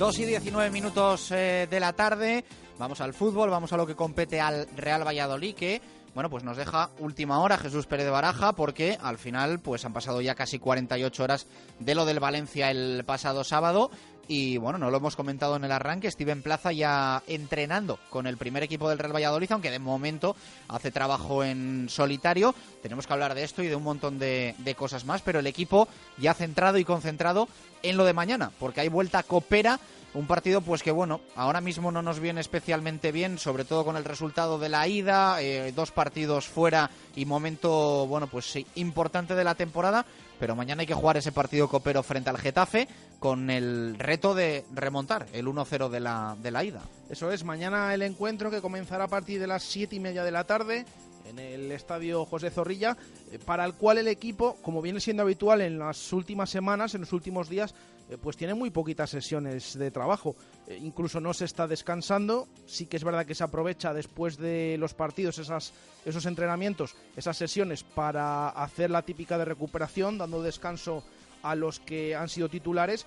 Dos 0.00 0.18
y 0.18 0.24
19 0.24 0.70
minutos 0.70 1.30
eh, 1.30 1.68
de 1.70 1.78
la 1.78 1.92
tarde. 1.92 2.42
Vamos 2.78 3.02
al 3.02 3.12
fútbol, 3.12 3.50
vamos 3.50 3.70
a 3.74 3.76
lo 3.76 3.86
que 3.86 3.94
compete 3.94 4.40
al 4.40 4.66
Real 4.74 5.06
Valladolid, 5.06 5.54
que 5.54 5.82
bueno, 6.14 6.30
pues 6.30 6.42
nos 6.42 6.56
deja 6.56 6.88
última 7.00 7.38
hora 7.40 7.58
Jesús 7.58 7.84
Pérez 7.84 8.06
de 8.06 8.10
Baraja, 8.10 8.54
porque 8.54 8.96
al 9.02 9.18
final 9.18 9.58
pues 9.60 9.84
han 9.84 9.92
pasado 9.92 10.22
ya 10.22 10.34
casi 10.34 10.58
48 10.58 11.22
horas 11.22 11.46
de 11.80 11.94
lo 11.94 12.06
del 12.06 12.18
Valencia 12.18 12.70
el 12.70 13.04
pasado 13.04 13.44
sábado. 13.44 13.90
Y 14.26 14.56
bueno, 14.56 14.78
no 14.78 14.90
lo 14.90 14.96
hemos 14.96 15.16
comentado 15.16 15.56
en 15.56 15.64
el 15.64 15.72
arranque, 15.72 16.10
Steven 16.10 16.40
Plaza 16.40 16.72
ya 16.72 17.22
entrenando 17.26 17.98
con 18.08 18.26
el 18.26 18.38
primer 18.38 18.62
equipo 18.62 18.88
del 18.88 18.98
Real 18.98 19.14
Valladolid, 19.14 19.52
aunque 19.52 19.72
de 19.72 19.80
momento 19.80 20.34
hace 20.68 20.90
trabajo 20.90 21.44
en 21.44 21.88
solitario. 21.90 22.54
Tenemos 22.80 23.06
que 23.06 23.12
hablar 23.12 23.34
de 23.34 23.42
esto 23.42 23.62
y 23.62 23.66
de 23.66 23.74
un 23.74 23.82
montón 23.82 24.18
de 24.18 24.74
cosas 24.78 25.04
más, 25.04 25.20
pero 25.20 25.40
el 25.40 25.46
equipo 25.48 25.88
ya 26.16 26.32
centrado 26.32 26.78
y 26.78 26.84
concentrado 26.84 27.48
en 27.82 27.96
lo 27.96 28.04
de 28.04 28.12
mañana, 28.12 28.50
porque 28.58 28.80
hay 28.80 28.88
vuelta 28.88 29.22
copera 29.22 29.80
un 30.12 30.26
partido, 30.26 30.60
pues 30.60 30.82
que 30.82 30.90
bueno, 30.90 31.20
ahora 31.36 31.60
mismo 31.60 31.92
no 31.92 32.02
nos 32.02 32.18
viene 32.18 32.40
especialmente 32.40 33.12
bien, 33.12 33.38
sobre 33.38 33.64
todo 33.64 33.84
con 33.84 33.96
el 33.96 34.04
resultado 34.04 34.58
de 34.58 34.68
la 34.68 34.88
ida, 34.88 35.40
eh, 35.40 35.72
dos 35.72 35.92
partidos 35.92 36.48
fuera 36.48 36.90
y 37.14 37.24
momento, 37.24 38.06
bueno, 38.08 38.26
pues 38.26 38.46
sí, 38.46 38.66
importante 38.74 39.34
de 39.34 39.44
la 39.44 39.54
temporada, 39.54 40.04
pero 40.38 40.56
mañana 40.56 40.80
hay 40.80 40.86
que 40.86 40.94
jugar 40.94 41.16
ese 41.16 41.32
partido 41.32 41.68
copero 41.68 42.02
frente 42.02 42.30
al 42.30 42.38
Getafe 42.38 42.88
con 43.18 43.50
el 43.50 43.96
reto 43.98 44.34
de 44.34 44.64
remontar 44.74 45.26
el 45.32 45.46
1-0 45.46 45.88
de 45.88 46.00
la, 46.00 46.36
de 46.42 46.50
la 46.50 46.64
ida. 46.64 46.82
Eso 47.08 47.30
es, 47.30 47.44
mañana 47.44 47.94
el 47.94 48.02
encuentro 48.02 48.50
que 48.50 48.60
comenzará 48.60 49.04
a 49.04 49.08
partir 49.08 49.40
de 49.40 49.46
las 49.46 49.62
siete 49.62 49.96
y 49.96 50.00
media 50.00 50.24
de 50.24 50.30
la 50.32 50.44
tarde 50.44 50.86
en 51.26 51.38
el 51.38 51.70
estadio 51.72 52.24
José 52.24 52.50
Zorrilla, 52.50 52.96
eh, 53.30 53.38
para 53.44 53.64
el 53.64 53.74
cual 53.74 53.98
el 53.98 54.08
equipo, 54.08 54.56
como 54.62 54.82
viene 54.82 55.00
siendo 55.00 55.22
habitual 55.22 55.60
en 55.60 55.78
las 55.78 56.12
últimas 56.12 56.50
semanas, 56.50 56.94
en 56.94 57.02
los 57.02 57.12
últimos 57.12 57.48
días, 57.48 57.74
eh, 58.08 58.16
pues 58.20 58.36
tiene 58.36 58.54
muy 58.54 58.70
poquitas 58.70 59.10
sesiones 59.10 59.78
de 59.78 59.90
trabajo. 59.90 60.34
Eh, 60.66 60.78
incluso 60.80 61.20
no 61.20 61.32
se 61.32 61.44
está 61.44 61.66
descansando. 61.66 62.48
Sí 62.66 62.86
que 62.86 62.96
es 62.96 63.04
verdad 63.04 63.26
que 63.26 63.34
se 63.34 63.44
aprovecha 63.44 63.94
después 63.94 64.36
de 64.36 64.76
los 64.78 64.94
partidos 64.94 65.38
esas, 65.38 65.72
esos 66.04 66.26
entrenamientos, 66.26 66.96
esas 67.16 67.36
sesiones 67.36 67.84
para 67.84 68.48
hacer 68.48 68.90
la 68.90 69.02
típica 69.02 69.38
de 69.38 69.44
recuperación, 69.44 70.18
dando 70.18 70.42
descanso 70.42 71.04
a 71.42 71.54
los 71.54 71.80
que 71.80 72.14
han 72.14 72.28
sido 72.28 72.48
titulares. 72.48 73.06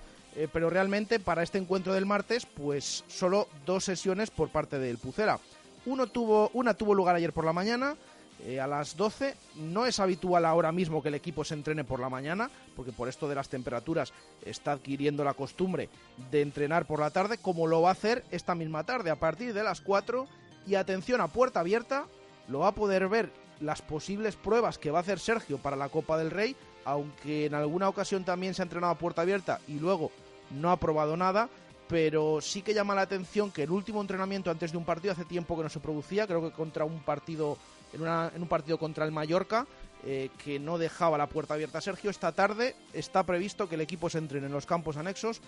pero 0.52 0.68
realmente 0.68 1.20
para 1.20 1.44
este 1.44 1.58
encuentro 1.58 1.94
del 1.94 2.06
martes, 2.06 2.44
pues 2.44 3.04
solo 3.06 3.46
dos 3.64 3.84
sesiones 3.84 4.32
por 4.32 4.48
parte 4.48 4.80
del 4.80 4.98
Pucera. 4.98 5.38
Uno 5.86 6.06
tuvo, 6.06 6.50
una 6.54 6.74
tuvo 6.74 6.94
lugar 6.94 7.16
ayer 7.16 7.32
por 7.32 7.44
la 7.44 7.52
mañana, 7.52 7.96
eh, 8.44 8.60
a 8.60 8.66
las 8.66 8.96
12. 8.96 9.36
No 9.56 9.86
es 9.86 10.00
habitual 10.00 10.44
ahora 10.44 10.72
mismo 10.72 11.02
que 11.02 11.08
el 11.08 11.14
equipo 11.14 11.44
se 11.44 11.54
entrene 11.54 11.84
por 11.84 12.00
la 12.00 12.08
mañana, 12.08 12.50
porque 12.74 12.92
por 12.92 13.08
esto 13.08 13.28
de 13.28 13.34
las 13.34 13.48
temperaturas 13.48 14.12
está 14.44 14.72
adquiriendo 14.72 15.24
la 15.24 15.34
costumbre 15.34 15.88
de 16.30 16.42
entrenar 16.42 16.86
por 16.86 17.00
la 17.00 17.10
tarde, 17.10 17.38
como 17.38 17.66
lo 17.66 17.82
va 17.82 17.90
a 17.90 17.92
hacer 17.92 18.24
esta 18.30 18.54
misma 18.54 18.84
tarde, 18.84 19.10
a 19.10 19.16
partir 19.16 19.54
de 19.54 19.62
las 19.62 19.80
4. 19.80 20.26
Y 20.66 20.76
atención 20.76 21.20
a 21.20 21.28
puerta 21.28 21.60
abierta, 21.60 22.06
lo 22.48 22.60
va 22.60 22.68
a 22.68 22.74
poder 22.74 23.08
ver 23.08 23.30
las 23.60 23.82
posibles 23.82 24.36
pruebas 24.36 24.78
que 24.78 24.90
va 24.90 24.98
a 24.98 25.02
hacer 25.02 25.18
Sergio 25.18 25.58
para 25.58 25.76
la 25.76 25.88
Copa 25.88 26.18
del 26.18 26.30
Rey, 26.30 26.56
aunque 26.84 27.46
en 27.46 27.54
alguna 27.54 27.88
ocasión 27.88 28.24
también 28.24 28.54
se 28.54 28.62
ha 28.62 28.64
entrenado 28.64 28.92
a 28.92 28.98
puerta 28.98 29.22
abierta 29.22 29.60
y 29.68 29.78
luego 29.78 30.10
no 30.50 30.70
ha 30.70 30.78
probado 30.78 31.16
nada 31.16 31.48
pero 31.88 32.40
sí 32.40 32.62
que 32.62 32.74
llama 32.74 32.94
la 32.94 33.02
atención 33.02 33.50
que 33.50 33.64
el 33.64 33.70
último 33.70 34.00
entrenamiento 34.00 34.50
antes 34.50 34.72
de 34.72 34.78
un 34.78 34.84
partido 34.84 35.12
hace 35.12 35.24
tiempo 35.24 35.56
que 35.56 35.62
no 35.62 35.68
se 35.68 35.80
producía, 35.80 36.26
creo 36.26 36.42
que 36.42 36.50
contra 36.50 36.84
un 36.84 37.00
partido 37.00 37.58
en, 37.94 38.42
un 38.42 38.48
partido 38.48 38.78
contra 38.78 39.04
el 39.04 39.12
Mallorca, 39.12 39.66
eh, 40.04 40.30
que 40.42 40.58
no 40.58 40.78
dejaba 40.78 41.16
la 41.16 41.28
puerta 41.28 41.54
abierta. 41.54 41.80
Sergio, 41.80 42.10
esta 42.10 42.32
tarde 42.32 42.74
está 42.92 43.22
previsto 43.22 43.68
que 43.68 43.76
el 43.76 43.80
equipo 43.80 44.10
se 44.10 44.18
entrene 44.18 44.46
en 44.46 44.52
los 44.52 44.66
campos 44.66 44.96
anexos 44.96 45.40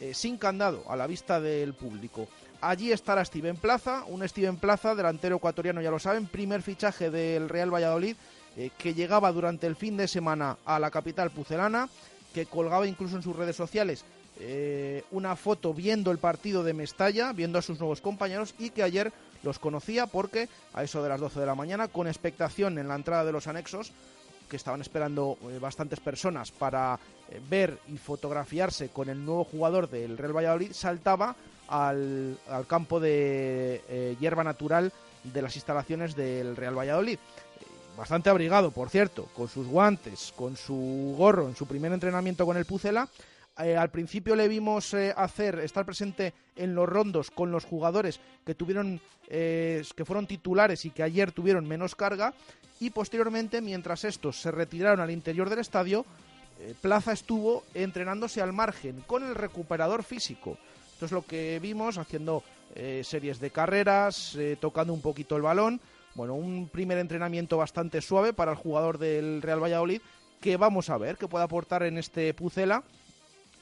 eh, 0.00 0.14
sin 0.14 0.38
candado, 0.38 0.84
a 0.88 0.96
la 0.96 1.06
vista 1.06 1.40
del 1.40 1.74
público. 1.74 2.26
Allí 2.60 2.90
estará 2.92 3.24
Steven 3.24 3.56
Plaza, 3.56 4.04
un 4.06 4.26
Steven 4.26 4.56
Plaza, 4.56 4.94
delantero 4.94 5.36
ecuatoriano, 5.36 5.82
ya 5.82 5.90
lo 5.90 5.98
saben, 5.98 6.26
primer 6.26 6.62
fichaje 6.62 7.10
del 7.10 7.48
Real 7.48 7.72
Valladolid, 7.72 8.16
eh, 8.56 8.70
que 8.76 8.94
llegaba 8.94 9.30
durante 9.30 9.66
el 9.66 9.76
fin 9.76 9.96
de 9.96 10.08
semana 10.08 10.58
a 10.64 10.78
la 10.78 10.90
capital 10.90 11.30
pucelana, 11.30 11.88
que 12.34 12.46
colgaba 12.46 12.86
incluso 12.86 13.16
en 13.16 13.22
sus 13.22 13.36
redes 13.36 13.56
sociales 13.56 14.04
una 15.10 15.36
foto 15.36 15.74
viendo 15.74 16.10
el 16.10 16.18
partido 16.18 16.64
de 16.64 16.72
Mestalla, 16.72 17.32
viendo 17.32 17.58
a 17.58 17.62
sus 17.62 17.78
nuevos 17.78 18.00
compañeros 18.00 18.54
y 18.58 18.70
que 18.70 18.82
ayer 18.82 19.12
los 19.42 19.58
conocía 19.58 20.06
porque 20.06 20.48
a 20.74 20.82
eso 20.82 21.02
de 21.02 21.08
las 21.08 21.20
12 21.20 21.40
de 21.40 21.46
la 21.46 21.54
mañana, 21.54 21.88
con 21.88 22.06
expectación 22.06 22.78
en 22.78 22.88
la 22.88 22.94
entrada 22.94 23.24
de 23.24 23.32
los 23.32 23.46
anexos, 23.46 23.92
que 24.50 24.56
estaban 24.56 24.80
esperando 24.80 25.38
eh, 25.44 25.58
bastantes 25.58 26.00
personas 26.00 26.50
para 26.50 26.98
eh, 27.30 27.40
ver 27.48 27.78
y 27.88 27.96
fotografiarse 27.96 28.88
con 28.88 29.08
el 29.08 29.24
nuevo 29.24 29.44
jugador 29.44 29.88
del 29.88 30.18
Real 30.18 30.36
Valladolid, 30.36 30.72
saltaba 30.72 31.36
al, 31.68 32.36
campo 32.66 32.98
de 32.98 33.82
eh, 33.88 34.16
hierba 34.20 34.42
natural 34.42 34.92
de 35.22 35.42
las 35.42 35.54
instalaciones 35.54 36.16
del 36.16 36.56
Real 36.56 36.76
Valladolid. 36.76 37.18
Bastante 37.96 38.30
abrigado, 38.30 38.72
por 38.72 38.90
cierto, 38.90 39.26
con 39.36 39.48
sus 39.48 39.66
guantes, 39.66 40.32
con 40.34 40.56
su 40.56 41.14
gorro 41.16 41.48
en 41.48 41.54
su 41.54 41.66
primer 41.66 41.92
entrenamiento 41.92 42.44
con 42.44 42.56
el 42.56 42.64
Pucela 42.64 43.08
eh, 43.64 43.76
al 43.76 43.90
principio 43.90 44.36
le 44.36 44.48
vimos 44.48 44.94
eh, 44.94 45.12
hacer, 45.16 45.58
estar 45.60 45.84
presente 45.84 46.34
en 46.56 46.74
los 46.74 46.88
rondos 46.88 47.30
con 47.30 47.50
los 47.50 47.64
jugadores 47.64 48.20
que 48.44 48.54
tuvieron, 48.54 49.00
eh, 49.28 49.82
que 49.96 50.04
fueron 50.04 50.26
titulares 50.26 50.84
y 50.84 50.90
que 50.90 51.02
ayer 51.02 51.32
tuvieron 51.32 51.66
menos 51.66 51.94
carga. 51.94 52.34
Y 52.78 52.90
posteriormente, 52.90 53.60
mientras 53.60 54.04
estos 54.04 54.40
se 54.40 54.50
retiraron 54.50 55.00
al 55.00 55.10
interior 55.10 55.50
del 55.50 55.58
estadio, 55.58 56.04
Plaza 56.82 57.12
estuvo 57.12 57.64
entrenándose 57.72 58.42
al 58.42 58.52
margen 58.52 59.02
con 59.06 59.24
el 59.24 59.34
recuperador 59.34 60.02
físico. 60.02 60.58
Esto 60.92 61.06
es 61.06 61.12
lo 61.12 61.22
que 61.22 61.58
vimos 61.58 61.96
haciendo 61.96 62.42
series 63.02 63.40
de 63.40 63.50
carreras, 63.50 64.36
tocando 64.60 64.92
un 64.92 65.00
poquito 65.00 65.36
el 65.36 65.42
balón. 65.42 65.80
Bueno, 66.14 66.34
un 66.34 66.68
primer 66.68 66.98
entrenamiento 66.98 67.56
bastante 67.56 68.02
suave 68.02 68.34
para 68.34 68.52
el 68.52 68.58
jugador 68.58 68.98
del 68.98 69.40
Real 69.40 69.62
Valladolid 69.62 70.02
que 70.40 70.56
vamos 70.56 70.90
a 70.90 70.98
ver 70.98 71.16
que 71.16 71.28
puede 71.28 71.44
aportar 71.44 71.82
en 71.82 71.98
este 71.98 72.32
Pucela 72.34 72.82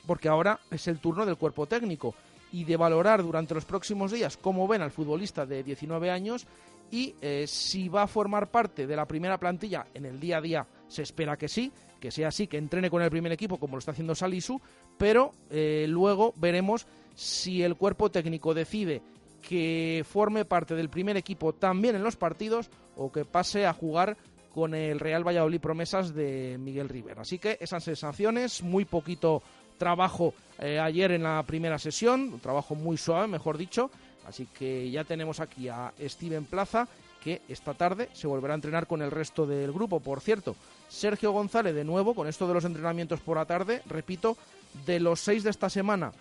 porque 0.06 0.28
ahora 0.28 0.60
es 0.70 0.88
el 0.88 0.98
turno 0.98 1.26
del 1.26 1.36
cuerpo 1.36 1.66
técnico 1.66 2.14
y 2.52 2.64
de 2.64 2.76
valorar 2.76 3.22
durante 3.22 3.54
los 3.54 3.64
próximos 3.64 4.12
días 4.12 4.36
cómo 4.36 4.66
ven 4.66 4.82
al 4.82 4.90
futbolista 4.90 5.44
de 5.44 5.62
19 5.62 6.10
años 6.10 6.46
y 6.90 7.14
eh, 7.20 7.44
si 7.46 7.88
va 7.88 8.02
a 8.02 8.06
formar 8.06 8.50
parte 8.50 8.86
de 8.86 8.96
la 8.96 9.06
primera 9.06 9.38
plantilla 9.38 9.86
en 9.92 10.06
el 10.06 10.18
día 10.18 10.38
a 10.38 10.40
día, 10.40 10.66
se 10.88 11.02
espera 11.02 11.36
que 11.36 11.48
sí, 11.48 11.70
que 12.00 12.10
sea 12.10 12.28
así, 12.28 12.46
que 12.46 12.56
entrene 12.56 12.90
con 12.90 13.02
el 13.02 13.10
primer 13.10 13.32
equipo 13.32 13.58
como 13.58 13.76
lo 13.76 13.80
está 13.80 13.90
haciendo 13.90 14.14
Salisu, 14.14 14.60
pero 14.96 15.32
eh, 15.50 15.86
luego 15.88 16.32
veremos 16.36 16.86
si 17.14 17.62
el 17.62 17.76
cuerpo 17.76 18.10
técnico 18.10 18.54
decide 18.54 19.02
que 19.42 20.04
forme 20.08 20.44
parte 20.44 20.74
del 20.74 20.88
primer 20.88 21.16
equipo 21.16 21.52
también 21.52 21.96
en 21.96 22.02
los 22.02 22.16
partidos 22.16 22.70
o 22.96 23.12
que 23.12 23.24
pase 23.24 23.66
a 23.66 23.72
jugar 23.72 24.16
con 24.52 24.74
el 24.74 24.98
Real 24.98 25.26
Valladolid 25.26 25.60
promesas 25.60 26.14
de 26.14 26.56
Miguel 26.58 26.88
Rivera. 26.88 27.22
Así 27.22 27.38
que 27.38 27.58
esas 27.60 27.84
sensaciones, 27.84 28.62
muy 28.62 28.84
poquito 28.84 29.42
trabajo 29.78 30.34
eh, 30.58 30.78
ayer 30.78 31.12
en 31.12 31.22
la 31.22 31.42
primera 31.44 31.78
sesión, 31.78 32.32
un 32.34 32.40
trabajo 32.40 32.74
muy 32.74 32.96
suave, 32.96 33.28
mejor 33.28 33.56
dicho. 33.56 33.90
Así 34.26 34.46
que 34.46 34.90
ya 34.90 35.04
tenemos 35.04 35.40
aquí 35.40 35.68
a 35.68 35.92
Steven 35.98 36.44
Plaza, 36.44 36.86
que 37.22 37.40
esta 37.48 37.72
tarde 37.74 38.10
se 38.12 38.26
volverá 38.26 38.54
a 38.54 38.56
entrenar 38.56 38.86
con 38.86 39.00
el 39.00 39.10
resto 39.10 39.46
del 39.46 39.72
grupo. 39.72 40.00
Por 40.00 40.20
cierto, 40.20 40.54
Sergio 40.88 41.32
González, 41.32 41.74
de 41.74 41.84
nuevo, 41.84 42.14
con 42.14 42.28
esto 42.28 42.46
de 42.46 42.54
los 42.54 42.64
entrenamientos 42.64 43.20
por 43.20 43.38
la 43.38 43.46
tarde, 43.46 43.82
repito, 43.86 44.36
de 44.84 45.00
los 45.00 45.20
seis 45.20 45.44
de 45.44 45.50
esta 45.50 45.70
semana, 45.70 46.12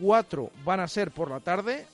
cuatro 0.00 0.50
van 0.64 0.80
a 0.80 0.88
ser 0.88 1.10
por 1.10 1.30
la 1.30 1.40
tarde, 1.40 1.86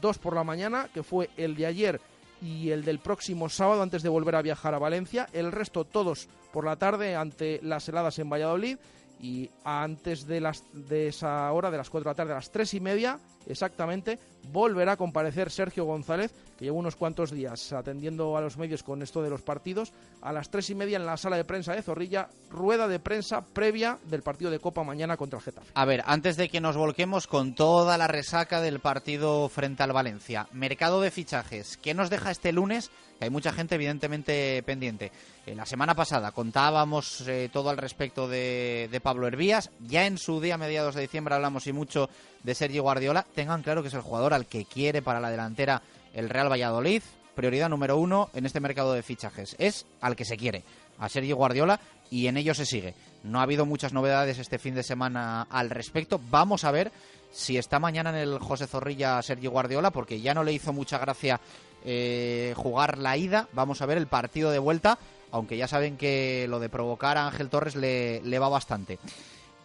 dos 0.00 0.18
por 0.18 0.34
la 0.34 0.44
mañana, 0.44 0.88
que 0.94 1.02
fue 1.02 1.28
el 1.36 1.56
de 1.56 1.66
ayer 1.66 2.00
y 2.40 2.70
el 2.70 2.84
del 2.84 3.00
próximo 3.00 3.48
sábado 3.48 3.82
antes 3.82 4.02
de 4.02 4.08
volver 4.08 4.36
a 4.36 4.42
viajar 4.42 4.74
a 4.74 4.78
Valencia. 4.78 5.28
El 5.32 5.52
resto 5.52 5.84
todos 5.84 6.28
por 6.52 6.64
la 6.64 6.76
tarde 6.76 7.16
ante 7.16 7.60
las 7.62 7.88
heladas 7.88 8.18
en 8.18 8.30
Valladolid 8.30 8.78
y 9.20 9.50
antes 9.64 10.26
de, 10.26 10.40
las, 10.40 10.64
de 10.72 11.08
esa 11.08 11.50
hora, 11.52 11.70
de 11.70 11.76
las 11.76 11.90
4 11.90 12.08
de 12.08 12.10
la 12.10 12.14
tarde, 12.14 12.32
a 12.32 12.36
las 12.36 12.50
3 12.50 12.74
y 12.74 12.80
media 12.80 13.18
exactamente, 13.46 14.18
volverá 14.44 14.92
a 14.92 14.96
comparecer 14.96 15.50
Sergio 15.50 15.84
González, 15.84 16.32
que 16.58 16.64
lleva 16.64 16.76
unos 16.76 16.96
cuantos 16.96 17.30
días 17.30 17.72
atendiendo 17.72 18.36
a 18.36 18.40
los 18.40 18.56
medios 18.56 18.82
con 18.82 19.02
esto 19.02 19.22
de 19.22 19.30
los 19.30 19.42
partidos, 19.42 19.92
a 20.22 20.32
las 20.32 20.50
3 20.50 20.70
y 20.70 20.74
media 20.74 20.96
en 20.96 21.06
la 21.06 21.16
sala 21.16 21.36
de 21.36 21.44
prensa 21.44 21.74
de 21.74 21.82
Zorrilla, 21.82 22.28
rueda 22.50 22.88
de 22.88 22.98
prensa 22.98 23.44
previa 23.44 23.98
del 24.04 24.22
partido 24.22 24.50
de 24.50 24.58
Copa 24.58 24.82
mañana 24.82 25.16
contra 25.16 25.38
el 25.38 25.44
Getafe. 25.44 25.70
A 25.74 25.84
ver, 25.84 26.02
antes 26.06 26.36
de 26.36 26.48
que 26.48 26.60
nos 26.60 26.76
volquemos 26.76 27.26
con 27.26 27.54
toda 27.54 27.98
la 27.98 28.08
resaca 28.08 28.60
del 28.60 28.80
partido 28.80 29.48
frente 29.48 29.82
al 29.82 29.92
Valencia, 29.92 30.48
mercado 30.52 31.00
de 31.00 31.10
fichajes, 31.10 31.76
¿qué 31.76 31.94
nos 31.94 32.10
deja 32.10 32.30
este 32.30 32.52
lunes? 32.52 32.90
Que 33.18 33.24
hay 33.24 33.30
mucha 33.30 33.52
gente 33.52 33.74
evidentemente 33.74 34.62
pendiente. 34.64 35.10
Eh, 35.48 35.54
la 35.54 35.64
semana 35.64 35.94
pasada 35.94 36.30
contábamos 36.32 37.26
eh, 37.26 37.48
todo 37.52 37.70
al 37.70 37.78
respecto 37.78 38.28
de, 38.28 39.00
Pablo 39.02 39.26
Hervías. 39.26 39.70
Ya 39.80 40.06
en 40.06 40.18
su 40.18 40.40
día, 40.40 40.58
mediados 40.58 40.94
de 40.94 41.02
diciembre, 41.02 41.34
hablamos 41.34 41.66
y 41.66 41.72
mucho 41.72 42.10
de 42.42 42.54
Sergio 42.54 42.82
Guardiola. 42.82 43.26
Tengan 43.34 43.62
claro 43.62 43.82
que 43.82 43.88
es 43.88 43.94
el 43.94 44.00
jugador 44.00 44.34
al 44.34 44.46
que 44.46 44.64
quiere 44.64 45.02
para 45.02 45.20
la 45.20 45.30
delantera 45.30 45.82
el 46.14 46.28
Real 46.28 46.50
Valladolid. 46.50 47.02
Prioridad 47.34 47.68
número 47.68 47.96
uno 47.96 48.30
en 48.34 48.46
este 48.46 48.60
mercado 48.60 48.92
de 48.92 49.02
fichajes. 49.02 49.54
Es 49.58 49.86
al 50.00 50.16
que 50.16 50.24
se 50.24 50.36
quiere, 50.36 50.64
a 50.98 51.08
Sergio 51.08 51.36
Guardiola, 51.36 51.80
y 52.10 52.26
en 52.26 52.36
ello 52.36 52.54
se 52.54 52.66
sigue. 52.66 52.94
No 53.22 53.40
ha 53.40 53.44
habido 53.44 53.66
muchas 53.66 53.92
novedades 53.92 54.38
este 54.38 54.58
fin 54.58 54.74
de 54.74 54.82
semana 54.82 55.42
al 55.42 55.70
respecto. 55.70 56.20
Vamos 56.30 56.64
a 56.64 56.72
ver 56.72 56.90
si 57.30 57.58
está 57.58 57.78
mañana 57.78 58.10
en 58.10 58.16
el 58.16 58.38
José 58.38 58.66
Zorrilla 58.66 59.22
Sergio 59.22 59.50
Guardiola, 59.50 59.90
porque 59.90 60.20
ya 60.20 60.34
no 60.34 60.42
le 60.42 60.52
hizo 60.52 60.72
mucha 60.72 60.98
gracia 60.98 61.40
eh, 61.84 62.54
jugar 62.56 62.98
la 62.98 63.16
ida. 63.16 63.48
Vamos 63.52 63.82
a 63.82 63.86
ver 63.86 63.98
el 63.98 64.08
partido 64.08 64.50
de 64.50 64.58
vuelta 64.58 64.98
aunque 65.30 65.56
ya 65.56 65.68
saben 65.68 65.96
que 65.96 66.46
lo 66.48 66.58
de 66.60 66.68
provocar 66.68 67.16
a 67.16 67.26
Ángel 67.26 67.48
Torres 67.48 67.76
le, 67.76 68.38
va 68.38 68.48
bastante. 68.48 68.98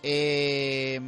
Eh, 0.02 1.00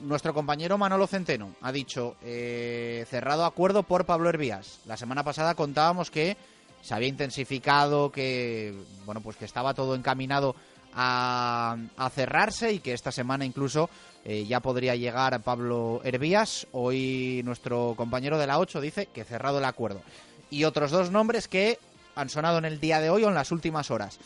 nuestro 0.00 0.34
compañero 0.34 0.78
Manolo 0.78 1.06
Centeno 1.06 1.54
ha 1.60 1.72
dicho 1.72 2.16
eh, 2.22 3.04
cerrado 3.08 3.44
acuerdo 3.44 3.82
por 3.82 4.04
Pablo 4.04 4.28
Hervías. 4.28 4.80
La 4.86 4.96
semana 4.96 5.24
pasada 5.24 5.54
contábamos 5.54 6.10
que 6.10 6.36
se 6.82 6.94
había 6.94 7.08
intensificado, 7.08 8.12
que 8.12 8.74
bueno 9.04 9.20
pues 9.20 9.36
que 9.36 9.44
estaba 9.44 9.74
todo 9.74 9.94
encaminado 9.94 10.54
a, 10.94 11.76
cerrarse 12.14 12.72
y 12.72 12.80
que 12.80 12.92
esta 12.92 13.12
semana 13.12 13.44
incluso 13.44 13.90
eh, 14.24 14.44
ya 14.46 14.60
podría 14.60 14.96
llegar 14.96 15.40
Pablo 15.42 16.00
Hervías. 16.04 16.66
Hoy 16.72 17.42
nuestro 17.44 17.94
compañero 17.96 18.38
de 18.38 18.46
la 18.46 18.58
8 18.58 18.80
dice 18.80 19.06
que 19.06 19.24
cerrado 19.24 19.58
el 19.58 19.64
acuerdo. 19.64 20.02
Y 20.50 20.64
otros 20.64 20.90
dos 20.90 21.10
nombres 21.10 21.46
que 21.46 21.78
han 22.14 22.28
sonado 22.28 22.58
en 22.58 22.64
el 22.64 22.80
día 22.80 23.00
de 23.00 23.10
hoy 23.10 23.24
o 23.24 23.28
en 23.28 23.34
las 23.34 23.52
últimas 23.52 23.90
horas. 23.90 24.18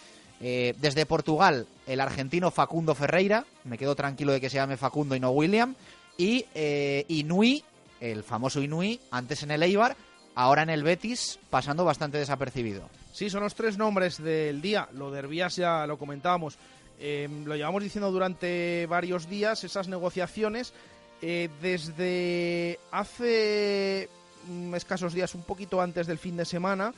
Eh, 0.42 0.74
desde 0.78 1.06
Portugal, 1.06 1.66
el 1.86 2.00
argentino 2.00 2.50
Facundo 2.50 2.94
Ferreira, 2.94 3.46
me 3.64 3.78
quedo 3.78 3.94
tranquilo 3.94 4.32
de 4.32 4.40
que 4.40 4.50
se 4.50 4.56
llame 4.56 4.76
Facundo 4.76 5.14
y 5.14 5.20
no 5.20 5.30
William, 5.30 5.76
y 6.18 6.44
eh, 6.54 7.04
Inui, 7.08 7.64
el 8.00 8.24
famoso 8.24 8.60
Inui, 8.60 9.00
antes 9.10 9.44
en 9.44 9.52
el 9.52 9.62
Eibar, 9.62 9.96
ahora 10.34 10.62
en 10.62 10.70
el 10.70 10.82
Betis 10.82 11.38
pasando 11.50 11.84
bastante 11.84 12.18
desapercibido. 12.18 12.88
Sí, 13.12 13.30
son 13.30 13.42
los 13.42 13.54
tres 13.54 13.76
nombres 13.78 14.22
del 14.22 14.60
día. 14.62 14.88
Lo 14.94 15.10
de 15.10 15.20
Herbías 15.20 15.56
ya 15.56 15.86
lo 15.86 15.98
comentábamos. 15.98 16.56
Eh, 16.98 17.28
lo 17.44 17.56
llevamos 17.56 17.82
diciendo 17.82 18.10
durante 18.10 18.86
varios 18.86 19.28
días, 19.28 19.64
esas 19.64 19.88
negociaciones. 19.88 20.72
Eh, 21.20 21.48
desde 21.60 22.80
hace 22.90 24.08
mm, 24.48 24.74
escasos 24.74 25.12
días, 25.12 25.34
un 25.34 25.42
poquito 25.42 25.80
antes 25.80 26.06
del 26.06 26.18
fin 26.18 26.36
de 26.36 26.44
semana, 26.44 26.94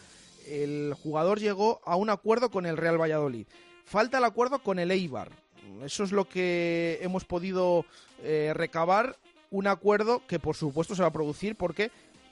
el 0.46 0.94
jugador 0.94 1.40
llegó 1.40 1.80
a 1.84 1.96
un 1.96 2.10
acuerdo 2.10 2.50
con 2.50 2.66
el 2.66 2.76
Real 2.76 3.00
Valladolid. 3.00 3.46
Falta 3.84 4.18
el 4.18 4.24
acuerdo 4.24 4.60
con 4.60 4.78
el 4.78 4.90
Eibar. 4.90 5.30
Eso 5.84 6.04
es 6.04 6.12
lo 6.12 6.28
que 6.28 6.98
hemos 7.02 7.24
podido 7.24 7.84
eh, 8.22 8.52
recabar. 8.54 9.16
Un 9.50 9.66
acuerdo 9.66 10.22
que 10.26 10.38
por 10.38 10.56
supuesto 10.56 10.94
se 10.94 11.02
va 11.02 11.08
a 11.08 11.12
producir 11.12 11.56
porque 11.56 11.90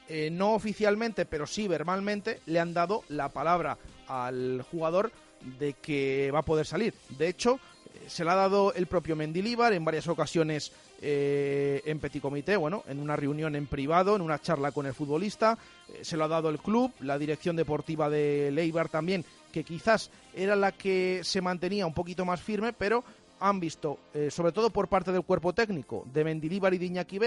eh, 0.08 0.30
no 0.30 0.54
oficialmente, 0.54 1.24
pero 1.24 1.46
sí 1.46 1.68
verbalmente, 1.68 2.40
le 2.46 2.60
han 2.60 2.74
dado 2.74 3.04
la 3.08 3.28
palabra 3.28 3.78
al 4.08 4.62
jugador 4.70 5.12
de 5.58 5.74
que 5.74 6.30
va 6.34 6.40
a 6.40 6.44
poder 6.44 6.66
salir. 6.66 6.94
De 7.10 7.28
hecho, 7.28 7.60
se 8.06 8.24
le 8.24 8.30
ha 8.30 8.34
dado 8.34 8.74
el 8.74 8.86
propio 8.86 9.16
Mendilíbar 9.16 9.72
en 9.72 9.84
varias 9.84 10.08
ocasiones 10.08 10.72
eh, 11.00 11.82
en 11.84 11.98
Petit 11.98 12.22
Comité, 12.22 12.56
bueno, 12.56 12.84
en 12.88 13.00
una 13.00 13.16
reunión 13.16 13.56
en 13.56 13.66
privado, 13.66 14.16
en 14.16 14.22
una 14.22 14.40
charla 14.40 14.72
con 14.72 14.86
el 14.86 14.94
futbolista. 14.94 15.58
se 16.02 16.16
lo 16.16 16.24
ha 16.24 16.28
dado 16.28 16.48
el 16.48 16.58
club, 16.58 16.92
la 17.00 17.18
dirección 17.18 17.56
deportiva 17.56 18.08
de 18.08 18.50
Leibar 18.52 18.88
también, 18.88 19.24
que 19.52 19.64
quizás 19.64 20.10
era 20.34 20.56
la 20.56 20.72
que 20.72 21.20
se 21.22 21.40
mantenía 21.40 21.86
un 21.86 21.94
poquito 21.94 22.24
más 22.24 22.40
firme, 22.40 22.72
pero 22.72 23.04
han 23.40 23.58
visto, 23.58 23.98
sobre 24.30 24.52
todo 24.52 24.70
por 24.70 24.88
parte 24.88 25.10
del 25.10 25.22
cuerpo 25.22 25.52
técnico 25.52 26.06
de 26.12 26.22
Mendilíbar 26.22 26.74
y 26.74 26.78
de 26.78 26.86
Iñaki 26.86 27.18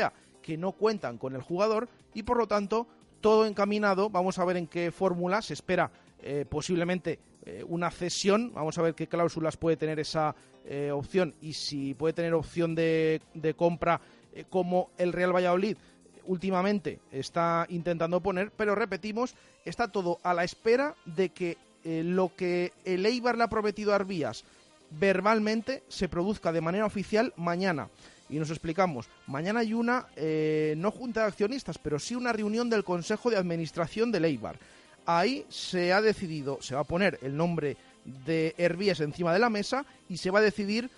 que 0.45 0.57
no 0.57 0.73
cuentan 0.73 1.17
con 1.17 1.33
el 1.33 1.41
jugador 1.41 1.89
y 2.13 2.21
por 2.21 2.37
lo 2.37 2.45
tanto 2.45 2.85
todo 3.19 3.47
encaminado. 3.47 4.11
Vamos 4.11 4.37
a 4.37 4.45
ver 4.45 4.57
en 4.57 4.67
qué 4.67 4.91
fórmula 4.91 5.41
se 5.41 5.53
espera 5.53 5.89
eh, 6.21 6.45
posiblemente 6.47 7.17
eh, 7.43 7.63
una 7.67 7.89
cesión. 7.89 8.53
Vamos 8.53 8.77
a 8.77 8.83
ver 8.83 8.93
qué 8.93 9.07
cláusulas 9.07 9.57
puede 9.57 9.77
tener 9.77 9.99
esa 9.99 10.35
eh, 10.67 10.91
opción 10.91 11.33
y 11.41 11.53
si 11.53 11.93
puede 11.93 12.13
tener 12.13 12.33
opción 12.33 12.75
de, 12.75 13.21
de 13.33 13.53
compra 13.53 14.01
como 14.49 14.89
el 14.97 15.13
Real 15.13 15.33
Valladolid 15.33 15.77
últimamente 16.25 16.99
está 17.11 17.65
intentando 17.69 18.19
poner, 18.19 18.51
pero 18.51 18.75
repetimos, 18.75 19.35
está 19.63 19.87
todo 19.87 20.19
a 20.23 20.33
la 20.33 20.43
espera 20.43 20.95
de 21.05 21.29
que 21.29 21.57
lo 21.85 22.35
que 22.35 22.73
el 22.83 23.05
Eibar 23.05 23.37
le 23.37 23.43
ha 23.43 23.47
prometido 23.47 23.93
a 23.93 23.95
Arbías 23.95 24.43
verbalmente 24.89 25.83
se 25.87 26.09
produzca 26.09 26.51
de 26.51 26.61
manera 26.61 26.85
oficial 26.85 27.33
mañana 27.35 27.89
y 28.29 28.39
nos 28.39 28.49
explicamos. 28.49 29.07
Mañana 29.27 29.59
hay 29.59 29.73
una, 29.73 30.07
eh, 30.15 30.73
no 30.77 30.91
junta 30.91 31.21
de 31.21 31.27
accionistas, 31.27 31.77
pero 31.77 31.99
sí 31.99 32.15
una 32.15 32.33
reunión 32.33 32.69
del 32.69 32.83
Consejo 32.83 33.29
de 33.29 33.37
Administración 33.37 34.11
de 34.11 34.25
Eibar. 34.25 34.57
Ahí 35.05 35.45
se 35.49 35.93
ha 35.93 36.01
decidido, 36.01 36.57
se 36.61 36.73
va 36.73 36.81
a 36.81 36.85
poner 36.85 37.19
el 37.21 37.37
nombre 37.37 37.77
de 38.25 38.55
Hervías 38.57 38.99
encima 38.99 39.33
de 39.33 39.39
la 39.39 39.49
mesa 39.49 39.85
y 40.09 40.17
se 40.17 40.31
va 40.31 40.39
a 40.39 40.43
decidir, 40.43 40.89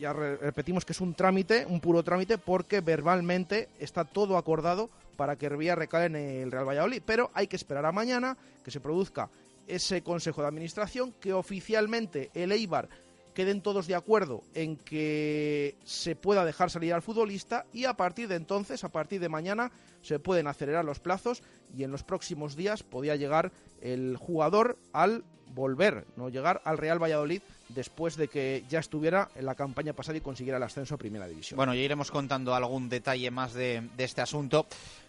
ya 0.00 0.12
repetimos 0.12 0.84
que 0.84 0.92
es 0.92 1.00
un 1.00 1.14
trámite, 1.14 1.66
un 1.66 1.80
puro 1.80 2.02
trámite, 2.02 2.38
porque 2.38 2.80
verbalmente 2.80 3.68
está 3.78 4.04
todo 4.04 4.36
acordado 4.36 4.88
para 5.16 5.36
que 5.36 5.46
Hervías 5.46 5.76
recale 5.76 6.06
en 6.06 6.16
el 6.16 6.52
Real 6.52 6.68
Valladolid. 6.68 7.02
Pero 7.04 7.30
hay 7.34 7.48
que 7.48 7.56
esperar 7.56 7.84
a 7.84 7.92
mañana 7.92 8.36
que 8.64 8.70
se 8.70 8.80
produzca 8.80 9.28
ese 9.66 10.02
Consejo 10.02 10.40
de 10.40 10.48
Administración, 10.48 11.12
que 11.20 11.32
oficialmente 11.32 12.30
el 12.34 12.52
Eibar 12.52 12.88
queden 13.34 13.60
todos 13.60 13.86
de 13.86 13.94
acuerdo 13.94 14.42
en 14.54 14.76
que 14.76 15.76
se 15.84 16.16
pueda 16.16 16.44
dejar 16.44 16.70
salir 16.70 16.92
al 16.92 17.02
futbolista 17.02 17.66
y 17.72 17.84
a 17.84 17.94
partir 17.94 18.26
de 18.26 18.34
entonces, 18.34 18.82
a 18.82 18.88
partir 18.88 19.20
de 19.20 19.28
mañana, 19.28 19.70
se 20.02 20.18
pueden 20.18 20.48
acelerar 20.48 20.84
los 20.84 20.98
plazos 20.98 21.42
y 21.76 21.84
en 21.84 21.92
los 21.92 22.02
próximos 22.02 22.56
días 22.56 22.82
podía 22.82 23.14
llegar 23.14 23.52
el 23.80 24.16
jugador 24.16 24.76
al 24.92 25.22
volver, 25.58 26.06
no 26.16 26.28
llegar 26.30 26.62
al 26.64 26.78
Real 26.78 27.02
Valladolid 27.02 27.42
después 27.68 28.16
de 28.16 28.28
que 28.28 28.64
ya 28.70 28.78
estuviera 28.78 29.28
en 29.34 29.44
la 29.44 29.54
campaña 29.54 29.92
pasada 29.92 30.16
y 30.16 30.22
consiguiera 30.22 30.56
el 30.56 30.62
ascenso 30.62 30.94
a 30.94 30.98
Primera 30.98 31.26
División. 31.26 31.56
Bueno, 31.56 31.74
ya 31.74 31.80
iremos 31.80 32.10
contando 32.10 32.54
algún 32.54 32.88
detalle 32.88 33.30
más 33.30 33.52
de, 33.52 33.82
este 33.98 34.22
asunto 34.22 34.66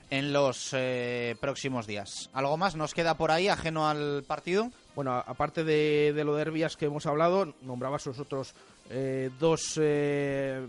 en 0.10 0.34
los 0.34 0.72
eh, 0.74 1.36
próximos 1.40 1.86
días. 1.86 2.30
¿Algo 2.34 2.58
más 2.58 2.76
nos 2.76 2.94
queda 2.94 3.16
por 3.16 3.32
ahí 3.32 3.48
ajeno 3.48 3.88
al 3.88 4.24
partido? 4.28 4.72
Bueno, 4.96 5.14
aparte 5.14 5.64
de, 5.64 6.12
lo 6.26 6.36
de 6.36 6.42
Herbias 6.42 6.76
que 6.76 6.86
hemos 6.86 7.06
hablado, 7.06 7.54
nombrabas 7.62 8.08
los 8.08 8.20
otros 8.20 8.54
eh, 8.90 9.30
dos, 9.40 9.80
eh, 9.80 10.66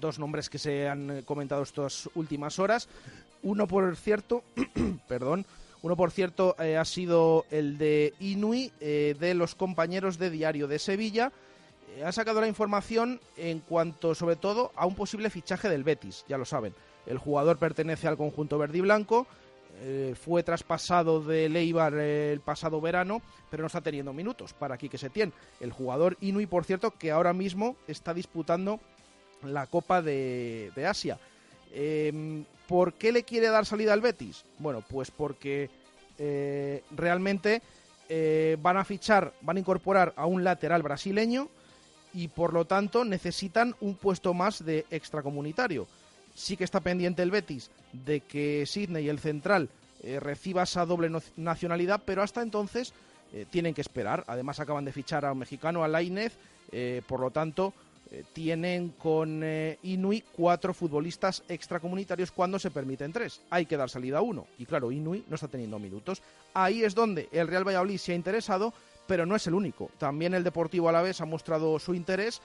dos 0.00 0.20
nombres 0.20 0.48
que 0.48 0.58
se 0.58 0.88
han 0.88 1.22
comentado 1.22 1.62
estas 1.62 2.08
últimas 2.14 2.60
horas. 2.60 2.88
Uno, 3.42 3.66
por 3.66 3.96
cierto, 3.96 4.44
perdón, 5.08 5.44
uno, 5.86 5.96
por 5.96 6.10
cierto, 6.10 6.56
eh, 6.58 6.76
ha 6.76 6.84
sido 6.84 7.44
el 7.50 7.78
de 7.78 8.14
Inui, 8.20 8.72
de 8.80 9.34
los 9.34 9.54
compañeros 9.54 10.18
de 10.18 10.30
Diario 10.30 10.68
de 10.68 10.78
Sevilla. 10.78 11.32
ha 12.04 12.12
sacado 12.12 12.40
la 12.40 12.48
información 12.48 13.20
en 13.36 13.60
cuanto, 13.60 14.14
sobre 14.14 14.36
todo, 14.36 14.72
a 14.76 14.86
un 14.86 14.94
posible 14.94 15.30
fichaje 15.30 15.68
del 15.68 15.84
Betis, 15.84 16.24
ya 16.28 16.38
lo 16.38 16.44
saben. 16.44 16.74
El 17.06 17.18
jugador 17.18 17.58
pertenece 17.58 18.08
al 18.08 18.16
conjunto 18.16 18.58
verde 18.58 18.78
y 18.78 18.82
blanco 18.82 19.26
eh, 19.80 20.14
fue 20.18 20.42
traspasado 20.42 21.20
de 21.20 21.50
Leibar 21.50 21.94
eh, 21.98 22.32
el 22.32 22.40
pasado 22.40 22.80
verano, 22.80 23.20
pero 23.50 23.62
no 23.62 23.66
está 23.66 23.82
teniendo 23.82 24.12
minutos 24.12 24.54
para 24.54 24.78
Quique 24.78 24.96
Setién. 24.96 25.32
El 25.60 25.70
jugador 25.70 26.16
Inui, 26.20 26.46
por 26.46 26.64
cierto, 26.64 26.92
que 26.92 27.10
ahora 27.10 27.34
mismo 27.34 27.76
está 27.86 28.14
disputando 28.14 28.80
la 29.42 29.66
Copa 29.66 30.00
de, 30.00 30.72
Asia. 30.88 31.18
Em, 31.72 32.44
¿Por 32.66 32.94
qué 32.94 33.12
le 33.12 33.22
quiere 33.22 33.48
dar 33.48 33.64
salida 33.64 33.92
al 33.92 34.00
Betis? 34.00 34.44
Bueno, 34.58 34.82
pues 34.88 35.10
porque 35.12 35.70
eh, 36.18 36.82
realmente 36.90 37.62
van 38.60 38.76
a 38.76 38.84
fichar, 38.84 39.32
van 39.40 39.56
a 39.56 39.60
incorporar 39.60 40.12
a 40.16 40.26
un 40.26 40.44
lateral 40.44 40.82
brasileño 40.82 41.48
y 42.16 42.28
por 42.28 42.54
lo 42.54 42.64
tanto 42.64 43.04
necesitan 43.04 43.76
un 43.80 43.94
puesto 43.94 44.32
más 44.32 44.64
de 44.64 44.86
extracomunitario. 44.90 45.86
Sí 46.34 46.56
que 46.56 46.64
está 46.64 46.80
pendiente 46.80 47.22
el 47.22 47.30
Betis 47.30 47.70
de 47.92 48.20
que 48.20 48.64
Sidney, 48.66 49.08
el 49.08 49.18
central, 49.18 49.68
eh, 50.02 50.18
reciba 50.18 50.62
esa 50.62 50.86
doble 50.86 51.10
nacionalidad, 51.36 52.02
pero 52.04 52.22
hasta 52.22 52.42
entonces 52.42 52.94
eh, 53.32 53.44
tienen 53.50 53.74
que 53.74 53.82
esperar. 53.82 54.24
Además 54.28 54.60
acaban 54.60 54.84
de 54.84 54.92
fichar 54.92 55.26
a 55.26 55.32
un 55.32 55.38
mexicano, 55.38 55.84
a 55.84 55.88
Lainez, 55.88 56.38
eh, 56.72 57.02
por 57.06 57.20
lo 57.20 57.30
tanto 57.30 57.74
tienen 58.32 58.90
con 58.90 59.42
Inui 59.82 60.22
cuatro 60.34 60.72
futbolistas 60.72 61.42
extracomunitarios 61.48 62.30
cuando 62.30 62.58
se 62.58 62.70
permiten 62.70 63.12
tres. 63.12 63.42
Hay 63.50 63.66
que 63.66 63.76
dar 63.76 63.90
salida 63.90 64.18
a 64.18 64.22
uno. 64.22 64.46
Y 64.58 64.66
claro, 64.66 64.92
Inui 64.92 65.24
no 65.28 65.34
está 65.34 65.48
teniendo 65.48 65.78
minutos. 65.78 66.22
Ahí 66.54 66.82
es 66.84 66.94
donde 66.94 67.28
el 67.32 67.48
Real 67.48 67.66
Valladolid 67.66 67.98
se 67.98 68.12
ha 68.12 68.16
interesado, 68.16 68.72
pero 69.06 69.26
no 69.26 69.36
es 69.36 69.46
el 69.46 69.54
único. 69.54 69.90
También 69.98 70.34
el 70.34 70.44
Deportivo 70.44 70.88
Alavés 70.88 71.20
ha 71.20 71.26
mostrado 71.26 71.78
su 71.78 71.94
interés 71.94 72.40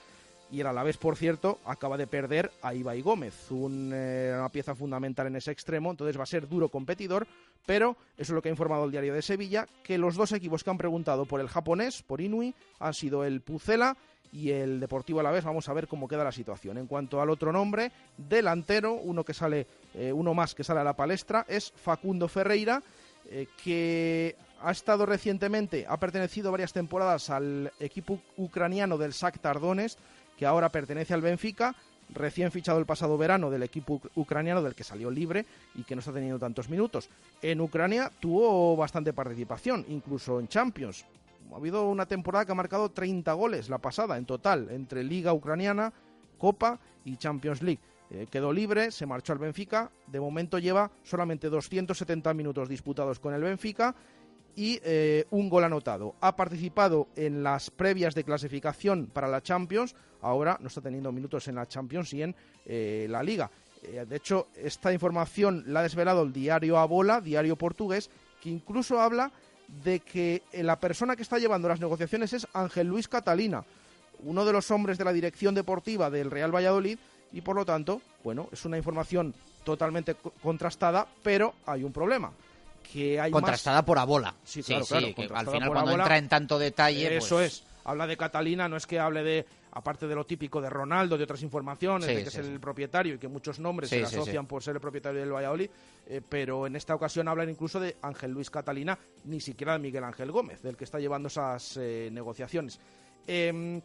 y 0.51 0.59
el 0.59 0.67
Alavés, 0.67 0.97
por 0.97 1.15
cierto, 1.15 1.59
acaba 1.65 1.97
de 1.97 2.07
perder 2.07 2.51
a 2.61 2.73
Ibai 2.73 3.01
Gómez, 3.01 3.47
eh, 3.51 4.35
una 4.38 4.49
pieza 4.49 4.75
fundamental 4.75 5.27
en 5.27 5.38
ese 5.38 5.51
extremo, 5.51 5.91
entonces 5.91 6.19
va 6.19 6.23
a 6.23 6.27
ser 6.27 6.47
duro 6.47 6.67
competidor, 6.67 7.25
pero 7.65 7.95
eso 8.17 8.33
es 8.33 8.35
lo 8.35 8.41
que 8.41 8.49
ha 8.49 8.51
informado 8.51 8.83
el 8.83 8.91
diario 8.91 9.13
de 9.13 9.21
Sevilla, 9.21 9.65
que 9.83 9.97
los 9.97 10.15
dos 10.15 10.33
equipos 10.33 10.63
que 10.63 10.69
han 10.69 10.77
preguntado 10.77 11.25
por 11.25 11.39
el 11.39 11.47
japonés, 11.47 12.03
por 12.03 12.19
Inui, 12.19 12.53
han 12.79 12.93
sido 12.93 13.23
el 13.23 13.39
Pucela 13.39 13.95
y 14.32 14.52
el 14.52 14.80
Deportivo 14.80 15.20
Alavés. 15.20 15.44
Vamos 15.44 15.68
a 15.70 15.74
ver 15.74 15.88
cómo 15.88 16.08
queda 16.08 16.24
la 16.24 16.32
situación. 16.32 16.78
En 16.78 16.88
cuanto 16.88 17.22
al 17.22 17.30
otro 17.30 17.52
nombre, 17.52 17.91
delantero, 18.18 18.94
uno 18.94 19.24
que 19.24 19.34
sale, 19.34 19.68
eh, 19.94 20.12
uno 20.12 20.34
más 20.34 20.56
que 20.56 20.64
sale 20.64 20.80
a 20.80 20.86
la 20.86 20.95
palestra, 20.95 21.45
es 21.48 21.72
Facundo 21.76 22.28
Ferreira, 22.28 22.82
eh, 23.30 23.48
que 23.64 24.36
ha 24.62 24.72
estado 24.72 25.06
recientemente, 25.06 25.86
ha 25.88 25.98
pertenecido 25.98 26.52
varias 26.52 26.74
temporadas 26.74 27.30
al 27.30 27.72
equipo 27.80 28.20
ucraniano 28.38 28.98
del 28.98 29.12
Shakhtar 29.12 29.60
Donetsk, 29.60 29.98
que 30.38 30.45
ahora 30.45 30.70
pertenece 30.70 31.14
al 31.14 31.22
Benfica, 31.22 31.76
recién 32.14 32.52
fichado 32.52 32.80
el 32.80 32.86
pasado 32.86 33.18
verano 33.18 33.49
del 33.49 33.64
equipo 33.64 34.02
ucraniano 34.16 34.62
del 34.62 34.76
que 34.76 34.84
salió 34.84 35.10
libre 35.10 35.45
y 35.76 35.84
que 35.84 35.95
no 35.95 35.99
está 35.99 36.12
teniendo 36.12 36.40
tantos 36.40 36.70
minutos. 36.70 37.10
En 37.41 37.62
Ucrania 37.62 38.12
tuvo 38.20 38.76
bastante 38.76 39.14
participación, 39.14 39.86
incluso 39.88 40.40
en 40.40 40.48
Champions. 40.48 41.06
Ha 41.52 41.57
habido 41.57 41.88
una 41.90 42.06
temporada 42.06 42.45
que 42.45 42.52
ha 42.53 42.56
marcado 42.56 42.91
30 42.91 43.34
goles 43.34 43.69
la 43.69 43.80
pasada 43.80 44.18
en 44.18 44.26
total, 44.26 44.69
entre 44.72 45.03
Liga 45.03 45.34
Ucraniana, 45.34 45.94
Copa 46.38 46.80
y 47.03 47.18
Champions 47.18 47.61
League. 47.61 47.82
Eh, 48.10 48.28
quedó 48.30 48.52
libre, 48.52 48.91
se 48.91 49.06
marchó 49.06 49.34
al 49.34 49.40
Benfica, 49.40 49.91
de 50.07 50.19
momento 50.19 50.60
lleva 50.60 50.91
solamente 51.03 51.49
270 51.49 52.34
minutos 52.34 52.68
disputados 52.68 53.19
con 53.19 53.34
el 53.34 53.41
Benfica 53.41 53.95
y 54.56 54.80
eh, 54.84 55.26
un 55.32 55.49
gol 55.49 55.64
anotado. 55.64 56.15
Ha 56.19 56.36
participado 56.36 57.07
en 57.15 57.44
las 57.44 57.69
previas 57.69 58.15
de 58.15 58.23
clasificación 58.23 59.07
para 59.07 59.28
la 59.28 59.41
Champions, 59.41 59.95
ahora 60.22 60.57
no 60.60 60.68
está 60.68 60.82
teniendo 60.82 61.11
minutos 61.11 61.48
en 61.48 61.56
la 61.56 61.68
Champions 61.68 62.14
y 62.14 62.23
en 62.23 62.36
eh, 62.65 63.07
la 63.10 63.23
Liga. 63.23 63.49
De 63.82 64.15
hecho, 64.15 64.49
esta 64.56 64.94
información 64.94 65.64
la 65.65 65.80
ha 65.80 65.84
desvelado 65.84 66.22
el 66.22 66.32
diario 66.32 66.78
Abola, 66.78 67.19
diario 67.19 67.56
portugués, 67.56 68.11
que 68.40 68.52
incluso 68.52 68.99
habla 68.99 69.32
de 69.84 69.99
que 69.99 70.43
la 70.53 70.80
persona 70.80 71.15
que 71.15 71.22
está 71.22 71.39
llevando 71.39 71.69
las 71.69 71.80
negociaciones 71.80 72.34
es 72.34 72.48
Ángel 72.53 72.88
Luis 72.88 73.07
Catalina, 73.07 73.64
uno 74.23 74.45
de 74.45 74.53
los 74.53 74.69
hombres 74.72 74.98
de 74.98 75.06
la 75.06 75.14
dirección 75.14 75.56
deportiva 75.56 76.10
del 76.10 76.30
Real 76.30 76.53
Valladolid, 76.53 76.98
y 77.31 77.41
por 77.41 77.56
lo 77.56 77.65
tanto, 77.65 78.02
bueno, 78.23 78.49
es 78.52 78.65
una 78.65 78.77
información 78.77 79.34
totalmente 79.64 80.15
contrastada, 80.43 81.07
pero 81.23 81.53
hay 81.65 81.84
un 81.84 81.93
problema 81.93 82.31
que 82.91 83.19
hay 83.19 83.31
Contrastada 83.31 83.85
por 83.85 83.98
Abola. 83.98 84.35
Sí, 84.43 84.61
claro, 84.64 84.84
sí, 84.84 84.89
claro. 84.89 85.15
que 85.15 85.22
al 85.34 85.48
final 85.48 85.69
cuando 85.69 85.91
Abola. 85.91 86.03
entra 86.03 86.18
en 86.18 86.27
tanto 86.27 86.60
detalle... 86.60 87.18
Eso 87.18 87.35
pues- 87.35 87.53
es. 87.53 87.64
Habla 87.84 88.06
de 88.06 88.15
Catalina, 88.15 88.69
no 88.69 88.77
es 88.77 88.85
que 88.85 88.99
hable 88.99 89.23
de, 89.23 89.45
aparte 89.72 90.07
de 90.07 90.15
lo 90.15 90.26
típico 90.26 90.60
de 90.61 90.69
Ronaldo, 90.69 91.18
de 91.18 91.23
otras 91.23 91.41
informaciones, 91.43 92.07
Sí, 92.07 92.15
de 92.15 92.23
que 92.23 92.30
sí, 92.30 92.39
es 92.39 92.45
sí. 92.45 92.52
el 92.52 92.60
propietario 92.60 93.15
y 93.15 93.18
que 93.18 93.27
muchos 93.27 93.60
nombres 93.60 93.89
se 93.89 93.99
le 93.99 94.06
asocian 94.06 94.45
por 94.45 94.61
ser 94.64 94.76
el 94.76 94.81
propietario 94.81 95.19
del 95.19 95.31
Valladolid, 95.34 95.69
eh, 96.07 96.22
pero 96.27 96.68
en 96.68 96.76
esta 96.76 96.93
ocasión 96.95 97.27
hablan 97.27 97.49
incluso 97.49 97.80
de 97.80 97.98
Ángel 98.02 98.31
Luis 98.31 98.49
Catalina, 98.49 98.98
ni 99.26 99.39
siquiera 99.39 99.73
de 99.73 99.80
Miguel 99.80 100.03
Ángel 100.03 100.31
Gómez, 100.31 100.61
del 100.61 100.76
que 100.76 100.84
está 100.84 100.99
llevando 100.99 101.27
esas 101.27 101.77
eh, 101.77 102.10
negociaciones. 102.11 102.80
Em, 103.27 103.81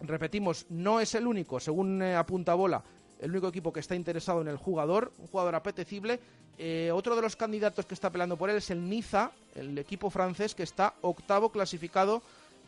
repetimos, 0.00 0.66
no 0.70 1.00
es 1.00 1.14
el 1.14 1.26
único, 1.26 1.60
según 1.60 2.02
eh, 2.02 2.16
apunta 2.16 2.54
Bola, 2.54 2.82
el 3.20 3.30
único 3.30 3.48
equipo 3.48 3.72
que 3.72 3.80
está 3.80 3.94
interesado 3.94 4.40
en 4.40 4.48
el 4.48 4.56
jugador, 4.56 5.12
un 5.18 5.26
jugador 5.26 5.54
apetecible. 5.54 6.20
Eh, 6.56 6.90
otro 6.92 7.14
de 7.14 7.22
los 7.22 7.36
candidatos 7.36 7.86
que 7.86 7.94
está 7.94 8.10
peleando 8.10 8.36
por 8.36 8.50
él 8.50 8.56
es 8.56 8.70
el 8.70 8.88
Niza, 8.88 9.30
el 9.54 9.76
equipo 9.78 10.10
francés 10.10 10.54
que 10.54 10.64
está 10.64 10.94
octavo 11.02 11.50
clasificado 11.50 12.22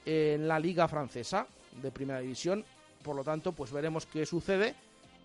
en 0.06 0.46
la 0.48 0.58
liga 0.58 0.86
francesa 0.88 1.46
de 1.82 1.90
primera 1.90 2.20
división. 2.20 2.64
Por 3.02 3.16
lo 3.16 3.24
tanto, 3.24 3.52
pues 3.52 3.72
veremos 3.72 4.06
qué 4.06 4.26
sucede. 4.26 4.74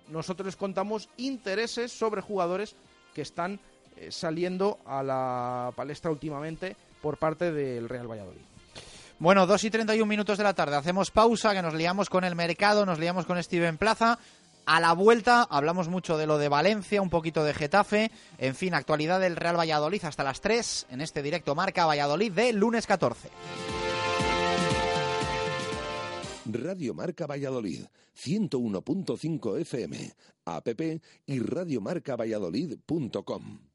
Nosotros 0.09 0.45
les 0.45 0.55
contamos 0.55 1.09
intereses 1.17 1.91
sobre 1.91 2.22
jugadores 2.22 2.76
que 3.13 3.22
están 3.22 3.59
eh, 3.97 4.11
saliendo 4.11 4.80
a 4.85 5.01
la 5.03 5.72
palestra 5.76 6.11
últimamente 6.11 6.76
por 7.01 7.17
parte 7.17 7.51
del 7.51 7.89
Real 7.89 8.09
Valladolid. 8.09 8.41
Bueno, 9.17 9.47
2 9.47 9.63
y 9.63 9.69
31 9.69 10.05
minutos 10.05 10.38
de 10.38 10.43
la 10.43 10.53
tarde. 10.53 10.76
Hacemos 10.76 11.09
pausa, 11.09 11.53
que 11.53 11.61
nos 11.61 11.73
liamos 11.73 12.09
con 12.09 12.26
el 12.26 12.35
mercado, 12.35 12.85
nos 12.85 12.99
liamos 12.99 13.26
con 13.26 13.41
Steven 13.41 13.77
Plaza. 13.77 14.19
A 14.65 14.80
la 14.80 14.93
vuelta 14.93 15.47
hablamos 15.49 15.88
mucho 15.88 16.17
de 16.17 16.26
lo 16.26 16.38
de 16.38 16.49
Valencia, 16.49 17.01
un 17.01 17.09
poquito 17.09 17.43
de 17.43 17.53
Getafe. 17.53 18.11
En 18.38 18.55
fin, 18.55 18.73
actualidad 18.73 19.19
del 19.19 19.35
Real 19.35 19.57
Valladolid 19.57 20.03
hasta 20.03 20.23
las 20.23 20.41
3 20.41 20.88
en 20.89 21.01
este 21.01 21.22
directo 21.22 21.55
Marca 21.55 21.85
Valladolid 21.85 22.31
de 22.31 22.51
lunes 22.51 22.88
14. 22.88 23.30
Radio 26.45 26.93
Marca 26.93 27.26
Valladolid, 27.26 27.88
101.5 28.15 29.59
FM, 29.59 30.13
app 30.45 30.67
y 31.26 31.39
radiomarcavalladolid.com. 31.39 33.74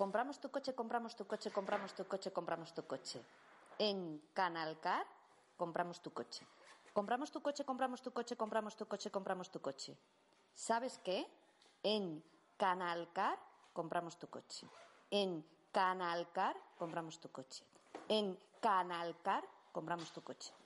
Compramos 0.00 0.40
tu 0.40 0.48
coche, 0.50 0.72
compramos 0.72 1.14
tu 1.14 1.26
coche, 1.26 1.50
compramos 1.50 1.92
tu 1.92 2.06
coche, 2.06 2.32
compramos 2.32 2.72
tu 2.72 2.82
coche. 2.86 3.20
En 3.78 4.18
Canalcar 4.32 5.04
compramos 5.58 6.00
tu 6.00 6.10
coche. 6.10 6.46
Compramos 6.94 7.30
tu 7.30 7.42
coche, 7.42 7.66
compramos 7.66 8.00
tu 8.00 8.10
coche, 8.10 8.34
compramos 8.34 8.76
tu 8.76 8.86
coche, 8.86 9.10
compramos 9.10 9.50
tu 9.50 9.60
coche. 9.60 9.94
¿Sabes 10.54 10.98
qué? 11.04 11.26
En 11.82 12.24
Canalcar 12.56 13.38
compramos 13.74 14.16
tu 14.18 14.26
coche. 14.28 14.66
En 15.10 15.44
Canalcar 15.70 16.56
compramos 16.78 17.20
tu 17.20 17.28
coche. 17.30 17.62
En 18.08 18.38
Canalcar 18.62 19.44
compramos 19.70 20.10
tu 20.12 20.22
coche. 20.22 20.59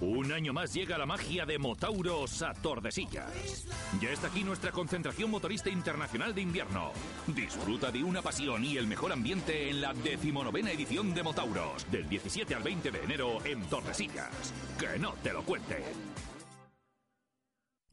Un 0.00 0.30
año 0.30 0.52
más 0.52 0.74
llega 0.74 0.98
la 0.98 1.06
magia 1.06 1.46
de 1.46 1.58
Motauros 1.58 2.42
a 2.42 2.52
Tordesillas. 2.52 3.66
Ya 3.98 4.10
está 4.10 4.26
aquí 4.26 4.44
nuestra 4.44 4.70
concentración 4.70 5.30
motorista 5.30 5.70
internacional 5.70 6.34
de 6.34 6.42
invierno. 6.42 6.92
Disfruta 7.26 7.90
de 7.90 8.04
una 8.04 8.20
pasión 8.20 8.62
y 8.62 8.76
el 8.76 8.86
mejor 8.86 9.12
ambiente 9.12 9.70
en 9.70 9.80
la 9.80 9.94
decimonovena 9.94 10.70
edición 10.70 11.14
de 11.14 11.22
Motauros, 11.22 11.90
del 11.90 12.06
17 12.10 12.54
al 12.54 12.62
20 12.62 12.90
de 12.90 13.04
enero 13.04 13.38
en 13.46 13.62
Tordesillas. 13.62 14.52
Que 14.78 14.98
no 14.98 15.14
te 15.22 15.32
lo 15.32 15.42
cuenten. 15.42 15.82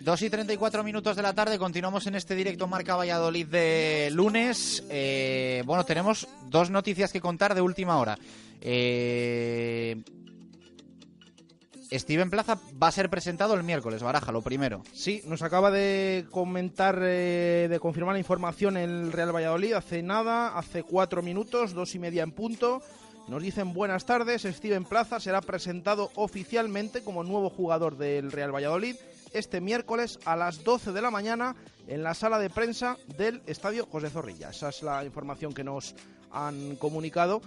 2 0.00 0.22
y 0.22 0.30
34 0.30 0.82
minutos 0.82 1.14
de 1.14 1.22
la 1.22 1.32
tarde, 1.32 1.58
continuamos 1.58 2.06
en 2.06 2.16
este 2.16 2.34
directo 2.34 2.66
Marca 2.66 2.96
Valladolid 2.96 3.46
de 3.46 4.10
lunes. 4.12 4.82
Eh, 4.90 5.62
bueno, 5.64 5.84
tenemos 5.84 6.26
dos 6.48 6.70
noticias 6.70 7.12
que 7.12 7.20
contar 7.20 7.54
de 7.54 7.60
última 7.60 7.98
hora. 7.98 8.18
Eh, 8.60 10.02
Steven 11.92 12.30
Plaza 12.30 12.58
va 12.82 12.88
a 12.88 12.92
ser 12.92 13.10
presentado 13.10 13.54
el 13.54 13.62
miércoles, 13.62 14.02
Baraja, 14.02 14.32
lo 14.32 14.42
primero. 14.42 14.82
Sí, 14.92 15.22
nos 15.26 15.42
acaba 15.42 15.70
de 15.70 16.26
comentar, 16.30 16.98
eh, 17.02 17.68
de 17.70 17.80
confirmar 17.80 18.14
la 18.14 18.18
información 18.18 18.76
el 18.76 19.12
Real 19.12 19.34
Valladolid 19.34 19.74
hace 19.74 20.02
nada, 20.02 20.56
hace 20.56 20.82
cuatro 20.82 21.22
minutos, 21.22 21.74
dos 21.74 21.94
y 21.94 21.98
media 21.98 22.22
en 22.22 22.32
punto. 22.32 22.82
Nos 23.32 23.42
dicen 23.42 23.72
buenas 23.72 24.04
tardes, 24.04 24.42
Steven 24.42 24.84
Plaza 24.84 25.18
será 25.18 25.40
presentado 25.40 26.10
oficialmente 26.16 27.02
como 27.02 27.24
nuevo 27.24 27.48
jugador 27.48 27.96
del 27.96 28.30
Real 28.30 28.54
Valladolid 28.54 28.94
este 29.32 29.62
miércoles 29.62 30.18
a 30.26 30.36
las 30.36 30.64
12 30.64 30.92
de 30.92 31.00
la 31.00 31.10
mañana 31.10 31.56
en 31.88 32.02
la 32.02 32.12
sala 32.12 32.38
de 32.38 32.50
prensa 32.50 32.98
del 33.16 33.40
Estadio 33.46 33.86
José 33.86 34.10
Zorrilla. 34.10 34.50
Esa 34.50 34.68
es 34.68 34.82
la 34.82 35.02
información 35.02 35.54
que 35.54 35.64
nos 35.64 35.94
han 36.30 36.76
comunicado. 36.76 37.40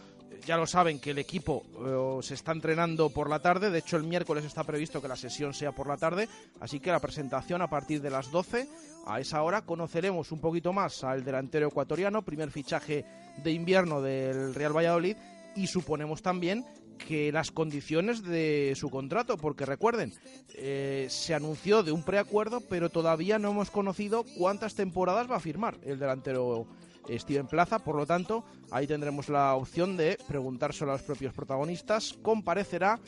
Ya 0.48 0.58
lo 0.58 0.66
saben 0.66 1.00
que 1.00 1.12
el 1.12 1.20
equipo 1.20 1.64
eh, 1.78 2.24
se 2.24 2.34
está 2.34 2.52
entrenando 2.52 3.12
por 3.12 3.30
la 3.30 3.40
tarde, 3.40 3.70
de 3.70 3.78
hecho 3.78 3.96
el 3.96 4.06
miércoles 4.06 4.44
está 4.44 4.64
previsto 4.64 5.04
que 5.04 5.08
la 5.08 5.16
sesión 5.16 5.54
sea 5.54 5.72
por 5.72 5.86
la 5.86 5.98
tarde, 5.98 6.28
así 6.62 6.80
que 6.80 6.90
la 6.90 7.00
presentación 7.00 7.62
a 7.62 7.70
partir 7.70 8.02
de 8.02 8.10
las 8.10 8.32
12, 8.32 8.68
a 9.06 9.20
esa 9.20 9.44
hora 9.44 9.62
conoceremos 9.62 10.32
un 10.32 10.40
poquito 10.40 10.74
más 10.74 11.04
al 11.04 11.24
delantero 11.24 11.68
ecuatoriano, 11.68 12.24
primer 12.24 12.50
fichaje 12.50 13.06
de 13.44 13.52
invierno 13.52 14.02
del 14.02 14.56
Real 14.56 14.76
Valladolid, 14.76 15.16
y 15.56 15.68
suponemos 15.68 16.22
también 16.22 16.66
que 16.98 17.32
las 17.32 17.52
condiciones 17.52 18.24
de 18.24 18.74
su 18.76 18.90
contrato, 18.90 19.38
porque 19.38 19.66
recuerden, 19.66 20.14
eh, 20.56 21.08
se 21.10 21.34
anunció 21.34 21.84
de 21.84 21.92
un 21.92 22.04
preacuerdo, 22.04 22.62
pero 22.62 22.90
todavía 22.90 23.38
no 23.38 23.52
hemos 23.52 23.70
conocido 23.70 24.24
cuántas 24.38 24.76
temporadas 24.76 25.30
va 25.30 25.38
a 25.38 25.42
firmar 25.42 25.78
el 25.84 26.00
delantero 26.00 26.68
Steven 27.10 27.48
Plaza, 27.48 27.80
por 27.80 27.96
lo 27.96 28.06
tanto, 28.06 28.44
ahí 28.72 28.88
tendremos 28.88 29.30
la 29.30 29.56
opción 29.56 29.98
de 29.98 30.18
preguntárselo 30.28 30.92
a 30.92 30.96
los 30.96 31.04
propios 31.04 31.34
protagonistas, 31.34 32.14
comparecerá 32.22 33.00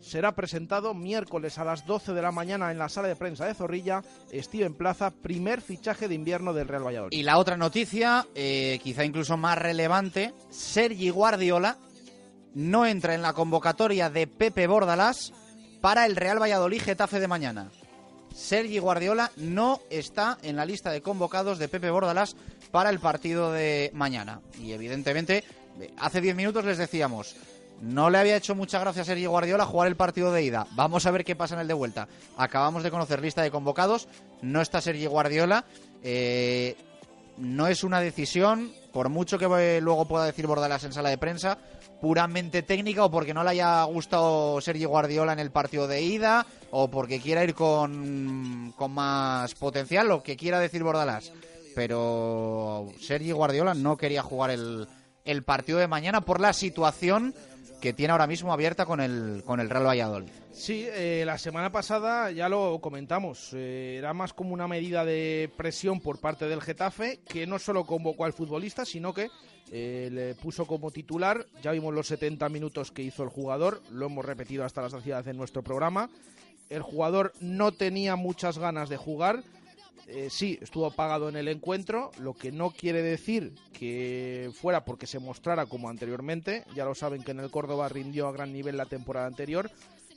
será 0.00 0.32
presentado 0.32 0.94
miércoles 0.94 1.58
a 1.58 1.64
las 1.64 1.86
12 1.86 2.12
de 2.12 2.22
la 2.22 2.30
mañana 2.30 2.70
en 2.70 2.78
la 2.78 2.88
sala 2.88 3.08
de 3.08 3.16
prensa 3.16 3.46
de 3.46 3.54
Zorrilla. 3.54 4.02
Steven 4.32 4.74
Plaza, 4.74 5.10
primer 5.10 5.60
fichaje 5.60 6.06
de 6.06 6.14
invierno 6.14 6.52
del 6.52 6.68
Real 6.68 6.86
Valladolid. 6.86 7.16
Y 7.16 7.22
la 7.22 7.38
otra 7.38 7.56
noticia, 7.56 8.26
eh, 8.34 8.78
quizá 8.82 9.04
incluso 9.04 9.36
más 9.36 9.58
relevante, 9.58 10.32
Sergi 10.50 11.10
Guardiola 11.10 11.78
no 12.54 12.86
entra 12.86 13.14
en 13.14 13.22
la 13.22 13.32
convocatoria 13.32 14.10
de 14.10 14.26
Pepe 14.26 14.66
Bordalás 14.66 15.32
para 15.80 16.06
el 16.06 16.16
Real 16.16 16.40
Valladolid 16.40 16.82
Getafe 16.82 17.20
de 17.20 17.28
mañana. 17.28 17.70
Sergi 18.34 18.78
Guardiola 18.78 19.30
no 19.36 19.80
está 19.88 20.38
en 20.42 20.56
la 20.56 20.66
lista 20.66 20.90
de 20.90 21.00
convocados 21.00 21.58
de 21.58 21.68
Pepe 21.68 21.90
Bordalás 21.90 22.36
para 22.70 22.90
el 22.90 23.00
partido 23.00 23.52
de 23.52 23.90
mañana. 23.94 24.40
Y 24.60 24.72
evidentemente, 24.72 25.44
hace 25.98 26.20
10 26.20 26.36
minutos 26.36 26.64
les 26.64 26.78
decíamos, 26.78 27.34
no 27.80 28.10
le 28.10 28.18
había 28.18 28.36
hecho 28.36 28.54
mucha 28.54 28.78
gracia 28.78 29.02
a 29.02 29.04
Sergio 29.04 29.30
Guardiola 29.30 29.64
jugar 29.64 29.88
el 29.88 29.96
partido 29.96 30.32
de 30.32 30.42
ida. 30.42 30.66
Vamos 30.72 31.06
a 31.06 31.10
ver 31.10 31.24
qué 31.24 31.36
pasa 31.36 31.54
en 31.54 31.60
el 31.60 31.68
de 31.68 31.74
vuelta. 31.74 32.08
Acabamos 32.36 32.82
de 32.82 32.90
conocer 32.90 33.20
lista 33.20 33.42
de 33.42 33.50
convocados. 33.50 34.08
No 34.42 34.60
está 34.60 34.80
Sergio 34.80 35.10
Guardiola. 35.10 35.64
Eh, 36.02 36.76
no 37.38 37.66
es 37.66 37.84
una 37.84 38.00
decisión, 38.00 38.72
por 38.92 39.08
mucho 39.08 39.38
que 39.38 39.80
luego 39.80 40.08
pueda 40.08 40.24
decir 40.24 40.46
Bordalas 40.46 40.84
en 40.84 40.92
sala 40.92 41.10
de 41.10 41.18
prensa, 41.18 41.58
puramente 42.00 42.62
técnica 42.62 43.04
o 43.04 43.10
porque 43.10 43.34
no 43.34 43.44
le 43.44 43.50
haya 43.50 43.82
gustado 43.84 44.60
Sergio 44.60 44.88
Guardiola 44.88 45.32
en 45.32 45.38
el 45.38 45.50
partido 45.50 45.86
de 45.86 46.02
ida 46.02 46.46
o 46.70 46.88
porque 46.88 47.20
quiera 47.20 47.44
ir 47.44 47.54
con, 47.54 48.72
con 48.76 48.92
más 48.92 49.54
potencial, 49.54 50.08
lo 50.08 50.22
que 50.22 50.36
quiera 50.36 50.60
decir 50.60 50.82
Bordalás. 50.82 51.32
Pero 51.74 52.88
Sergio 53.00 53.36
Guardiola 53.36 53.74
no 53.74 53.96
quería 53.96 54.22
jugar 54.22 54.50
el, 54.50 54.88
el 55.24 55.42
partido 55.42 55.78
de 55.78 55.88
mañana 55.88 56.22
por 56.22 56.40
la 56.40 56.52
situación 56.52 57.34
que 57.80 57.92
tiene 57.92 58.12
ahora 58.12 58.26
mismo 58.26 58.52
abierta 58.52 58.86
con 58.86 59.00
el, 59.00 59.42
con 59.44 59.60
el 59.60 59.68
Real 59.68 59.86
Valladolid. 59.86 60.30
Sí, 60.52 60.86
eh, 60.88 61.24
la 61.26 61.36
semana 61.36 61.70
pasada 61.70 62.30
ya 62.30 62.48
lo 62.48 62.78
comentamos, 62.80 63.50
eh, 63.52 63.96
era 63.98 64.14
más 64.14 64.32
como 64.32 64.54
una 64.54 64.66
medida 64.66 65.04
de 65.04 65.50
presión 65.54 66.00
por 66.00 66.18
parte 66.18 66.48
del 66.48 66.62
Getafe, 66.62 67.20
que 67.28 67.46
no 67.46 67.58
solo 67.58 67.84
convocó 67.84 68.24
al 68.24 68.32
futbolista, 68.32 68.86
sino 68.86 69.12
que 69.12 69.28
eh, 69.70 70.08
le 70.12 70.34
puso 70.34 70.66
como 70.66 70.90
titular, 70.90 71.46
ya 71.62 71.72
vimos 71.72 71.94
los 71.94 72.06
70 72.06 72.48
minutos 72.48 72.92
que 72.92 73.02
hizo 73.02 73.22
el 73.22 73.28
jugador, 73.28 73.82
lo 73.90 74.06
hemos 74.06 74.24
repetido 74.24 74.64
hasta 74.64 74.82
la 74.82 74.90
saciedad 74.90 75.26
en 75.28 75.36
nuestro 75.36 75.62
programa, 75.62 76.10
el 76.70 76.82
jugador 76.82 77.32
no 77.40 77.72
tenía 77.72 78.16
muchas 78.16 78.58
ganas 78.58 78.88
de 78.88 78.96
jugar, 78.96 79.42
eh, 80.08 80.28
sí, 80.30 80.58
estuvo 80.62 80.86
apagado 80.86 81.28
en 81.28 81.36
el 81.36 81.48
encuentro, 81.48 82.12
lo 82.20 82.34
que 82.34 82.52
no 82.52 82.70
quiere 82.70 83.02
decir 83.02 83.52
que 83.72 84.50
fuera 84.54 84.84
porque 84.84 85.06
se 85.06 85.18
mostrara 85.18 85.66
como 85.66 85.88
anteriormente. 85.88 86.64
Ya 86.74 86.84
lo 86.84 86.94
saben 86.94 87.24
que 87.24 87.32
en 87.32 87.40
el 87.40 87.50
Córdoba 87.50 87.88
rindió 87.88 88.28
a 88.28 88.32
gran 88.32 88.52
nivel 88.52 88.76
la 88.76 88.86
temporada 88.86 89.26
anterior. 89.26 89.70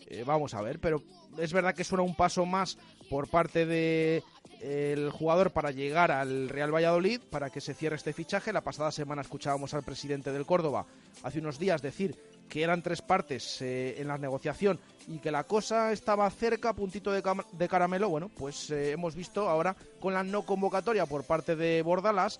Eh, 0.08 0.24
vamos 0.26 0.54
a 0.54 0.62
ver, 0.62 0.80
pero 0.80 1.02
es 1.38 1.54
verdad 1.54 1.74
que 1.74 1.84
suena 1.84 2.04
un 2.04 2.16
paso 2.16 2.46
más 2.46 2.78
por 3.10 3.30
parte 3.30 3.66
de 3.66 4.24
el 4.62 5.10
jugador 5.10 5.52
para 5.52 5.72
llegar 5.72 6.12
al 6.12 6.50
Real 6.50 6.74
Valladolid 6.74 7.22
para 7.30 7.50
que 7.50 7.62
se 7.62 7.74
cierre 7.74 7.96
este 7.96 8.14
fichaje. 8.14 8.54
La 8.54 8.62
pasada 8.62 8.92
semana 8.92 9.22
escuchábamos 9.22 9.74
al 9.74 9.84
presidente 9.84 10.32
del 10.32 10.46
Córdoba 10.46 10.86
hace 11.24 11.40
unos 11.40 11.60
días 11.60 11.82
decir 11.82 12.16
que 12.50 12.64
eran 12.64 12.82
tres 12.82 13.02
partes 13.02 13.62
eh, 13.62 14.02
en 14.02 14.08
la 14.08 14.18
negociación 14.18 14.80
y 15.08 15.20
que 15.20 15.32
la 15.32 15.44
cosa 15.44 15.92
estaba 15.92 16.30
cerca, 16.32 16.74
puntito 16.74 17.12
de, 17.12 17.24
de 17.52 17.70
caramelo. 17.70 18.10
Bueno, 18.10 18.30
pues 18.30 18.72
eh, 18.72 18.92
hemos 18.92 19.16
visto 19.16 19.48
ahora 19.48 19.76
con 20.00 20.14
la 20.14 20.24
no 20.24 20.46
convocatoria 20.46 21.06
por 21.06 21.24
parte 21.24 21.56
de 21.56 21.82
Bordalas 21.82 22.40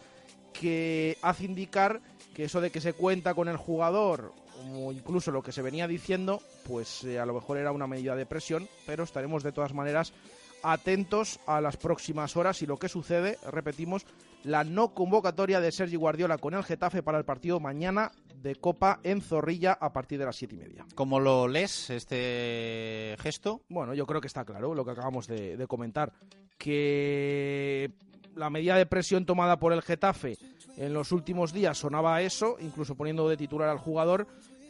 que 0.52 1.18
hace 1.22 1.46
indicar 1.46 2.02
que 2.34 2.46
eso 2.46 2.60
de 2.60 2.72
que 2.72 2.82
se 2.82 2.94
cuenta 2.94 3.34
con 3.34 3.48
el 3.48 3.58
jugador 3.58 4.34
o 4.74 4.92
incluso 4.92 5.32
lo 5.32 5.42
que 5.42 5.52
se 5.52 5.62
venía 5.62 5.88
diciendo, 5.88 6.42
pues 6.68 7.04
eh, 7.04 7.20
a 7.20 7.26
lo 7.26 7.34
mejor 7.34 7.58
era 7.58 7.72
una 7.72 7.88
medida 7.88 8.16
de 8.16 8.26
presión, 8.26 8.68
pero 8.86 9.04
estaremos 9.04 9.44
de 9.44 9.52
todas 9.52 9.74
maneras 9.74 10.12
atentos 10.64 11.40
a 11.46 11.62
las 11.62 11.78
próximas 11.78 12.36
horas 12.38 12.62
y 12.62 12.66
lo 12.66 12.78
que 12.78 12.90
sucede, 12.90 13.38
repetimos, 13.52 14.06
la 14.44 14.64
no 14.64 14.94
convocatoria 14.94 15.60
de 15.60 15.72
Sergi 15.72 15.96
Guardiola 15.96 16.38
con 16.38 16.54
el 16.54 16.64
Getafe 16.64 17.04
para 17.04 17.18
el 17.18 17.26
partido 17.26 17.60
mañana 17.60 18.12
de 18.36 18.56
Copa 18.56 19.00
en 19.04 19.22
Zorrilla 19.22 19.74
a 19.74 19.92
partir 19.92 20.20
de 20.20 20.26
las 20.26 20.36
siete 20.36 20.56
y 20.56 20.60
media. 20.60 20.86
¿Cómo 20.96 21.20
lo 21.20 21.48
lees 21.48 21.90
este 21.90 23.16
gesto? 23.20 23.62
Bueno, 23.70 23.94
yo 23.94 24.06
creo 24.06 24.22
que 24.22 24.28
está 24.28 24.46
claro 24.46 24.74
lo 24.74 24.86
que 24.86 24.92
acabamos 24.92 25.28
de, 25.28 25.58
de 25.58 25.68
comentar, 25.68 26.14
que 26.58 27.92
la 28.36 28.50
medida 28.50 28.78
de 28.78 28.86
presión 28.86 29.26
tomada 29.26 29.60
por 29.60 29.74
el 29.74 29.82
Getafe 29.82 30.38
en 30.78 30.94
los 30.94 31.12
últimos 31.12 31.52
días 31.52 31.78
sonaba 31.78 32.22
eso, 32.22 32.56
incluso 32.60 32.96
poniendo 32.96 33.28
de 33.28 33.38
titular 33.38 33.70
al 33.70 33.78
jugador. 33.78 34.28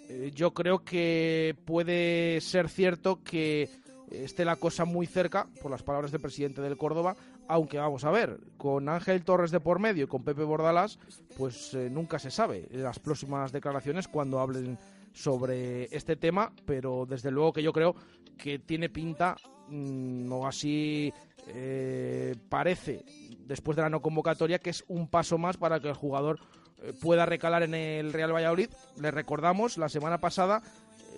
Eh, 0.09 0.31
yo 0.33 0.53
creo 0.55 0.83
que 0.83 1.55
puede 1.65 2.41
ser 2.41 2.67
cierto 2.67 3.21
que 3.23 3.69
esté 4.11 4.45
la 4.45 4.55
cosa 4.55 4.85
muy 4.85 5.05
cerca, 5.05 5.47
por 5.61 5.71
las 5.71 5.83
palabras 5.83 6.11
del 6.11 6.21
presidente 6.21 6.61
del 6.61 6.77
Córdoba, 6.77 7.15
aunque 7.47 7.77
vamos 7.77 8.03
a 8.03 8.11
ver, 8.11 8.39
con 8.57 8.89
Ángel 8.89 9.23
Torres 9.23 9.51
de 9.51 9.59
por 9.59 9.79
medio 9.79 10.05
y 10.05 10.07
con 10.07 10.23
Pepe 10.23 10.43
Bordalás, 10.43 10.99
pues 11.37 11.73
eh, 11.73 11.89
nunca 11.89 12.19
se 12.19 12.31
sabe 12.31 12.67
las 12.71 12.99
próximas 12.99 13.51
declaraciones 13.51 14.07
cuando 14.07 14.39
hablen 14.39 14.77
sobre 15.13 15.85
este 15.95 16.15
tema, 16.15 16.51
pero 16.65 17.05
desde 17.07 17.31
luego 17.31 17.53
que 17.53 17.63
yo 17.63 17.73
creo 17.73 17.95
que 18.37 18.59
tiene 18.59 18.89
pinta, 18.89 19.35
mm, 19.67 20.31
o 20.31 20.47
así 20.47 21.11
eh, 21.47 22.35
parece, 22.49 23.03
después 23.45 23.75
de 23.75 23.81
la 23.81 23.89
no 23.89 24.01
convocatoria, 24.01 24.59
que 24.59 24.69
es 24.69 24.83
un 24.87 25.07
paso 25.07 25.37
más 25.37 25.57
para 25.57 25.79
que 25.79 25.89
el 25.89 25.95
jugador 25.95 26.39
eh, 26.81 26.93
pueda 27.01 27.25
recalar 27.25 27.63
en 27.63 27.73
el 27.73 28.13
Real 28.13 28.33
Valladolid. 28.33 28.69
Le 28.99 29.11
recordamos, 29.11 29.77
la 29.77 29.89
semana 29.89 30.19
pasada 30.19 30.61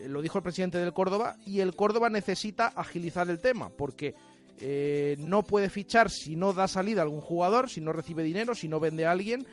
lo 0.08 0.22
dijo 0.22 0.38
el 0.38 0.44
presidente 0.44 0.78
del 0.78 0.94
Córdoba, 0.94 1.38
y 1.46 1.60
el 1.60 1.76
Córdoba 1.76 2.10
necesita 2.10 2.68
agilizar 2.68 3.30
el 3.30 3.40
tema, 3.40 3.70
porque 3.70 4.16
eh, 4.60 5.16
no 5.20 5.44
puede 5.44 5.70
fichar 5.70 6.10
si 6.10 6.36
no 6.36 6.54
da 6.54 6.68
salida 6.68 7.02
a 7.02 7.04
algún 7.04 7.22
jugador, 7.22 7.70
si 7.70 7.82
no 7.82 7.94
recibe 7.94 8.24
dinero, 8.24 8.54
si 8.56 8.68
no 8.68 8.80
vende 8.80 9.06
a 9.06 9.12
alguien, 9.12 9.46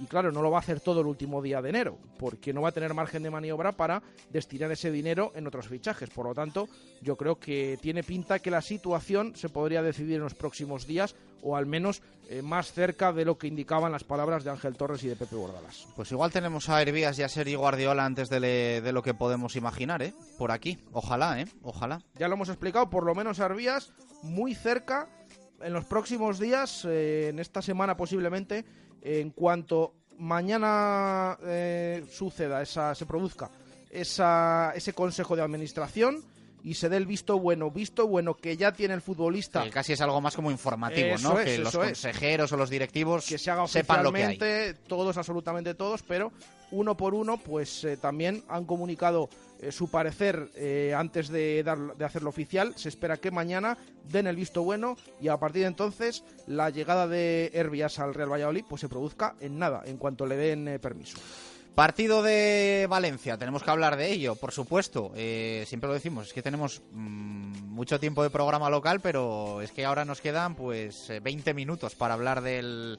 y 0.00 0.06
claro, 0.06 0.32
no 0.32 0.40
lo 0.40 0.50
va 0.50 0.58
a 0.58 0.60
hacer 0.60 0.80
todo 0.80 1.02
el 1.02 1.06
último 1.06 1.42
día 1.42 1.60
de 1.60 1.68
enero, 1.68 1.98
porque 2.18 2.54
no 2.54 2.62
va 2.62 2.70
a 2.70 2.72
tener 2.72 2.94
margen 2.94 3.22
de 3.22 3.30
maniobra 3.30 3.72
para 3.72 4.02
destinar 4.30 4.72
ese 4.72 4.90
dinero 4.90 5.32
en 5.34 5.46
otros 5.46 5.68
fichajes. 5.68 6.08
Por 6.08 6.26
lo 6.26 6.34
tanto, 6.34 6.68
yo 7.02 7.16
creo 7.16 7.38
que 7.38 7.78
tiene 7.82 8.02
pinta 8.02 8.38
que 8.38 8.50
la 8.50 8.62
situación 8.62 9.36
se 9.36 9.50
podría 9.50 9.82
decidir 9.82 10.16
en 10.16 10.22
los 10.22 10.34
próximos 10.34 10.86
días, 10.86 11.14
o 11.42 11.56
al 11.56 11.66
menos 11.66 12.02
eh, 12.28 12.42
más 12.42 12.72
cerca 12.72 13.12
de 13.12 13.24
lo 13.24 13.36
que 13.38 13.46
indicaban 13.48 13.90
las 13.92 14.04
palabras 14.04 14.44
de 14.44 14.50
Ángel 14.50 14.76
Torres 14.76 15.02
y 15.04 15.08
de 15.08 15.16
Pepe 15.16 15.34
Bordalas. 15.36 15.86
Pues 15.96 16.12
igual 16.12 16.30
tenemos 16.30 16.68
a 16.68 16.80
Hervías 16.80 17.18
y 17.18 17.22
a 17.22 17.28
Sergi 17.28 17.54
Guardiola 17.56 18.04
antes 18.04 18.28
de, 18.28 18.40
le- 18.40 18.80
de 18.80 18.92
lo 18.92 19.02
que 19.02 19.14
podemos 19.14 19.56
imaginar, 19.56 20.02
¿eh? 20.02 20.14
Por 20.38 20.52
aquí. 20.52 20.78
Ojalá, 20.92 21.40
¿eh? 21.40 21.46
Ojalá. 21.62 22.00
Ya 22.14 22.28
lo 22.28 22.34
hemos 22.34 22.48
explicado, 22.48 22.88
por 22.90 23.04
lo 23.04 23.14
menos 23.14 23.40
Arbías 23.40 23.92
muy 24.22 24.54
cerca 24.54 25.08
en 25.60 25.72
los 25.72 25.84
próximos 25.86 26.38
días, 26.38 26.84
eh, 26.88 27.28
en 27.30 27.38
esta 27.38 27.62
semana 27.62 27.96
posiblemente, 27.96 28.64
en 29.02 29.30
cuanto 29.30 29.94
mañana 30.18 31.38
eh, 31.42 32.04
suceda, 32.10 32.62
esa, 32.62 32.94
se 32.94 33.06
produzca 33.06 33.50
esa, 33.90 34.72
ese 34.74 34.92
consejo 34.92 35.34
de 35.36 35.42
administración 35.42 36.22
y 36.62 36.74
se 36.74 36.88
dé 36.88 36.96
el 36.96 37.06
visto 37.06 37.38
bueno, 37.38 37.70
visto 37.70 38.06
bueno 38.06 38.34
que 38.34 38.56
ya 38.56 38.72
tiene 38.72 38.94
el 38.94 39.02
futbolista. 39.02 39.64
Que 39.64 39.70
casi 39.70 39.92
es 39.92 40.00
algo 40.00 40.20
más 40.20 40.36
como 40.36 40.50
informativo, 40.50 41.14
Eso 41.14 41.34
¿no? 41.34 41.40
es, 41.40 41.46
que 41.46 41.58
los 41.58 41.74
es. 41.74 41.80
consejeros 41.80 42.52
o 42.52 42.56
los 42.56 42.70
directivos 42.70 43.26
que 43.26 43.38
se 43.38 43.50
haga 43.50 43.66
sepan 43.66 44.02
lo 44.04 44.12
que 44.12 44.24
hay. 44.24 44.38
todos, 44.86 45.16
absolutamente 45.16 45.74
todos, 45.74 46.02
pero 46.02 46.32
uno 46.70 46.96
por 46.96 47.14
uno, 47.14 47.38
pues 47.38 47.84
eh, 47.84 47.96
también 47.96 48.44
han 48.48 48.64
comunicado 48.64 49.28
eh, 49.62 49.72
su 49.72 49.90
parecer 49.90 50.50
eh, 50.54 50.94
antes 50.96 51.28
de, 51.28 51.62
dar, 51.62 51.96
de 51.96 52.04
hacerlo 52.04 52.30
oficial. 52.30 52.72
Se 52.76 52.88
espera 52.88 53.18
que 53.18 53.30
mañana 53.30 53.76
den 54.04 54.26
el 54.26 54.36
visto 54.36 54.62
bueno 54.62 54.96
y 55.20 55.28
a 55.28 55.36
partir 55.36 55.62
de 55.62 55.68
entonces 55.68 56.24
la 56.46 56.70
llegada 56.70 57.06
de 57.06 57.50
Herbias 57.52 57.98
al 57.98 58.14
Real 58.14 58.32
Valladolid 58.32 58.64
pues 58.68 58.80
se 58.80 58.88
produzca 58.88 59.34
en 59.40 59.58
nada, 59.58 59.82
en 59.84 59.98
cuanto 59.98 60.24
le 60.24 60.36
den 60.36 60.66
eh, 60.66 60.78
permiso. 60.78 61.18
Partido 61.74 62.22
de 62.22 62.86
Valencia, 62.90 63.38
tenemos 63.38 63.62
que 63.62 63.70
hablar 63.70 63.96
de 63.96 64.10
ello, 64.10 64.34
por 64.34 64.52
supuesto. 64.52 65.12
Eh, 65.14 65.64
siempre 65.66 65.88
lo 65.88 65.94
decimos, 65.94 66.28
es 66.28 66.32
que 66.32 66.42
tenemos 66.42 66.82
mm, 66.92 67.68
mucho 67.68 68.00
tiempo 68.00 68.22
de 68.22 68.30
programa 68.30 68.68
local, 68.68 69.00
pero 69.00 69.62
es 69.62 69.70
que 69.70 69.84
ahora 69.84 70.04
nos 70.04 70.20
quedan 70.20 70.54
pues 70.56 71.08
eh, 71.10 71.20
20 71.20 71.54
minutos 71.54 71.94
para 71.94 72.14
hablar 72.14 72.42
del 72.42 72.98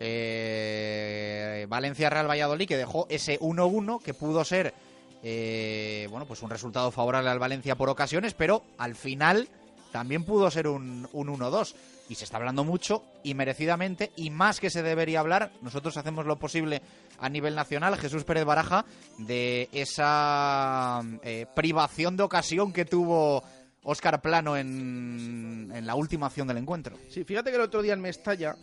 eh, 0.00 1.66
Valencia-Real 1.68 2.28
Valladolid, 2.28 2.66
que 2.66 2.76
dejó 2.76 3.06
ese 3.08 3.38
1-1 3.40 4.02
que 4.02 4.14
pudo 4.14 4.44
ser 4.44 4.74
eh, 5.22 6.08
bueno 6.10 6.26
pues 6.26 6.42
un 6.42 6.50
resultado 6.50 6.90
favorable 6.90 7.30
al 7.30 7.38
Valencia 7.38 7.76
por 7.76 7.88
ocasiones, 7.88 8.34
pero 8.34 8.62
al 8.78 8.94
final 8.94 9.48
también 9.92 10.24
pudo 10.24 10.50
ser 10.50 10.66
un, 10.68 11.08
un 11.12 11.28
1-2. 11.28 11.74
Y 12.12 12.14
se 12.14 12.24
está 12.24 12.36
hablando 12.36 12.62
mucho 12.62 13.02
y 13.22 13.32
merecidamente, 13.32 14.12
y 14.16 14.28
más 14.28 14.60
que 14.60 14.68
se 14.68 14.82
debería 14.82 15.20
hablar, 15.20 15.50
nosotros 15.62 15.96
hacemos 15.96 16.26
lo 16.26 16.38
posible 16.38 16.82
a 17.18 17.30
nivel 17.30 17.54
nacional, 17.54 17.96
Jesús 17.96 18.24
Pérez 18.24 18.44
Baraja, 18.44 18.84
de 19.16 19.70
esa 19.72 21.00
eh, 21.22 21.46
privación 21.56 22.18
de 22.18 22.22
ocasión 22.22 22.70
que 22.70 22.84
tuvo 22.84 23.42
Óscar 23.82 24.20
Plano 24.20 24.58
en, 24.58 25.72
en 25.74 25.86
la 25.86 25.94
última 25.94 26.26
acción 26.26 26.46
del 26.46 26.58
encuentro. 26.58 26.98
Sí, 27.08 27.24
fíjate 27.24 27.48
que 27.48 27.56
el 27.56 27.62
otro 27.62 27.80
día 27.80 27.94
en 27.94 28.02
Mestalla 28.02 28.56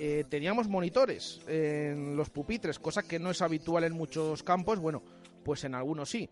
eh, 0.00 0.24
teníamos 0.28 0.66
monitores 0.66 1.40
en 1.46 2.16
los 2.16 2.30
pupitres, 2.30 2.80
cosa 2.80 3.04
que 3.04 3.20
no 3.20 3.30
es 3.30 3.40
habitual 3.42 3.84
en 3.84 3.92
muchos 3.92 4.42
campos, 4.42 4.80
bueno, 4.80 5.04
pues 5.44 5.62
en 5.62 5.76
algunos 5.76 6.10
sí. 6.10 6.28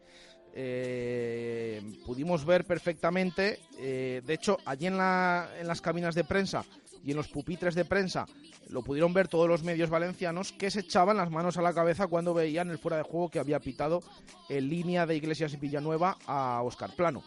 Eh, 0.59 1.83
pudimos 2.07 2.47
ver 2.47 2.65
perfectamente, 2.65 3.61
eh, 3.79 4.23
de 4.25 4.35
hecho, 4.35 4.57
allí 4.65 4.87
en, 4.87 4.97
la, 4.97 5.51
en 5.61 5.67
las 5.67 5.83
cabinas 5.83 6.15
de 6.15 6.25
prensa 6.25 6.65
y 7.05 7.11
en 7.11 7.19
los 7.19 7.29
pupitres 7.29 7.75
de 7.75 7.85
prensa 7.85 8.25
lo 8.71 8.83
pudieron 8.83 9.13
ver 9.13 9.29
todos 9.29 9.49
los 9.49 9.63
medios 9.63 9.91
valencianos 9.91 10.53
que 10.53 10.71
se 10.71 10.81
echaban 10.81 11.19
las 11.19 11.31
manos 11.31 11.59
a 11.59 11.63
la 11.63 11.75
cabeza 11.75 12.07
cuando 12.07 12.33
veían 12.33 12.71
el 12.71 12.79
fuera 12.79 12.97
de 12.97 13.03
juego 13.03 13.29
que 13.29 13.39
había 13.39 13.61
pitado 13.61 14.03
en 14.49 14.71
línea 14.71 15.05
de 15.05 15.17
Iglesias 15.17 15.53
y 15.53 15.59
Villanueva 15.59 16.17
a 16.27 16.63
Oscar 16.63 16.91
Plano. 16.97 17.23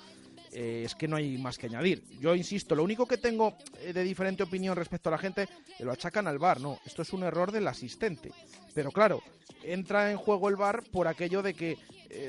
Eh, 0.51 0.83
es 0.85 0.95
que 0.95 1.07
no 1.07 1.15
hay 1.15 1.37
más 1.37 1.57
que 1.57 1.67
añadir. 1.67 2.03
Yo 2.19 2.33
insisto, 2.33 2.73
lo 2.73 2.83
único 2.83 3.05
que 3.05 3.17
tengo 3.17 3.55
eh, 3.81 3.93
de 3.93 4.03
diferente 4.03 4.43
opinión 4.43 4.75
respecto 4.75 5.09
a 5.09 5.11
la 5.11 5.17
gente, 5.17 5.43
eh, 5.43 5.83
lo 5.83 5.91
achacan 5.91 6.27
al 6.27 6.39
bar, 6.39 6.59
no, 6.59 6.79
esto 6.85 7.03
es 7.03 7.13
un 7.13 7.23
error 7.23 7.51
del 7.51 7.67
asistente. 7.67 8.31
Pero 8.73 8.91
claro, 8.91 9.21
entra 9.63 10.09
en 10.11 10.17
juego 10.17 10.49
el 10.49 10.55
bar 10.55 10.83
por 10.91 11.07
aquello 11.07 11.41
de 11.41 11.53
que 11.53 11.77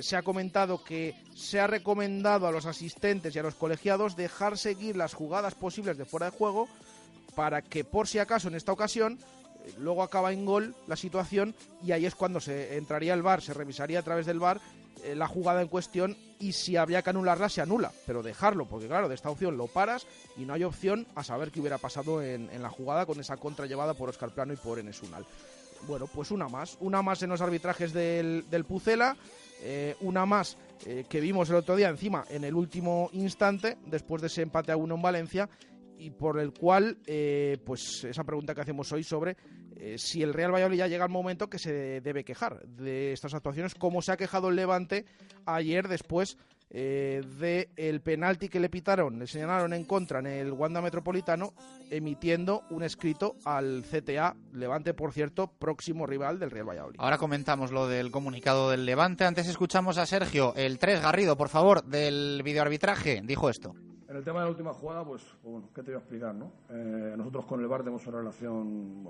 se 0.03 0.15
ha 0.15 0.21
comentado 0.21 0.85
que 0.85 1.15
se 1.35 1.59
ha 1.59 1.67
recomendado 1.67 2.47
a 2.47 2.53
los 2.53 2.67
asistentes 2.67 3.35
y 3.35 3.39
a 3.39 3.43
los 3.43 3.55
colegiados 3.55 4.15
dejar 4.15 4.59
seguir 4.59 4.95
las 4.95 5.15
jugadas 5.15 5.55
posibles 5.55 5.97
de 5.97 6.05
fuera 6.05 6.27
de 6.27 6.37
juego 6.37 6.69
para 7.35 7.63
que 7.63 7.83
por 7.83 8.07
si 8.07 8.19
acaso 8.19 8.49
en 8.49 8.57
esta 8.57 8.73
ocasión 8.73 9.19
luego 9.79 10.03
acaba 10.03 10.35
en 10.35 10.45
gol 10.45 10.75
la 10.87 10.97
situación 10.97 11.55
y 11.83 11.93
ahí 11.93 12.05
es 12.05 12.15
cuando 12.15 12.41
se 12.41 12.77
entraría 12.77 13.15
el 13.15 13.23
bar, 13.23 13.41
se 13.41 13.55
revisaría 13.55 14.01
a 14.01 14.03
través 14.03 14.27
del 14.27 14.39
bar 14.39 14.61
la 15.15 15.27
jugada 15.27 15.63
en 15.63 15.69
cuestión 15.69 16.15
y 16.41 16.53
si 16.53 16.77
habría 16.77 17.03
que 17.03 17.11
anularla 17.11 17.49
se 17.49 17.61
anula, 17.61 17.93
pero 18.07 18.23
dejarlo, 18.23 18.67
porque 18.67 18.89
claro, 18.89 19.09
de 19.09 19.15
esta 19.15 19.31
opción 19.31 19.57
lo 19.57 19.67
paras 19.67 20.07
y 20.37 20.45
no 20.45 20.55
hay 20.55 20.65
opción 20.65 21.07
a 21.15 21.23
saber 21.23 21.53
qué 21.53 21.61
hubiera 21.61 21.79
pasado 21.79 22.23
en, 22.23 22.51
la 22.61 22.71
jugada 22.71 23.07
con 23.07 23.21
esa 23.21 23.37
contra 23.37 23.67
llevada 23.67 23.95
por 23.95 24.09
Oscar 24.09 24.31
Plano 24.31 24.55
y 24.55 24.57
por 24.57 24.79
Enes 24.79 25.03
Unal. 25.03 25.25
Bueno, 25.87 26.07
pues 26.07 26.31
una 26.31 26.49
más, 26.49 26.77
una 26.81 27.03
más 27.03 27.23
en 27.23 27.31
los 27.31 27.41
arbitrajes 27.41 27.93
del, 27.93 28.47
del 28.51 28.65
Pucela, 28.65 29.17
eh, 29.63 29.97
una 30.01 30.27
más 30.27 30.57
eh, 30.87 31.05
que 31.09 31.21
vimos 31.21 31.49
el 31.51 31.57
otro 31.57 31.77
día 31.77 31.91
encima 31.91 32.25
en 32.31 32.45
el 32.45 32.55
último 32.55 33.11
instante, 33.13 33.77
después 33.87 34.23
de 34.23 34.29
ese 34.29 34.43
empate 34.43 34.73
a 34.73 34.77
uno 34.77 34.95
en 34.95 35.03
Valencia, 35.03 35.49
y 36.01 36.11
por 36.11 36.41
el 36.41 36.53
cual, 36.53 36.99
eh, 37.07 37.59
pues 37.65 38.05
esa 38.05 38.25
pregunta 38.25 38.55
que 38.55 38.63
hacemos 38.63 38.91
hoy 38.93 39.05
sobre 39.05 39.37
eh, 39.77 39.97
si 39.99 40.23
el 40.23 40.33
Real 40.33 40.53
Valladolid 40.53 40.79
ya 40.79 40.87
llega 40.87 41.05
el 41.05 41.11
momento 41.11 41.51
que 41.51 41.59
se 41.59 42.01
debe 42.01 42.25
quejar 42.25 42.63
de 42.67 43.13
estas 43.13 43.35
actuaciones, 43.35 43.75
como 43.75 44.01
se 44.01 44.13
ha 44.13 44.17
quejado 44.17 44.49
el 44.49 44.57
Levante 44.57 45.05
ayer 45.45 45.89
después 45.89 46.39
eh, 46.71 47.23
del 47.39 48.01
penalti 48.01 48.49
que 48.49 48.61
le 48.61 48.71
pitaron, 48.71 49.19
le 49.19 49.27
señalaron 49.27 49.75
en 49.75 49.85
contra 49.85 50.21
en 50.21 50.27
el 50.29 50.53
Wanda 50.53 50.81
Metropolitano, 50.81 51.53
emitiendo 51.91 52.63
un 52.71 52.83
escrito 52.83 53.37
al 53.45 53.85
CTA, 53.85 54.37
Levante, 54.55 54.95
por 54.95 55.13
cierto, 55.13 55.49
próximo 55.49 56.07
rival 56.07 56.39
del 56.39 56.51
Real 56.51 56.69
Valladolid. 56.69 56.97
Ahora 56.99 57.19
comentamos 57.19 57.73
lo 57.73 57.89
del 57.89 58.11
comunicado 58.11 58.71
del 58.71 58.87
Levante. 58.87 59.25
Antes 59.25 59.49
escuchamos 59.49 59.99
a 59.99 60.07
Sergio, 60.07 60.55
el 60.57 60.79
3 60.79 61.03
Garrido, 61.03 61.37
por 61.37 61.49
favor, 61.49 61.85
del 61.85 62.41
videoarbitraje. 62.43 63.21
Dijo 63.23 63.51
esto. 63.51 63.75
En 64.11 64.17
el 64.17 64.25
tema 64.25 64.41
de 64.41 64.47
la 64.47 64.51
última 64.51 64.73
jugada, 64.73 65.05
pues, 65.05 65.23
pues 65.41 65.53
bueno, 65.53 65.69
¿qué 65.73 65.83
te 65.85 65.93
voy 65.93 65.95
a 65.95 65.99
explicar, 65.99 66.35
no? 66.35 66.51
Eh, 66.69 67.15
nosotros 67.17 67.47
con 67.47 67.61
el 67.61 67.69
VAR 67.69 67.83
tenemos 67.83 68.05
una 68.09 68.19
relación 68.19 69.07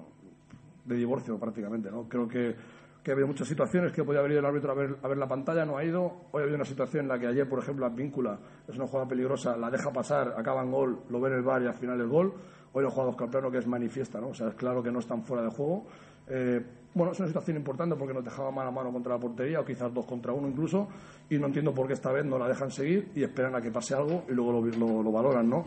de 0.85 0.95
divorcio 0.95 1.39
prácticamente, 1.39 1.91
¿no? 1.91 2.07
Creo 2.07 2.29
que, 2.29 2.55
que 3.03 3.11
ha 3.11 3.15
habido 3.15 3.27
muchas 3.27 3.49
situaciones 3.49 3.93
que 3.93 4.05
podía 4.05 4.21
haber 4.21 4.33
ido 4.33 4.41
el 4.41 4.47
árbitro 4.47 4.73
a 4.73 4.75
ver, 4.75 4.97
a 5.03 5.09
ver 5.09 5.17
la 5.17 5.27
pantalla, 5.27 5.65
no 5.65 5.79
ha 5.79 5.85
ido. 5.85 6.05
Hoy 6.33 6.41
ha 6.41 6.43
habido 6.43 6.57
una 6.57 6.67
situación 6.67 7.05
en 7.05 7.09
la 7.09 7.19
que 7.19 7.29
ayer, 7.29 7.49
por 7.49 7.61
ejemplo, 7.61 7.89
la 7.89 7.95
víncula 7.95 8.39
es 8.69 8.77
una 8.77 8.87
jugada 8.87 9.09
peligrosa, 9.09 9.57
la 9.57 9.71
deja 9.71 9.91
pasar, 9.91 10.35
acaba 10.37 10.63
en 10.63 10.71
gol, 10.71 11.01
lo 11.09 11.19
ve 11.19 11.31
en 11.31 11.37
el 11.37 11.43
VAR 11.45 11.63
y 11.63 11.67
al 11.67 11.77
final 11.77 11.99
el 11.99 12.09
gol. 12.09 12.35
Hoy 12.75 12.83
lo 12.83 12.89
ha 12.89 12.91
jugado 12.91 13.11
Oscar 13.13 13.31
Plano, 13.31 13.51
que 13.51 13.57
es 13.57 13.67
manifiesta, 13.67 14.21
¿no? 14.21 14.29
O 14.29 14.35
sea, 14.35 14.49
es 14.49 14.55
claro 14.55 14.83
que 14.83 14.93
no 14.93 14.99
están 14.99 15.23
fuera 15.23 15.43
de 15.43 15.49
juego. 15.49 15.87
Eh, 16.29 16.63
bueno, 16.95 17.13
es 17.13 17.19
una 17.21 17.29
situación 17.29 17.57
importante 17.57 17.95
porque 17.97 18.15
nos 18.15 18.25
dejaba 18.25 18.51
mano 18.51 18.69
a 18.69 18.73
mano 18.73 18.93
contra 18.93 19.15
la 19.15 19.21
portería, 19.21 19.61
o 19.61 19.65
quizás 19.65 19.93
dos 19.93 20.07
contra 20.07 20.33
uno 20.33 20.49
incluso, 20.49 20.89
y 21.29 21.39
no 21.39 21.47
entiendo 21.47 21.73
por 21.73 21.87
qué 21.87 21.95
esta 21.95 22.11
vez 22.11 22.25
no 22.25 22.39
la 22.39 22.49
dejan 22.49 22.71
seguir 22.71 23.13
y 23.15 23.23
esperan 23.23 23.55
a 23.55 23.61
que 23.61 23.71
pase 23.71 23.95
algo 23.95 24.25
y 24.29 24.33
luego 24.33 24.53
lo, 24.53 24.67
lo, 24.67 25.03
lo 25.03 25.13
valoran, 25.13 25.49
¿no? 25.49 25.67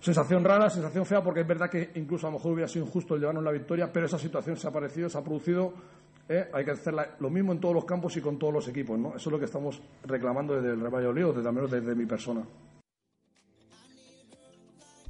Sensación 0.00 0.42
rara, 0.42 0.70
sensación 0.70 1.04
fea, 1.04 1.22
porque 1.22 1.40
es 1.40 1.46
verdad 1.46 1.68
que 1.68 1.90
incluso 1.96 2.26
a 2.26 2.30
lo 2.30 2.38
mejor 2.38 2.52
hubiera 2.52 2.68
sido 2.68 2.86
injusto 2.86 3.16
llevarnos 3.16 3.44
la 3.44 3.50
victoria, 3.50 3.92
pero 3.92 4.06
esa 4.06 4.18
situación 4.18 4.56
se 4.56 4.66
ha 4.66 4.70
aparecido, 4.70 5.10
se 5.10 5.18
ha 5.18 5.22
producido. 5.22 5.74
¿eh? 6.26 6.48
Hay 6.54 6.64
que 6.64 6.70
hacer 6.70 6.94
lo 7.18 7.28
mismo 7.28 7.52
en 7.52 7.60
todos 7.60 7.74
los 7.74 7.84
campos 7.84 8.16
y 8.16 8.22
con 8.22 8.38
todos 8.38 8.54
los 8.54 8.68
equipos, 8.68 8.98
¿no? 8.98 9.08
Eso 9.08 9.28
es 9.28 9.32
lo 9.32 9.38
que 9.38 9.44
estamos 9.44 9.82
reclamando 10.04 10.54
desde 10.54 10.70
el 10.70 10.80
Real 10.80 10.94
Valladolid, 10.94 11.36
desde, 11.36 11.48
al 11.48 11.54
menos 11.54 11.70
desde 11.70 11.94
mi 11.94 12.06
persona. 12.06 12.42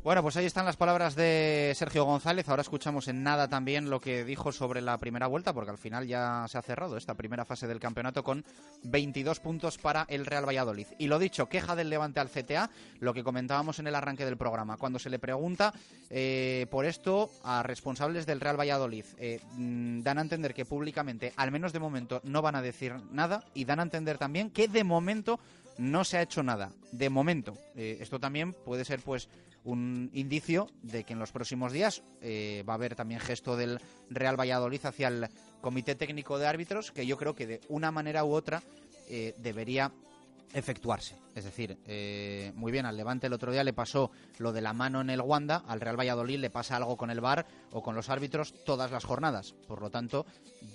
Bueno, 0.03 0.23
pues 0.23 0.35
ahí 0.39 0.47
están 0.47 0.65
las 0.65 0.79
palabras 0.79 1.15
de 1.15 1.75
Sergio 1.77 2.07
González. 2.07 2.49
Ahora 2.49 2.63
escuchamos 2.63 3.07
en 3.09 3.23
nada 3.23 3.49
también 3.49 3.91
lo 3.91 4.01
que 4.01 4.25
dijo 4.25 4.51
sobre 4.51 4.81
la 4.81 4.97
primera 4.97 5.27
vuelta, 5.27 5.53
porque 5.53 5.73
al 5.73 5.77
final 5.77 6.07
ya 6.07 6.47
se 6.49 6.57
ha 6.57 6.63
cerrado 6.63 6.97
esta 6.97 7.17
primera 7.17 7.45
fase 7.45 7.67
del 7.67 7.81
campeonato 7.81 8.25
con 8.25 8.43
22 8.85 9.41
puntos 9.41 9.77
para 9.77 10.07
el 10.09 10.25
Real 10.25 10.49
Valladolid. 10.49 10.87
Y 10.97 11.09
lo 11.09 11.19
dicho, 11.19 11.51
queja 11.51 11.77
del 11.77 11.91
Levante 11.91 12.19
al 12.19 12.31
CTA, 12.31 12.71
lo 13.01 13.13
que 13.13 13.23
comentábamos 13.23 13.79
en 13.79 13.89
el 13.89 13.95
arranque 13.95 14.25
del 14.25 14.39
programa. 14.39 14.79
Cuando 14.79 14.99
se 14.99 15.11
le 15.11 15.19
pregunta 15.19 15.75
eh, 16.09 16.67
por 16.71 16.87
esto 16.87 17.31
a 17.45 17.63
responsables 17.63 18.25
del 18.25 18.41
Real 18.41 18.59
Valladolid, 18.59 19.05
eh, 19.19 19.39
mm, 19.53 20.01
dan 20.01 20.17
a 20.17 20.23
entender 20.23 20.55
que 20.55 20.65
públicamente, 20.65 21.35
al 21.37 21.53
menos 21.53 21.75
de 21.75 21.79
momento, 21.79 22.23
no 22.25 22.41
van 22.41 22.55
a 22.55 22.63
decir 22.63 22.95
nada 23.13 23.45
y 23.53 23.67
dan 23.67 23.81
a 23.81 23.83
entender 23.83 24.17
también 24.17 24.49
que 24.49 24.67
de 24.67 24.83
momento 24.83 25.39
no 25.79 26.05
se 26.05 26.19
ha 26.19 26.23
hecho 26.23 26.43
nada. 26.43 26.73
De 26.93 27.11
momento. 27.11 27.57
Eh, 27.77 27.99
esto 28.01 28.19
también 28.19 28.53
puede 28.53 28.85
ser, 28.85 29.01
pues, 29.01 29.29
un 29.65 30.11
indicio 30.15 30.69
de 30.83 31.05
que 31.05 31.13
en 31.13 31.19
los 31.19 31.33
próximos 31.33 31.73
días 31.73 32.03
eh, 32.23 32.65
va 32.69 32.75
a 32.75 32.77
haber 32.77 32.95
también 32.95 33.21
gesto 33.21 33.57
del 33.57 33.81
Real 34.09 34.39
Valladolid 34.39 34.85
hacia 34.85 35.09
el 35.09 35.29
Comité 35.61 35.95
Técnico 35.95 36.39
de 36.39 36.47
Árbitros, 36.47 36.93
que 36.93 37.07
yo 37.07 37.17
creo 37.17 37.35
que 37.35 37.47
de 37.47 37.61
una 37.69 37.91
manera 37.91 38.25
u 38.25 38.33
otra 38.33 38.63
eh, 39.09 39.35
debería 39.39 39.93
efectuarse. 40.53 41.17
Es 41.35 41.45
decir, 41.45 41.79
eh, 41.87 42.53
muy 42.57 42.73
bien, 42.73 42.87
al 42.87 42.97
Levante 42.97 43.29
el 43.29 43.33
otro 43.33 43.53
día 43.53 43.63
le 43.63 43.73
pasó 43.73 44.11
lo 44.39 44.53
de 44.53 44.61
la 44.61 44.73
mano 44.73 45.01
en 45.01 45.11
el 45.11 45.21
Wanda, 45.21 45.63
al 45.69 45.81
Real 45.81 45.99
Valladolid 45.99 46.41
le 46.41 46.51
pasa 46.51 46.77
algo 46.77 46.97
con 46.97 47.11
el 47.11 47.21
VAR 47.21 47.47
o 47.71 47.83
con 47.83 47.95
los 47.95 48.09
árbitros 48.09 48.53
todas 48.65 48.91
las 48.91 49.05
jornadas. 49.05 49.55
Por 49.69 49.81
lo 49.81 49.91
tanto, 49.91 50.27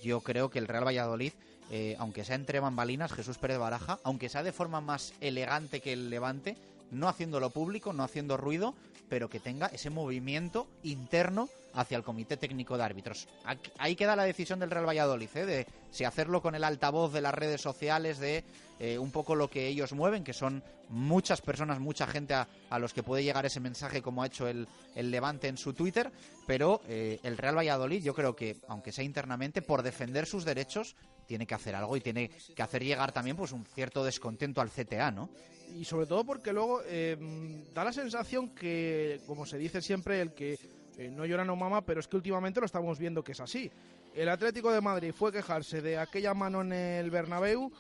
yo 0.02 0.22
creo 0.22 0.50
que 0.50 0.60
el 0.60 0.68
Real 0.68 0.86
Valladolid, 0.86 1.34
eh, 1.72 1.96
aunque 2.00 2.24
sea 2.24 2.36
entre 2.36 2.60
bambalinas, 2.60 3.12
Jesús 3.12 3.38
Pérez 3.38 3.58
Baraja, 3.58 4.00
aunque 4.04 4.30
sea 4.30 4.44
de 4.44 4.52
forma 4.52 4.82
más 4.82 5.14
elegante 5.22 5.82
que 5.82 5.94
el 5.94 6.10
Levante, 6.10 6.58
no 6.92 7.08
haciéndolo 7.08 7.50
público, 7.50 7.94
no 7.94 8.04
haciendo 8.04 8.38
ruido, 8.38 8.76
pero 9.10 9.30
que 9.30 9.40
tenga 9.40 9.68
ese 9.68 9.90
movimiento 9.90 10.68
interno 10.84 11.50
hacia 11.76 11.98
el 11.98 12.04
Comité 12.04 12.38
Técnico 12.38 12.78
de 12.78 12.84
Árbitros. 12.84 13.28
Aquí- 13.44 13.72
Ahí 13.78 13.96
queda 13.96 14.16
la 14.16 14.24
decisión 14.24 14.60
del 14.60 14.72
Real 14.72 14.88
Valladolid, 14.88 15.30
¿eh? 15.36 15.46
de 15.46 15.68
si 15.92 16.04
hacerlo 16.04 16.42
con 16.42 16.56
el 16.56 16.64
altavoz 16.64 17.14
de 17.14 17.22
las 17.22 17.34
redes 17.34 17.62
sociales, 17.62 18.20
de 18.20 18.44
eh, 18.80 18.98
un 18.98 19.12
poco 19.12 19.36
lo 19.36 19.50
que 19.50 19.68
ellos 19.68 19.94
mueven, 19.94 20.24
que 20.24 20.34
son 20.34 20.64
muchas 20.90 21.42
personas, 21.42 21.80
mucha 21.80 22.06
gente 22.08 22.34
a, 22.34 22.48
a 22.70 22.78
los 22.80 22.94
que 22.94 23.04
puede 23.04 23.24
llegar 23.24 23.46
ese 23.46 23.60
mensaje, 23.60 24.02
como 24.02 24.22
ha 24.22 24.28
hecho 24.28 24.48
el, 24.48 24.68
el 24.96 25.12
Levante 25.12 25.48
en 25.48 25.58
su 25.58 25.74
Twitter, 25.74 26.12
pero 26.46 26.82
eh, 26.88 27.20
el 27.24 27.38
Real 27.38 27.58
Valladolid, 27.58 28.04
yo 28.04 28.14
creo 28.14 28.36
que, 28.36 28.58
aunque 28.68 28.92
sea 28.92 29.04
internamente, 29.04 29.62
por 29.62 29.82
defender 29.82 30.26
sus 30.26 30.46
derechos, 30.46 30.96
tiene 31.26 31.48
que 31.48 31.56
hacer 31.56 31.74
algo 31.76 31.98
y 31.98 32.02
tiene 32.02 32.30
que 32.56 32.62
hacer 32.62 32.84
llegar 32.84 33.12
también 33.12 33.36
pues 33.36 33.52
un 33.52 33.66
cierto 33.66 34.04
descontento 34.04 34.62
al 34.62 34.70
CTA, 34.70 35.10
¿no? 35.12 35.30
y 35.76 35.84
sobre 35.84 36.06
todo 36.06 36.24
porque 36.24 36.54
luego 36.54 36.82
eh, 36.86 37.18
da 37.74 37.84
la 37.84 37.92
sensación 37.92 38.50
que, 38.54 39.20
como 39.26 39.46
se 39.48 39.58
dice 39.58 39.82
siempre, 39.82 40.22
el 40.22 40.34
que 40.34 40.58
eh, 40.98 41.10
no 41.10 41.56
mama, 41.56 41.82
pero 41.82 42.00
es 42.00 42.08
que 42.08 42.16
últimamente 42.16 42.60
lo 42.60 42.66
estamos 42.66 42.98
viendo 43.00 43.24
que 43.24 43.34
es 43.34 43.40
así. 43.40 43.72
El 44.14 44.30
Atlético 44.30 44.72
de 44.72 44.82
Madrid 44.82 45.14
fue 45.14 45.32
quejarse 45.32 45.82
de 45.82 45.98
aquella 45.98 46.34
mano 46.34 46.62
en 46.62 46.72
el 46.74 47.12
Bernabéu 47.12 47.72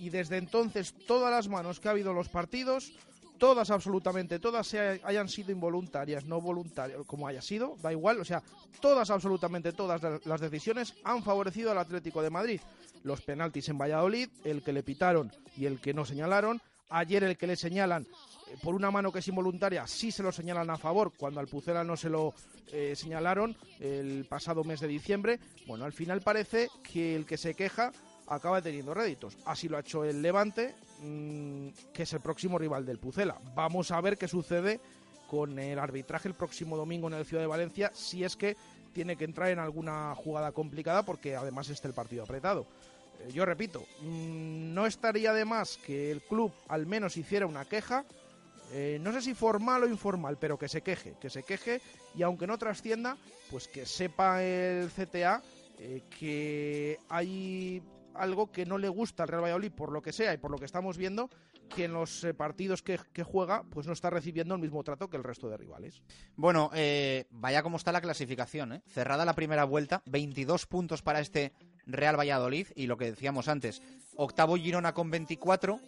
y 0.00 0.10
desde 0.10 0.38
entonces 0.38 0.94
todas 1.06 1.30
las 1.30 1.48
manos 1.48 1.78
que 1.78 1.88
ha 1.88 1.92
habido 1.92 2.10
en 2.10 2.16
los 2.16 2.28
partidos, 2.28 2.92
todas 3.38 3.70
absolutamente, 3.70 4.38
todas 4.40 4.66
se 4.66 5.00
hayan 5.04 5.28
sido 5.28 5.52
involuntarias, 5.52 6.24
no 6.24 6.40
voluntarias, 6.40 7.00
como 7.06 7.28
haya 7.28 7.42
sido, 7.42 7.76
da 7.82 7.92
igual, 7.92 8.20
o 8.20 8.24
sea, 8.24 8.42
todas 8.80 9.10
absolutamente 9.10 9.72
todas 9.72 10.02
la- 10.02 10.20
las 10.24 10.40
decisiones 10.40 10.94
han 11.04 11.22
favorecido 11.22 11.70
al 11.70 11.78
Atlético 11.78 12.22
de 12.22 12.30
Madrid. 12.30 12.60
Los 13.04 13.20
penaltis 13.20 13.68
en 13.68 13.78
Valladolid, 13.78 14.28
el 14.44 14.62
que 14.62 14.72
le 14.72 14.82
pitaron 14.82 15.30
y 15.56 15.66
el 15.66 15.80
que 15.80 15.94
no 15.94 16.04
señalaron, 16.04 16.60
ayer 16.90 17.22
el 17.24 17.36
que 17.36 17.46
le 17.46 17.56
señalan 17.56 18.06
por 18.62 18.74
una 18.74 18.90
mano 18.90 19.12
que 19.12 19.18
es 19.18 19.28
involuntaria, 19.28 19.86
sí 19.86 20.10
se 20.10 20.22
lo 20.22 20.32
señalan 20.32 20.70
a 20.70 20.78
favor, 20.78 21.12
cuando 21.16 21.40
al 21.40 21.48
Pucela 21.48 21.84
no 21.84 21.96
se 21.96 22.08
lo 22.08 22.34
eh, 22.72 22.94
señalaron 22.96 23.56
el 23.80 24.26
pasado 24.28 24.64
mes 24.64 24.80
de 24.80 24.88
diciembre. 24.88 25.38
Bueno, 25.66 25.84
al 25.84 25.92
final 25.92 26.20
parece 26.20 26.68
que 26.82 27.14
el 27.14 27.26
que 27.26 27.36
se 27.36 27.54
queja 27.54 27.92
acaba 28.26 28.62
teniendo 28.62 28.94
réditos. 28.94 29.36
Así 29.44 29.68
lo 29.68 29.76
ha 29.76 29.80
hecho 29.80 30.04
el 30.04 30.22
Levante, 30.22 30.74
mm, 31.00 31.68
que 31.92 32.04
es 32.04 32.12
el 32.12 32.20
próximo 32.20 32.58
rival 32.58 32.86
del 32.86 32.98
Pucela. 32.98 33.38
Vamos 33.54 33.90
a 33.90 34.00
ver 34.00 34.16
qué 34.16 34.28
sucede 34.28 34.80
con 35.28 35.58
el 35.58 35.78
arbitraje 35.78 36.28
el 36.28 36.34
próximo 36.34 36.76
domingo 36.76 37.08
en 37.08 37.14
el 37.14 37.24
Ciudad 37.24 37.42
de 37.42 37.48
Valencia, 37.48 37.90
si 37.94 38.24
es 38.24 38.36
que 38.36 38.56
tiene 38.92 39.16
que 39.16 39.24
entrar 39.24 39.50
en 39.50 39.58
alguna 39.58 40.14
jugada 40.14 40.52
complicada, 40.52 41.04
porque 41.04 41.36
además 41.36 41.68
está 41.68 41.88
el 41.88 41.94
partido 41.94 42.22
apretado. 42.22 42.66
Eh, 43.20 43.32
yo 43.32 43.44
repito, 43.44 43.84
mm, 44.00 44.74
no 44.74 44.86
estaría 44.86 45.32
de 45.32 45.44
más 45.44 45.78
que 45.78 46.10
el 46.10 46.22
club 46.22 46.52
al 46.68 46.86
menos 46.86 47.16
hiciera 47.16 47.46
una 47.46 47.64
queja, 47.64 48.04
eh, 48.72 48.98
no 49.00 49.12
sé 49.12 49.20
si 49.22 49.34
formal 49.34 49.84
o 49.84 49.88
informal, 49.88 50.38
pero 50.38 50.58
que 50.58 50.68
se 50.68 50.82
queje, 50.82 51.14
que 51.20 51.30
se 51.30 51.42
queje 51.42 51.80
y 52.14 52.22
aunque 52.22 52.46
no 52.46 52.58
trascienda, 52.58 53.16
pues 53.50 53.68
que 53.68 53.86
sepa 53.86 54.42
el 54.42 54.90
CTA 54.90 55.42
eh, 55.78 56.02
que 56.18 56.98
hay 57.08 57.82
algo 58.14 58.50
que 58.50 58.64
no 58.64 58.78
le 58.78 58.88
gusta 58.88 59.24
al 59.24 59.28
Real 59.28 59.42
Valladolid 59.42 59.72
por 59.72 59.92
lo 59.92 60.02
que 60.02 60.12
sea 60.12 60.32
y 60.32 60.38
por 60.38 60.50
lo 60.50 60.58
que 60.58 60.64
estamos 60.64 60.96
viendo 60.96 61.30
que 61.74 61.84
en 61.84 61.92
los 61.92 62.22
eh, 62.24 62.34
partidos 62.34 62.82
que, 62.82 62.98
que, 63.12 63.22
juega 63.22 63.64
pues 63.70 63.86
no 63.86 63.92
está 63.92 64.10
recibiendo 64.10 64.54
el 64.54 64.60
mismo 64.60 64.82
trato 64.84 65.08
que 65.08 65.16
el 65.16 65.24
resto 65.24 65.48
de 65.48 65.56
rivales. 65.56 66.02
Bueno, 66.36 66.70
eh, 66.74 67.26
vaya 67.30 67.62
como 67.62 67.76
está 67.76 67.92
la 67.92 68.00
clasificación. 68.00 68.72
¿eh? 68.74 68.82
Cerrada 68.86 69.24
la 69.24 69.34
primera 69.34 69.64
vuelta, 69.64 70.02
22 70.06 70.66
puntos 70.66 71.02
para 71.02 71.20
este 71.20 71.52
Real 71.86 72.18
Valladolid 72.18 72.68
y 72.74 72.86
lo 72.86 72.96
que 72.96 73.06
decíamos 73.06 73.48
antes, 73.48 73.82
octavo 74.16 74.56
Girona 74.56 74.94
con 74.94 75.10
24. 75.10 75.80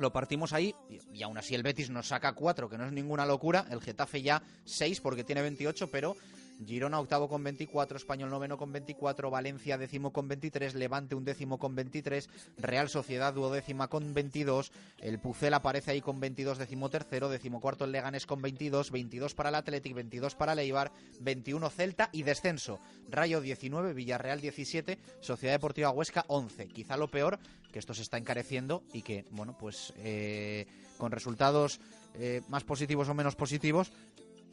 Lo 0.00 0.14
partimos 0.14 0.54
ahí 0.54 0.74
y, 1.12 1.22
aún 1.22 1.36
así 1.36 1.54
el 1.54 1.62
Betis 1.62 1.90
nos 1.90 2.08
saca 2.08 2.32
4, 2.32 2.70
que 2.70 2.78
no 2.78 2.86
es 2.86 2.92
ninguna 2.92 3.26
locura. 3.26 3.66
El 3.70 3.82
Getafe 3.82 4.22
ya 4.22 4.42
6 4.64 4.98
porque 5.02 5.24
tiene 5.24 5.42
28, 5.42 5.90
pero 5.90 6.16
Girona 6.64 7.00
octavo 7.00 7.28
con 7.28 7.42
24, 7.42 7.96
Español 7.96 8.30
noveno 8.30 8.58
con 8.58 8.72
24, 8.72 9.30
Valencia 9.30 9.78
décimo 9.78 10.12
con 10.12 10.28
23, 10.28 10.74
Levante 10.74 11.14
un 11.14 11.24
décimo 11.24 11.58
con 11.58 11.74
23, 11.74 12.28
Real 12.58 12.88
Sociedad 12.88 13.32
duodécima 13.32 13.88
con 13.88 14.12
22, 14.12 14.72
el 14.98 15.18
Pucel 15.18 15.54
aparece 15.54 15.92
ahí 15.92 16.00
con 16.00 16.20
22, 16.20 16.58
décimo 16.58 16.90
tercero, 16.90 17.28
décimo 17.28 17.60
cuarto 17.60 17.84
el 17.84 17.92
Leganés 17.92 18.26
con 18.26 18.42
22, 18.42 18.90
22 18.90 19.34
para 19.34 19.48
el 19.48 19.54
Athletic, 19.54 19.94
22 19.94 20.34
para 20.34 20.52
el 20.52 20.58
Eibar, 20.58 20.92
21 21.20 21.70
Celta 21.70 22.10
y 22.12 22.22
descenso. 22.22 22.78
Rayo 23.08 23.40
19, 23.40 23.94
Villarreal 23.94 24.40
17, 24.40 24.98
Sociedad 25.20 25.54
Deportiva 25.54 25.90
Huesca 25.90 26.24
11. 26.28 26.68
Quizá 26.68 26.96
lo 26.96 27.08
peor 27.08 27.38
que 27.72 27.78
esto 27.78 27.94
se 27.94 28.02
está 28.02 28.18
encareciendo 28.18 28.82
y 28.92 29.02
que, 29.02 29.24
bueno, 29.30 29.56
pues 29.58 29.92
eh, 29.96 30.66
con 30.98 31.12
resultados 31.12 31.80
eh, 32.14 32.42
más 32.48 32.64
positivos 32.64 33.08
o 33.08 33.14
menos 33.14 33.36
positivos, 33.36 33.92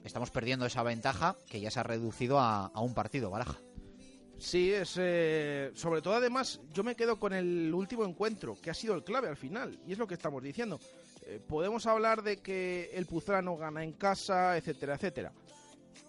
estamos 0.08 0.32
perdiendo 0.32 0.66
esa 0.66 0.84
ventaja 0.84 1.36
que 1.50 1.60
ya 1.60 1.70
se 1.70 1.80
ha 1.80 1.84
reducido 1.84 2.40
a, 2.40 2.72
un 2.82 2.94
partido, 2.94 3.30
Baraja. 3.30 3.60
Sí, 4.40 4.72
es 4.72 4.96
eh, 5.00 5.72
sobre 5.74 6.02
todo 6.02 6.14
además 6.16 6.62
yo 6.74 6.84
me 6.84 6.96
quedo 6.96 7.20
con 7.20 7.34
el 7.34 7.74
último 7.74 8.06
encuentro, 8.06 8.56
que 8.62 8.70
ha 8.70 8.74
sido 8.74 8.94
el 8.96 9.04
clave 9.04 9.28
al 9.28 9.38
final, 9.38 9.80
y 9.86 9.94
es 9.94 9.98
lo 9.98 10.08
que 10.08 10.14
estamos 10.14 10.44
diciendo. 10.44 10.80
Eh, 11.26 11.42
podemos 11.46 11.86
hablar 11.88 12.24
de 12.24 12.38
que 12.38 12.90
el 12.94 13.06
Puzrano 13.06 13.58
gana 13.58 13.84
en 13.84 13.94
casa, 13.94 14.56
etcétera, 14.58 14.96
etcétera. 14.96 15.34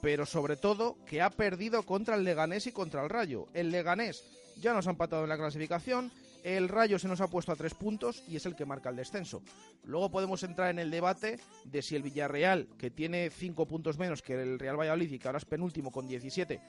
Pero 0.01 0.27
sobre 0.27 0.57
todo 0.57 0.97
que 1.07 1.23
ha 1.23 1.31
perdido 1.31 1.83
contra 1.83 2.15
el 2.15 2.25
Leganés 2.25 2.66
y 2.66 2.73
contra 2.73 3.03
el 3.03 3.09
Rayo. 3.09 3.47
El 3.55 3.70
Leganés 3.70 4.25
ya 4.61 4.73
nos 4.75 4.87
ha 4.87 4.91
empatado 4.91 5.25
en 5.25 5.31
la 5.31 5.39
clasificación, 5.39 6.12
el 6.44 6.69
Rayo 6.69 6.98
se 6.98 7.09
nos 7.09 7.20
ha 7.20 7.28
puesto 7.28 7.52
a 7.52 7.56
tres 7.56 7.74
puntos 7.74 8.23
y 8.28 8.36
es 8.36 8.47
el 8.47 8.55
que 8.55 8.65
marca 8.65 8.90
el 8.90 8.97
descenso. 8.97 9.43
Luego 9.85 10.10
podemos 10.10 10.43
entrar 10.43 10.70
en 10.70 10.78
el 10.78 10.90
debate 10.90 11.39
de 11.65 11.82
si 11.82 11.97
el 11.97 12.02
Villarreal, 12.02 12.69
que 12.78 12.90
tiene 12.90 13.31
cinco 13.31 13.66
puntos 13.66 13.98
menos 13.98 14.23
que 14.23 14.35
el 14.35 14.59
Real 14.59 14.78
Valladolid 14.78 15.12
y 15.12 15.19
que 15.19 15.28
ahora 15.28 15.39
es 15.39 15.44
penúltimo 15.44 15.90
con 15.90 16.06
17, 16.06 16.60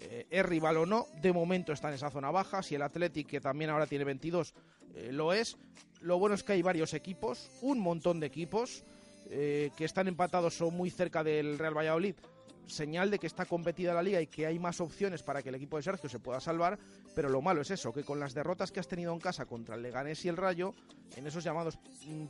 eh, 0.00 0.26
es 0.30 0.46
rival 0.46 0.76
o 0.78 0.86
no. 0.86 1.06
De 1.20 1.32
momento 1.32 1.72
está 1.72 1.88
en 1.88 1.94
esa 1.94 2.10
zona 2.10 2.30
baja. 2.30 2.62
Si 2.62 2.74
el 2.74 2.82
Athletic, 2.82 3.28
que 3.28 3.40
también 3.40 3.70
ahora 3.70 3.86
tiene 3.86 4.04
22, 4.04 4.54
eh, 4.94 5.10
lo 5.12 5.32
es. 5.32 5.56
Lo 6.00 6.18
bueno 6.18 6.34
es 6.34 6.42
que 6.42 6.52
hay 6.52 6.62
varios 6.62 6.92
equipos, 6.94 7.50
un 7.62 7.78
montón 7.80 8.20
de 8.20 8.26
equipos, 8.26 8.84
eh, 9.30 9.70
que 9.76 9.84
están 9.84 10.06
empatados 10.06 10.60
o 10.60 10.70
muy 10.70 10.90
cerca 10.90 11.24
del 11.24 11.58
Real 11.58 11.76
Valladolid 11.76 12.14
señal 12.66 13.10
de 13.10 13.18
que 13.18 13.26
está 13.26 13.44
competida 13.46 13.94
la 13.94 14.02
liga 14.02 14.20
y 14.20 14.26
que 14.26 14.46
hay 14.46 14.58
más 14.58 14.80
opciones 14.80 15.22
para 15.22 15.42
que 15.42 15.48
el 15.48 15.54
equipo 15.54 15.76
de 15.76 15.82
Sergio 15.82 16.08
se 16.08 16.18
pueda 16.18 16.40
salvar, 16.40 16.78
pero 17.14 17.28
lo 17.28 17.42
malo 17.42 17.62
es 17.62 17.70
eso, 17.70 17.92
que 17.92 18.04
con 18.04 18.20
las 18.20 18.34
derrotas 18.34 18.72
que 18.72 18.80
has 18.80 18.88
tenido 18.88 19.12
en 19.12 19.20
casa 19.20 19.46
contra 19.46 19.74
el 19.74 19.82
Leganés 19.82 20.24
y 20.24 20.28
el 20.28 20.36
Rayo, 20.36 20.74
en 21.16 21.26
esos 21.26 21.44
llamados 21.44 21.78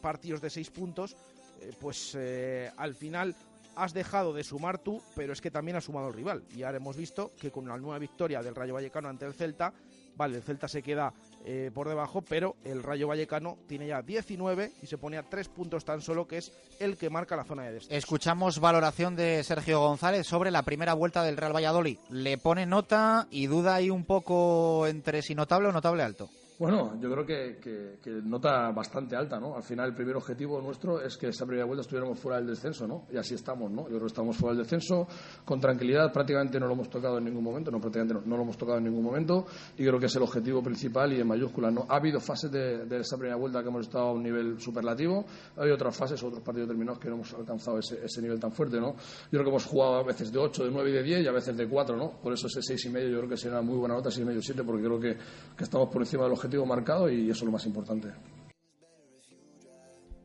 partidos 0.01 0.41
de 0.41 0.51
seis 0.51 0.71
puntos, 0.71 1.17
eh, 1.61 1.73
pues 1.81 2.15
eh, 2.19 2.71
al 2.77 2.95
final 2.95 3.35
has 3.77 3.93
dejado 3.93 4.33
de 4.33 4.45
sumar 4.45 4.79
tú, 4.79 5.03
pero 5.15 5.33
es 5.33 5.41
que 5.41 5.51
también 5.51 5.77
ha 5.77 5.81
sumado 5.81 6.09
el 6.09 6.15
rival. 6.15 6.45
Y 6.55 6.63
ahora 6.63 6.77
hemos 6.77 6.97
visto 6.97 7.33
que 7.41 7.51
con 7.51 7.67
la 7.67 7.77
nueva 7.77 7.99
victoria 7.99 8.43
del 8.43 8.55
Rayo 8.55 8.75
Vallecano 8.75 9.09
ante 9.09 9.27
el 9.27 9.35
Celta, 9.35 9.73
vale, 10.17 10.37
el 10.37 10.43
Celta 10.43 10.69
se 10.69 10.83
queda 10.83 11.13
eh, 11.45 11.71
por 11.75 11.89
debajo, 11.89 12.23
pero 12.23 12.57
el 12.65 12.83
Rayo 12.83 13.09
Vallecano 13.09 13.59
tiene 13.67 13.87
ya 13.87 14.03
19 14.03 14.73
y 14.83 14.87
se 14.87 14.99
pone 14.99 15.19
a 15.19 15.23
3 15.23 15.49
puntos 15.49 15.85
tan 15.85 16.01
solo, 16.01 16.27
que 16.27 16.39
es 16.39 16.53
el 16.81 16.97
que 16.97 17.11
marca 17.11 17.37
la 17.37 17.45
zona 17.45 17.65
de 17.65 17.75
descenso. 17.75 17.95
Escuchamos 17.95 18.61
valoración 18.61 19.17
de 19.17 19.43
Sergio 19.45 19.81
González 19.81 20.27
sobre 20.27 20.51
la 20.51 20.63
primera 20.63 20.95
vuelta 20.95 21.23
del 21.23 21.37
Real 21.37 21.55
Valladolid. 21.55 21.99
Le 22.09 22.39
pone 22.39 22.67
nota 22.67 23.27
y 23.31 23.47
duda 23.47 23.75
ahí 23.75 23.91
un 23.91 24.05
poco 24.05 24.87
entre 24.87 25.23
si 25.23 25.35
notable 25.35 25.69
o 25.69 25.73
notable 25.73 26.03
alto. 26.03 26.31
Bueno, 26.57 26.97
yo 27.01 27.11
creo 27.11 27.27
que, 27.27 27.99
nota 28.23 28.71
bastante 28.71 29.17
alta, 29.17 29.41
¿no? 29.41 29.57
Al 29.57 29.65
final 29.65 29.89
el 29.89 29.95
primer 29.95 30.15
objetivo 30.15 30.61
nuestro 30.61 31.01
es 31.01 31.17
que 31.17 31.29
esa 31.29 31.45
primera 31.45 31.67
vuelta 31.67 31.81
estuviéramos 31.81 32.17
fuera 32.21 32.39
del 32.39 32.47
descenso, 32.47 32.87
¿no? 32.87 33.07
Y 33.13 33.17
así 33.17 33.35
estamos, 33.35 33.73
¿no? 33.73 33.83
Yo 33.83 33.89
creo 33.89 34.01
que 34.03 34.07
estamos 34.07 34.37
fuera 34.37 34.55
del 34.55 34.63
descenso, 34.63 35.09
con 35.45 35.59
tranquilidad, 35.59 36.13
prácticamente 36.13 36.61
no 36.61 36.69
lo 36.69 36.75
hemos 36.75 36.89
tocado 36.89 37.19
en 37.19 37.25
ningún 37.25 37.43
momento, 37.43 37.73
no 37.73 37.81
prácticamente 37.81 38.15
no, 38.25 38.37
lo 38.37 38.43
hemos 38.45 38.57
tocado 38.57 38.79
en 38.79 38.85
ningún 38.85 39.03
momento, 39.03 39.47
y 39.77 39.85
creo 39.85 39.99
que 39.99 40.07
es 40.07 40.15
el 40.15 40.23
objetivo 40.23 40.63
principal 40.63 41.13
y 41.13 41.21
en 41.21 41.27
mayúsculas, 41.27 41.73
¿no? 41.73 41.87
Ha 41.89 41.97
habido 41.97 42.21
fases 42.21 42.53
de, 42.53 42.87
de 42.87 42.99
esa 42.99 43.17
primera 43.17 43.37
vuelta 43.37 43.61
que 43.61 43.69
hemos 43.69 43.87
estado 43.87 44.11
a 44.11 44.13
un 44.13 44.23
nivel 44.23 44.61
superlativo, 44.61 45.25
hay 45.57 45.71
otras 45.71 45.97
fases, 45.97 46.23
otros 46.23 46.41
partidos 46.43 46.69
terminados 46.69 47.01
que 47.01 47.09
no 47.09 47.17
hemos 47.17 47.35
alcanzado 47.35 47.81
ese, 47.81 48.23
nivel 48.23 48.39
tan 48.39 48.53
fuerte, 48.53 48.81
¿no? 48.81 48.95
Yo 48.95 49.31
creo 49.31 49.45
que 49.45 49.51
hemos 49.51 49.67
jugado 49.67 49.97
a 49.97 50.03
veces 50.05 50.31
de 50.31 50.39
8, 50.39 50.67
de 50.67 50.71
9 50.71 50.91
y 50.91 50.93
de 50.93 51.03
10 51.03 51.25
y 51.25 51.27
a 51.27 51.33
veces 51.33 51.57
de 51.57 51.69
4, 51.69 51.97
¿no? 51.97 52.11
Por 52.23 52.33
eso 52.33 52.47
ese 52.47 52.63
6 52.63 52.85
y 52.87 52.91
medio 52.91 53.09
yo 53.09 53.19
creo 53.19 53.31
que 53.31 53.37
será 53.37 53.55
una 53.55 53.63
muy 53.63 53.77
buena 53.77 53.95
nota, 53.95 54.11
6 54.11 54.23
y 54.23 54.25
medio, 54.25 54.41
7, 54.41 54.63
porque 54.63 54.85
creo 54.85 55.01
que, 55.01 55.17
estamos 55.59 55.89
por 55.89 56.03
encima 56.03 56.25
del 56.25 56.33
objetivo 56.45 56.67
marcado 56.67 57.11
y 57.11 57.31
eso 57.31 57.39
es 57.41 57.45
lo 57.45 57.53
más 57.53 57.67
importante. 57.67 58.09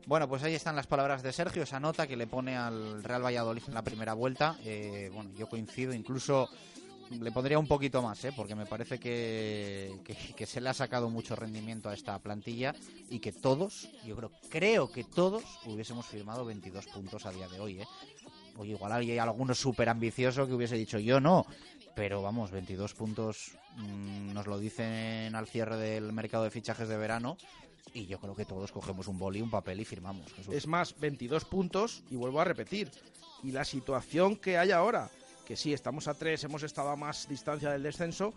Bueno, 0.06 0.28
pues 0.28 0.42
ahí 0.42 0.54
están 0.54 0.76
las 0.76 0.86
palabras 0.86 1.22
de 1.22 1.32
Sergio, 1.32 1.62
esa 1.62 1.78
nota 1.78 2.06
que 2.06 2.16
le 2.16 2.26
pone 2.26 2.56
al 2.56 3.04
Real 3.04 3.24
Valladolid 3.24 3.62
en 3.68 3.74
la 3.74 3.82
primera 3.82 4.12
vuelta. 4.14 4.58
Eh, 4.64 5.10
bueno, 5.14 5.30
yo 5.38 5.48
coincido, 5.48 5.94
incluso 5.94 6.48
le 7.10 7.32
pondría 7.32 7.58
un 7.58 7.66
poquito 7.66 8.02
más, 8.02 8.24
¿eh? 8.24 8.32
porque 8.36 8.54
me 8.54 8.66
parece 8.66 8.98
que, 8.98 10.00
se 10.46 10.60
le 10.60 10.68
ha 10.68 10.74
sacado 10.74 11.10
mucho 11.10 11.36
rendimiento 11.36 11.88
a 11.88 11.94
esta 11.94 12.18
plantilla 12.18 12.74
y 13.08 13.18
que 13.18 13.32
todos, 13.32 13.88
yo 14.04 14.16
creo, 14.16 14.30
creo 14.48 14.90
que 14.90 15.04
todos 15.04 15.44
hubiésemos 15.66 16.06
firmado 16.06 16.44
22 16.44 16.86
puntos 16.86 17.26
a 17.26 17.30
día 17.30 17.48
de 17.48 17.60
hoy. 17.60 17.80
¿eh? 17.80 17.86
O 18.56 18.64
igual 18.64 18.92
hay 18.92 19.18
alguno 19.18 19.54
súper 19.54 19.88
ambicioso 19.88 20.46
que 20.46 20.54
hubiese 20.54 20.76
dicho 20.76 20.98
yo 20.98 21.20
no, 21.20 21.46
pero 22.00 22.22
vamos, 22.22 22.50
22 22.50 22.94
puntos 22.94 23.58
mmm, 23.76 24.32
nos 24.32 24.46
lo 24.46 24.58
dicen 24.58 25.34
al 25.34 25.46
cierre 25.46 25.76
del 25.76 26.14
mercado 26.14 26.44
de 26.44 26.50
fichajes 26.50 26.88
de 26.88 26.96
verano 26.96 27.36
y 27.92 28.06
yo 28.06 28.18
creo 28.18 28.34
que 28.34 28.46
todos 28.46 28.72
cogemos 28.72 29.06
un 29.06 29.18
boli, 29.18 29.42
un 29.42 29.50
papel 29.50 29.80
y 29.80 29.84
firmamos. 29.84 30.32
Es 30.50 30.66
más, 30.66 30.98
22 30.98 31.44
puntos 31.44 32.02
y 32.10 32.16
vuelvo 32.16 32.40
a 32.40 32.44
repetir. 32.44 32.90
Y 33.42 33.52
la 33.52 33.66
situación 33.66 34.36
que 34.36 34.56
hay 34.56 34.70
ahora, 34.70 35.10
que 35.44 35.56
sí, 35.56 35.74
estamos 35.74 36.08
a 36.08 36.14
3, 36.14 36.42
hemos 36.44 36.62
estado 36.62 36.88
a 36.88 36.96
más 36.96 37.28
distancia 37.28 37.70
del 37.70 37.82
descenso, 37.82 38.32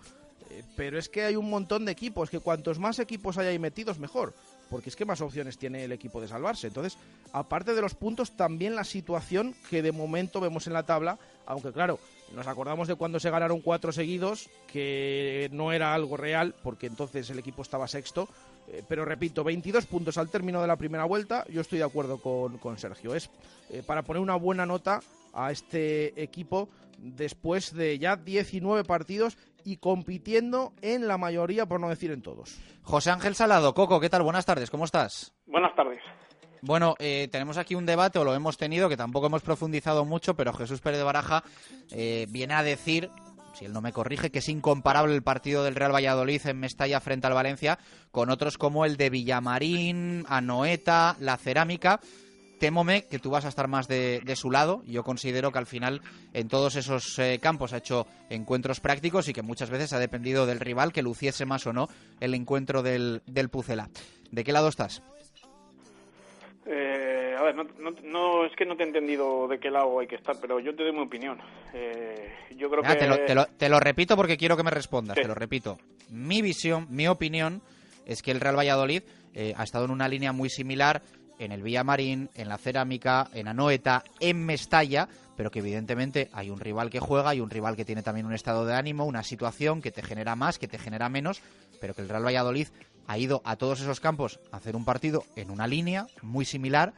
eh, 0.49 0.61
pero 0.75 0.99
es 0.99 1.07
que 1.07 1.23
hay 1.23 1.37
un 1.37 1.49
montón 1.49 1.85
de 1.85 1.93
equipos, 1.93 2.29
que 2.29 2.41
cuantos 2.41 2.79
más 2.79 2.99
equipos 2.99 3.37
hay 3.37 3.47
ahí 3.47 3.59
metidos, 3.59 3.97
mejor 3.97 4.33
porque 4.73 4.89
es 4.89 4.95
que 4.95 5.05
más 5.05 5.21
opciones 5.21 5.59
tiene 5.59 5.83
el 5.83 5.91
equipo 5.91 6.19
de 6.19 6.27
salvarse. 6.27 6.65
Entonces, 6.65 6.97
aparte 7.31 7.75
de 7.75 7.81
los 7.81 7.93
puntos, 7.93 8.35
también 8.35 8.75
la 8.75 8.83
situación 8.83 9.55
que 9.69 9.83
de 9.83 9.91
momento 9.91 10.41
vemos 10.41 10.65
en 10.65 10.73
la 10.73 10.81
tabla, 10.81 11.19
aunque 11.45 11.71
claro, 11.71 11.99
nos 12.33 12.47
acordamos 12.47 12.87
de 12.87 12.95
cuando 12.95 13.19
se 13.19 13.29
ganaron 13.29 13.61
cuatro 13.61 13.91
seguidos, 13.91 14.49
que 14.67 15.49
no 15.51 15.71
era 15.71 15.93
algo 15.93 16.17
real, 16.17 16.55
porque 16.63 16.87
entonces 16.87 17.29
el 17.29 17.39
equipo 17.39 17.61
estaba 17.61 17.87
sexto. 17.87 18.27
Eh, 18.67 18.83
pero 18.87 19.05
repito, 19.05 19.43
22 19.43 19.85
puntos 19.85 20.17
al 20.17 20.29
término 20.29 20.61
de 20.61 20.67
la 20.67 20.77
primera 20.77 21.05
vuelta, 21.05 21.45
yo 21.49 21.61
estoy 21.61 21.79
de 21.79 21.85
acuerdo 21.85 22.17
con, 22.19 22.57
con 22.57 22.77
Sergio. 22.77 23.13
Es 23.13 23.29
eh, 23.69 23.83
para 23.85 24.03
poner 24.03 24.21
una 24.21 24.35
buena 24.35 24.65
nota 24.65 25.01
a 25.33 25.51
este 25.51 26.21
equipo 26.21 26.69
después 26.97 27.73
de 27.73 27.99
ya 27.99 28.15
19 28.15 28.83
partidos 28.83 29.37
y 29.65 29.77
compitiendo 29.77 30.73
en 30.81 31.07
la 31.07 31.17
mayoría, 31.17 31.65
por 31.65 31.79
no 31.79 31.89
decir 31.89 32.11
en 32.11 32.21
todos. 32.21 32.59
José 32.83 33.11
Ángel 33.11 33.35
Salado, 33.35 33.73
Coco, 33.73 33.99
¿qué 33.99 34.09
tal? 34.09 34.23
Buenas 34.23 34.45
tardes, 34.45 34.69
¿cómo 34.69 34.85
estás? 34.85 35.33
Buenas 35.45 35.75
tardes. 35.75 36.01
Bueno, 36.65 36.95
eh, 36.99 37.27
tenemos 37.29 37.57
aquí 37.57 37.75
un 37.75 37.85
debate, 37.85 38.19
o 38.19 38.23
lo 38.23 38.33
hemos 38.33 38.55
tenido, 38.55 38.87
que 38.87 38.95
tampoco 38.95 39.27
hemos 39.27 39.41
profundizado 39.41 40.05
mucho, 40.05 40.33
pero 40.33 40.53
Jesús 40.53 40.79
Pérez 40.79 40.97
de 40.97 41.03
Baraja 41.03 41.43
eh, 41.91 42.25
viene 42.29 42.53
a 42.53 42.63
decir, 42.63 43.09
si 43.53 43.65
él 43.65 43.73
no 43.73 43.81
me 43.81 43.91
corrige, 43.91 44.31
que 44.31 44.39
es 44.39 44.47
incomparable 44.47 45.13
el 45.13 45.23
partido 45.23 45.65
del 45.65 45.75
Real 45.75 45.93
Valladolid 45.93 46.39
en 46.45 46.61
Mestalla 46.61 47.01
frente 47.01 47.27
al 47.27 47.33
Valencia 47.33 47.79
con 48.11 48.29
otros 48.29 48.57
como 48.57 48.85
el 48.85 48.95
de 48.95 49.09
Villamarín, 49.09 50.23
Anoeta, 50.29 51.17
La 51.19 51.35
Cerámica 51.35 51.99
temome 52.59 53.07
que 53.07 53.19
tú 53.19 53.29
vas 53.29 53.43
a 53.43 53.49
estar 53.49 53.67
más 53.67 53.89
de, 53.89 54.21
de, 54.23 54.35
su 54.37 54.49
lado. 54.49 54.83
Yo 54.85 55.03
considero 55.03 55.51
que 55.51 55.57
al 55.57 55.65
final 55.65 56.01
en 56.31 56.47
todos 56.47 56.77
esos 56.77 57.19
eh, 57.19 57.39
campos 57.41 57.73
ha 57.73 57.79
hecho 57.79 58.07
encuentros 58.29 58.79
prácticos 58.79 59.27
y 59.27 59.33
que 59.33 59.41
muchas 59.41 59.69
veces 59.69 59.91
ha 59.91 59.99
dependido 59.99 60.45
del 60.45 60.61
rival 60.61 60.93
que 60.93 61.01
luciese 61.01 61.45
más 61.45 61.67
o 61.67 61.73
no 61.73 61.89
el 62.21 62.33
encuentro 62.33 62.81
del, 62.81 63.21
del 63.25 63.49
Pucela. 63.49 63.89
¿De 64.31 64.45
qué 64.45 64.53
lado 64.53 64.69
estás? 64.69 65.03
Eh, 66.65 67.35
a 67.37 67.41
ver, 67.43 67.55
no, 67.55 67.63
no, 67.79 67.91
no, 68.03 68.45
es 68.45 68.55
que 68.55 68.65
no 68.65 68.75
te 68.77 68.83
he 68.83 68.87
entendido 68.87 69.47
de 69.47 69.59
qué 69.59 69.69
lado 69.69 69.99
hay 69.99 70.07
que 70.07 70.15
estar, 70.15 70.35
pero 70.39 70.59
yo 70.59 70.73
te 70.75 70.83
doy 70.83 70.93
mi 70.93 71.01
opinión. 71.01 71.37
Eh, 71.73 72.31
yo 72.57 72.69
creo 72.69 72.83
Ah, 72.85 72.93
que... 72.93 72.99
te, 72.99 73.07
lo, 73.07 73.17
te 73.19 73.35
lo- 73.35 73.45
te 73.45 73.69
lo 73.69 73.79
repito 73.79 74.15
porque 74.15 74.37
quiero 74.37 74.55
que 74.55 74.63
me 74.63 74.71
respondas, 74.71 75.15
Sí. 75.15 75.21
te 75.23 75.27
lo 75.27 75.35
repito. 75.35 75.77
Mi 76.09 76.41
visión, 76.41 76.87
mi 76.89 77.07
opinión, 77.07 77.61
es 78.05 78.21
que 78.21 78.31
el 78.31 78.39
Real 78.39 78.57
Valladolid 78.57 79.03
eh, 79.33 79.53
ha 79.57 79.63
estado 79.63 79.85
en 79.85 79.91
una 79.91 80.07
línea 80.07 80.31
muy 80.31 80.49
similar 80.49 81.01
en 81.39 81.51
el 81.51 81.63
Villamarín, 81.63 82.29
en 82.35 82.47
la 82.47 82.57
Cerámica, 82.57 83.27
en 83.33 83.47
Anoeta, 83.47 84.03
en 84.19 84.45
Mestalla, 84.45 85.07
pero 85.35 85.49
que 85.49 85.59
evidentemente 85.59 86.29
hay 86.31 86.49
un 86.51 86.59
rival 86.59 86.89
que 86.91 86.99
juega 86.99 87.33
y 87.33 87.39
un 87.41 87.49
rival 87.49 87.75
que 87.75 87.83
tiene 87.83 88.03
también 88.03 88.27
un 88.27 88.33
estado 88.33 88.65
de 88.65 88.75
ánimo, 88.75 89.05
una 89.05 89.23
situación 89.23 89.81
que 89.81 89.91
te 89.91 90.03
genera 90.03 90.35
más, 90.35 90.59
que 90.59 90.67
te 90.67 90.77
genera 90.77 91.09
menos, 91.09 91.41
pero 91.81 91.95
que 91.95 92.01
el 92.03 92.09
Real 92.09 92.23
Valladolid 92.25 92.67
ha 93.07 93.17
ido 93.17 93.41
a 93.45 93.55
todos 93.55 93.81
esos 93.81 93.99
campos 93.99 94.39
a 94.51 94.57
hacer 94.57 94.75
un 94.75 94.85
partido 94.85 95.23
en 95.35 95.51
una 95.51 95.67
línea 95.67 96.07
muy 96.21 96.45
similar, 96.45 96.93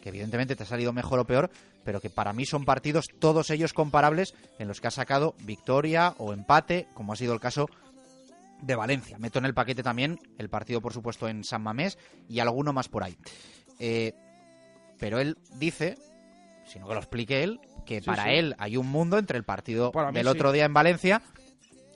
que 0.00 0.08
evidentemente 0.10 0.56
te 0.56 0.62
ha 0.62 0.66
salido 0.66 0.92
mejor 0.92 1.18
o 1.20 1.24
peor, 1.26 1.50
pero 1.84 2.00
que 2.00 2.10
para 2.10 2.32
mí 2.32 2.46
son 2.46 2.64
partidos 2.64 3.06
todos 3.18 3.50
ellos 3.50 3.72
comparables 3.72 4.34
en 4.58 4.68
los 4.68 4.80
que 4.80 4.88
ha 4.88 4.90
sacado 4.90 5.34
victoria 5.40 6.14
o 6.18 6.32
empate, 6.32 6.88
como 6.94 7.12
ha 7.12 7.16
sido 7.16 7.34
el 7.34 7.40
caso 7.40 7.68
de 8.62 8.74
Valencia. 8.76 9.18
Meto 9.18 9.38
en 9.38 9.44
el 9.44 9.54
paquete 9.54 9.82
también 9.82 10.18
el 10.38 10.48
partido, 10.48 10.80
por 10.80 10.92
supuesto, 10.92 11.28
en 11.28 11.44
San 11.44 11.62
Mamés 11.62 11.98
y 12.28 12.40
alguno 12.40 12.72
más 12.72 12.88
por 12.88 13.02
ahí. 13.04 13.16
Eh, 13.78 14.12
pero 14.98 15.18
él 15.18 15.36
dice, 15.56 15.96
sino 16.66 16.86
que 16.88 16.94
lo 16.94 17.00
explique 17.00 17.42
él, 17.42 17.60
que 17.84 18.00
Sí, 18.00 18.06
para 18.06 18.24
sí. 18.24 18.30
él 18.30 18.54
hay 18.58 18.76
un 18.78 18.88
mundo 18.88 19.18
entre 19.18 19.36
el 19.36 19.44
partido 19.44 19.92
del 20.12 20.22
sí. 20.24 20.28
otro 20.28 20.52
día 20.52 20.64
en 20.64 20.72
Valencia, 20.72 21.20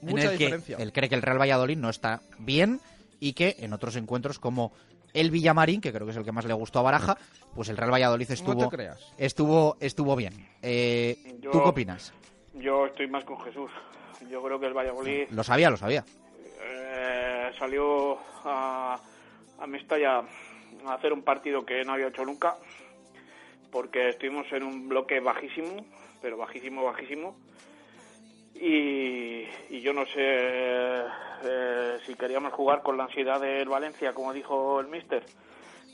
Mucha 0.03 0.25
en 0.25 0.31
el 0.33 0.39
que 0.39 0.45
diferencia. 0.45 0.77
él 0.79 0.93
cree 0.93 1.09
que 1.09 1.15
el 1.15 1.23
Real 1.23 1.41
Valladolid 1.41 1.79
no 1.79 1.89
está 1.89 2.21
bien 2.39 2.81
y 3.20 3.32
que 3.32 3.57
en 3.59 3.73
otros 3.73 3.97
encuentros 3.97 4.39
como 4.39 4.73
el 5.15 5.31
Villamarín, 5.31 5.81
que 5.81 5.93
creo 5.93 6.07
que 6.07 6.11
es 6.12 6.16
el 6.16 6.24
que 6.24 6.32
más 6.32 6.45
le 6.45 6.53
gustó 6.55 6.78
a 6.78 6.82
Baraja, 6.82 7.16
pues 7.55 7.69
el 7.69 7.77
Real 7.77 7.93
Valladolid 7.93 8.31
estuvo, 8.31 8.69
creas. 8.69 9.01
estuvo, 9.16 9.77
estuvo 9.81 10.15
bien. 10.16 10.35
Eh, 10.62 11.36
Yo- 11.40 11.51
¿Tú 11.51 11.62
qué 11.62 11.69
opinas? 11.69 12.12
Yo 12.55 12.86
estoy 12.86 13.09
más 13.09 13.24
con 13.24 13.40
Jesús. 13.40 13.70
Yo 14.31 14.43
creo 14.43 14.59
que 14.61 14.66
el 14.66 14.74
Valladolid 14.77 15.28
Lo 15.31 15.43
sabía, 15.45 15.70
lo 15.70 15.77
sabía. 15.77 16.05
eh, 16.61 17.51
salió 17.59 18.19
a, 18.45 19.01
a 19.61 19.66
Mestalla 19.66 20.23
a 20.86 20.95
hacer 20.95 21.12
un 21.12 21.23
partido 21.23 21.65
que 21.65 21.85
no 21.85 21.93
había 21.95 22.09
hecho 22.09 22.24
nunca, 22.24 22.57
porque 23.70 24.11
estuvimos 24.11 24.47
en 24.53 24.62
un 24.62 24.89
bloque 24.89 25.20
bajísimo, 25.20 25.85
pero 26.20 26.36
bajísimo, 26.36 26.85
bajísimo. 26.85 27.36
Y, 28.61 29.47
y 29.71 29.81
yo 29.81 29.93
no 29.93 30.05
sé 30.07 31.05
eh, 31.45 31.99
si 32.05 32.15
queríamos 32.15 32.53
jugar 32.53 32.83
con 32.83 32.97
la 32.97 33.05
ansiedad 33.05 33.41
del 33.41 33.69
Valencia, 33.69 34.13
como 34.13 34.33
dijo 34.33 34.81
el 34.81 34.89
míster. 34.89 35.25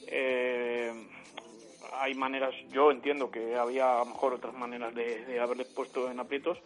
Eh, 0.07 0.91
hay 1.93 2.15
maneras, 2.15 2.55
yo 2.71 2.91
entiendo 2.91 3.31
que 3.31 3.57
había 3.57 3.97
a 3.97 3.99
lo 3.99 4.07
mejor 4.07 4.35
otras 4.35 4.55
maneras 4.55 4.95
de, 4.95 5.25
de 5.27 5.41
haberles 5.41 5.69
puesto 5.69 6.11
en 6.11 6.19
aprietos, 6.19 6.59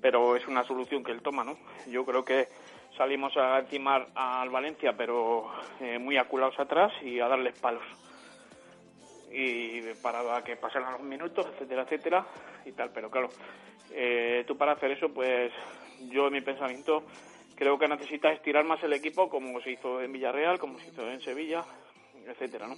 pero 0.00 0.36
es 0.36 0.46
una 0.46 0.64
solución 0.64 1.02
que 1.02 1.12
él 1.12 1.20
toma, 1.20 1.42
¿no? 1.42 1.58
Yo 1.88 2.04
creo 2.04 2.24
que 2.24 2.48
salimos 2.96 3.36
a 3.36 3.58
encimar 3.58 4.06
al 4.14 4.50
Valencia, 4.50 4.94
pero 4.96 5.50
eh, 5.80 5.98
muy 5.98 6.16
aculados 6.16 6.58
atrás 6.60 6.92
y 7.02 7.18
a 7.18 7.28
darles 7.28 7.58
palos. 7.58 7.82
Y 9.32 9.80
para 10.02 10.42
que 10.44 10.56
pasaran 10.56 10.92
los 10.92 11.02
minutos, 11.02 11.46
etcétera, 11.54 11.82
etcétera, 11.82 12.26
y 12.64 12.72
tal. 12.72 12.90
Pero 12.92 13.10
claro, 13.10 13.28
eh, 13.92 14.44
tú 14.46 14.56
para 14.56 14.72
hacer 14.72 14.92
eso, 14.92 15.08
pues 15.12 15.52
yo 16.10 16.26
en 16.26 16.32
mi 16.32 16.40
pensamiento 16.40 17.04
creo 17.54 17.78
que 17.78 17.88
necesitas 17.88 18.34
estirar 18.34 18.64
más 18.64 18.82
el 18.82 18.92
equipo, 18.92 19.28
como 19.28 19.60
se 19.60 19.72
hizo 19.72 20.00
en 20.00 20.12
Villarreal, 20.12 20.58
como 20.58 20.78
se 20.78 20.88
hizo 20.88 21.10
en 21.10 21.20
Sevilla, 21.20 21.62
etcétera, 22.26 22.68
¿no? 22.68 22.76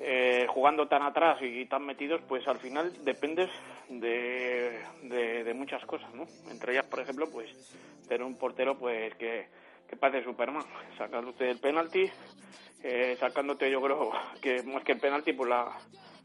Eh, 0.00 0.46
jugando 0.48 0.86
tan 0.86 1.02
atrás 1.02 1.38
y 1.42 1.66
tan 1.66 1.84
metidos, 1.84 2.20
pues 2.28 2.46
al 2.46 2.58
final 2.58 3.04
dependes 3.04 3.50
de, 3.88 4.80
de, 5.02 5.54
muchas 5.54 5.84
cosas, 5.86 6.12
¿no? 6.14 6.24
Entre 6.50 6.72
ellas, 6.72 6.86
por 6.86 7.00
ejemplo, 7.00 7.28
pues 7.30 7.50
tener 8.06 8.22
un 8.22 8.36
portero 8.36 8.78
pues 8.78 9.14
que, 9.16 9.46
que 9.88 9.96
parece 9.96 10.24
Superman, 10.24 10.64
sacándote 10.96 11.50
el 11.50 11.58
penalti, 11.58 12.08
eh, 12.82 13.16
sacándote 13.18 13.70
yo 13.70 13.80
creo 13.82 14.12
que 14.40 14.62
más 14.62 14.84
que 14.84 14.92
el 14.92 15.00
penalti, 15.00 15.32
pues 15.32 15.50
la, 15.50 15.76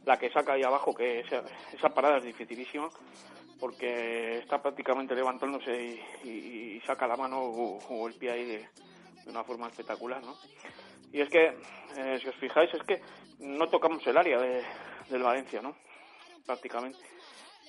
la 0.06 0.18
que 0.18 0.32
saca 0.32 0.54
ahí 0.54 0.64
abajo, 0.64 0.94
que 0.94 1.22
esa, 1.22 1.44
esa 1.74 1.90
parada 1.90 2.18
es 2.18 2.24
dificilísima, 2.24 2.90
porque 3.60 4.40
está 4.40 4.62
prácticamente 4.62 5.16
levantándose 5.16 6.00
y, 6.24 6.82
saca 6.86 7.08
la 7.08 7.16
mano 7.16 7.40
o, 7.40 8.08
el 8.08 8.14
pie 8.16 8.32
ahí 8.32 8.46
de, 8.46 8.58
de 9.24 9.30
una 9.30 9.44
forma 9.44 9.68
espectacular, 9.68 10.22
¿no? 10.22 10.36
Y 11.14 11.22
es 11.22 11.30
que, 11.30 11.56
eh, 11.96 12.20
si 12.22 12.28
os 12.28 12.36
fijáis, 12.36 12.74
es 12.74 12.84
que 12.84 13.00
no 13.40 13.70
tocamos 13.70 14.06
el 14.08 14.18
área 14.18 14.40
de, 14.40 14.64
del 15.10 15.24
Valencia, 15.24 15.62
¿no? 15.62 15.76
Prácticamente. 16.46 17.00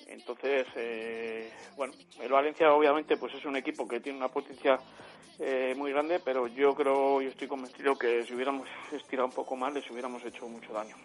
Entonces, 0.07 0.67
eh, 0.77 1.53
bueno, 1.77 1.95
el 2.21 2.33
Valencia 2.33 2.73
obviamente 2.73 3.17
pues 3.17 3.35
es 3.35 3.45
un 3.45 3.57
equipo 3.57 3.87
que 3.87 4.01
tiene 4.01 4.19
una 4.19 4.29
potencia 4.29 4.79
eh, 5.39 5.75
muy 5.77 5.93
grande, 5.93 6.21
pero 6.25 6.47
yo 6.47 6.75
creo 6.75 7.23
y 7.23 7.27
estoy 7.27 7.49
convencido 7.49 7.97
que 7.97 8.23
si 8.25 8.35
hubiéramos 8.35 8.69
estirado 8.93 9.29
un 9.29 9.35
poco 9.35 9.57
más 9.57 9.73
les 9.73 9.89
hubiéramos 9.91 10.25
hecho 10.25 10.49
mucho 10.49 10.73
daño. 10.73 10.97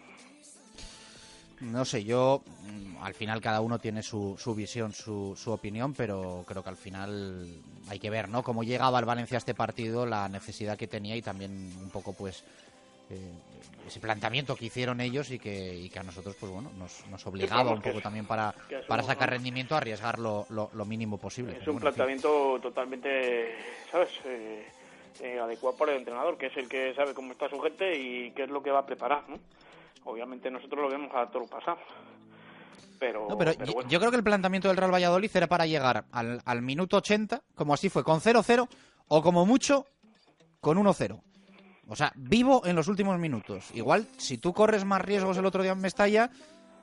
No 1.60 1.84
sé, 1.84 2.04
yo 2.04 2.42
mm, 2.62 3.02
al 3.02 3.14
final 3.14 3.40
cada 3.40 3.60
uno 3.60 3.78
tiene 3.78 4.02
su, 4.02 4.36
su 4.38 4.54
visión, 4.54 4.92
su, 4.92 5.36
su 5.36 5.52
opinión, 5.52 5.92
pero 5.94 6.44
creo 6.46 6.62
que 6.62 6.70
al 6.70 6.76
final 6.76 7.46
hay 7.88 7.98
que 7.98 8.10
ver, 8.10 8.28
¿no? 8.28 8.42
Cómo 8.42 8.62
llegaba 8.64 8.98
el 8.98 9.04
Valencia 9.04 9.36
a 9.36 9.38
este 9.38 9.54
partido, 9.54 10.06
la 10.06 10.28
necesidad 10.28 10.78
que 10.78 10.86
tenía 10.86 11.16
y 11.16 11.22
también 11.22 11.72
un 11.80 11.90
poco, 11.90 12.14
pues, 12.14 12.44
eh, 13.10 13.32
ese 13.86 14.00
planteamiento 14.00 14.54
que 14.56 14.66
hicieron 14.66 15.00
ellos 15.00 15.30
y 15.30 15.38
que, 15.38 15.74
y 15.74 15.90
que 15.90 15.98
a 15.98 16.02
nosotros, 16.02 16.36
pues 16.38 16.50
bueno, 16.50 16.70
nos, 16.78 17.06
nos 17.08 17.26
obligaba 17.26 17.72
un 17.72 17.82
poco 17.82 18.00
también 18.00 18.24
para, 18.24 18.54
para 18.86 19.02
sacar 19.02 19.30
rendimiento 19.30 19.74
a 19.74 19.78
arriesgar 19.78 20.18
lo, 20.18 20.46
lo, 20.50 20.70
lo 20.72 20.84
mínimo 20.84 21.18
posible. 21.18 21.52
Es 21.52 21.66
un 21.66 21.74
bueno, 21.74 21.80
planteamiento 21.80 22.58
totalmente, 22.62 23.54
¿sabes? 23.90 24.10
Eh, 24.24 24.64
eh, 25.20 25.38
adecuado 25.40 25.76
por 25.76 25.90
el 25.90 25.96
entrenador, 25.96 26.38
que 26.38 26.46
es 26.46 26.56
el 26.56 26.68
que 26.68 26.94
sabe 26.94 27.12
cómo 27.12 27.32
está 27.32 27.48
su 27.48 27.60
gente 27.60 27.98
y 27.98 28.30
qué 28.30 28.44
es 28.44 28.50
lo 28.50 28.62
que 28.62 28.70
va 28.70 28.80
a 28.80 28.86
preparar, 28.86 29.28
¿no? 29.28 29.38
Obviamente 30.04 30.50
nosotros 30.50 30.80
lo 30.82 30.88
vemos 30.88 31.10
a 31.14 31.26
todo 31.30 31.46
pasar. 31.46 31.78
Pero, 32.98 33.26
No, 33.28 33.38
pero, 33.38 33.52
pero 33.54 33.64
yo, 33.66 33.72
bueno. 33.74 33.88
yo 33.88 33.98
creo 33.98 34.10
que 34.10 34.16
el 34.18 34.22
planteamiento 34.24 34.68
del 34.68 34.76
Real 34.76 34.92
Valladolid 34.92 35.30
era 35.34 35.46
para 35.46 35.66
llegar 35.66 36.04
al, 36.12 36.42
al 36.44 36.62
minuto 36.62 36.98
80, 36.98 37.42
como 37.54 37.72
así 37.72 37.88
fue, 37.88 38.04
con 38.04 38.20
0-0 38.20 38.68
o 39.08 39.22
como 39.22 39.46
mucho 39.46 39.86
con 40.60 40.76
1-0. 40.76 41.20
O 41.88 41.96
sea, 41.96 42.12
vivo 42.14 42.62
en 42.66 42.76
los 42.76 42.88
últimos 42.88 43.18
minutos. 43.18 43.70
Igual, 43.74 44.06
si 44.18 44.38
tú 44.38 44.52
corres 44.52 44.84
más 44.84 45.00
riesgos 45.02 45.36
el 45.38 45.46
otro 45.46 45.62
día 45.62 45.72
en 45.72 45.80
Mestalla, 45.80 46.30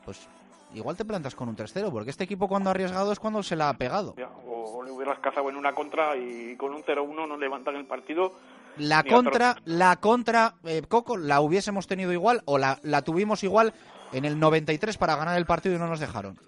pues 0.04 0.28
igual 0.74 0.98
te 0.98 1.06
plantas 1.06 1.36
con 1.36 1.48
un 1.50 1.56
3-0, 1.56 1.92
porque 1.92 2.10
este 2.10 2.24
equipo 2.26 2.48
cuando 2.48 2.70
ha 2.70 2.72
arriesgado 2.72 3.12
es 3.12 3.20
cuando 3.20 3.42
se 3.44 3.56
la 3.56 3.70
ha 3.70 3.74
pegado. 3.78 4.16
Ya, 4.18 4.28
o, 4.30 4.80
o 4.80 4.84
le 4.84 4.92
hubieras 4.92 5.20
cazado 5.20 5.50
en 5.50 5.56
una 5.56 5.74
contra 5.74 6.18
y 6.18 6.56
con 6.58 6.74
un 6.74 6.84
0-1 6.84 7.28
no 7.28 7.38
levantan 7.38 7.76
el 7.76 7.86
partido. 7.86 8.34
La 8.80 9.04
contra, 9.04 9.58
la 9.66 9.96
contra, 9.98 10.56
eh, 10.66 10.82
Coco, 10.88 11.18
la 11.18 11.42
hubiésemos 11.42 11.88
tenido 11.88 12.14
igual 12.14 12.42
o 12.46 12.58
la, 12.58 12.80
la 12.84 13.02
tuvimos 13.02 13.44
igual 13.44 13.74
en 14.14 14.26
el 14.26 14.40
93 14.40 14.98
para 14.98 15.16
ganar 15.16 15.38
el 15.38 15.46
partido 15.46 15.76
y 15.76 15.80
no 15.80 15.88
nos 15.88 16.00
dejaron. 16.00 16.40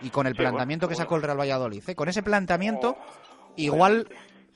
Y 0.00 0.10
con 0.10 0.26
el 0.26 0.32
Sí, 0.32 0.38
bueno, 0.38 0.50
planteamiento 0.50 0.88
que 0.88 0.94
sacó 0.94 1.16
el 1.16 1.22
Real 1.22 1.38
Valladolid. 1.38 1.82
¿eh? 1.88 1.94
Con 1.94 2.08
ese 2.08 2.22
planteamiento, 2.22 2.96
igual 3.56 4.08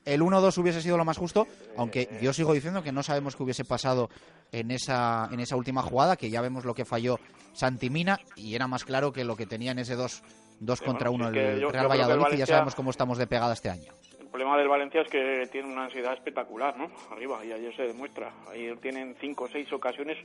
el 0.05 0.21
1-2 0.21 0.57
hubiese 0.59 0.83
sido 0.83 0.97
lo 0.97 1.05
más 1.05 1.19
justo, 1.19 1.47
aunque 1.77 2.09
yo 2.23 2.33
sigo 2.33 2.53
diciendo 2.53 2.83
que 2.83 2.93
no 2.93 3.03
sabemos 3.03 3.37
qué 3.37 3.43
hubiese 3.43 3.65
pasado 3.65 4.09
en 4.53 4.71
esa, 4.71 5.29
en 5.33 5.41
esa 5.41 5.57
última 5.57 5.83
jugada, 5.83 6.17
que 6.17 6.31
ya 6.31 6.41
vemos 6.41 6.65
lo 6.65 6.75
que 6.75 6.85
falló 6.85 7.19
Santimina 7.53 8.21
y 8.37 8.55
era 8.55 8.67
más 8.69 8.85
claro 8.85 9.13
que 9.13 9.25
lo 9.25 9.37
que 9.37 9.47
tenía 9.47 9.73
en 9.73 9.79
ese 9.81 9.95
2 9.97 10.23
dos 10.61 10.79
Sí, 10.79 10.85
contra 10.85 11.11
bueno, 11.11 11.27
1 11.29 11.33
sí, 11.33 11.39
es 11.39 11.45
que 11.45 11.53
el 11.65 11.73
Real 11.73 11.89
Valladolid 11.89 12.35
y 12.35 12.39
ya 12.39 12.47
sabemos 12.47 12.75
cómo 12.75 12.91
estamos 12.91 13.19
de 13.19 13.27
pegada 13.27 13.53
este 13.53 13.69
año. 13.69 13.93
El 14.27 14.33
problema 14.33 14.59
del 14.59 14.69
Valencia 14.69 15.03
es 15.03 15.09
que 15.09 15.49
tiene 15.53 15.73
una 15.73 15.85
ansiedad 15.85 16.13
espectacular, 16.13 16.77
¿no? 16.77 16.91
Arriba, 17.11 17.45
y 17.45 17.53
ayer 17.53 17.75
se 17.75 17.85
demuestra. 17.85 18.33
Ayer 18.51 18.77
tienen 18.79 19.17
cinco 19.21 19.45
o 19.45 19.49
seis 19.49 19.73
ocasiones 19.73 20.19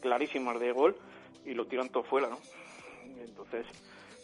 clarísimas 0.00 0.60
de 0.60 0.70
gol 0.70 0.94
y 1.46 1.54
lo 1.54 1.66
tiran 1.66 1.88
todo 1.88 2.04
fuera, 2.04 2.28
¿no? 2.28 2.38
Entonces, 3.18 3.66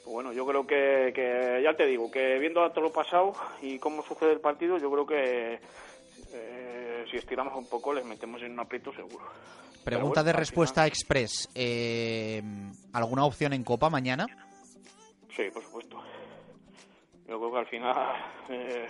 pues 0.05 0.12
bueno, 0.12 0.32
yo 0.35 0.47
creo 0.47 0.66
que, 0.66 1.12
que, 1.14 1.62
ya 1.64 1.74
te 1.74 1.86
digo, 1.86 2.10
que 2.10 2.39
viendo 2.39 2.62
a 2.62 2.70
todo 2.70 2.82
lo 2.82 2.93
pasado 2.93 3.32
y 3.62 3.78
cómo 3.78 4.02
sucede 4.02 4.32
el 4.32 4.40
partido, 4.40 4.76
yo 4.76 4.90
creo 4.90 5.06
que 5.06 5.59
eh, 6.35 7.05
si 7.10 7.16
estiramos 7.16 7.56
un 7.56 7.66
poco 7.66 7.94
les 7.94 8.05
metemos 8.05 8.43
en 8.43 8.52
un 8.52 8.60
aprieto 8.60 8.93
seguro. 8.93 9.24
Pregunta 9.85 10.20
bueno, 10.20 10.24
de 10.24 10.32
respuesta 10.35 10.86
express. 10.86 11.48
Eh, 11.55 12.43
¿Alguna 12.93 13.24
opción 13.24 13.55
en 13.55 13.64
Copa 13.64 13.89
mañana? 13.89 14.26
Sí, 15.35 15.44
por 15.51 15.62
supuesto. 15.62 15.98
Yo 17.29 17.39
creo 17.39 17.53
que 17.53 17.59
al 17.59 17.67
final 17.67 17.97
eh, 18.49 18.89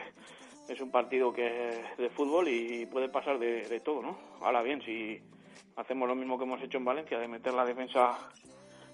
es 0.69 0.81
un 0.81 0.91
partido 0.91 1.33
que 1.33 1.83
de 1.99 2.11
fútbol 2.11 2.49
y 2.49 2.87
puede 2.87 3.09
pasar 3.09 3.39
de, 3.39 3.69
de 3.69 3.81
todo, 3.81 4.01
¿no? 4.03 4.17
Ahora 4.41 4.63
bien, 4.63 4.81
si 4.83 5.21
hacemos 5.77 6.09
lo 6.09 6.15
mismo 6.15 6.39
que 6.39 6.45
hemos 6.45 6.63
hecho 6.63 6.79
en 6.79 6.85
Valencia, 6.85 7.19
de 7.19 7.29
meter 7.29 7.53
la 7.53 7.65
defensa 7.65 8.17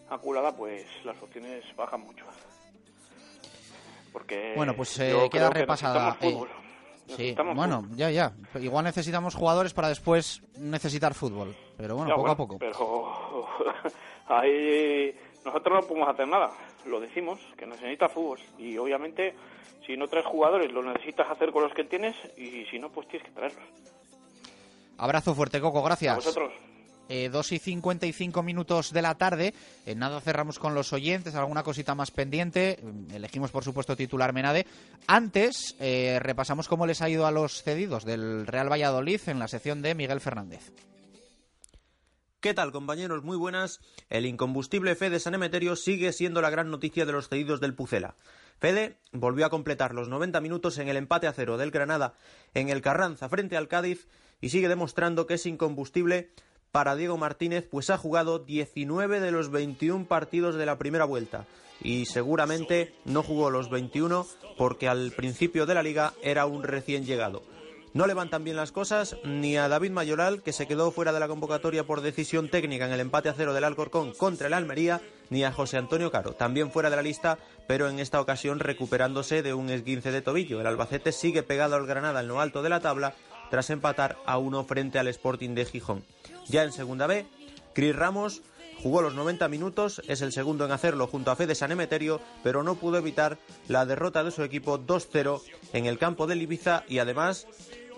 aculada, 0.09 0.55
pues 0.57 0.87
las 1.05 1.21
opciones 1.23 1.65
bajan 1.77 2.01
mucho. 2.01 2.25
Porque 4.13 4.53
Bueno, 4.57 4.75
pues, 4.75 4.99
eh, 5.01 5.29
queda 5.31 5.51
que 5.51 5.61
repasada, 5.61 6.07
necesitamos 6.13 6.47
fútbol. 6.49 6.65
Sí, 7.07 7.37
bueno, 7.55 7.87
ya, 7.97 8.11
ya. 8.11 8.33
Igual 8.61 8.85
necesitamos 8.85 9.35
jugadores 9.35 9.75
para 9.75 9.89
después 9.89 10.41
necesitar 10.59 11.13
fútbol. 11.13 11.55
Pero 11.77 11.97
bueno, 11.97 12.11
Ya, 12.11 12.17
poco 12.17 12.31
a 12.31 12.37
poco. 12.37 12.59
Pero 12.59 13.47
ahí 14.29 15.15
nosotros 15.45 15.83
no 15.83 15.87
podemos 15.87 16.09
hacer 16.09 16.29
nada. 16.29 16.51
Lo 16.87 17.01
decimos, 17.01 17.41
que 17.57 17.67
necesita 17.67 18.09
fútbol. 18.09 18.39
Y 18.59 18.77
obviamente, 18.77 19.35
si 19.87 19.97
no 19.97 20.09
traes 20.09 20.27
jugadores, 20.27 20.73
lo 20.73 20.83
necesitas 20.83 21.31
hacer 21.31 21.51
con 21.51 21.63
los 21.63 21.73
que 21.73 21.85
tienes. 21.85 22.15
Y 22.37 22.65
si 22.67 22.79
no, 22.79 22.91
pues 22.91 23.09
tienes 23.09 23.27
que 23.29 23.35
traerlos. 23.35 23.65
Abrazo 24.99 25.35
fuerte, 25.35 25.61
Coco, 25.61 25.83
gracias. 25.83 26.13
A 26.13 26.17
vosotros. 26.17 26.53
Eh, 27.09 27.29
2 27.31 27.53
y 27.53 27.59
55 27.59 28.43
minutos 28.43 28.93
de 28.93 29.03
la 29.03 29.15
tarde. 29.17 29.53
En 29.85 29.99
nada 29.99 30.21
cerramos 30.21 30.59
con 30.59 30.75
los 30.75 30.93
oyentes, 30.93 31.35
alguna 31.35 31.63
cosita 31.63 31.95
más 31.95 32.11
pendiente. 32.11 32.79
Mm, 32.83 33.15
Elegimos, 33.15 33.51
por 33.51 33.65
supuesto, 33.65 33.97
titular 33.97 34.33
Menade. 34.33 34.67
Antes, 35.07 35.77
eh, 35.81 36.19
repasamos 36.21 36.69
cómo 36.69 36.87
les 36.87 37.03
ha 37.03 37.09
ido 37.11 37.27
a 37.27 37.31
los 37.31 37.63
cedidos 37.63 38.05
del 38.05 38.47
Real 38.47 38.71
Valladolid 38.71 39.21
en 39.27 39.39
la 39.39 39.49
sección 39.49 39.83
de 39.83 39.95
Miguel 39.95 40.21
Fernández. 40.21 40.73
¿Qué 42.45 42.53
tal, 42.53 42.73
compañeros? 42.73 43.25
Muy 43.25 43.39
buenas. 43.39 43.81
El 44.11 44.27
incombustible 44.27 44.95
Fede 44.97 45.19
San 45.19 45.33
Emeterio 45.33 45.77
sigue 45.77 46.13
siendo 46.13 46.43
la 46.43 46.51
gran 46.51 46.71
noticia 46.71 47.07
de 47.07 47.13
los 47.13 47.31
cedidos 47.31 47.59
del 47.59 47.73
Pucela. 47.73 48.17
Fede 48.59 48.99
volvió 49.13 49.47
a 49.47 49.49
completar 49.49 49.95
los 49.95 50.11
90 50.11 50.43
minutos 50.43 50.77
en 50.77 50.89
el 50.89 50.99
empate 50.99 51.27
a 51.27 51.33
cero 51.33 51.57
del 51.57 51.71
Granada 51.71 52.13
en 52.53 52.69
el 52.69 52.83
Carranza 52.83 53.31
frente 53.31 53.57
al 53.57 53.67
Cádiz 53.67 54.09
y 54.43 54.51
sigue 54.51 54.69
demostrando 54.69 55.27
que 55.27 55.33
es 55.35 55.47
incombustible 55.47 56.33
para 56.71 56.97
Diego 56.97 57.17
Martínez, 57.17 57.67
pues 57.71 57.89
ha 57.89 57.97
jugado 57.97 58.41
19 58.41 59.21
de 59.21 59.31
los 59.31 59.51
21 59.51 60.05
partidos 60.07 60.57
de 60.57 60.67
la 60.67 60.77
primera 60.77 61.07
vuelta 61.07 61.47
y 61.81 62.05
seguramente 62.05 62.95
no 63.07 63.23
jugó 63.23 63.49
los 63.49 63.71
21 63.71 64.27
porque 64.59 64.87
al 64.87 65.13
principio 65.13 65.65
de 65.65 65.77
la 65.77 65.83
liga 65.83 66.13
era 66.21 66.45
un 66.45 66.63
recién 66.63 67.07
llegado. 67.07 67.43
No 67.95 68.09
levantan 68.09 68.43
bien 68.43 68.57
las 68.57 68.73
cosas 68.73 69.17
ni 69.23 69.57
a 69.57 69.69
David 69.69 69.93
Mayoral, 69.93 70.43
que 70.43 70.53
se 70.53 70.67
quedó 70.67 70.91
fuera 70.91 71.13
de 71.13 71.21
la 71.21 71.29
convocatoria 71.29 71.87
por 71.87 72.01
decisión 72.01 72.49
técnica 72.49 72.87
en 72.87 72.93
el 72.93 72.99
empate 72.99 73.29
a 73.29 73.35
cero 73.35 73.55
del 73.55 73.63
Alcorcón 73.63 74.13
contra 74.15 74.49
el 74.49 74.53
Almería, 74.53 75.01
ni 75.31 75.45
a 75.45 75.53
José 75.53 75.77
Antonio 75.77 76.11
Caro, 76.11 76.33
también 76.33 76.73
fuera 76.73 76.91
de 76.91 76.97
la 76.97 77.03
lista, 77.03 77.39
pero 77.69 77.89
en 77.89 78.01
esta 78.01 78.21
ocasión 78.21 78.59
recuperándose 78.59 79.45
de 79.45 79.55
un 79.55 79.71
esguince 79.71 80.11
de 80.11 80.23
tobillo. 80.23 80.61
El 80.61 80.67
Albacete 80.67 81.13
sigue 81.13 81.45
pegado 81.45 81.77
al 81.77 81.87
Granada 81.87 82.19
en 82.19 82.27
lo 82.27 82.41
alto 82.41 82.65
de 82.65 82.69
la 82.69 82.81
tabla 82.81 83.15
tras 83.49 83.71
empatar 83.71 84.17
a 84.27 84.39
uno 84.39 84.65
frente 84.65 84.99
al 84.99 85.07
Sporting 85.07 85.55
de 85.55 85.65
Gijón. 85.65 86.05
Ya 86.49 86.65
en 86.65 86.73
segunda 86.73 87.07
B, 87.07 87.27
Cris 87.75 87.95
Ramos 87.95 88.43
jugó 88.83 89.03
los 89.03 89.15
90 89.15 89.49
minutos, 89.49 90.03
es 90.09 90.21
el 90.21 90.33
segundo 90.33 90.65
en 90.65 90.73
hacerlo 90.73 91.07
junto 91.07 91.31
a 91.31 91.37
Fede 91.37 91.55
San 91.55 91.73
Emeterio, 91.73 92.21
pero 92.43 92.63
no 92.63 92.75
pudo 92.75 92.99
evitar 92.99 93.39
la 93.69 93.87
derrota 93.87 94.25
de 94.25 94.31
su 94.31 94.43
equipo 94.43 94.79
2-0 94.79 95.41
en 95.73 95.87
el 95.87 95.99
campo 95.99 96.27
del 96.27 96.43
Ibiza 96.43 96.85
y 96.87 96.99
además 96.99 97.47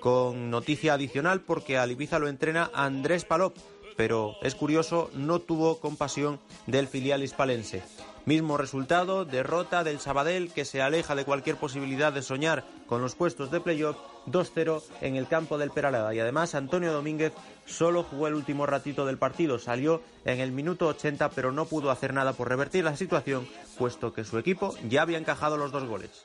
con 0.01 0.51
noticia 0.51 0.95
adicional 0.95 1.41
porque 1.41 1.79
al 1.79 1.93
Ibiza 1.93 2.19
lo 2.19 2.29
entrena 2.29 2.71
Andrés 2.75 3.25
Palop, 3.25 3.57
pero 3.97 4.37
es 4.43 4.55
curioso, 4.55 5.11
no 5.15 5.41
tuvo 5.41 5.81
compasión 5.81 6.39
del 6.67 6.87
filial 6.89 7.23
hispalense. 7.23 7.83
Mismo 8.27 8.57
resultado, 8.57 9.25
derrota 9.25 9.85
del 9.85 10.01
Sabadell 10.01 10.53
que 10.53 10.65
se 10.65 10.83
aleja 10.83 11.15
de 11.15 11.25
cualquier 11.25 11.57
posibilidad 11.57 12.13
de 12.13 12.23
soñar 12.23 12.65
con 12.89 13.01
los 13.01 13.15
puestos 13.15 13.53
de 13.53 13.61
playoff 13.61 13.97
2-0 14.27 14.83
en 15.01 15.15
el 15.15 15.29
campo 15.29 15.59
del 15.59 15.71
Peralada 15.71 16.13
y 16.13 16.19
además 16.19 16.57
Antonio 16.57 16.93
Domínguez 16.93 17.33
solo 17.67 18.03
jugó 18.03 18.27
el 18.27 18.35
último 18.35 18.67
ratito 18.67 19.07
del 19.07 19.17
partido, 19.17 19.61
salió 19.61 20.03
en 20.25 20.41
el 20.41 20.51
minuto 20.51 20.89
80 20.89 21.31
pero 21.31 21.53
no 21.53 21.67
pudo 21.67 21.93
hacer 21.93 22.13
nada 22.13 22.33
por 22.33 22.49
revertir 22.49 22.83
la 22.83 22.97
situación 22.97 23.47
puesto 23.79 24.13
que 24.13 24.25
su 24.25 24.39
equipo 24.39 24.75
ya 24.89 25.03
había 25.03 25.19
encajado 25.19 25.57
los 25.57 25.71
dos 25.71 25.85
goles. 25.85 26.23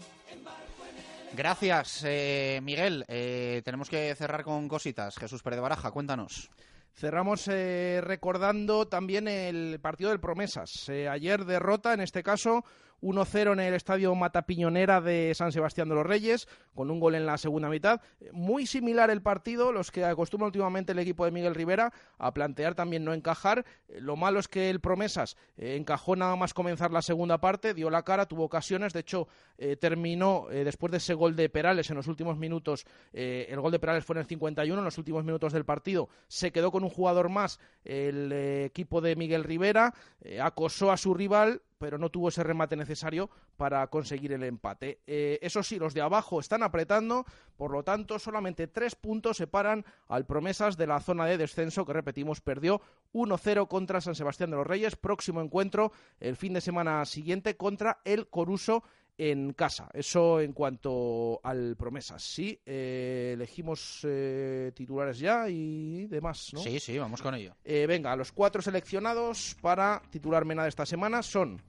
Gracias, 1.33 2.03
eh, 2.05 2.59
Miguel. 2.61 3.05
Eh, 3.07 3.61
tenemos 3.63 3.89
que 3.89 4.13
cerrar 4.15 4.43
con 4.43 4.67
cositas. 4.67 5.17
Jesús 5.17 5.41
Pérez 5.41 5.57
de 5.57 5.61
Baraja, 5.61 5.91
cuéntanos. 5.91 6.49
Cerramos 6.93 7.47
eh, 7.47 8.01
recordando 8.03 8.87
también 8.87 9.27
el 9.27 9.79
partido 9.79 10.09
del 10.09 10.19
Promesas. 10.19 10.89
Eh, 10.89 11.07
ayer 11.07 11.45
derrota, 11.45 11.93
en 11.93 12.01
este 12.01 12.21
caso, 12.21 12.65
1-0 13.01 13.53
en 13.53 13.59
el 13.59 13.73
estadio 13.73 14.13
Matapiñonera 14.15 15.01
de 15.01 15.33
San 15.35 15.51
Sebastián 15.51 15.89
de 15.89 15.95
los 15.95 16.05
Reyes, 16.05 16.47
con 16.75 16.91
un 16.91 16.99
gol 16.99 17.15
en 17.15 17.25
la 17.25 17.37
segunda 17.37 17.69
mitad. 17.69 18.01
Muy 18.31 18.65
similar 18.65 19.09
el 19.09 19.21
partido, 19.21 19.71
los 19.71 19.91
que 19.91 20.05
acostumbra 20.05 20.45
últimamente 20.45 20.91
el 20.91 20.99
equipo 20.99 21.25
de 21.25 21.31
Miguel 21.31 21.55
Rivera 21.55 21.91
a 22.17 22.33
plantear 22.33 22.75
también 22.75 23.03
no 23.03 23.13
encajar. 23.13 23.65
Eh, 23.87 23.99
Lo 24.01 24.15
malo 24.15 24.39
es 24.39 24.47
que 24.47 24.69
el 24.69 24.79
Promesas 24.79 25.37
eh, 25.57 25.75
encajó 25.75 26.15
nada 26.15 26.35
más 26.35 26.53
comenzar 26.53 26.91
la 26.91 27.01
segunda 27.01 27.39
parte, 27.39 27.73
dio 27.73 27.89
la 27.89 28.03
cara, 28.03 28.27
tuvo 28.27 28.43
ocasiones. 28.43 28.93
De 28.93 28.99
hecho, 28.99 29.27
eh, 29.57 29.75
terminó 29.75 30.47
después 30.49 30.91
de 30.91 30.97
ese 30.97 31.13
gol 31.13 31.35
de 31.35 31.49
Perales 31.49 31.89
en 31.89 31.95
los 31.95 32.07
últimos 32.07 32.37
minutos. 32.37 32.85
el 33.13 33.59
gol 33.59 33.71
de 33.71 33.79
Perales 33.79 34.05
fue 34.05 34.15
en 34.15 34.21
el 34.21 34.25
51, 34.25 34.79
en 34.79 34.85
los 34.85 34.97
últimos 34.97 35.23
minutos 35.23 35.53
del 35.53 35.65
partido. 35.65 36.09
Se 36.27 36.51
quedó 36.51 36.71
con 36.71 36.83
un 36.83 36.89
jugador 36.89 37.29
más 37.29 37.59
el 37.83 38.31
equipo 38.31 39.01
de 39.01 39.15
Miguel 39.15 39.43
Rivera, 39.43 39.93
acosó 40.39 40.91
a 40.91 40.97
su 40.97 41.13
rival 41.13 41.61
pero 41.81 41.97
no 41.97 42.11
tuvo 42.11 42.29
ese 42.29 42.43
remate 42.43 42.75
necesario 42.75 43.31
para 43.57 43.87
conseguir 43.87 44.33
el 44.33 44.43
empate. 44.43 44.99
Eh, 45.07 45.39
eso 45.41 45.63
sí, 45.63 45.79
los 45.79 45.95
de 45.95 46.01
abajo 46.01 46.39
están 46.39 46.61
apretando, 46.61 47.25
por 47.57 47.71
lo 47.71 47.81
tanto, 47.81 48.19
solamente 48.19 48.67
tres 48.67 48.93
puntos 48.93 49.37
separan 49.37 49.83
al 50.07 50.27
Promesas 50.27 50.77
de 50.77 50.85
la 50.85 50.99
zona 50.99 51.25
de 51.25 51.39
descenso, 51.39 51.83
que 51.83 51.93
repetimos, 51.93 52.39
perdió 52.39 52.81
1-0 53.13 53.67
contra 53.67 53.99
San 53.99 54.13
Sebastián 54.13 54.51
de 54.51 54.57
los 54.57 54.67
Reyes. 54.67 54.95
Próximo 54.95 55.41
encuentro 55.41 55.91
el 56.19 56.35
fin 56.35 56.53
de 56.53 56.61
semana 56.61 57.03
siguiente 57.05 57.57
contra 57.57 57.99
el 58.05 58.27
Coruso 58.27 58.83
en 59.17 59.53
casa. 59.53 59.89
Eso 59.93 60.41
en 60.41 60.53
cuanto 60.53 61.39
al 61.43 61.75
Promesas. 61.77 62.23
Sí, 62.23 62.59
eh, 62.65 63.31
elegimos 63.33 63.99
eh, 64.03 64.71
titulares 64.73 65.19
ya 65.19 65.47
y 65.47 66.07
demás, 66.07 66.49
¿no? 66.53 66.59
Sí, 66.59 66.79
sí, 66.79 66.97
vamos 66.97 67.21
con 67.21 67.35
ello. 67.35 67.55
Eh, 67.63 67.85
venga, 67.87 68.15
los 68.15 68.31
cuatro 68.31 68.61
seleccionados 68.61 69.55
para 69.61 70.01
titular 70.09 70.43
Mena 70.45 70.63
de 70.63 70.69
esta 70.69 70.85
semana 70.85 71.21
son 71.21 71.61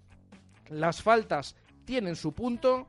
las 0.69 1.03
faltas 1.03 1.57
tienen 1.85 2.17
su 2.17 2.33
punto, 2.33 2.87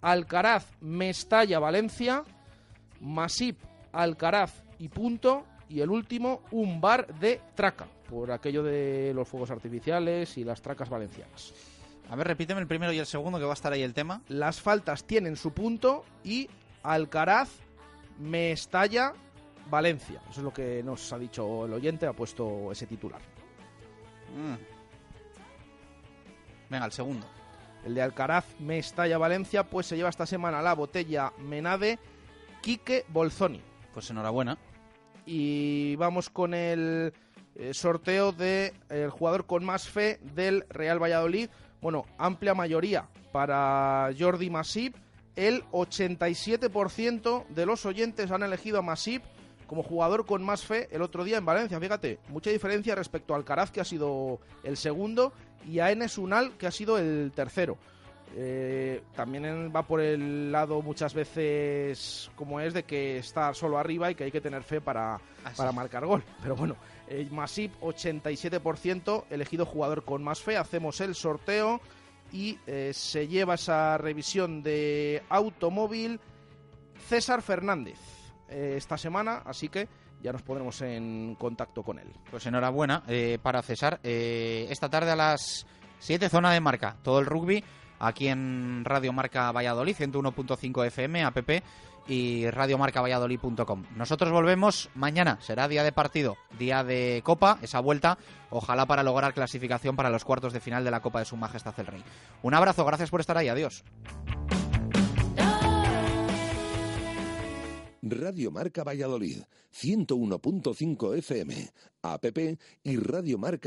Alcaraz, 0.00 0.66
Mestalla, 0.80 1.58
Valencia, 1.58 2.24
Masip, 3.00 3.58
Alcaraz 3.92 4.64
y 4.78 4.88
punto, 4.88 5.44
y 5.68 5.80
el 5.80 5.90
último, 5.90 6.42
un 6.50 6.80
bar 6.80 7.06
de 7.18 7.40
traca, 7.54 7.86
por 8.08 8.30
aquello 8.30 8.62
de 8.62 9.12
los 9.14 9.28
fuegos 9.28 9.50
artificiales 9.50 10.36
y 10.36 10.44
las 10.44 10.60
tracas 10.60 10.90
valencianas. 10.90 11.54
A 12.10 12.16
ver, 12.16 12.26
repíteme 12.26 12.60
el 12.60 12.66
primero 12.66 12.92
y 12.92 12.98
el 12.98 13.06
segundo, 13.06 13.38
que 13.38 13.44
va 13.44 13.52
a 13.52 13.54
estar 13.54 13.72
ahí 13.72 13.82
el 13.82 13.94
tema. 13.94 14.20
Las 14.28 14.60
faltas 14.60 15.04
tienen 15.04 15.36
su 15.36 15.52
punto 15.52 16.04
y 16.24 16.48
Alcaraz, 16.82 17.48
Mestalla, 18.18 19.14
Valencia. 19.70 20.20
Eso 20.30 20.40
es 20.40 20.44
lo 20.44 20.52
que 20.52 20.82
nos 20.82 21.10
ha 21.12 21.18
dicho 21.18 21.64
el 21.64 21.72
oyente, 21.72 22.06
ha 22.06 22.12
puesto 22.12 22.70
ese 22.70 22.86
titular. 22.86 23.20
Mm. 24.36 24.71
Venga, 26.72 26.86
el 26.86 26.92
segundo. 26.92 27.26
El 27.84 27.94
de 27.94 28.00
Alcaraz, 28.00 28.46
Mestalla, 28.58 29.18
Valencia, 29.18 29.64
pues 29.64 29.86
se 29.86 29.94
lleva 29.94 30.08
esta 30.08 30.24
semana 30.24 30.62
la 30.62 30.74
botella 30.74 31.30
Menade 31.36 31.98
Quique 32.62 33.04
Bolzoni. 33.08 33.60
Pues 33.92 34.08
enhorabuena. 34.08 34.56
Y 35.26 35.96
vamos 35.96 36.30
con 36.30 36.54
el 36.54 37.12
eh, 37.56 37.74
sorteo 37.74 38.32
del 38.32 39.10
jugador 39.10 39.44
con 39.44 39.66
más 39.66 39.86
fe 39.86 40.18
del 40.34 40.64
Real 40.70 40.98
Valladolid. 40.98 41.50
Bueno, 41.82 42.06
amplia 42.16 42.54
mayoría 42.54 43.06
para 43.32 44.08
Jordi 44.18 44.48
Masip. 44.48 44.96
El 45.36 45.64
87% 45.72 47.48
de 47.48 47.66
los 47.66 47.84
oyentes 47.84 48.30
han 48.30 48.44
elegido 48.44 48.78
a 48.78 48.82
Masip 48.82 49.22
como 49.72 49.82
jugador 49.82 50.26
con 50.26 50.44
más 50.44 50.66
fe 50.66 50.86
el 50.92 51.00
otro 51.00 51.24
día 51.24 51.38
en 51.38 51.46
Valencia. 51.46 51.80
Fíjate, 51.80 52.18
mucha 52.28 52.50
diferencia 52.50 52.94
respecto 52.94 53.32
a 53.32 53.38
Alcaraz, 53.38 53.70
que 53.70 53.80
ha 53.80 53.84
sido 53.84 54.38
el 54.64 54.76
segundo, 54.76 55.32
y 55.66 55.78
a 55.78 55.90
Enes 55.90 56.18
Unal, 56.18 56.58
que 56.58 56.66
ha 56.66 56.70
sido 56.70 56.98
el 56.98 57.32
tercero. 57.34 57.78
Eh, 58.36 59.02
también 59.16 59.72
va 59.74 59.82
por 59.86 60.02
el 60.02 60.52
lado 60.52 60.82
muchas 60.82 61.14
veces 61.14 62.30
como 62.36 62.60
es 62.60 62.74
de 62.74 62.82
que 62.82 63.16
está 63.16 63.54
solo 63.54 63.78
arriba 63.78 64.10
y 64.10 64.14
que 64.14 64.24
hay 64.24 64.30
que 64.30 64.42
tener 64.42 64.62
fe 64.62 64.82
para, 64.82 65.18
para 65.56 65.72
marcar 65.72 66.04
gol. 66.04 66.22
Pero 66.42 66.54
bueno, 66.54 66.76
eh, 67.08 67.26
Masip 67.30 67.72
87% 67.80 69.24
elegido 69.30 69.64
jugador 69.64 70.04
con 70.04 70.22
más 70.22 70.42
fe. 70.42 70.58
Hacemos 70.58 71.00
el 71.00 71.14
sorteo 71.14 71.80
y 72.30 72.58
eh, 72.66 72.90
se 72.92 73.26
lleva 73.26 73.54
esa 73.54 73.96
revisión 73.96 74.62
de 74.62 75.22
automóvil 75.30 76.20
César 77.08 77.40
Fernández 77.40 78.21
eh, 78.52 78.74
esta 78.76 78.96
semana, 78.96 79.42
así 79.44 79.68
que 79.68 79.88
ya 80.22 80.32
nos 80.32 80.42
pondremos 80.42 80.80
en 80.82 81.34
contacto 81.36 81.82
con 81.82 81.98
él. 81.98 82.08
Pues 82.30 82.46
enhorabuena 82.46 83.02
eh, 83.08 83.38
para 83.42 83.62
César. 83.62 84.00
Eh, 84.02 84.66
esta 84.70 84.88
tarde 84.88 85.10
a 85.10 85.16
las 85.16 85.66
7, 85.98 86.28
zona 86.28 86.52
de 86.52 86.60
marca. 86.60 86.96
Todo 87.02 87.18
el 87.18 87.26
rugby 87.26 87.64
aquí 87.98 88.28
en 88.28 88.84
Radio 88.84 89.12
Marca 89.12 89.50
Valladolid, 89.52 89.96
101.5 89.96 90.86
FM, 90.86 91.22
app 91.22 91.50
y 92.08 92.50
radiomarcavalladolid.com. 92.50 93.84
Nosotros 93.96 94.32
volvemos 94.32 94.90
mañana, 94.94 95.38
será 95.40 95.68
día 95.68 95.84
de 95.84 95.92
partido, 95.92 96.36
día 96.58 96.82
de 96.82 97.22
Copa, 97.24 97.58
esa 97.62 97.80
vuelta, 97.80 98.18
ojalá 98.50 98.86
para 98.86 99.04
lograr 99.04 99.34
clasificación 99.34 99.94
para 99.94 100.10
los 100.10 100.24
cuartos 100.24 100.52
de 100.52 100.60
final 100.60 100.84
de 100.84 100.90
la 100.90 101.00
Copa 101.00 101.20
de 101.20 101.26
Su 101.26 101.36
Majestad 101.36 101.74
el 101.78 101.86
Rey. 101.86 102.04
Un 102.42 102.54
abrazo, 102.54 102.84
gracias 102.84 103.10
por 103.10 103.20
estar 103.20 103.38
ahí, 103.38 103.48
adiós. 103.48 103.84
Radio 108.02 108.50
Marca 108.50 108.82
Valladolid, 108.82 109.42
101.5 109.72 111.16
FM, 111.18 111.70
app 112.02 112.24
y 112.82 112.96
Radio 112.96 113.38
Marca 113.38 113.60